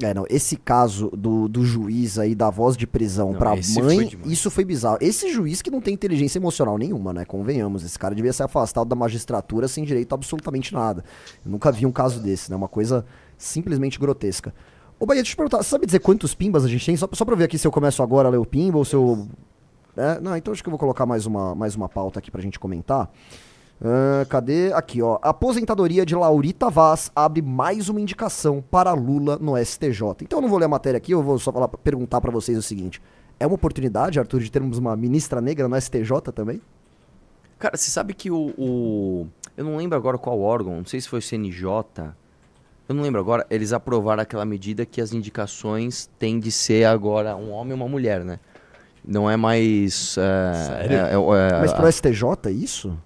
É, 0.00 0.14
não, 0.14 0.24
esse 0.30 0.56
caso 0.56 1.08
do, 1.10 1.48
do 1.48 1.64
juiz 1.64 2.20
aí 2.20 2.32
da 2.32 2.50
voz 2.50 2.76
de 2.76 2.86
prisão 2.86 3.32
Não, 3.32 3.38
pra 3.38 3.60
foi 3.60 3.82
mãe, 3.82 4.06
demais. 4.06 4.30
isso 4.30 4.48
foi 4.48 4.64
bizarro. 4.64 4.96
Esse 5.00 5.32
juiz 5.32 5.60
que 5.60 5.72
não 5.72 5.80
tem 5.80 5.92
inteligência 5.92 6.38
emocional 6.38 6.78
nenhuma, 6.78 7.12
né? 7.12 7.24
Convenhamos, 7.24 7.82
esse 7.82 7.98
cara 7.98 8.14
devia 8.14 8.32
ser 8.32 8.44
afastado 8.44 8.86
da 8.88 8.94
magistratura 8.94 9.66
sem 9.66 9.84
direito 9.84 10.12
a 10.12 10.14
absolutamente 10.14 10.72
nada. 10.72 11.04
Eu 11.44 11.50
nunca 11.50 11.72
vi 11.72 11.84
um 11.84 11.90
caso 11.90 12.20
desse, 12.20 12.48
né? 12.48 12.56
Uma 12.56 12.68
coisa 12.68 13.04
simplesmente 13.36 13.98
grotesca. 13.98 14.54
Ô, 15.00 15.06
Bahia, 15.06 15.22
deixa 15.22 15.30
eu 15.32 15.34
te 15.34 15.36
perguntar, 15.36 15.58
você 15.62 15.68
sabe 15.70 15.86
dizer 15.86 16.00
quantos 16.00 16.34
pimbas 16.34 16.64
a 16.64 16.68
gente 16.68 16.84
tem? 16.84 16.96
Só, 16.96 17.08
só 17.12 17.24
pra 17.24 17.36
ver 17.36 17.44
aqui 17.44 17.56
se 17.56 17.66
eu 17.66 17.70
começo 17.70 18.02
agora 18.02 18.28
a 18.28 18.30
ler 18.30 18.38
o 18.38 18.44
pimba 18.46 18.78
ou 18.78 18.84
se 18.84 18.94
eu... 18.96 19.28
É, 19.96 20.20
não, 20.20 20.36
então 20.36 20.52
acho 20.52 20.62
que 20.62 20.68
eu 20.68 20.72
vou 20.72 20.78
colocar 20.78 21.06
mais 21.06 21.24
uma, 21.26 21.54
mais 21.54 21.74
uma 21.76 21.88
pauta 21.88 22.18
aqui 22.18 22.30
pra 22.30 22.40
gente 22.40 22.58
comentar. 22.58 23.08
Ah, 23.80 24.26
cadê? 24.28 24.72
Aqui, 24.72 25.00
ó. 25.00 25.18
Aposentadoria 25.22 26.04
de 26.04 26.14
Laurita 26.16 26.68
Vaz 26.68 27.12
abre 27.14 27.40
mais 27.42 27.88
uma 27.88 28.00
indicação 28.00 28.62
para 28.70 28.92
Lula 28.92 29.38
no 29.40 29.56
STJ. 29.56 30.02
Então 30.22 30.38
eu 30.38 30.42
não 30.42 30.48
vou 30.48 30.58
ler 30.58 30.64
a 30.64 30.68
matéria 30.68 30.98
aqui, 30.98 31.12
eu 31.12 31.22
vou 31.22 31.38
só 31.38 31.52
falar, 31.52 31.68
perguntar 31.68 32.20
para 32.20 32.30
vocês 32.32 32.58
o 32.58 32.62
seguinte. 32.62 33.00
É 33.38 33.46
uma 33.46 33.54
oportunidade, 33.54 34.18
Arthur, 34.18 34.40
de 34.40 34.50
termos 34.50 34.78
uma 34.78 34.96
ministra 34.96 35.40
negra 35.40 35.68
no 35.68 35.80
STJ 35.80 36.32
também? 36.34 36.60
Cara, 37.56 37.76
você 37.76 37.88
sabe 37.90 38.14
que 38.14 38.30
o, 38.32 38.52
o- 38.58 39.26
Eu 39.56 39.64
não 39.64 39.76
lembro 39.76 39.96
agora 39.96 40.18
qual 40.18 40.40
órgão, 40.40 40.76
não 40.78 40.84
sei 40.84 41.00
se 41.00 41.08
foi 41.08 41.20
o 41.20 41.22
CNJ. 41.22 41.68
Eu 42.88 42.94
não 42.94 43.02
lembro 43.02 43.20
agora. 43.20 43.46
Eles 43.50 43.72
aprovaram 43.72 44.22
aquela 44.22 44.44
medida 44.44 44.86
que 44.86 45.00
as 45.00 45.12
indicações 45.12 46.08
têm 46.18 46.40
de 46.40 46.50
ser 46.50 46.84
agora 46.84 47.36
um 47.36 47.50
homem 47.50 47.72
e 47.72 47.74
uma 47.74 47.88
mulher, 47.88 48.24
né? 48.24 48.38
Não 49.04 49.30
é 49.30 49.36
mais. 49.36 50.16
É, 50.18 50.54
Sério? 50.66 50.96
é- 50.96 51.00
é- 51.00 51.56
é- 51.56 51.60
Mas 51.60 51.72
a- 51.72 51.76
pro 51.76 51.86
STJ 51.88 52.50
isso? 52.50 52.98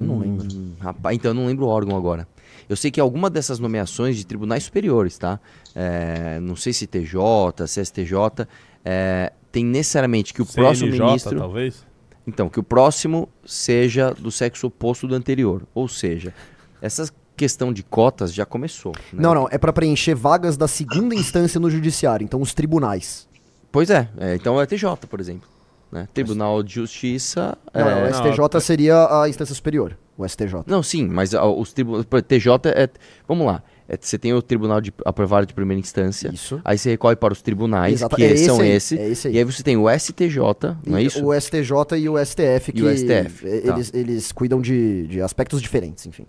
Eu 0.00 0.06
não 0.06 0.18
lembro. 0.20 0.46
Hum, 0.52 0.72
rapaz, 0.78 1.16
então 1.16 1.30
eu 1.32 1.34
não 1.34 1.46
lembro 1.46 1.66
o 1.66 1.68
órgão 1.68 1.96
agora. 1.96 2.26
Eu 2.68 2.76
sei 2.76 2.90
que 2.90 3.00
alguma 3.00 3.28
dessas 3.28 3.58
nomeações 3.58 4.16
de 4.16 4.24
tribunais 4.26 4.62
superiores, 4.64 5.18
tá? 5.18 5.40
É, 5.74 6.38
não 6.40 6.54
sei 6.54 6.72
se 6.72 6.86
TJ, 6.86 7.66
se 7.66 7.80
STJ, 7.84 8.46
é, 8.84 9.32
tem 9.50 9.64
necessariamente 9.64 10.32
que 10.34 10.42
o 10.42 10.46
próximo 10.46 10.90
CNJ, 10.90 11.06
ministro. 11.06 11.38
talvez? 11.38 11.86
Então, 12.26 12.48
que 12.48 12.60
o 12.60 12.62
próximo 12.62 13.28
seja 13.44 14.12
do 14.12 14.30
sexo 14.30 14.66
oposto 14.66 15.08
do 15.08 15.14
anterior. 15.14 15.62
Ou 15.74 15.88
seja, 15.88 16.32
essa 16.80 17.08
questão 17.38 17.72
de 17.72 17.82
cotas 17.82 18.34
já 18.34 18.44
começou. 18.44 18.92
né? 19.12 19.22
Não, 19.22 19.32
não, 19.34 19.48
é 19.50 19.56
para 19.56 19.72
preencher 19.72 20.14
vagas 20.14 20.56
da 20.56 20.66
segunda 20.68 21.14
instância 21.16 21.58
no 21.60 21.70
judiciário, 21.70 22.24
então 22.24 22.42
os 22.42 22.52
tribunais. 22.52 23.26
Pois 23.70 23.88
é, 23.90 24.08
é, 24.18 24.34
então 24.34 24.60
é 24.60 24.66
TJ, 24.66 25.06
por 25.08 25.20
exemplo. 25.20 25.48
né? 25.92 26.08
Tribunal 26.12 26.62
de 26.62 26.74
Justiça. 26.74 27.56
Não, 27.72 27.84
não, 27.84 27.90
é, 27.90 28.10
o 28.10 28.14
STJ 28.14 28.60
seria 28.60 29.22
a 29.22 29.28
instância 29.28 29.54
superior, 29.54 29.96
o 30.16 30.26
STJ. 30.26 30.64
Não, 30.66 30.82
sim, 30.82 31.06
mas 31.06 31.32
os 31.34 31.72
tribunais. 31.72 32.06
TJ 32.26 32.70
é. 32.70 32.88
Vamos 33.26 33.46
lá. 33.46 33.62
é, 33.88 33.96
você 34.00 34.18
tem 34.18 34.32
o 34.34 34.40
Tribunal 34.42 34.80
de 34.80 34.92
Aprovado 35.04 35.46
de 35.46 35.54
Primeira 35.54 35.78
Instância. 35.80 36.30
Isso. 36.32 36.60
Aí 36.64 36.76
você 36.78 36.90
recorre 36.90 37.16
para 37.16 37.32
os 37.32 37.40
tribunais, 37.42 37.94
Exato, 37.94 38.16
que 38.16 38.24
é 38.24 38.32
esse 38.32 38.46
são 38.46 38.60
aí, 38.60 38.70
esse. 38.70 38.98
é 38.98 39.08
esse 39.08 39.28
aí. 39.28 39.34
E 39.34 39.38
aí 39.38 39.44
você 39.44 39.62
tem 39.62 39.76
o 39.76 39.86
STJ, 39.98 40.38
não 40.86 40.96
é 40.96 41.02
E 41.02 41.06
isso? 41.06 41.24
O 41.24 41.38
STJ 41.38 41.98
e 41.98 42.08
o 42.08 42.16
STF, 42.24 42.72
que 42.72 42.80
E 42.80 42.82
o 42.82 42.96
STF, 42.96 43.44
tá. 43.44 43.72
eles, 43.74 43.92
eles 43.94 44.32
cuidam 44.32 44.60
de, 44.60 45.06
de 45.06 45.20
aspectos 45.20 45.60
diferentes, 45.62 46.06
enfim. 46.06 46.26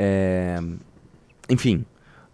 É, 0.00 0.58
Enfim. 1.50 1.84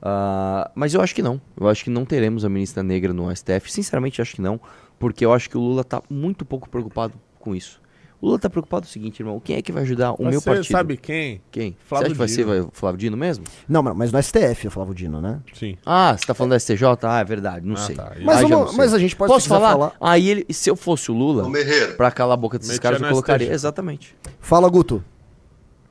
ah, 0.02 0.70
mas 0.74 0.92
eu 0.92 1.00
acho 1.00 1.14
que 1.14 1.22
não. 1.22 1.40
Eu 1.58 1.66
acho 1.68 1.82
que 1.82 1.88
não 1.90 2.04
teremos 2.04 2.44
a 2.44 2.48
ministra 2.50 2.82
negra 2.82 3.12
no 3.14 3.34
STF. 3.34 3.72
Sinceramente, 3.72 4.18
eu 4.18 4.22
acho 4.22 4.34
que 4.36 4.42
não. 4.42 4.60
Porque 4.98 5.24
eu 5.24 5.32
acho 5.32 5.48
que 5.48 5.56
o 5.56 5.60
Lula 5.60 5.82
tá 5.82 6.02
muito 6.10 6.44
pouco 6.44 6.68
preocupado 6.68 7.14
com 7.40 7.54
isso. 7.54 7.82
O 8.20 8.26
Lula 8.26 8.38
tá 8.38 8.48
preocupado 8.48 8.82
com 8.86 8.88
o 8.88 8.92
seguinte, 8.92 9.20
irmão. 9.20 9.38
Quem 9.40 9.56
é 9.56 9.62
que 9.62 9.70
vai 9.72 9.82
ajudar 9.82 10.12
o 10.12 10.16
Vai 10.22 10.30
meu 10.30 10.40
ser, 10.40 10.50
partido? 10.50 10.72
sabe 10.72 10.96
quem? 10.96 11.42
Quem? 11.50 11.76
Flávio 11.86 12.06
você 12.06 12.06
acha 12.06 12.14
que 12.14 12.18
vai 12.18 12.28
ser 12.28 12.44
Dino. 12.44 12.68
o 12.68 12.70
Flávio 12.72 12.98
Dino 12.98 13.16
mesmo? 13.16 13.44
Não, 13.68 13.82
mas- 13.82 13.94
mas 13.96 14.12
no 14.12 14.18
STF, 14.22 14.70
falava 14.70 14.92
o 14.92 14.94
Dino, 14.94 15.20
né? 15.20 15.40
Sim. 15.52 15.76
Ah, 15.84 16.16
você 16.16 16.26
tá 16.26 16.32
falando 16.32 16.50
da 16.52 16.56
STJ? 16.58 16.84
Ah, 17.02 17.20
é 17.20 17.24
verdade, 17.24 17.66
não 17.66 17.74
Ah, 17.74 17.78
sei. 17.78 17.94
tá. 17.96 18.12
Mas, 18.22 18.36
Ah, 18.38 18.40
vamos- 18.42 18.50
não 18.50 18.68
sei. 18.68 18.76
mas 18.78 18.94
a 18.94 18.98
gente 18.98 19.14
pode, 19.16 19.30
Posso 19.32 19.48
falar? 19.48 19.72
falar. 19.72 19.92
Aí 20.00 20.28
ele, 20.28 20.46
se 20.54 20.70
eu 20.70 20.76
fosse 20.76 21.10
o 21.10 21.14
Lula, 21.14 21.50
pra 21.98 22.10
calar 22.10 22.34
a 22.34 22.36
boca 22.36 22.56
desses 22.58 22.72
Metia 22.74 22.82
caras, 22.82 23.02
eu 23.02 23.08
colocaria. 23.08 23.46
STJ. 23.46 23.54
Exatamente. 23.54 24.16
Fala, 24.40 24.68
Guto. 24.70 25.04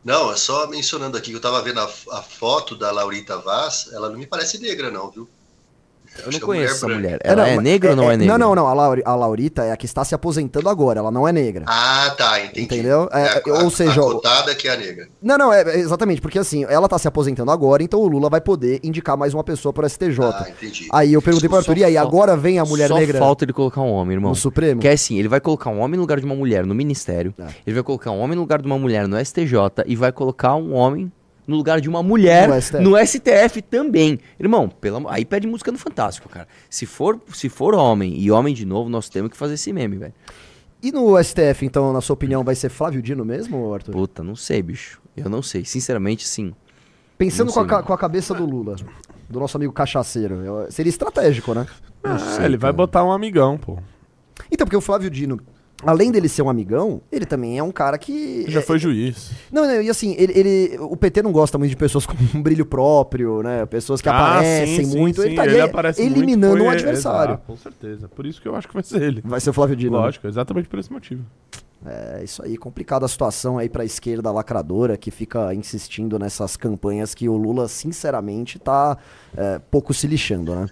Não, 0.03 0.31
é 0.31 0.35
só 0.35 0.67
mencionando 0.67 1.17
aqui 1.17 1.31
que 1.31 1.37
eu 1.37 1.41
tava 1.41 1.61
vendo 1.61 1.79
a, 1.79 1.85
a 2.11 2.21
foto 2.21 2.75
da 2.75 2.91
Laurita 2.91 3.37
Vaz, 3.37 3.89
ela 3.93 4.09
não 4.09 4.17
me 4.17 4.27
parece 4.27 4.59
negra, 4.59 4.91
não, 4.91 5.09
viu? 5.09 5.29
Eu 6.19 6.31
não 6.31 6.37
é 6.37 6.41
conheço 6.41 6.73
essa 6.75 6.87
mulher. 6.87 7.19
Ela 7.23 7.47
é, 7.49 7.59
negra 7.59 7.91
ou 7.91 7.95
não 7.95 8.11
é, 8.11 8.17
negra? 8.17 8.37
Não, 8.37 8.47
não, 8.49 8.55
não. 8.55 8.67
A, 8.67 8.73
Lauri- 8.73 9.01
a 9.05 9.15
Laurita 9.15 9.63
é 9.63 9.71
a 9.71 9.77
que 9.77 9.85
está 9.85 10.03
se 10.05 10.13
aposentando 10.13 10.69
agora. 10.69 10.99
Ela 10.99 11.11
não 11.11 11.27
é 11.27 11.31
negra. 11.31 11.65
Ah, 11.67 12.13
tá, 12.17 12.39
entendi. 12.43 12.61
Entendeu? 12.61 13.09
É, 13.11 13.41
a, 13.49 13.63
ou 13.63 13.69
seja, 13.69 13.99
a 13.99 14.03
cotada 14.03 14.53
que 14.55 14.67
é 14.67 14.73
a 14.73 14.77
negra. 14.77 15.07
Não, 15.21 15.37
não, 15.37 15.51
é 15.53 15.61
é 15.63 15.79
exatamente, 15.79 16.21
porque 16.21 16.37
assim, 16.37 16.65
ela 16.65 16.87
tá 16.87 16.97
se 16.99 17.07
aposentando 17.07 17.49
agora, 17.51 17.81
então 17.81 17.99
o 17.99 18.07
Lula 18.07 18.29
vai 18.29 18.41
poder 18.41 18.79
indicar 18.83 19.17
mais 19.17 19.33
uma 19.33 19.43
pessoa 19.43 19.71
pro 19.73 19.87
STJ. 19.89 20.19
Ah, 20.23 20.45
entendi. 20.49 20.87
Aí 20.91 21.13
eu 21.13 21.21
perguntei 21.21 21.47
pro 21.49 21.57
Arthur, 21.57 21.77
e 21.77 21.83
aí, 21.83 21.93
Só- 21.93 21.99
agora 22.01 22.35
vem 22.37 22.59
a 22.59 22.65
mulher 22.65 22.87
Só 22.89 22.95
negra 22.95 23.17
falta 23.19 23.45
ele 23.45 23.53
colocar 23.53 23.81
um 23.81 23.91
homem, 23.91 24.15
irmão. 24.15 24.31
no 24.31 24.35
Supremo? 24.35 24.81
Que 24.81 24.87
é 24.87 24.91
assim, 24.93 25.17
ele 25.17 25.27
vai 25.27 25.39
colocar 25.39 25.69
um 25.69 25.79
homem 25.79 25.95
no 25.95 26.01
lugar 26.01 26.19
de 26.19 26.25
uma 26.25 26.35
mulher 26.35 26.65
no 26.65 26.75
ministério, 26.75 27.33
É. 27.39 27.45
ele 27.65 27.73
vai 27.75 27.83
colocar 27.83 28.11
um 28.11 28.19
homem 28.19 28.35
no 28.35 28.41
lugar 28.41 28.61
de 28.61 28.65
uma 28.67 28.77
mulher 28.77 29.07
no 29.07 29.17
STJ 29.17 29.83
e 29.85 29.95
vai 29.95 30.11
colocar 30.11 30.55
um 30.55 30.73
homem 30.73 31.11
no 31.45 31.55
lugar 31.57 31.81
de 31.81 31.89
uma 31.89 32.01
mulher 32.01 32.47
No 32.47 32.61
STF. 32.61 32.79
no 32.83 32.97
STF 32.97 33.61
também. 33.61 34.19
Irmão, 34.39 34.69
pelo 34.69 34.97
amor- 34.97 35.11
aí 35.13 35.25
pede 35.25 35.45
música 35.47 35.71
no 35.71 35.77
Fantástico, 35.77 36.29
cara. 36.29 36.47
Se 36.69 36.85
for, 36.85 37.19
se 37.33 37.49
for 37.49 37.73
homem 37.75 38.17
e 38.19 38.31
homem 38.31 38.53
de 38.53 38.65
novo, 38.65 38.89
nós 38.89 39.09
temos 39.09 39.29
que 39.31 39.37
fazer 39.37 39.55
esse 39.55 39.71
meme, 39.73 39.97
velho. 39.97 40.13
E 40.81 40.91
no 40.91 41.17
STF, 41.21 41.65
então, 41.65 41.93
na 41.93 42.01
sua 42.01 42.13
opinião, 42.13 42.43
vai 42.43 42.55
ser 42.55 42.69
Flávio 42.69 43.01
Dino 43.01 43.23
mesmo, 43.23 43.73
Arthur? 43.73 43.91
Puta, 43.93 44.21
não 44.23 44.35
sei, 44.35 44.61
bicho. 44.61 45.01
Eu 45.15 45.29
não 45.29 45.41
sei. 45.41 45.63
Sinceramente, 45.63 46.27
sim. 46.27 46.53
Pensando 47.17 47.53
com 47.53 47.59
a, 47.61 47.83
com 47.83 47.93
a 47.93 47.97
cabeça 47.97 48.33
do 48.33 48.45
Lula, 48.45 48.75
do 49.29 49.39
nosso 49.39 49.55
amigo 49.55 49.71
cachaceiro, 49.71 50.35
seria 50.69 50.89
estratégico, 50.89 51.53
né? 51.53 51.65
Ah, 52.03 52.17
sei, 52.19 52.45
ele 52.45 52.57
vai 52.57 52.71
cara. 52.71 52.73
botar 52.73 53.03
um 53.05 53.11
amigão, 53.13 53.57
pô. 53.57 53.77
Então, 54.51 54.65
porque 54.65 54.75
o 54.75 54.81
Flávio 54.81 55.09
Dino, 55.09 55.39
além 55.85 56.11
dele 56.11 56.27
ser 56.29 56.41
um 56.41 56.49
amigão, 56.49 57.01
ele 57.11 57.25
também 57.25 57.57
é 57.57 57.63
um 57.63 57.71
cara 57.71 57.97
que. 57.97 58.45
Já 58.47 58.61
foi 58.61 58.77
juiz. 58.79 59.31
Não, 59.51 59.63
não, 59.67 59.81
e 59.81 59.89
assim, 59.89 60.15
ele, 60.17 60.33
ele- 60.37 60.77
o 60.79 60.95
PT 60.97 61.21
não 61.21 61.31
gosta 61.31 61.57
muito 61.57 61.69
de 61.71 61.77
pessoas 61.77 62.05
com 62.07 62.15
um 62.35 62.41
brilho 62.41 62.65
próprio, 62.65 63.41
né? 63.43 63.65
Pessoas 63.65 64.01
que 64.01 64.09
Ah, 64.09 64.17
aparecem 64.37 64.85
sim, 64.85 64.97
muito. 64.97 65.17
sim, 65.21 65.27
Ele 65.27 65.29
estaria 65.35 65.63
aparece 65.65 66.01
muito, 66.01 66.17
eliminando 66.17 66.57
foi- 66.57 66.65
um 66.67 66.69
adversário. 66.69 67.33
Exato, 67.33 67.43
com 67.47 67.57
certeza. 67.57 68.07
Por 68.07 68.25
isso 68.25 68.41
que 68.41 68.47
eu 68.47 68.55
acho 68.55 68.67
que 68.67 68.73
vai 68.73 68.83
ser 68.83 69.01
ele. 69.01 69.21
Vai 69.23 69.39
ser 69.39 69.49
o 69.49 69.53
Flávio 69.53 69.75
Dino. 69.75 69.97
né? 69.97 70.03
Lógico, 70.05 70.27
exatamente 70.27 70.67
por 70.69 70.79
esse 70.79 70.91
motivo. 70.91 71.23
É 71.85 72.21
isso 72.23 72.41
aí, 72.41 72.55
complicada 72.55 73.05
a 73.05 73.09
situação 73.09 73.57
aí 73.57 73.67
pra 73.67 73.83
esquerda 73.83 74.31
lacradora 74.31 74.95
que 74.95 75.11
fica 75.11 75.53
insistindo 75.53 76.17
nessas 76.17 76.55
campanhas 76.55 77.13
que 77.13 77.27
o 77.27 77.35
Lula, 77.35 77.67
sinceramente, 77.67 78.57
tá 78.57 78.97
é, 79.35 79.59
pouco 79.69 79.93
se 79.93 80.07
lixando, 80.07 80.55
né? 80.55 80.67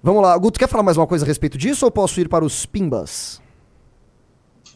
Vamos 0.00 0.22
lá, 0.22 0.38
Guto, 0.38 0.60
quer 0.60 0.68
falar 0.68 0.84
mais 0.84 0.96
uma 0.96 1.08
coisa 1.08 1.24
a 1.24 1.28
respeito 1.28 1.58
disso 1.58 1.84
ou 1.84 1.90
posso 1.90 2.20
ir 2.20 2.28
para 2.28 2.44
os 2.44 2.64
Pimbas? 2.64 3.41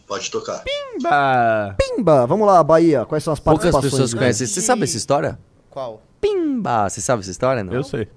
Pode 0.07 0.31
tocar. 0.31 0.63
Bah. 1.03 1.75
Pimba, 1.79 2.27
vamos 2.27 2.47
lá, 2.47 2.63
Bahia, 2.63 3.05
quais 3.05 3.25
são 3.25 3.33
as 3.33 3.41
Poucas 3.41 3.63
participações? 3.71 3.93
pessoas 3.93 4.11
do- 4.13 4.19
conhecem. 4.19 4.47
Você 4.47 4.61
sabe 4.61 4.85
essa 4.85 4.97
história? 4.97 5.39
Qual? 5.71 6.01
Pimba! 6.21 6.89
Você 6.89 7.01
sabe 7.01 7.23
essa 7.23 7.31
história, 7.31 7.65
não? 7.65 7.73
Eu 7.73 7.83
sei. 7.83 8.09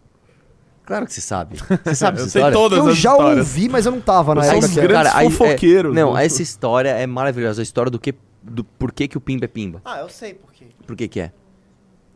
Claro 0.85 1.05
que 1.05 1.13
você 1.13 1.21
sabe. 1.21 1.55
Você 1.85 1.93
sabe 1.95 2.17
Eu 2.17 2.23
essa 2.23 2.31
sei 2.31 2.41
história? 2.41 2.57
todas 2.57 2.79
Eu 2.79 2.87
as 2.87 2.97
já 2.97 3.11
histórias. 3.11 3.37
ouvi, 3.47 3.69
mas 3.69 3.85
eu 3.85 3.91
não 3.91 4.01
tava 4.01 4.33
na 4.33 4.41
Eu 4.43 4.51
época. 4.53 4.65
um 4.65 4.69
que- 4.69 4.81
grande- 4.81 5.09
aí, 5.13 5.27
é- 5.27 5.83
não, 5.83 6.13
né? 6.15 6.25
essa 6.25 6.41
história 6.41 6.89
é 6.89 7.05
maravilhosa. 7.05 7.61
A 7.61 7.63
história 7.63 7.91
do 7.91 7.99
que. 7.99 8.15
Do 8.41 8.63
por 8.63 8.91
que, 8.91 9.07
que 9.07 9.15
o 9.17 9.21
Pimba 9.21 9.45
é 9.45 9.47
Pimba. 9.47 9.81
Ah, 9.85 9.99
eu 9.99 10.09
sei 10.09 10.33
por 10.33 10.51
quê. 10.51 10.65
Por 10.87 10.95
que, 10.95 11.07
que 11.07 11.19
é? 11.19 11.31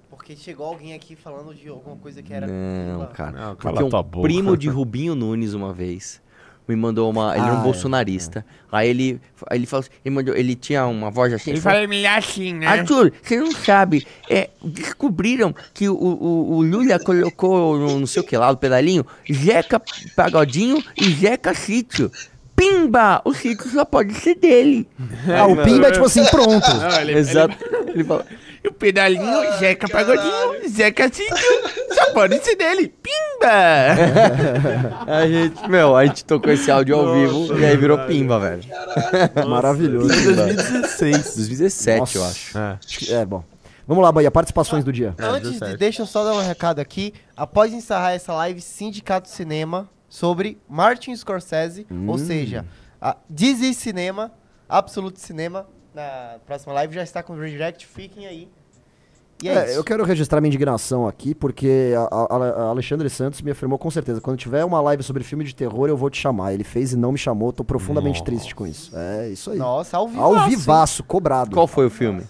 Porque 0.10 0.36
chegou 0.36 0.66
alguém 0.66 0.94
aqui 0.96 1.16
falando 1.16 1.54
de 1.54 1.68
alguma 1.70 1.98
coisa 1.98 2.24
que 2.24 2.34
era. 2.34 2.48
Não, 2.48 3.00
Pimba. 3.02 3.08
cara. 3.14 3.32
Não, 3.32 3.56
porque 3.56 3.68
cala 3.76 3.86
um 3.86 3.90
tua 3.90 4.02
boca. 4.02 4.22
primo 4.24 4.58
de 4.58 4.70
Rubinho 4.70 5.14
Nunes 5.14 5.54
uma 5.54 5.72
vez 5.72 6.20
me 6.68 6.76
mandou 6.76 7.10
uma. 7.10 7.36
Ele 7.36 7.46
era 7.46 7.54
Ah, 7.54 7.58
um 7.58 7.60
é, 7.60 7.64
bolsonarista. 7.64 8.46
Aí 8.72 8.90
ele. 8.90 9.22
Ele 9.52 9.66
falou 9.66 9.82
assim, 9.82 9.90
ele, 10.04 10.16
mandou, 10.16 10.36
ele 10.36 10.56
tinha 10.56 10.86
uma 10.86 11.12
voz 11.12 11.34
assim. 11.34 11.52
Ele 11.52 11.62
falou, 11.62 11.80
vai 11.80 11.88
me 11.88 12.06
assim, 12.06 12.54
né? 12.54 12.68
Arthur, 12.68 13.12
você 13.22 13.38
não 13.38 13.52
sabe. 13.52 14.06
É, 14.30 14.50
descobriram 14.64 15.54
que 15.74 15.90
o, 15.90 15.96
o, 15.96 16.56
o 16.56 16.62
Lula 16.62 17.00
colocou 17.00 17.78
no 17.78 18.00
não 18.00 18.08
sei 18.08 18.22
o 18.22 18.26
que 18.26 18.38
lá, 18.38 18.52
do 18.52 18.58
pedalinho, 18.58 19.06
Jeca 19.26 19.82
Pagodinho 20.16 20.84
e 20.98 21.12
Jeca 21.12 21.54
Sítio. 21.54 22.12
Pimba! 22.56 23.22
O 23.26 23.34
sítio 23.34 23.68
só 23.70 23.84
pode 23.84 24.14
ser 24.14 24.36
dele. 24.36 24.88
Ah, 25.28 25.48
o 25.48 25.64
Pimba 25.64 25.88
é 25.88 25.92
tipo 25.92 26.06
assim, 26.06 26.24
pronto. 26.26 26.68
Não, 26.72 27.02
ele, 27.02 27.14
Exato. 27.14 27.58
Ele 27.88 28.04
falou. 28.04 28.24
E 28.64 28.68
o 28.70 28.74
pedalinho, 28.74 29.58
Zeca 29.60 29.90
Pagodinho, 29.90 30.70
Zeca 30.70 31.12
Sítio, 31.12 31.36
só 31.94 32.14
pode 32.14 32.40
ser 32.44 32.56
dele. 32.56 32.88
Pimba! 32.88 33.52
A 35.06 35.28
gente, 35.28 35.70
meu, 35.70 35.96
a 35.98 36.06
gente 36.06 36.24
tocou 36.24 36.52
esse 36.54 36.72
áudio 36.72 36.96
ao 36.96 37.14
vivo 37.14 37.60
e 37.60 37.66
aí 37.66 37.76
virou 37.76 37.98
Pimba, 38.08 38.40
velho. 38.40 38.64
Maravilhoso. 39.48 40.08
2016. 40.08 41.36
2017, 41.36 42.16
eu 42.16 42.22
Nossa. 42.22 42.80
acho. 42.80 43.12
É. 43.12 43.22
É, 43.22 43.26
bom. 43.26 43.44
Vamos 43.86 44.02
lá, 44.02 44.12
Bahia, 44.14 44.32
participações 44.32 44.86
do 44.86 44.94
dia. 44.94 45.14
Antes, 45.20 45.60
de, 45.60 45.76
deixa 45.76 46.04
eu 46.04 46.06
só 46.06 46.24
dar 46.24 46.34
um 46.34 46.42
recado 46.42 46.80
aqui. 46.80 47.14
Após 47.36 47.74
encerrar 47.74 48.14
essa 48.14 48.34
live, 48.34 48.62
Sindicato 48.62 49.28
Cinema 49.28 49.90
sobre 50.08 50.58
Martin 50.70 51.14
Scorsese, 51.16 51.86
ou 52.08 52.18
seja, 52.18 52.66
a 53.02 53.18
Disney 53.30 53.74
Cinema, 53.74 54.32
Absolute 54.70 55.20
Cinema, 55.20 55.68
na 55.94 56.38
próxima 56.46 56.74
live 56.74 56.94
já 56.96 57.04
está 57.04 57.22
com 57.24 57.34
o 57.34 57.40
redirect, 57.40 57.86
fiquem 57.88 58.26
aí. 58.28 58.48
E 59.42 59.50
é, 59.50 59.54
É, 59.56 59.66
isso. 59.66 59.74
eu 59.80 59.84
quero 59.84 60.04
registrar 60.06 60.40
minha 60.40 60.48
indignação 60.50 61.06
aqui, 61.08 61.36
porque 61.36 61.94
a, 61.98 62.16
a- 62.16 62.38
a 62.38 62.62
Alexandre 62.70 63.10
Santos 63.10 63.42
me 63.42 63.52
afirmou 63.52 63.78
com 63.78 63.92
certeza: 63.92 64.22
quando 64.22 64.38
tiver 64.38 64.64
uma 64.64 64.80
live 64.80 65.04
sobre 65.04 65.24
filme 65.24 65.44
de 65.44 65.54
terror, 65.54 65.90
eu 65.90 65.98
vou 65.98 66.10
te 66.10 66.18
chamar. 66.20 66.54
Ele 66.54 66.64
fez 66.64 66.94
e 66.94 66.98
não 66.98 67.12
me 67.12 67.18
chamou, 67.18 67.52
tô 67.52 67.64
profundamente 67.64 68.24
triste 68.24 68.56
com 68.56 68.66
isso. 68.66 68.92
É, 68.96 69.30
isso 69.30 69.52
aí. 69.52 69.58
Nossa, 69.58 69.98
ao 69.98 70.08
vivo. 70.08 70.22
Ao 70.22 70.46
vivaço, 70.48 71.04
cobrado. 71.04 71.52
Qual 71.56 71.68
foi 71.68 71.86
o 71.86 71.90
filme? 71.90 72.24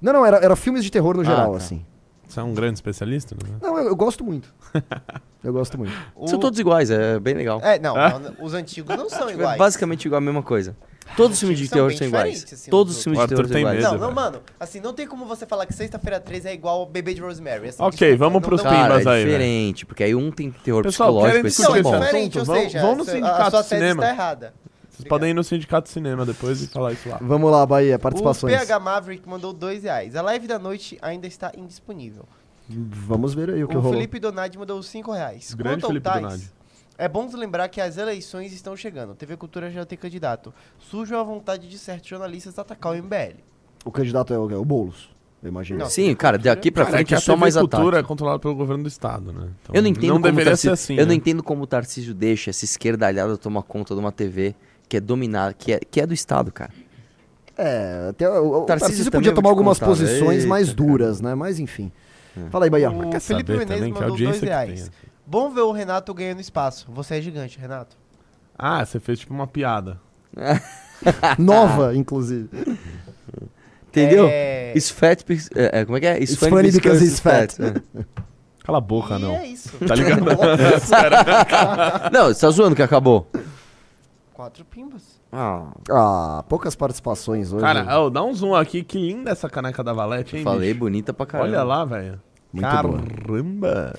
Não, 0.00 0.12
não, 0.12 0.24
era, 0.24 0.38
era 0.38 0.54
filmes 0.56 0.84
de 0.84 0.90
terror 0.90 1.16
no 1.16 1.24
geral, 1.24 1.50
tá. 1.52 1.56
assim. 1.58 1.84
Você 2.26 2.40
é 2.40 2.42
um 2.42 2.54
grande 2.54 2.74
especialista, 2.74 3.34
né? 3.34 3.56
Não, 3.60 3.76
eu, 3.78 3.88
eu 3.88 3.96
gosto 3.96 4.22
muito. 4.24 4.54
eu 5.42 5.52
gosto 5.52 5.76
muito. 5.78 5.92
São 6.26 6.38
todos 6.38 6.58
iguais, 6.58 6.90
é 6.90 7.18
bem 7.18 7.34
legal. 7.34 7.58
É, 7.62 7.78
não, 7.78 7.94
não, 7.94 8.36
os 8.40 8.54
antigos 8.54 8.94
não 8.96 9.08
são 9.10 9.28
É 9.30 9.32
iguais. 9.32 9.58
basicamente 9.58 10.04
igual 10.06 10.18
a 10.18 10.20
mesma 10.20 10.42
coisa. 10.42 10.76
Todos 11.16 11.34
os 11.34 11.40
filmes 11.40 11.58
de 11.58 11.68
terror 11.68 11.92
são 11.92 12.06
iguais. 12.06 12.26
diferentes, 12.34 12.52
assim, 12.60 12.70
Todos 12.70 12.96
os 12.96 13.02
filmes 13.02 13.18
O 13.18 13.22
de 13.24 13.28
terror 13.28 13.44
são 13.46 13.52
tem 13.52 13.62
iguais. 13.62 13.78
medo. 13.82 13.92
Não, 13.92 13.98
não, 14.08 14.12
mano. 14.14 14.40
Assim, 14.60 14.80
não 14.80 14.92
tem 14.92 15.06
como 15.06 15.26
você 15.26 15.46
falar 15.46 15.66
que 15.66 15.74
sexta-feira 15.74 16.20
13 16.20 16.48
é 16.48 16.54
igual 16.54 16.80
ao 16.80 16.86
Bebê 16.86 17.12
de 17.14 17.20
Rosemary. 17.20 17.68
assim, 17.68 17.82
Ok, 17.82 17.90
desculpa, 17.98 18.16
vamos 18.18 18.34
não- 18.34 18.48
pros 18.48 18.62
não- 18.62 18.70
pimbas 18.70 19.04
Cara, 19.04 19.16
é 19.16 19.18
aí, 19.18 19.24
velho. 19.24 19.38
diferente, 19.38 19.86
porque 19.86 20.04
aí 20.04 20.14
um 20.14 20.30
tem 20.30 20.50
terror 20.50 20.82
Pessoal, 20.82 21.10
psicológico, 21.12 21.46
esse 21.48 21.62
Não, 21.62 21.74
é 21.74 21.78
é 21.78 21.82
bom. 21.82 21.98
diferente, 22.00 22.38
ou 22.38 22.44
Vamos- 22.44 22.62
seja, 22.62 22.80
vamos 22.80 22.96
no 22.98 23.02
a- 23.02 23.06
a 23.06 23.10
sindicato 23.16 23.50
sua 23.50 23.62
de 23.62 23.68
tese 23.68 23.80
cinema. 23.82 24.02
está 24.04 24.14
errada. 24.14 24.54
Vocês 24.90 25.08
podem 25.08 25.30
ir 25.30 25.34
no 25.34 25.44
Sindicato 25.44 25.86
de 25.86 25.92
Cinema 25.92 26.26
depois 26.26 26.60
e 26.60 26.66
falar 26.66 26.92
isso 26.92 27.08
lá. 27.08 27.18
Vamos 27.20 27.50
lá, 27.52 27.64
Bahia, 27.64 27.94
O 27.94 27.98
participações. 28.00 28.52
PH 28.52 28.80
Maverick 28.80 29.28
mandou 29.28 29.52
dois 29.52 29.84
reais. 29.84 30.16
A 30.16 30.22
live 30.22 30.48
da 30.48 30.58
noite 30.58 30.98
ainda 31.00 31.26
está 31.26 31.52
indisponível. 31.56 32.24
Vamos 32.68 33.32
ver 33.32 33.50
aí 33.50 33.62
o 33.64 33.68
que 33.68 33.76
O 33.76 33.80
rolou. 33.80 33.92
Felipe 33.94 34.18
Donadi 34.18 34.58
mandou 34.58 34.82
cinco 34.82 35.12
reais. 35.12 35.54
Grande 35.54 35.76
Quanto 35.76 35.84
ao 35.84 35.88
Felipe 35.90 36.10
Donadi. 36.10 36.50
É 36.98 37.08
bom 37.08 37.28
lembrar 37.32 37.68
que 37.68 37.80
as 37.80 37.96
eleições 37.96 38.52
estão 38.52 38.76
chegando. 38.76 39.14
TV 39.14 39.36
Cultura 39.36 39.70
já 39.70 39.86
tem 39.86 39.96
candidato. 39.96 40.52
Surge 40.80 41.14
a 41.14 41.22
vontade 41.22 41.68
de 41.68 41.78
certos 41.78 42.08
jornalistas 42.08 42.58
atacar 42.58 42.92
o 42.92 42.96
MBL. 42.96 43.36
O 43.84 43.92
candidato 43.92 44.34
é 44.34 44.38
o, 44.38 44.50
é 44.50 44.56
o 44.56 44.64
Boulos, 44.64 45.08
eu 45.40 45.48
imagino. 45.48 45.78
Não. 45.78 45.86
Sim, 45.88 46.12
cara, 46.16 46.36
daqui 46.36 46.72
pra 46.72 46.84
Cara, 46.84 46.96
é 46.96 46.98
frente 46.98 47.08
que 47.08 47.14
é 47.14 47.16
a 47.16 47.20
só 47.20 47.32
TV 47.34 47.40
mais 47.40 47.54
Cultura 47.56 47.98
ataque. 47.98 48.04
é 48.04 48.08
controlada 48.08 48.38
pelo 48.40 48.56
governo 48.56 48.82
do 48.82 48.88
estado, 48.88 49.32
né? 49.32 49.48
Então, 49.62 49.74
Eu 49.76 49.80
não 49.80 49.88
entendo 49.88 50.14
não 50.14 50.20
como 50.20 50.44
Tarcísio, 50.44 50.72
assim, 50.72 50.94
Eu 50.94 51.02
não 51.02 51.10
né? 51.10 51.14
entendo 51.14 51.42
como 51.44 51.62
o 51.62 51.66
Tarcísio 51.68 52.12
deixa 52.12 52.50
essa 52.50 52.64
esquerdalhada 52.64 53.36
tomar 53.38 53.62
conta 53.62 53.94
de 53.94 54.00
uma 54.00 54.10
TV 54.10 54.56
que 54.88 54.96
é 54.96 55.00
dominada, 55.00 55.54
que 55.54 55.72
é, 55.72 55.78
que 55.78 56.00
é 56.00 56.06
do 56.06 56.12
Estado, 56.12 56.50
cara. 56.50 56.72
É, 57.56 58.08
até 58.10 58.28
o, 58.28 58.62
o 58.62 58.64
Tarcísio 58.64 58.88
Tarcísio 58.88 59.12
podia 59.12 59.30
vou 59.30 59.36
tomar 59.36 59.50
algumas 59.50 59.78
contar, 59.78 59.90
posições 59.90 60.38
eita, 60.38 60.48
mais 60.48 60.66
cara. 60.66 60.76
duras, 60.76 61.20
né? 61.20 61.34
Mas 61.36 61.60
enfim. 61.60 61.92
Fala 62.50 62.66
aí, 62.66 62.70
Bahia. 62.70 62.90
O 62.90 63.20
Felipe 63.20 63.52
Menezes 63.52 63.88
mandou 63.88 64.02
audiência 64.10 64.40
dois 64.40 64.42
reais. 64.42 64.90
Bom 65.28 65.50
ver 65.50 65.60
o 65.60 65.72
Renato 65.72 66.14
ganhando 66.14 66.40
espaço. 66.40 66.86
Você 66.90 67.16
é 67.16 67.20
gigante, 67.20 67.58
Renato. 67.58 67.96
Ah, 68.58 68.84
você 68.84 68.98
fez 68.98 69.18
tipo 69.18 69.34
uma 69.34 69.46
piada. 69.46 70.00
Nova, 71.38 71.94
inclusive. 71.94 72.48
Entendeu? 73.88 74.26
É... 74.30 74.72
It's 74.74 74.90
fat, 74.90 75.22
because- 75.26 75.50
é, 75.54 75.80
é, 75.80 75.84
como 75.84 75.96
é 75.98 76.00
que 76.00 76.06
é? 76.06 76.18
It's 76.22 76.34
funny 76.36 76.70
because 76.72 77.04
he's 77.04 77.20
fat. 77.20 77.54
é. 77.60 77.74
Cala 78.64 78.78
a 78.78 78.80
boca, 78.80 79.16
E 79.16 79.22
não. 79.22 79.34
é 79.34 79.46
isso. 79.46 79.76
Tá 79.86 79.94
ligado? 79.94 80.24
Não, 82.12 82.26
você 82.26 82.40
tá 82.40 82.50
zoando 82.50 82.76
que 82.76 82.82
acabou. 82.82 83.30
Quatro 84.34 84.64
pimbas. 84.64 85.18
Ah, 85.32 85.72
Ah, 85.90 86.44
poucas 86.48 86.74
participações 86.76 87.52
hoje. 87.52 87.62
Cara, 87.62 87.98
ô, 88.00 88.10
dá 88.10 88.22
um 88.22 88.32
zoom 88.34 88.54
aqui. 88.54 88.82
Que 88.84 88.98
linda 88.98 89.30
essa 89.30 89.48
caneca 89.48 89.82
da 89.82 89.92
Valete, 89.92 90.36
hein, 90.36 90.44
falei 90.44 90.68
bicho? 90.70 90.80
bonita 90.80 91.12
pra 91.14 91.24
caramba. 91.26 91.48
Olha 91.50 91.62
lá, 91.64 91.84
velho. 91.84 92.20
Muito 92.52 92.82
boa. 92.82 93.94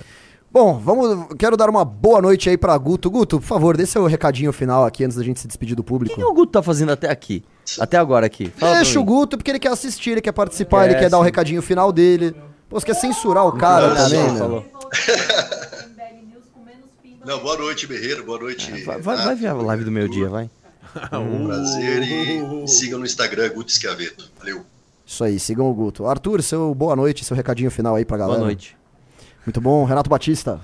Bom, 0.52 0.78
vamos. 0.78 1.28
Quero 1.38 1.56
dar 1.56 1.70
uma 1.70 1.84
boa 1.84 2.20
noite 2.20 2.50
aí 2.50 2.58
pra 2.58 2.76
Guto. 2.76 3.08
Guto, 3.10 3.38
por 3.38 3.46
favor, 3.46 3.76
dê 3.76 3.86
seu 3.86 4.04
recadinho 4.06 4.52
final 4.52 4.84
aqui 4.84 5.04
antes 5.04 5.16
da 5.16 5.22
gente 5.22 5.38
se 5.38 5.46
despedir 5.46 5.76
do 5.76 5.80
O 5.80 5.84
público. 5.84 6.14
que, 6.14 6.20
que 6.20 6.26
o 6.26 6.34
Guto 6.34 6.50
tá 6.52 6.62
fazendo 6.62 6.90
até 6.90 7.08
aqui? 7.08 7.44
Até 7.78 7.96
agora 7.96 8.26
aqui. 8.26 8.50
Fala 8.56 8.76
Deixa 8.76 8.98
o. 8.98 9.04
Guto, 9.04 9.36
porque 9.36 9.50
ele 9.50 9.60
quer 9.60 9.70
assistir, 9.70 10.10
ele 10.10 10.20
quer 10.20 10.32
participar, 10.32 10.86
ele 10.86 10.94
É, 10.94 10.98
quer 10.98 11.08
dar 11.10 11.18
o 11.18 11.20
sim. 11.20 11.26
recadinho 11.26 11.62
final 11.62 11.92
dele. 11.92 12.34
Pô, 12.68 12.80
você 12.80 12.86
quer 12.86 12.94
censurar 12.94 13.46
o 13.46 13.52
cara 13.52 13.94
também, 13.94 14.26
não, 14.26 14.32
né? 14.32 14.38
falou. 14.38 14.64
Não, 17.24 17.38
boa 17.40 17.56
noite, 17.58 17.86
Berreiro. 17.86 18.24
Boa 18.24 18.38
noite. 18.38 18.70
Vai, 18.82 18.98
vai, 18.98 19.16
vai 19.18 19.34
ver 19.34 19.48
a 19.48 19.52
live 19.52 19.84
do 19.84 19.90
meio 19.92 20.08
dia, 20.08 20.28
vai. 20.28 20.50
Um 21.12 21.46
prazer 21.46 22.02
e 22.02 22.66
sigam 22.66 22.98
no 22.98 23.04
Instagram, 23.04 23.50
Guto 23.52 23.70
Schiaveto. 23.70 24.28
Valeu. 24.38 24.62
Isso 25.06 25.22
aí, 25.22 25.38
sigam 25.38 25.70
o 25.70 25.74
Guto. 25.74 26.06
Arthur, 26.06 26.42
seu 26.42 26.74
boa 26.74 26.96
noite, 26.96 27.24
seu 27.24 27.36
recadinho 27.36 27.70
final 27.70 27.94
aí 27.94 28.04
pra 28.04 28.16
galera. 28.16 28.38
Boa 28.38 28.46
noite. 28.46 28.76
Muito 29.50 29.60
bom. 29.60 29.84
Renato 29.84 30.08
Batista. 30.08 30.60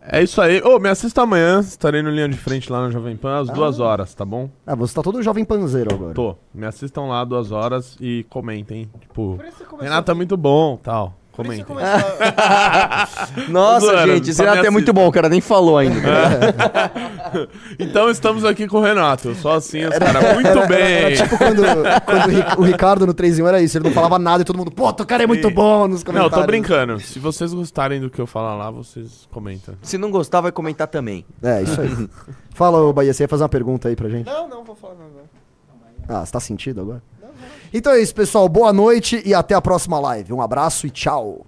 É 0.00 0.22
isso 0.22 0.40
aí. 0.40 0.62
Ô, 0.62 0.78
me 0.78 0.88
assista 0.88 1.22
amanhã. 1.22 1.58
Estarei 1.58 2.00
no 2.00 2.10
linha 2.10 2.28
de 2.28 2.36
frente 2.36 2.70
lá 2.70 2.82
na 2.82 2.90
Jovem 2.90 3.16
Pan 3.16 3.40
às 3.40 3.50
duas 3.50 3.80
horas, 3.80 4.14
tá 4.14 4.24
bom? 4.24 4.48
Ah, 4.64 4.76
você 4.76 4.94
tá 4.94 5.02
todo 5.02 5.20
jovem 5.20 5.44
panzeiro 5.44 5.92
agora. 5.92 6.14
Tô. 6.14 6.36
Me 6.54 6.64
assistam 6.64 7.06
lá 7.06 7.24
duas 7.24 7.50
horas 7.50 7.96
e 8.00 8.24
comentem. 8.30 8.88
Tipo, 9.00 9.36
Renato 9.80 10.12
é 10.12 10.14
muito 10.14 10.36
bom, 10.36 10.76
tal. 10.76 11.18
Começou- 11.44 11.76
Nossa, 13.48 14.06
gente, 14.06 14.30
esse 14.30 14.34
só 14.34 14.42
me 14.42 14.48
Renato 14.50 14.66
é 14.66 14.70
muito 14.70 14.92
bom, 14.92 15.06
o 15.08 15.12
cara 15.12 15.28
nem 15.28 15.40
falou 15.40 15.78
ainda. 15.78 15.98
Então 17.78 18.08
estamos 18.10 18.42
aqui 18.44 18.66
com 18.66 18.78
o 18.78 18.82
Renato. 18.82 19.34
Só 19.34 19.52
assim, 19.56 19.84
os 19.84 19.96
caras. 19.98 20.34
Muito 20.34 20.66
bem. 20.66 20.80
Era 20.80 21.14
tipo 21.16 21.36
quando, 21.36 21.62
quando 22.04 22.26
o 22.26 22.30
Ri- 22.30 22.44
o 22.58 22.62
Ricardo 22.62 23.06
no 23.06 23.12
3 23.12 23.38
em 23.38 23.42
1 23.42 23.46
era 23.48 23.60
isso, 23.60 23.76
ele 23.76 23.84
não 23.84 23.92
falava 23.92 24.18
nada 24.18 24.40
e 24.42 24.44
todo 24.46 24.56
mundo, 24.56 24.70
pô, 24.70 24.88
o 24.88 24.94
cara 25.06 25.24
é 25.24 25.26
muito 25.26 25.50
bom 25.50 25.86
nos 25.86 26.02
Não, 26.02 26.06
comentários. 26.12 26.40
tô 26.40 26.46
brincando. 26.46 26.98
Se 27.00 27.18
vocês 27.18 27.52
gostarem 27.52 28.00
do 28.00 28.08
que 28.08 28.18
eu 28.18 28.26
falar 28.26 28.54
lá, 28.56 28.70
vocês 28.70 29.28
comentam. 29.30 29.74
Se 29.82 29.98
não 29.98 30.10
gostar, 30.10 30.40
vai 30.40 30.50
comentar 30.52 30.86
também. 30.88 31.24
É, 31.42 31.62
isso 31.62 31.78
aí. 31.80 32.08
Fala, 32.54 32.78
ô 32.80 32.92
Bahia, 32.94 33.12
você 33.12 33.24
ia 33.24 33.28
fazer 33.28 33.42
uma 33.42 33.48
pergunta 33.48 33.88
aí 33.88 33.94
pra 33.94 34.08
gente? 34.08 34.26
Não, 34.26 34.48
não, 34.48 34.64
vou 34.64 34.74
falar 34.74 34.94
nada. 34.94 35.28
Ah, 36.08 36.24
você 36.24 36.32
tá 36.32 36.40
sentido 36.40 36.80
agora? 36.80 37.02
Então 37.72 37.92
é 37.92 38.00
isso, 38.00 38.14
pessoal. 38.14 38.48
Boa 38.48 38.72
noite 38.72 39.22
e 39.24 39.34
até 39.34 39.54
a 39.54 39.60
próxima 39.60 39.98
live. 39.98 40.32
Um 40.32 40.42
abraço 40.42 40.86
e 40.86 40.90
tchau. 40.90 41.47